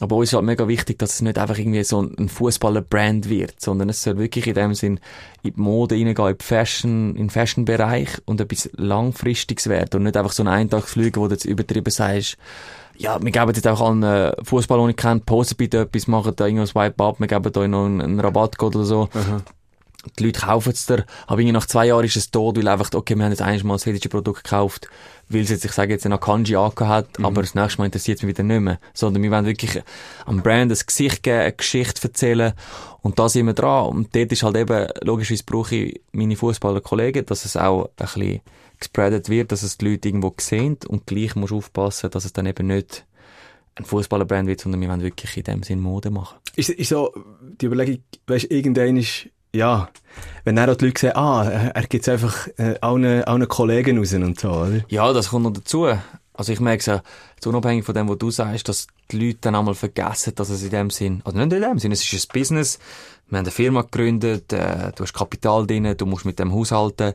Aber 0.00 0.16
uns 0.16 0.28
ist 0.28 0.34
halt 0.34 0.44
mega 0.44 0.68
wichtig, 0.68 0.98
dass 0.98 1.14
es 1.14 1.22
nicht 1.22 1.38
einfach 1.38 1.56
irgendwie 1.56 1.82
so 1.82 2.02
ein 2.02 2.28
Fußballer-Brand 2.28 3.30
wird, 3.30 3.60
sondern 3.60 3.88
es 3.88 4.02
soll 4.02 4.18
wirklich 4.18 4.46
in 4.46 4.54
dem 4.54 4.74
Sinn 4.74 5.00
in 5.42 5.54
die 5.54 5.60
Mode 5.60 5.94
reingehen, 5.94 6.28
in 6.28 6.38
die 6.38 6.44
Fashion, 6.44 7.10
in 7.10 7.16
den 7.16 7.30
Fashion-Bereich 7.30 8.08
und 8.26 8.40
etwas 8.40 8.68
Langfristiges 8.74 9.68
werden 9.68 9.98
und 9.98 10.02
nicht 10.02 10.16
einfach 10.18 10.32
so 10.32 10.42
ein 10.42 10.48
Eintagsflüge, 10.48 11.18
wo 11.18 11.28
du 11.28 11.34
jetzt 11.34 11.46
übertrieben 11.46 11.90
sagst, 11.90 12.36
ja, 12.98 13.22
wir 13.22 13.30
geben 13.30 13.52
jetzt 13.54 13.66
auch 13.66 13.80
allen 13.80 14.02
äh, 14.02 14.32
Fußball, 14.42 14.78
den 14.78 14.90
ich 14.90 14.96
kenne, 14.96 15.20
posten 15.20 15.56
bitte 15.56 15.80
etwas, 15.80 16.06
machen 16.06 16.32
da 16.36 16.46
irgendwas 16.46 16.70
Swipe 16.70 17.02
up, 17.02 17.18
wir 17.18 17.26
geben 17.26 17.52
da 17.52 17.66
noch 17.66 17.84
einen, 17.84 18.00
einen 18.00 18.20
Rabattcode 18.20 18.76
oder 18.76 18.84
so. 18.84 19.08
Die 20.18 20.24
Leute 20.24 20.40
kaufen 20.40 20.72
es 20.72 20.86
dir, 20.86 21.04
aber 21.26 21.40
irgendwie 21.40 21.52
nach 21.52 21.66
zwei 21.66 21.86
Jahren 21.86 22.04
ist 22.04 22.16
es 22.16 22.30
tot, 22.30 22.56
weil 22.56 22.68
einfach, 22.68 22.90
okay, 22.94 23.14
wir 23.16 23.24
haben 23.24 23.32
jetzt 23.32 23.42
einmal 23.42 23.76
ein 23.76 23.80
schwedisches 23.80 24.10
Produkt 24.10 24.44
gekauft, 24.44 24.88
weil 25.28 25.42
es 25.42 25.50
jetzt, 25.50 25.64
ich 25.64 25.72
sage 25.72 25.92
jetzt, 25.92 26.06
einen 26.06 26.20
Kanji 26.20 26.56
angehört 26.56 27.08
hat, 27.18 27.24
aber 27.24 27.42
das 27.42 27.54
nächste 27.54 27.78
Mal 27.78 27.86
interessiert 27.86 28.18
es 28.18 28.22
mich 28.22 28.36
wieder 28.36 28.44
nicht 28.44 28.60
mehr. 28.60 28.78
Sondern 28.94 29.22
wir 29.22 29.30
wollen 29.30 29.46
wirklich 29.46 29.82
am 30.24 30.42
Brand 30.42 30.72
ein 30.72 30.78
Gesicht 30.86 31.22
geben, 31.22 31.40
eine 31.40 31.52
Geschichte 31.52 32.02
erzählen 32.02 32.52
und 33.02 33.18
da 33.18 33.28
sind 33.28 33.46
wir 33.46 33.52
dran. 33.52 33.86
Und 33.86 34.14
dort 34.14 34.32
ist 34.32 34.42
halt 34.42 34.56
eben, 34.56 34.88
logischerweise 35.02 35.44
brauche 35.44 35.74
ich 35.74 36.00
meine 36.12 36.36
Fußballer-Kollegen, 36.36 37.26
dass 37.26 37.44
es 37.44 37.56
auch 37.56 37.86
ein 37.86 38.06
bisschen 38.06 38.40
gespreadet 38.78 39.28
wird, 39.28 39.52
dass 39.52 39.62
es 39.62 39.78
die 39.78 39.90
Leute 39.90 40.08
irgendwo 40.08 40.34
sehen 40.38 40.76
und 40.86 41.06
gleich 41.06 41.34
musst 41.34 41.50
du 41.50 41.58
aufpassen, 41.58 42.10
dass 42.10 42.24
es 42.24 42.32
dann 42.32 42.46
eben 42.46 42.66
nicht 42.66 43.06
ein 43.76 43.84
Fußballerbrand 43.84 44.48
wird, 44.48 44.60
sondern 44.60 44.80
wir 44.80 44.88
wollen 44.88 45.02
wirklich 45.02 45.36
in 45.36 45.44
dem 45.44 45.62
Sinn 45.62 45.80
Mode 45.80 46.10
machen. 46.10 46.38
Ist, 46.56 46.70
ist 46.70 46.88
so, 46.88 47.12
die 47.60 47.66
Überlegung, 47.66 48.02
weißt, 48.26 48.50
irgendein 48.50 48.96
ist, 48.96 49.28
ja, 49.54 49.88
wenn 50.44 50.56
dann 50.56 50.70
auch 50.70 50.76
die 50.76 50.86
Leute 50.86 51.00
sehen, 51.00 51.16
ah, 51.16 51.44
er, 51.44 51.82
gibt 51.86 52.06
es 52.06 52.08
einfach 52.08 52.48
äh, 52.58 52.76
allen, 52.80 53.24
allen 53.24 53.48
Kollegen 53.48 53.98
raus 53.98 54.12
und 54.14 54.38
so, 54.38 54.50
oder? 54.50 54.80
Ja, 54.88 55.12
das 55.12 55.30
kommt 55.30 55.44
noch 55.44 55.52
dazu. 55.52 55.88
Also 56.34 56.52
ich 56.52 56.60
merke 56.60 56.80
es 56.80 56.86
ja, 56.86 57.02
unabhängig 57.46 57.84
von 57.84 57.94
dem, 57.94 58.08
was 58.08 58.18
du 58.18 58.30
sagst, 58.30 58.68
dass 58.68 58.86
die 59.10 59.18
Leute 59.18 59.38
dann 59.42 59.54
einmal 59.54 59.74
vergessen, 59.74 60.34
dass 60.34 60.50
es 60.50 60.62
in 60.62 60.70
dem 60.70 60.90
Sinn, 60.90 61.22
also 61.24 61.38
nicht 61.38 61.52
in 61.52 61.62
dem 61.62 61.78
Sinn, 61.78 61.92
es 61.92 62.12
ist 62.12 62.28
ein 62.30 62.38
Business, 62.38 62.78
wir 63.28 63.38
haben 63.38 63.44
eine 63.44 63.50
Firma 63.50 63.82
gegründet, 63.82 64.52
äh, 64.52 64.92
du 64.94 65.02
hast 65.02 65.14
Kapital 65.14 65.66
drin, 65.66 65.94
du 65.96 66.06
musst 66.06 66.26
mit 66.26 66.38
dem 66.38 66.52
haushalten, 66.52 67.14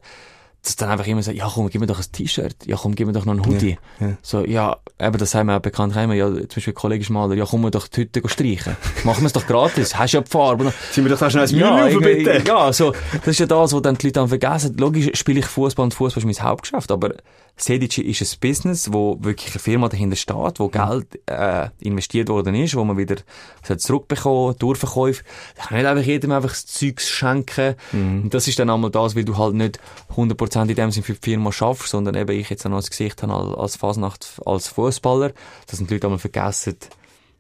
dass 0.63 0.75
dann 0.75 0.89
einfach 0.89 1.07
immer 1.07 1.23
so, 1.23 1.31
ja 1.31 1.49
komm, 1.51 1.69
gib 1.69 1.81
mir 1.81 1.87
doch 1.87 1.97
ein 1.99 2.05
T-Shirt, 2.11 2.55
ja 2.65 2.77
komm, 2.77 2.93
gib 2.93 3.07
mir 3.07 3.13
doch 3.13 3.25
noch 3.25 3.33
einen 3.33 3.45
Hoodie. 3.45 3.77
Ja, 3.99 4.07
ja. 4.07 4.17
So, 4.21 4.45
ja, 4.45 4.77
eben, 4.99 5.17
das 5.17 5.33
haben 5.33 5.47
wir 5.47 5.57
auch 5.57 5.61
bekannt, 5.61 5.95
immer, 5.95 6.13
ja, 6.13 6.27
zum 6.31 6.47
Beispiel 6.47 6.73
ein 6.73 6.75
Kollege 6.75 7.11
Maler, 7.11 7.33
ja 7.33 7.45
komm 7.45 7.61
wir 7.61 7.71
doch 7.71 7.87
die 7.87 8.01
Hütte 8.01 8.21
streichen. 8.27 8.77
Machen 9.03 9.21
wir 9.21 9.27
es 9.27 9.33
doch 9.33 9.47
gratis, 9.47 9.97
hast 9.97 10.11
ja 10.13 10.21
die 10.21 10.29
Farbe. 10.29 10.71
Sind 10.91 11.05
wir 11.05 11.15
doch 11.15 11.29
schnell 11.31 11.47
ein 11.47 11.55
ja, 11.55 11.75
Müll 11.77 11.91
irgendwie- 11.91 12.23
bitte? 12.23 12.43
ja, 12.47 12.71
so, 12.71 12.93
das 13.13 13.27
ist 13.27 13.39
ja 13.39 13.47
das, 13.47 13.73
was 13.73 13.81
dann 13.81 13.95
die 13.95 14.07
Leute 14.07 14.19
dann 14.19 14.27
vergessen. 14.27 14.77
Logisch 14.77 15.09
spiele 15.17 15.39
ich 15.39 15.45
Fußball 15.47 15.83
und 15.83 15.93
Fußball 15.95 16.23
ist 16.23 16.37
mein 16.39 16.45
Hauptgeschäft, 16.47 16.91
aber 16.91 17.15
Sedici 17.63 18.01
ist 18.01 18.21
ein 18.21 18.39
Business, 18.39 18.91
wo 18.91 19.17
wirklich 19.21 19.51
eine 19.51 19.59
Firma 19.59 19.89
dahinter 19.89 20.15
steht, 20.15 20.59
wo 20.59 20.67
Geld 20.67 21.19
äh, 21.27 21.69
investiert 21.79 22.29
worden 22.29 22.55
ist, 22.55 22.75
wo 22.75 22.83
man 22.83 22.97
wieder 22.97 23.17
soll 23.63 23.77
zurückbekommen, 23.77 24.55
Durchverkäufe. 24.57 25.23
Ich 25.57 25.63
kann 25.63 25.77
nicht 25.77 25.87
einfach 25.87 26.05
jedem 26.05 26.31
einfach 26.31 26.49
das 26.49 26.65
Zeugs 26.65 27.09
schenken. 27.09 27.75
Und 28.23 28.33
das 28.33 28.47
ist 28.47 28.59
dann 28.59 28.69
einmal 28.69 28.91
das, 28.91 29.15
weil 29.15 29.25
du 29.25 29.37
halt 29.37 29.55
nicht 29.55 29.79
100% 30.15 30.69
in 30.69 30.75
dem 30.75 30.91
Sinne 30.91 31.03
für 31.03 31.13
die 31.13 31.19
Firma 31.21 31.51
schaffst, 31.51 31.89
sondern 31.89 32.15
eben 32.15 32.31
ich 32.31 32.49
jetzt 32.49 32.65
auch 32.65 32.69
noch 32.69 32.79
das 32.79 32.89
Gesicht 32.89 33.21
habe 33.23 33.33
als, 33.33 33.57
als 33.57 33.75
Fasnacht, 33.75 34.27
als 34.45 34.67
Fußballer, 34.67 35.31
dass 35.67 35.79
die 35.79 35.85
Leute 35.85 36.07
einmal 36.07 36.19
vergessen, 36.19 36.77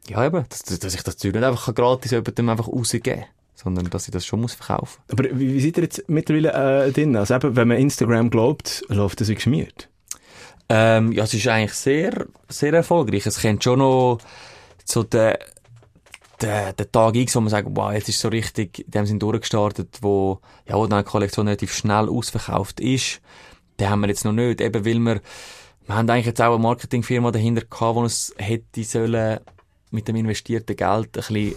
ja 0.07 0.25
eben, 0.25 0.45
dass, 0.49 0.63
dass 0.63 0.93
ich 0.93 1.03
das 1.03 1.17
Zeug 1.17 1.33
nicht 1.33 1.43
einfach 1.43 1.73
gratis 1.73 2.11
jemandem 2.11 2.49
einfach 2.49 2.67
rausgeben 2.67 3.21
kann, 3.21 3.29
sondern 3.55 3.89
dass 3.89 4.07
ich 4.07 4.11
das 4.11 4.25
schon 4.25 4.41
muss 4.41 4.53
verkaufen 4.53 5.01
Aber 5.11 5.23
wie, 5.23 5.53
wie 5.53 5.61
seid 5.61 5.77
ihr 5.77 5.83
jetzt 5.83 6.09
mittlerweile 6.09 6.85
äh, 6.87 6.91
drin? 6.91 7.15
Also 7.15 7.35
eben, 7.35 7.55
wenn 7.55 7.67
man 7.67 7.77
Instagram 7.77 8.29
glaubt, 8.29 8.83
läuft 8.89 9.21
das 9.21 9.29
wie 9.29 9.35
geschmiert. 9.35 9.89
Ähm, 10.73 11.11
ja, 11.11 11.25
es 11.25 11.33
ist 11.33 11.45
eigentlich 11.49 11.73
sehr, 11.73 12.27
sehr 12.47 12.71
erfolgreich. 12.71 13.25
Es 13.25 13.41
kennt 13.41 13.61
schon 13.61 13.79
noch 13.79 14.19
so 14.85 15.03
den, 15.03 15.33
den, 16.41 16.75
den 16.77 16.91
Tag 16.93 17.13
X, 17.13 17.35
wo 17.35 17.41
man 17.41 17.49
sagt, 17.49 17.67
wow, 17.71 17.91
jetzt 17.91 18.07
ist 18.07 18.21
so 18.21 18.29
richtig 18.29 18.85
dem 18.87 19.05
Sinn 19.05 19.19
durchgestartet, 19.19 19.97
wo, 19.99 20.39
ja, 20.65 20.75
wo 20.75 20.87
dann 20.87 20.99
eine 20.99 21.03
Kollektion 21.03 21.47
relativ 21.47 21.73
schnell 21.73 22.07
ausverkauft 22.07 22.79
ist. 22.79 23.19
Den 23.81 23.89
haben 23.89 23.99
wir 23.99 24.07
jetzt 24.07 24.23
noch 24.23 24.31
nicht, 24.31 24.61
eben 24.61 24.85
weil 24.85 24.99
wir, 24.99 25.21
wir 25.87 25.95
haben 25.95 26.09
eigentlich 26.09 26.27
jetzt 26.27 26.41
auch 26.41 26.53
eine 26.53 26.63
Marketingfirma 26.63 27.31
dahinter 27.31 27.65
gehabt, 27.65 27.97
die 27.97 27.99
uns 27.99 28.33
hätte 28.37 28.83
sollen 28.85 29.41
mit 29.89 30.07
dem 30.07 30.15
investierten 30.15 30.77
Geld 30.77 31.07
ein 31.07 31.11
bisschen 31.11 31.55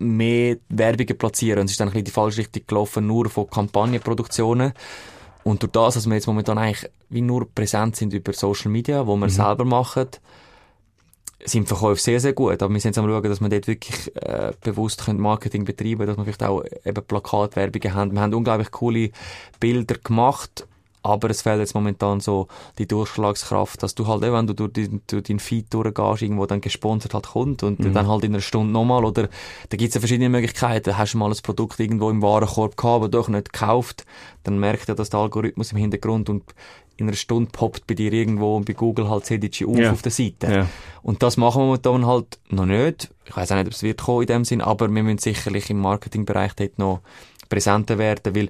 mehr 0.00 0.58
Werbungen 0.68 1.16
platzieren. 1.16 1.60
Und 1.60 1.64
es 1.64 1.70
ist 1.70 1.80
dann 1.80 1.88
ein 1.88 1.92
bisschen 1.92 2.04
die 2.04 2.10
falsche 2.10 2.38
Richtung 2.40 2.64
gelaufen, 2.66 3.06
nur 3.06 3.30
von 3.30 3.48
Kampagnenproduktionen. 3.48 4.74
Und 5.44 5.62
durch 5.62 5.72
das, 5.72 5.94
dass 5.94 6.06
wir 6.06 6.14
jetzt 6.14 6.26
momentan 6.26 6.58
eigentlich 6.58 6.90
wie 7.08 7.22
nur 7.22 7.48
präsent 7.48 7.96
sind 7.96 8.12
über 8.12 8.32
Social 8.32 8.70
Media, 8.70 9.06
wo 9.06 9.16
wir 9.16 9.30
selber 9.30 9.64
machen, 9.64 10.08
sind 11.44 11.64
die 11.64 11.68
Verkäufe 11.68 12.00
sehr, 12.00 12.20
sehr 12.20 12.32
gut. 12.32 12.62
Aber 12.62 12.72
wir 12.72 12.80
sind 12.80 12.90
jetzt 12.90 12.98
am 12.98 13.08
schauen, 13.08 13.22
dass 13.22 13.40
wir 13.40 13.48
dort 13.48 13.66
wirklich 13.66 14.16
äh, 14.16 14.52
bewusst 14.60 15.04
können 15.04 15.20
Marketing 15.20 15.64
betreiben 15.64 16.06
dass 16.06 16.16
wir 16.16 16.24
vielleicht 16.24 16.42
auch 16.42 16.64
eben 16.84 17.04
Plakatwerbungen 17.04 17.94
haben. 17.94 18.12
Wir 18.12 18.20
haben 18.20 18.34
unglaublich 18.34 18.70
coole 18.70 19.10
Bilder 19.60 19.96
gemacht, 19.96 20.66
aber 21.08 21.30
es 21.30 21.42
fehlt 21.42 21.58
jetzt 21.60 21.74
momentan 21.74 22.20
so 22.20 22.48
die 22.78 22.86
Durchschlagskraft, 22.86 23.82
dass 23.82 23.94
du 23.94 24.06
halt, 24.06 24.22
eben, 24.22 24.32
wenn 24.34 24.46
du 24.46 24.54
durch, 24.54 24.72
dein- 24.72 25.00
durch 25.06 25.24
deinen 25.24 25.38
Feed 25.40 25.72
durchgehst, 25.72 26.22
irgendwo 26.22 26.46
dann 26.46 26.60
gesponsert 26.60 27.14
halt 27.14 27.26
kommt 27.28 27.62
und 27.62 27.80
dann 27.94 28.06
halt 28.08 28.24
in 28.24 28.32
einer 28.34 28.40
Stunde 28.42 28.72
nochmal 28.72 29.04
oder 29.04 29.28
da 29.68 29.76
gibt's 29.76 29.94
ja 29.94 30.00
verschiedene 30.00 30.28
Möglichkeiten. 30.28 30.96
Hast 30.96 31.14
du 31.14 31.18
mal 31.18 31.30
ein 31.30 31.36
Produkt 31.42 31.80
irgendwo 31.80 32.10
im 32.10 32.22
Warenkorb 32.22 32.76
gehabt, 32.76 32.94
aber 32.96 33.08
doch 33.08 33.28
nicht 33.28 33.52
gekauft, 33.52 34.04
dann 34.44 34.58
merkt 34.58 34.88
ja, 34.88 34.94
dass 34.94 35.10
der 35.10 35.20
Algorithmus 35.20 35.72
im 35.72 35.78
Hintergrund 35.78 36.28
und 36.30 36.42
in 36.96 37.06
einer 37.06 37.16
Stunde 37.16 37.48
poppt 37.52 37.86
bei 37.86 37.94
dir 37.94 38.12
irgendwo 38.12 38.58
bei 38.60 38.72
Google 38.72 39.08
halt 39.08 39.24
CDG 39.24 39.64
auf 39.66 39.78
Ja. 39.78 39.92
auf 39.92 40.02
der 40.02 40.10
Seite. 40.10 40.52
Ja. 40.52 40.66
Und 41.02 41.22
das 41.22 41.36
machen 41.36 41.60
wir 41.62 41.66
momentan 41.66 42.06
halt 42.06 42.40
noch 42.50 42.66
nicht. 42.66 43.10
Ich 43.24 43.36
weiß 43.36 43.52
auch 43.52 43.56
nicht, 43.56 43.68
ob 43.68 43.72
es 43.72 43.82
wird 43.84 44.02
kommen 44.02 44.22
in 44.22 44.26
dem 44.26 44.44
Sinn, 44.44 44.60
aber 44.60 44.88
wir 44.92 45.02
müssen 45.04 45.18
sicherlich 45.18 45.70
im 45.70 45.78
Marketingbereich 45.80 46.54
dort 46.54 46.76
noch 46.78 47.00
präsenter 47.48 47.98
werden, 47.98 48.34
weil 48.34 48.48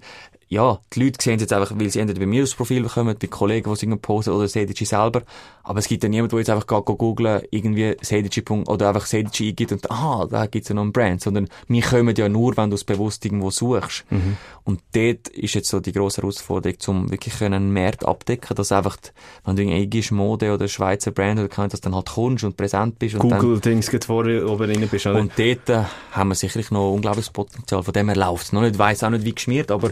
ja, 0.51 0.78
die 0.94 1.05
Leute 1.05 1.18
sehen 1.22 1.34
es 1.36 1.42
jetzt 1.42 1.53
einfach, 1.53 1.72
weil 1.78 1.90
sie 1.90 2.01
entweder 2.01 2.20
bei 2.20 2.26
mir 2.26 2.42
aufs 2.42 2.55
Profil 2.55 2.84
kommen, 2.84 3.14
bei 3.20 3.26
Kollegen, 3.26 3.68
die 3.68 3.74
es 3.74 3.82
irgendwo 3.82 4.01
posten, 4.01 4.30
oder 4.30 4.49
Sedici 4.49 4.84
selber. 4.86 5.22
Aber 5.62 5.78
es 5.80 5.88
gibt 5.88 6.03
ja 6.03 6.09
niemanden, 6.09 6.30
der 6.30 6.38
jetzt 6.38 6.49
einfach 6.49 6.66
geht, 6.66 6.84
go 6.86 6.96
googlen, 6.96 7.42
irgendwie 7.51 7.94
Sedici. 8.01 8.42
oder 8.49 8.88
einfach 8.88 9.05
Sedici 9.05 9.49
eingibt 9.51 9.72
und, 9.72 9.90
aha, 9.90 10.26
da 10.30 10.46
gibt's 10.46 10.70
ja 10.70 10.74
noch 10.74 10.82
einen 10.82 10.92
Brand. 10.92 11.20
Sondern 11.20 11.49
wir 11.68 11.82
kommen 11.82 12.14
ja 12.16 12.28
nur, 12.30 12.57
wenn 12.57 12.70
du 12.70 12.76
es 12.76 12.84
bewusst 12.84 13.24
irgendwo 13.26 13.51
suchst. 13.51 14.07
Und 14.64 14.80
dort 14.94 15.28
ist 15.28 15.55
jetzt 15.55 15.68
so 15.68 15.80
die 15.80 15.92
grosse 15.92 16.22
Herausforderung, 16.22 16.78
um 16.86 17.11
wirklich 17.11 17.42
einen 17.42 17.72
Markt 17.72 18.07
abdecken, 18.07 18.57
dass 18.57 18.72
einfach, 18.72 18.96
die- 18.96 19.11
wenn 19.44 19.57
du 19.57 19.62
irgendwie 19.62 19.82
eingibst, 19.82 20.12
Mode 20.12 20.55
oder 20.55 20.66
Schweizer 20.68 21.11
Brand 21.11 21.38
oder 21.40 21.49
kann, 21.49 21.68
dass 21.68 21.80
du 21.82 21.90
dann 21.90 21.94
halt 21.94 22.09
kommst 22.09 22.44
und 22.44 22.57
präsent 22.57 22.99
bist. 22.99 23.18
Google-Dings 23.18 23.90
geht 23.90 24.07
vor, 24.07 24.24
oben 24.24 24.70
rein 24.70 24.88
bist, 24.90 25.07
oder? 25.07 25.20
und 25.20 25.32
dort 25.36 25.68
äh, 25.68 25.84
haben 26.12 26.28
wir 26.30 26.34
sicherlich 26.34 26.70
noch 26.70 26.92
unglaubliches 26.94 27.30
Potenzial. 27.30 27.82
Von 27.82 27.92
dem 27.92 28.09
her 28.09 28.16
läuft 28.16 28.44
es 28.46 28.53
noch 28.53 28.62
nicht. 28.62 28.72
Ich 28.72 28.78
weiss 28.78 29.05
auch 29.05 29.11
nicht, 29.11 29.24
wie 29.26 29.34
geschmiert, 29.34 29.70
aber 29.70 29.90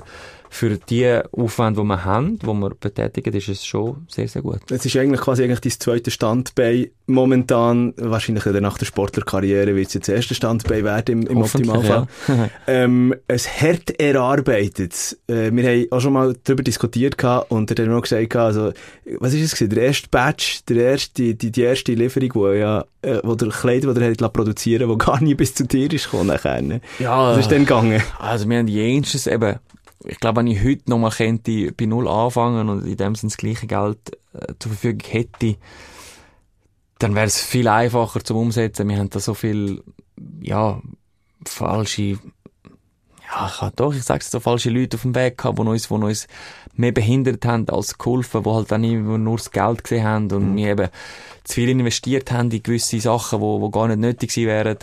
für 0.50 0.78
die 0.78 1.20
Aufwände, 1.32 1.80
die 1.80 1.86
wir 1.86 2.04
haben, 2.04 2.38
die 2.38 2.46
wir 2.46 2.70
betätigen, 2.70 3.34
ist 3.34 3.48
es 3.48 3.64
schon 3.64 4.06
sehr, 4.08 4.28
sehr 4.28 4.42
gut. 4.42 4.60
Es 4.70 4.84
ist 4.84 4.96
eigentlich 4.96 5.20
quasi 5.20 5.44
eigentlich 5.44 5.60
dein 5.60 5.72
zweites 5.72 6.14
Standbein. 6.14 6.88
Momentan, 7.06 7.94
wahrscheinlich 7.96 8.44
nach 8.44 8.78
der 8.78 8.86
Sportlerkarriere, 8.86 9.76
wird 9.76 9.88
es 9.88 9.94
jetzt 9.94 10.08
das 10.08 10.14
erste 10.16 10.34
Standbein 10.34 10.84
werden 10.84 11.22
im, 11.22 11.26
im 11.28 11.42
Optimalfall. 11.42 12.06
ja. 12.28 12.48
ähm, 12.66 13.14
es 13.28 13.60
hart 13.60 14.00
erarbeitet. 14.00 15.16
Äh, 15.28 15.50
wir 15.52 15.64
haben 15.64 15.86
auch 15.90 16.00
schon 16.00 16.12
mal 16.12 16.34
darüber 16.44 16.62
diskutiert 16.62 17.16
gehabt 17.16 17.50
und 17.50 17.70
er 17.70 17.84
hat 17.84 17.90
noch 17.90 18.02
gesagt, 18.02 18.30
gehabt, 18.30 18.56
also, 18.56 18.72
was 19.18 19.34
ist 19.34 19.42
es 19.42 19.54
gewesen? 19.54 19.74
Der 19.74 19.84
erste 19.84 20.08
Batch, 20.08 20.64
der 20.64 20.76
erste, 20.76 21.34
die, 21.34 21.52
die 21.52 21.62
erste 21.62 21.92
Lieferung, 21.94 22.30
wo 22.34 22.48
ja, 22.48 22.84
äh, 23.02 23.20
wo 23.22 23.34
der 23.34 23.48
Kleider, 23.48 23.88
wo 23.88 23.92
der 23.92 24.10
hat 24.10 24.32
produzieren 24.32 24.88
wo 24.88 24.96
gar 24.96 25.20
nie 25.20 25.34
bis 25.34 25.54
zu 25.54 25.64
dir 25.64 25.92
ist 25.92 26.10
gekommen 26.10 26.28
nachher. 26.28 26.60
ne? 26.62 26.80
Ja, 26.98 27.32
Was 27.32 27.38
ist 27.38 27.50
denn 27.50 27.62
gegangen? 27.62 28.02
Also 28.18 28.48
wir 28.48 28.58
haben 28.58 28.68
jenstes 28.68 29.26
eben, 29.26 29.56
ich 30.06 30.20
glaube, 30.20 30.40
wenn 30.40 30.46
ich 30.46 30.62
heute 30.62 30.88
nochmal 30.88 31.10
könnte, 31.10 31.72
bei 31.72 31.86
Null 31.86 32.08
anfangen 32.08 32.68
und 32.68 32.86
in 32.86 32.96
dem 32.96 33.14
Sinne 33.14 33.30
das 33.30 33.36
gleiche 33.36 33.66
Geld 33.66 34.18
äh, 34.32 34.54
zur 34.58 34.72
Verfügung 34.72 35.02
hätte, 35.08 35.56
dann 36.98 37.14
wäre 37.14 37.26
es 37.26 37.40
viel 37.40 37.68
einfacher 37.68 38.22
zum 38.22 38.38
Umsetzen. 38.38 38.88
Wir 38.88 38.98
haben 38.98 39.10
da 39.10 39.20
so 39.20 39.34
viel, 39.34 39.82
ja, 40.40 40.80
falsche, 41.44 42.18
ja, 43.28 43.46
ich 43.46 43.70
doch, 43.74 43.92
ich 43.92 44.02
sag's 44.02 44.30
so, 44.30 44.40
falsche 44.40 44.70
Leute 44.70 44.96
auf 44.96 45.02
dem 45.02 45.14
Weg 45.14 45.38
gehabt, 45.38 45.58
die 45.58 45.62
uns, 45.62 45.88
die 45.88 45.94
uns 45.94 46.26
mehr 46.74 46.92
behindert 46.92 47.44
haben 47.44 47.68
als 47.68 47.98
geholfen, 47.98 48.42
die 48.42 48.50
halt 48.50 48.70
dann 48.70 48.84
immer 48.84 49.18
nur 49.18 49.36
das 49.36 49.50
Geld 49.50 49.82
gesehen 49.82 50.04
haben 50.04 50.30
und 50.32 50.56
wir 50.56 50.68
eben 50.68 50.88
zu 51.44 51.54
viel 51.54 51.68
investiert 51.68 52.30
haben 52.30 52.50
in 52.50 52.62
gewisse 52.62 53.00
Sachen, 53.00 53.40
die, 53.40 53.64
die 53.64 53.70
gar 53.70 53.88
nicht 53.88 53.98
nötig 53.98 54.30
gewesen 54.30 54.48
wären. 54.48 54.78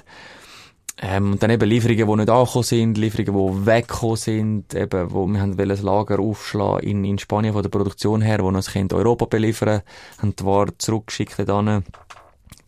Ähm, 1.01 1.33
und 1.33 1.43
dann 1.43 1.49
eben 1.49 1.67
Lieferungen, 1.67 2.07
die 2.07 2.15
nicht 2.17 2.29
angekommen 2.29 2.63
sind, 2.63 2.97
Lieferungen, 2.97 3.61
die 3.61 3.65
weggekommen 3.65 4.15
sind, 4.15 4.73
eben, 4.75 5.11
wo 5.11 5.25
wir 5.27 5.41
haben 5.41 5.57
das 5.57 5.81
Lager 5.81 6.19
aufschlagen 6.19 6.87
in, 6.87 7.03
in 7.03 7.17
Spanien 7.17 7.53
von 7.53 7.63
der 7.63 7.69
Produktion 7.69 8.21
her, 8.21 8.39
wo 8.41 8.47
uns 8.47 8.71
Kind 8.71 8.93
Europa 8.93 9.25
beliefern, 9.25 9.81
haben 10.21 10.35
die 10.35 10.45
Ware 10.45 10.77
zurückgeschickt 10.77 11.39
dann. 11.49 11.65
Der 11.65 11.83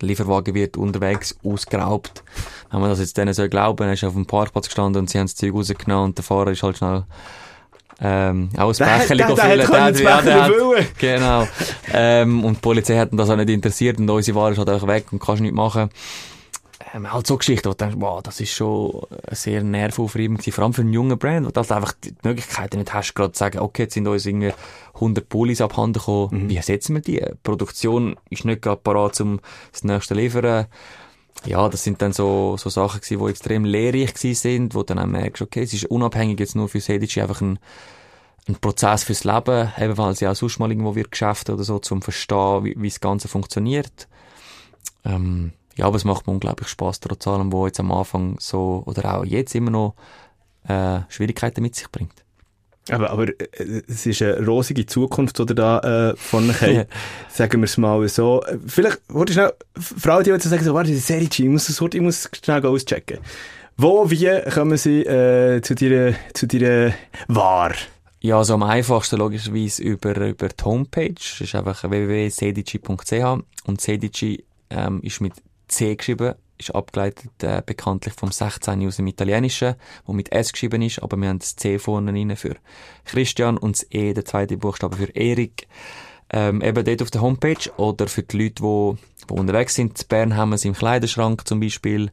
Lieferwagen 0.02 0.54
wird 0.56 0.76
unterwegs 0.76 1.38
ausgeraubt. 1.46 2.24
Wenn 2.72 2.82
man 2.82 2.90
das 2.90 3.00
jetzt 3.00 3.16
denen 3.18 3.34
so 3.34 3.48
glauben, 3.48 3.88
er 3.88 3.94
ist 3.94 4.04
auf 4.04 4.14
dem 4.14 4.26
Parkplatz 4.26 4.66
gestanden 4.66 5.02
und 5.04 5.10
sie 5.10 5.20
haben 5.20 5.28
das 5.28 5.36
Zeug 5.36 5.54
rausgenommen 5.54 6.06
und 6.06 6.18
der 6.18 6.26
Fahrer 6.26 6.52
ist 6.52 6.64
halt 6.64 6.78
schnell 6.78 7.04
ähm, 8.02 8.50
auch 8.58 8.68
ein 8.72 8.76
Der- 8.76 8.86
Becherchen 8.86 9.18
der- 9.18 9.28
der 9.28 9.38
füllen. 9.38 9.68
hat 9.82 10.00
ja, 10.00 10.22
der 10.22 10.44
hat- 10.44 10.52
füllen. 10.52 10.88
Genau. 10.98 11.48
ähm, 11.94 12.44
und 12.44 12.56
die 12.58 12.60
Polizei 12.62 12.98
hat 12.98 13.10
das 13.14 13.30
auch 13.30 13.38
nicht 13.38 13.50
interessiert 13.50 13.98
und 14.00 14.10
unsere 14.10 14.38
Ware 14.38 14.52
ist 14.52 14.58
halt 14.58 14.70
einfach 14.70 14.88
weg 14.88 15.06
und 15.12 15.20
kannst 15.22 15.42
nichts 15.42 15.56
machen. 15.56 15.90
Ähm, 16.96 17.12
halt 17.12 17.28
so 17.28 17.36
Geschichten, 17.36 17.66
wo 17.68 17.72
du 17.72 17.78
denkst, 17.78 17.98
wow, 18.00 18.24
das 18.24 18.40
ist 18.40 18.54
schon 18.54 19.06
sehr 19.32 19.62
nervaufreibend 19.62 20.40
gewesen. 20.40 20.54
Vor 20.54 20.64
allem 20.64 20.74
für 20.74 20.82
einen 20.82 20.94
jungen 20.94 21.18
Brand, 21.20 21.46
wo 21.46 21.52
du 21.52 21.60
halt 21.60 21.72
einfach 21.72 21.92
die 21.92 22.16
Möglichkeiten 22.24 22.78
nicht 22.78 22.94
hast, 22.94 23.14
gerade 23.14 23.34
zu 23.34 23.40
sagen, 23.40 23.60
okay, 23.60 23.84
jetzt 23.84 23.96
sind 23.96 24.08
uns 24.08 24.26
irgendwie 24.26 24.54
100 24.94 25.28
Pullis 25.28 25.60
abhanden 25.60 26.00
gekommen. 26.00 26.50
Wie 26.50 26.56
ersetzen 26.56 26.96
wir 26.96 27.02
die? 27.02 27.18
Die 27.18 27.36
Produktion 27.44 28.16
ist 28.30 28.46
nicht 28.46 28.62
gerade 28.62 28.80
parat, 28.82 29.20
um 29.20 29.42
das 29.74 29.84
nächste 29.84 30.16
zu 30.16 30.22
liefern. 30.22 30.68
Ja, 31.46 31.68
das 31.68 31.84
sind 31.84 32.02
dann 32.02 32.14
so, 32.14 32.56
so 32.58 32.70
Sachen 32.70 33.02
gewesen, 33.02 33.20
die 33.20 33.30
extrem 33.30 33.66
lehrreich 33.66 34.14
gewesen 34.14 34.36
sind, 34.36 34.74
wo 34.74 34.80
du 34.80 34.86
dann 34.86 35.00
auch 35.00 35.06
merkst, 35.06 35.42
okay, 35.42 35.64
es 35.64 35.74
ist 35.74 35.86
unabhängig 35.86 36.40
jetzt 36.40 36.56
nur 36.56 36.70
für 36.70 36.80
Sedici 36.80 37.20
einfach 37.20 37.42
ein, 37.42 37.60
ein 38.48 38.56
Prozess 38.56 39.04
fürs 39.04 39.26
Leben, 39.26 39.70
eben 39.78 39.98
weil 39.98 40.14
ja 40.14 40.32
auch 40.32 40.36
sonst 40.36 40.60
mal 40.60 40.72
irgendwo 40.72 40.96
wird 40.96 41.12
Geschäfte 41.12 41.56
oder 41.56 41.66
so, 41.66 41.80
zum 41.80 42.02
verstehen, 42.02 42.64
wie, 42.64 42.76
wie 42.78 42.88
das 42.88 43.02
Ganze 43.02 43.28
funktioniert. 43.28 44.08
Ähm, 45.04 45.52
ja, 45.76 45.86
aber 45.86 45.98
es 45.98 46.06
macht 46.06 46.28
mir 46.28 46.34
unglaublich 46.34 46.70
Spaß, 46.70 47.00
trotz 47.00 47.28
allem, 47.28 47.52
wo 47.52 47.66
jetzt 47.66 47.80
am 47.80 47.92
Anfang 47.92 48.38
so, 48.40 48.84
oder 48.86 49.18
auch 49.18 49.26
jetzt 49.26 49.56
immer 49.56 49.72
noch, 49.72 49.96
äh, 50.68 51.00
Schwierigkeiten 51.10 51.62
mit 51.62 51.76
sich 51.76 51.90
bringt. 51.92 52.26
Aber, 52.90 53.10
aber 53.10 53.28
äh, 53.30 53.82
es 53.88 54.06
ist 54.06 54.22
eine 54.22 54.46
rosige 54.46 54.86
Zukunft, 54.86 55.40
die 55.40 55.44
ihr 55.44 55.56
da 55.56 56.12
äh, 56.12 56.16
von 56.16 56.50
habt. 56.50 56.88
Sagen 57.30 57.62
wir 57.62 57.66
es 57.66 57.78
mal 57.78 58.08
so. 58.08 58.44
Äh, 58.44 58.60
Vielleicht, 58.68 59.02
warte 59.08 59.34
schnell, 59.34 59.54
Frau, 59.78 60.22
die 60.22 60.30
jetzt 60.30 60.44
sagen, 60.44 60.64
so, 60.64 60.74
warte, 60.74 60.92
das 60.92 61.00
ist 61.00 61.08
Serie 61.08 61.28
ich 61.32 61.46
muss, 61.46 61.66
das, 61.66 61.82
ich 61.82 62.02
muss 62.02 62.30
schnell 62.44 62.66
auschecken. 62.66 63.20
Wo, 63.78 64.10
wie 64.10 64.30
kommen 64.52 64.78
sie 64.78 65.02
äh, 65.02 65.62
zu 65.62 65.76
deiner, 65.76 66.14
zu 66.34 66.48
deiner 66.48 66.94
Ware? 67.28 67.76
Ja, 68.22 68.38
also 68.38 68.54
am 68.54 68.64
einfachsten 68.64 69.18
logischerweise 69.18 69.84
über, 69.84 70.16
über 70.16 70.50
die 70.50 70.64
Homepage. 70.64 71.14
Das 71.14 71.42
ist 71.42 71.56
einfach 71.56 71.84
www.sedici.ch 71.84 73.44
und 73.66 73.82
Sedici 73.82 74.46
ähm, 74.70 75.02
ist 75.02 75.22
mit 75.22 75.34
C 75.68 75.96
geschrieben, 75.96 76.36
ist 76.58 76.74
abgeleitet 76.74 77.44
äh, 77.44 77.62
bekanntlich 77.66 78.14
vom 78.14 78.32
16 78.32 78.88
aus 78.88 78.98
dem 78.98 79.08
Italienischen, 79.08 79.76
wo 80.06 80.14
mit 80.14 80.32
S 80.32 80.52
geschrieben 80.52 80.82
ist, 80.82 81.02
aber 81.02 81.18
wir 81.18 81.30
haben 81.30 81.40
das 81.40 81.56
C 81.56 81.80
vorne 81.80 82.14
rein 82.14 82.36
für 82.36 82.56
Christian 83.04 83.58
und 83.58 83.78
das 83.78 83.88
E, 83.92 84.14
der 84.14 84.26
zweite 84.26 84.58
Buchstabe 84.58 84.98
für 84.98 85.16
Erik. 85.16 85.68
Ähm, 86.32 86.62
eben 86.62 86.84
dort 86.84 87.02
auf 87.02 87.12
der 87.12 87.22
Homepage 87.22 87.70
oder 87.78 88.08
für 88.08 88.24
die 88.24 88.38
Leute, 88.38 88.64
die, 88.64 89.34
unterwegs 89.34 89.76
sind. 89.76 90.02
In 90.02 90.08
Bern 90.08 90.36
haben 90.36 90.50
wir 90.50 90.56
es 90.56 90.66
im 90.66 90.74
Kleiderschrank 90.74 91.48
zum 91.48 91.60
Beispiel, 91.60 92.10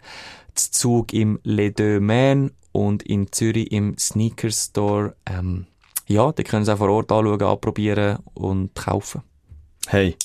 zu 0.55 0.71
Zug 0.71 1.13
im 1.15 1.41
Les 1.45 1.73
Deux 1.75 2.01
Men 2.01 2.53
und 2.73 3.03
in 3.03 3.33
Zürich 3.33 3.73
im 3.73 3.97
Sneakers 3.97 4.67
Store. 4.67 5.15
Ähm, 5.27 5.67
ja, 6.07 6.33
die 6.33 6.45
können 6.45 6.63
es 6.63 6.69
auch 6.69 6.79
vor 6.79 6.91
Ort 6.91 7.11
anschauen, 7.11 7.43
anprobieren 7.43 8.19
und 8.35 8.75
kaufen. 8.75 9.23
Hey. 9.87 10.17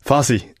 Fasi. 0.00 0.55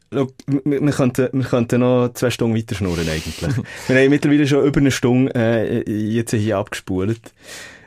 Wir, 0.46 0.92
könnten, 0.92 1.28
wir 1.32 1.44
könnten 1.44 1.80
noch 1.80 2.12
zwei 2.14 2.30
Stunden 2.30 2.56
weiter 2.56 2.74
schnurren 2.74 3.08
eigentlich. 3.08 3.56
wir 3.88 3.96
haben 3.96 4.10
mittlerweile 4.10 4.46
schon 4.46 4.64
über 4.64 4.80
eine 4.80 4.90
Stunde 4.90 5.34
äh, 5.34 5.90
jetzt 5.90 6.32
hier 6.32 6.58
abgespult. 6.58 7.20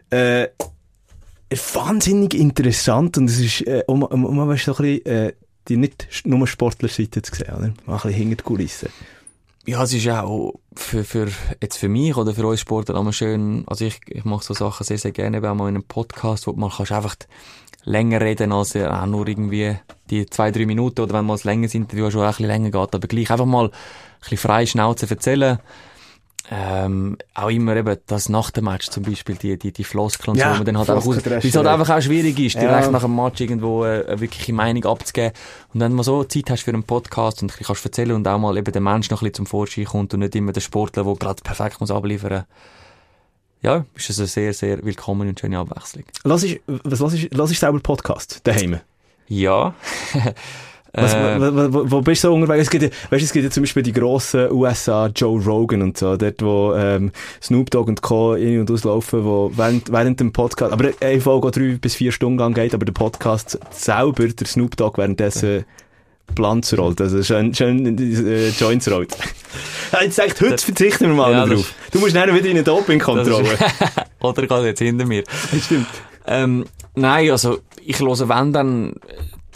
Äh, 0.09 0.47
wahnsinnig 1.73 2.33
interessant 2.33 3.17
und 3.17 3.29
es 3.29 3.39
ist, 3.39 3.61
äh, 3.61 3.83
um, 3.87 4.03
um, 4.03 4.25
um 4.25 4.47
weißt, 4.47 4.65
so 4.65 4.75
ein 4.75 4.77
bisschen, 4.77 5.05
äh, 5.05 5.33
die 5.67 5.77
nicht 5.77 6.07
nur 6.25 6.47
Sportlerseite 6.47 7.21
zu 7.21 7.35
sehen, 7.35 7.49
oder? 7.49 7.73
Mal 7.85 7.95
ein 7.95 8.01
bisschen 8.01 8.13
hinter 8.13 8.35
die 8.37 8.43
Kulissen. 8.43 8.89
Ja, 9.65 9.83
es 9.83 9.93
ist 9.93 10.07
auch 10.07 10.53
für, 10.75 11.03
für, 11.03 11.27
jetzt 11.61 11.77
für 11.77 11.89
mich 11.89 12.15
oder 12.15 12.33
für 12.33 12.47
uns 12.47 12.61
Sportler 12.61 12.95
immer 12.99 13.13
schön, 13.13 13.63
also 13.67 13.85
ich, 13.85 13.99
ich 14.07 14.25
mache 14.25 14.43
so 14.43 14.53
Sachen 14.53 14.83
sehr, 14.83 14.97
sehr 14.97 15.11
gerne, 15.11 15.37
auch 15.37 15.55
mal 15.55 15.69
in 15.69 15.75
einem 15.75 15.83
Podcast, 15.83 16.47
wo 16.47 16.53
man 16.53 16.71
kannst 16.71 16.91
einfach 16.91 17.15
länger 17.89 18.21
reden 18.21 18.51
als 18.51 18.75
auch 18.75 19.05
nur 19.07 19.27
irgendwie 19.27 19.75
die 20.09 20.25
zwei, 20.27 20.51
drei 20.51 20.65
Minuten 20.65 21.01
oder 21.01 21.13
wenn 21.13 21.25
mal 21.25 21.35
ein 21.35 21.39
längeres 21.43 21.73
Interview 21.73 22.11
schon 22.11 22.21
ein 22.21 22.27
bisschen 22.29 22.45
länger 22.47 22.69
geht, 22.71 22.95
aber 22.95 23.07
gleich 23.07 23.31
einfach 23.31 23.45
mal 23.45 23.65
ein 23.65 23.71
bisschen 24.21 24.37
frei 24.37 24.65
Schnauze 24.65 25.09
erzählen. 25.09 25.59
Ähm, 26.51 27.15
auch 27.35 27.49
immer 27.49 27.75
eben 27.75 27.95
das 28.07 28.27
nach 28.27 28.49
dem 28.49 28.65
Match 28.65 28.89
zum 28.89 29.03
Beispiel, 29.03 29.35
die, 29.35 29.59
die, 29.59 29.71
die 29.71 29.83
Floskeln, 29.83 30.35
Ja, 30.35 30.45
so, 30.47 30.51
wo 30.53 30.57
man 30.57 30.65
dann 30.65 30.77
halt 30.79 30.89
einfach, 30.89 31.05
raus- 31.05 31.17
wie 31.43 31.47
es 31.47 31.55
halt 31.55 31.67
einfach 31.67 31.95
auch 31.95 32.01
schwierig 32.01 32.39
ist, 32.39 32.55
Ja. 32.55 32.61
direkt 32.61 32.91
nach 32.91 33.03
dem 33.03 33.15
Match 33.15 33.39
irgendwo 33.39 33.85
äh, 33.85 34.03
eine 34.07 34.19
wirkliche 34.19 34.51
Meinung 34.53 34.83
abzugeben. 34.85 35.33
Und 35.73 35.79
wenn 35.81 35.91
du 35.91 35.97
mal 35.97 36.03
so 36.03 36.23
Zeit 36.23 36.49
hast 36.49 36.63
für 36.63 36.71
einen 36.71 36.81
Podcast 36.83 37.43
und 37.43 37.47
ein 37.51 37.53
bisschen 37.53 37.67
kannst 37.67 37.85
erzählen 37.85 38.13
und 38.13 38.27
auch 38.27 38.39
mal 38.39 38.57
eben 38.57 38.71
der 38.71 38.81
Mensch 38.81 39.11
noch 39.11 39.21
ein 39.21 39.25
bisschen 39.25 39.35
zum 39.35 39.45
Vorschein 39.45 39.85
kommt 39.85 40.13
und 40.15 40.21
nicht 40.21 40.35
immer 40.35 40.51
der 40.51 40.61
Sportler, 40.61 41.03
der 41.03 41.13
gerade 41.15 41.41
perfekt 41.43 41.81
muss 41.81 41.91
abliefern 41.91 42.45
ja, 43.61 43.85
ist 43.95 44.09
das 44.09 44.19
eine 44.19 44.27
sehr, 44.27 44.53
sehr 44.53 44.83
willkommene 44.83 45.29
und 45.29 45.39
schöne 45.39 45.57
Abwechslung. 45.59 46.03
Lass 46.23 46.43
ich, 46.43 46.61
was 46.67 46.99
lass 46.99 47.13
ich, 47.13 47.29
lass 47.33 47.51
ich 47.51 47.59
selber 47.59 47.79
Podcast 47.79 48.41
daheim? 48.43 48.79
Ja. 49.27 49.73
Was, 50.91 51.13
Äh, 51.13 51.39
wo, 51.39 51.73
wo, 51.73 51.91
wo 51.91 52.01
bist 52.01 52.23
du 52.23 52.29
so 52.29 52.33
unterwegs? 52.33 52.63
Es 52.63 52.69
gibt, 52.71 52.83
ja, 52.83 52.89
weißt, 53.11 53.23
es 53.23 53.31
gibt 53.31 53.45
ja 53.45 53.51
zum 53.51 53.61
Beispiel 53.61 53.83
die 53.83 53.93
grossen 53.93 54.51
USA, 54.51 55.05
Joe 55.05 55.39
Rogan 55.39 55.83
und 55.83 55.97
so, 55.97 56.17
dort 56.17 56.41
wo 56.41 56.73
ähm, 56.73 57.11
Snoop 57.43 57.69
Dogg 57.69 57.87
und 57.89 58.01
Co. 58.01 58.33
in- 58.33 58.61
und 58.61 58.71
auslaufen, 58.71 59.23
wo 59.23 59.51
während, 59.55 59.91
während 59.91 60.19
dem 60.19 60.33
Podcast, 60.33 60.73
aber 60.73 60.89
eine 60.99 61.21
Folge 61.21 61.51
drei 61.51 61.77
bis 61.79 61.93
vier 61.93 62.11
Stunden 62.11 62.39
lang 62.39 62.55
geht, 62.55 62.73
aber 62.73 62.85
der 62.85 62.93
Podcast 62.93 63.59
selber, 63.69 64.27
der 64.29 64.47
Snoop 64.47 64.77
Dogg 64.77 64.97
währenddessen 64.97 65.63
Planz 65.63 65.65
rollt, 66.37 67.01
also 67.01 67.23
schön, 67.23 67.53
schön 67.53 67.97
äh, 67.97 68.49
Joints 68.49 68.89
rollt. 68.89 69.15
Jetzt 70.01 70.15
sagt, 70.17 70.39
heute 70.41 70.57
verzichten 70.57 71.07
wir 71.07 71.15
mal 71.15 71.31
Ja, 71.31 71.45
das- 71.45 71.55
drauf. 71.55 71.73
Du 71.91 71.99
musst 71.99 72.13
nachher 72.13 72.33
wieder 72.35 72.45
in 72.45 72.51
eine 72.51 72.63
Dopingkontrolle. 72.63 73.57
Oder 74.21 74.41
geht 74.47 74.63
jetzt 74.65 74.79
hinter 74.79 75.05
mir. 75.05 75.23
Stimmt. 75.61 75.87
Ähm, 76.27 76.65
nein, 76.95 77.31
also 77.31 77.59
ich 77.83 77.99
höre 77.99 78.29
wenn 78.29 78.53
dann 78.53 78.93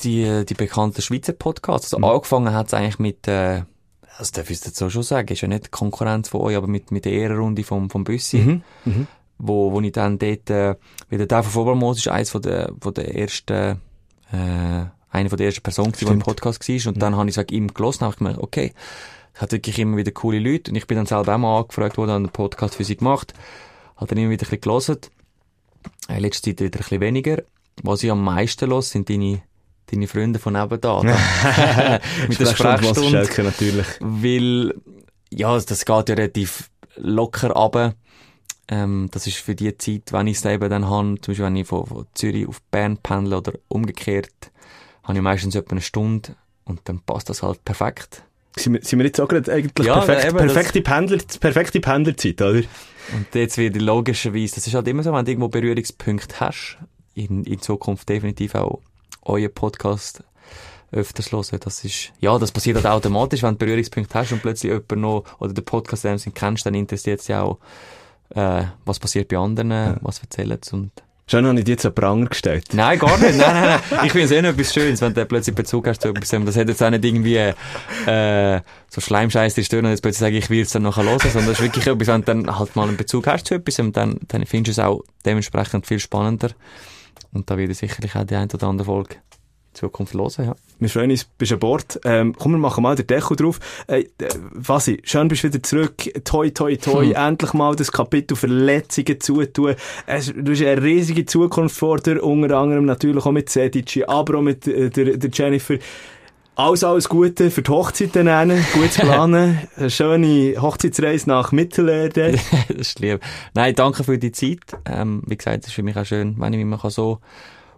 die, 0.04 0.44
die 0.45 0.54
bekannten 0.56 1.02
Schweizer 1.02 1.34
Podcasts. 1.34 1.94
Also 1.94 2.06
angefangen 2.08 2.54
hat 2.54 2.68
es 2.68 2.74
eigentlich 2.74 3.00
mit, 3.00 3.28
äh, 3.28 3.62
das 4.18 4.32
darf 4.32 4.50
ich 4.50 4.64
jetzt 4.64 4.76
so 4.76 4.90
schon 4.90 5.04
sagen, 5.04 5.32
ist 5.32 5.41
ja 5.41 5.48
nicht 5.48 5.72
Konkurrenz 5.72 6.30
von 6.30 6.41
euch, 6.41 6.56
aber 6.56 6.68
mit, 6.68 6.91
mit 6.91 7.06
der 7.06 7.14
Ehrenrunde 7.14 7.64
vom, 7.64 7.90
vom 7.90 8.04
Büssi. 8.04 8.38
Mhm. 8.38 8.64
Mhm. 8.86 9.08
Wo, 9.38 9.72
wo 9.72 9.82
ich 9.82 9.91
dann 9.91 10.18
dort, 10.20 10.50
äh, 10.50 10.76
wie 11.10 11.18
der 11.18 11.28
Dave 11.28 11.50
Vogelmoos 11.50 11.98
ist 11.98 12.08
eins 12.08 12.30
von 12.32 12.41
der, 12.41 12.72
von 12.82 12.94
der 12.94 13.16
ersten, 13.16 13.82
äh, 14.32 14.86
eine 15.14 15.30
von 15.30 15.38
der 15.38 15.48
ersten 15.48 15.61
Personen, 15.61 15.94
die 15.94 16.06
im. 16.06 16.19
Podcast 16.19 16.68
war. 16.68 16.91
Und 16.91 17.02
dann 17.02 17.15
habe 17.15 17.30
ich 17.30 17.38
es 17.38 17.52
ihm 17.52 17.73
gelesen 17.73 18.03
und 18.03 18.07
habe 18.07 18.18
gemerkt, 18.18 18.40
okay, 18.40 18.73
es 19.34 19.41
hat 19.41 19.52
wirklich 19.52 19.77
immer 19.80 19.95
wieder 19.95 20.11
coole 20.11 20.40
Leute. 20.40 20.72
Und 20.72 20.76
ich 20.76 20.88
bin 20.88 20.98
dann 20.98 21.06
selber 21.06 21.35
auch 21.35 21.38
mal 21.38 21.60
angefragt 21.60 21.98
worden, 21.98 22.11
habe 22.11 22.18
einen 22.23 22.30
Podcast 22.30 22.76
für 22.76 22.84
sie 22.84 22.98
gemacht. 22.98 23.34
Hat 23.95 24.11
dann 24.11 24.18
immer 24.18 24.31
wieder 24.31 24.45
ein 24.45 24.49
bisschen 24.49 24.61
gelesen. 24.61 24.98
Äh, 26.10 26.19
letzte 26.19 26.49
Zeit 26.49 26.61
wieder 26.61 26.80
ein 26.80 26.81
bisschen 26.81 27.02
weniger. 27.02 27.44
Was 27.84 28.03
ich 28.03 28.11
am 28.11 28.23
meisten 28.23 28.69
los 28.69 28.90
sind 28.90 29.10
deine, 29.10 29.44
deine 29.91 30.07
Freunde 30.07 30.40
von 30.40 30.53
nebenan. 30.53 30.80
da. 30.81 31.03
Mit 32.27 32.40
der 32.40 32.45
Sprechstunde. 32.48 33.30
Natürlich. 33.38 33.88
Weil, 33.99 34.73
ja, 35.31 35.53
das 35.60 35.85
geht 35.85 36.10
ja 36.10 36.15
relativ 36.15 36.72
locker 36.95 37.52
runter. 37.52 37.94
Ähm, 38.68 39.10
das 39.11 39.27
ist 39.27 39.38
für 39.38 39.53
die 39.53 39.77
Zeit, 39.77 40.11
wenn 40.11 40.26
ich 40.26 40.38
es 40.38 40.45
eben 40.45 40.69
dann 40.69 40.90
habe, 40.90 41.22
zum 41.22 41.34
Beispiel 41.34 41.45
wenn 41.45 41.56
ich 41.56 41.68
von, 41.68 41.85
von 41.85 42.07
Zürich 42.14 42.48
auf 42.48 42.61
Bern 42.72 42.98
pendle 42.98 43.38
oder 43.38 43.53
umgekehrt, 43.68 44.52
habe 45.04 45.18
ich 45.18 45.24
meistens 45.24 45.56
etwa 45.56 45.72
eine 45.72 45.82
Stunde 45.82 46.36
und 46.66 46.82
dann 46.86 47.00
passt 47.02 47.30
das 47.30 47.44
halt 47.44 47.64
perfekt. 47.66 48.24
Sind 48.56 48.74
wir, 48.74 48.82
sind 48.84 49.00
wir 49.00 49.06
jetzt 49.06 49.20
auch 49.20 49.28
gerade 49.28 49.52
eigentlich 49.52 49.86
Ja, 49.86 50.00
perfekt, 50.00 50.28
eben, 50.28 50.38
perfekte, 50.38 50.82
Pendler, 50.82 51.18
perfekte 51.40 51.80
Pendlerzeit, 51.80 52.42
oder? 52.42 52.62
Und 53.14 53.34
jetzt 53.34 53.58
wird 53.58 53.82
logischerweise, 53.82 54.56
das 54.56 54.68
ist 54.68 54.76
halt 54.76 54.88
immer 54.88 55.04
so, 55.04 55.12
wenn 55.12 55.26
du 55.26 55.32
irgendwo 55.32 55.50
Berührungspunkte 55.50 56.40
hast, 56.40 56.78
in, 57.16 57.44
in 57.44 57.60
Zukunft 57.62 58.08
definitiv 58.08 58.56
auch 58.56 58.82
euer 59.24 59.50
Podcast 59.50 60.24
öfters 60.92 61.32
hören. 61.32 61.60
Das 61.60 61.84
ist, 61.84 62.14
ja, 62.20 62.38
das 62.38 62.52
passiert 62.52 62.76
halt 62.76 62.86
automatisch, 62.86 63.42
wenn 63.44 63.56
du 63.56 63.66
Berührungspunkte 63.66 64.14
hast 64.14 64.32
und 64.32 64.42
plötzlich 64.42 64.72
jemand 64.72 64.96
noch, 64.98 65.24
oder 65.40 65.54
den 65.54 65.66
Podcast 65.66 66.04
dem 66.04 66.18
Sinn 66.18 66.34
kennst, 66.34 66.66
dann 66.66 66.76
interessiert 66.76 67.20
es 67.20 67.28
ja 67.28 67.42
auch, 67.42 67.58
äh, 68.30 68.64
was 68.86 69.00
passiert 69.00 69.28
bei 69.28 69.38
anderen, 69.38 69.98
was 70.02 70.20
erzählen 70.20 70.60
und 70.72 70.92
Schon 71.26 71.45
habe 71.45 71.58
ich 71.58 71.64
dir 71.64 71.72
jetzt 71.72 71.86
einen 71.86 71.95
Pranger 71.95 72.26
gestellt. 72.26 72.66
Nein, 72.74 73.00
gar 73.00 73.18
nicht. 73.18 73.38
Nein, 73.38 73.54
nein, 73.54 73.80
nein. 73.90 74.06
Ich 74.06 74.12
finde 74.12 74.26
es 74.26 74.32
eh 74.32 74.41
noch 74.41 74.50
etwas 74.50 74.74
Schönes, 74.74 75.02
wenn 75.02 75.14
du 75.14 75.26
plötzlich 75.26 75.56
Bezug 75.56 75.88
hast 75.88 76.02
zu 76.02 76.10
etwas. 76.10 76.30
Das 76.30 76.58
hat 76.58 76.68
jetzt 76.68 76.84
auch 76.84 76.90
nicht 76.90 77.06
irgendwie, 77.06 77.54
äh, 78.06 78.62
so 78.90 79.00
Schleimscheiß 79.00 79.56
die 79.56 79.64
Stirn 79.64 79.86
und 79.86 79.91
jetzt 79.91 80.02
plötzlich 80.02 80.20
sage 80.20 80.38
ich, 80.38 80.44
ich 80.45 80.50
will 80.50 80.62
es 80.62 80.72
dann 80.72 80.84
nachher 80.84 81.04
hören, 81.04 81.20
sondern 81.20 81.48
das 81.48 81.60
ist 81.60 81.62
wirklich 81.62 81.88
etwas, 81.88 82.08
wenn 82.08 82.22
du 82.22 82.26
dann 82.26 82.60
halt 82.60 82.76
mal 82.76 82.88
einen 82.88 82.98
Bezug 82.98 83.28
hast 83.28 83.48
zu 83.48 83.56
etwas, 83.56 83.80
und 83.80 83.95
dann, 83.95 84.20
dann 84.28 84.45
findest 84.45 84.78
du 84.78 84.82
es 84.82 84.86
auch 84.86 85.02
dementsprechend 85.26 85.88
viel 85.88 86.00
spannender. 86.00 86.50
Und 87.32 87.50
da 87.50 87.58
ich 87.58 87.78
sicherlich 87.78 88.16
auch 88.16 88.26
die 88.26 88.36
ein 88.36 88.52
oder 88.52 88.68
andere 88.68 88.86
Folge 88.86 89.16
Zukunft 89.74 90.14
hören, 90.14 90.32
ja. 90.38 90.56
Wir 90.80 90.90
freuen 90.90 91.12
uns, 91.12 91.24
bist 91.24 91.52
an 91.54 91.60
Bord. 91.60 92.00
Ähm, 92.04 92.36
komm, 92.38 92.54
wir 92.54 92.58
machen 92.58 92.84
mal 92.84 92.95
den 92.95 93.08
Deckel 93.08 93.38
drauf. 93.38 93.60
Äh, 93.88 94.02
äh, 94.02 94.08
Fasi, 94.62 95.02
schön 95.04 95.28
bist 95.28 95.44
du 95.44 95.48
wieder 95.48 95.64
zurück. 95.64 95.95
Toi, 96.24 96.50
toi, 96.50 96.76
toi. 96.76 97.06
Hm. 97.06 97.16
Endlich 97.16 97.54
mal 97.54 97.76
das 97.76 97.91
Kapitel 97.91 98.36
Verletzungen 98.36 99.20
zutun. 99.20 99.76
Es, 100.06 100.34
du 100.36 100.52
hast 100.52 100.62
eine 100.62 100.82
riesige 100.82 101.26
Zukunft 101.26 101.78
vor 101.78 101.98
dir, 102.00 102.24
unter 102.24 102.58
anderem 102.58 102.86
natürlich 102.86 103.26
auch 103.26 103.32
mit 103.32 103.50
Sedici, 103.50 104.04
aber 104.04 104.40
auch 104.40 104.41
mit 104.41 104.68
äh, 104.68 104.90
der, 104.90 105.18
der 105.18 105.30
Jennifer. 105.32 105.76
Alles, 106.56 106.84
alles 106.84 107.10
Gute 107.10 107.50
für 107.50 107.64
die 107.64 107.72
Hochzeit 107.72 108.16
dann. 108.16 108.52
Gutes 108.74 108.98
Planen. 108.98 109.68
Eine 109.76 109.90
schöne 109.90 110.62
Hochzeitsreise 110.62 111.28
nach 111.28 111.52
Mittelerde. 111.52 112.34
das 112.68 112.78
ist 112.78 113.00
lieb. 113.00 113.22
Nein, 113.56 113.74
danke 113.74 114.04
für 114.04 114.20
die 114.20 114.32
Zeit. 114.32 114.60
Ähm, 114.86 115.24
wie 115.26 115.36
gesagt, 115.36 115.64
es 115.64 115.70
ist 115.70 115.74
für 115.74 115.82
mich 115.82 115.98
auch 115.98 116.06
schön, 116.06 116.36
wenn 116.38 116.54
ich 116.54 116.64
mich 116.64 116.80
so 116.91 117.20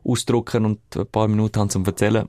ausdrucken 0.06 0.65
und 0.65 0.80
ein 0.95 1.07
paar 1.07 1.27
Minuten 1.27 1.60
habe 1.60 1.69
zum 1.69 1.86
Erzählen. 1.86 2.27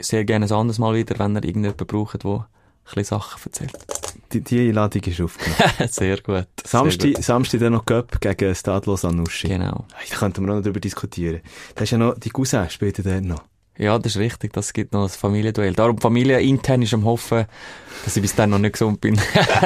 Sehr 0.00 0.24
gerne 0.24 0.46
ein 0.46 0.52
anderes 0.52 0.78
Mal 0.78 0.94
wieder, 0.94 1.18
wenn 1.18 1.36
ihr 1.36 1.44
irgendjemanden 1.44 1.86
braucht, 1.86 2.24
der 2.24 2.48
ein 2.96 3.04
Sachen 3.04 3.40
erzählt. 3.44 3.72
Die, 4.32 4.40
die 4.40 4.68
Einladung 4.68 5.02
ist 5.02 5.20
aufgenommen. 5.20 5.88
Sehr 5.88 6.20
gut. 6.20 6.48
Samstag, 6.64 7.02
Sehr 7.02 7.12
gut. 7.12 7.24
Samstag 7.24 7.60
dann 7.60 7.72
noch 7.74 7.84
Cup 7.84 8.20
gegen 8.20 8.54
Stadlos 8.54 9.04
Anuschi. 9.04 9.48
Genau. 9.48 9.86
Da 10.10 10.16
könnten 10.16 10.44
wir 10.44 10.52
auch 10.52 10.56
noch 10.56 10.62
darüber 10.62 10.80
diskutieren. 10.80 11.40
Da 11.74 11.84
ist 11.84 11.90
ja 11.90 11.98
noch, 11.98 12.18
die 12.18 12.30
Cousin 12.30 12.68
spielt 12.70 12.98
ja 12.98 13.04
dann 13.04 13.28
noch. 13.28 13.42
Ja, 13.78 13.98
das 13.98 14.16
ist 14.16 14.20
richtig. 14.20 14.52
Das 14.52 14.72
gibt 14.72 14.92
noch 14.92 15.04
ein 15.04 15.08
Familienduell. 15.08 15.72
Darum, 15.72 15.98
Familie 15.98 16.40
intern 16.40 16.82
ist 16.82 16.92
am 16.92 17.04
Hoffen, 17.04 17.46
dass 18.04 18.16
ich 18.16 18.22
bis 18.22 18.34
dann 18.34 18.50
noch 18.50 18.58
nicht 18.58 18.74
gesund 18.74 19.00
bin. 19.00 19.18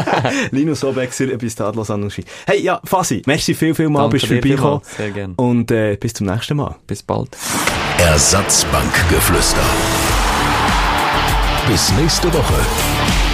Linus 0.53 0.85
Obexer 0.85 1.37
bei 1.37 1.49
Stadlos 1.49 1.91
Anuschi. 1.91 2.25
Hey, 2.47 2.63
ja, 2.63 2.81
Fasi, 2.85 3.23
merci 3.27 3.55
viel, 3.55 3.75
viel 3.75 3.89
mal, 3.89 4.09
bist 4.09 4.25
du 4.25 4.41
dir 4.41 4.57
vorbeigekommen. 4.57 4.81
Sehr 4.97 5.11
gerne. 5.11 5.35
Und 5.37 5.71
äh, 5.71 5.97
bis 5.97 6.15
zum 6.15 6.27
nächsten 6.27 6.57
Mal. 6.57 6.77
Bis 6.87 7.03
bald. 7.03 7.37
Ersatzbankgeflüster. 7.99 9.65
Bis 11.69 11.93
nächste 11.93 12.33
Woche. 12.33 13.26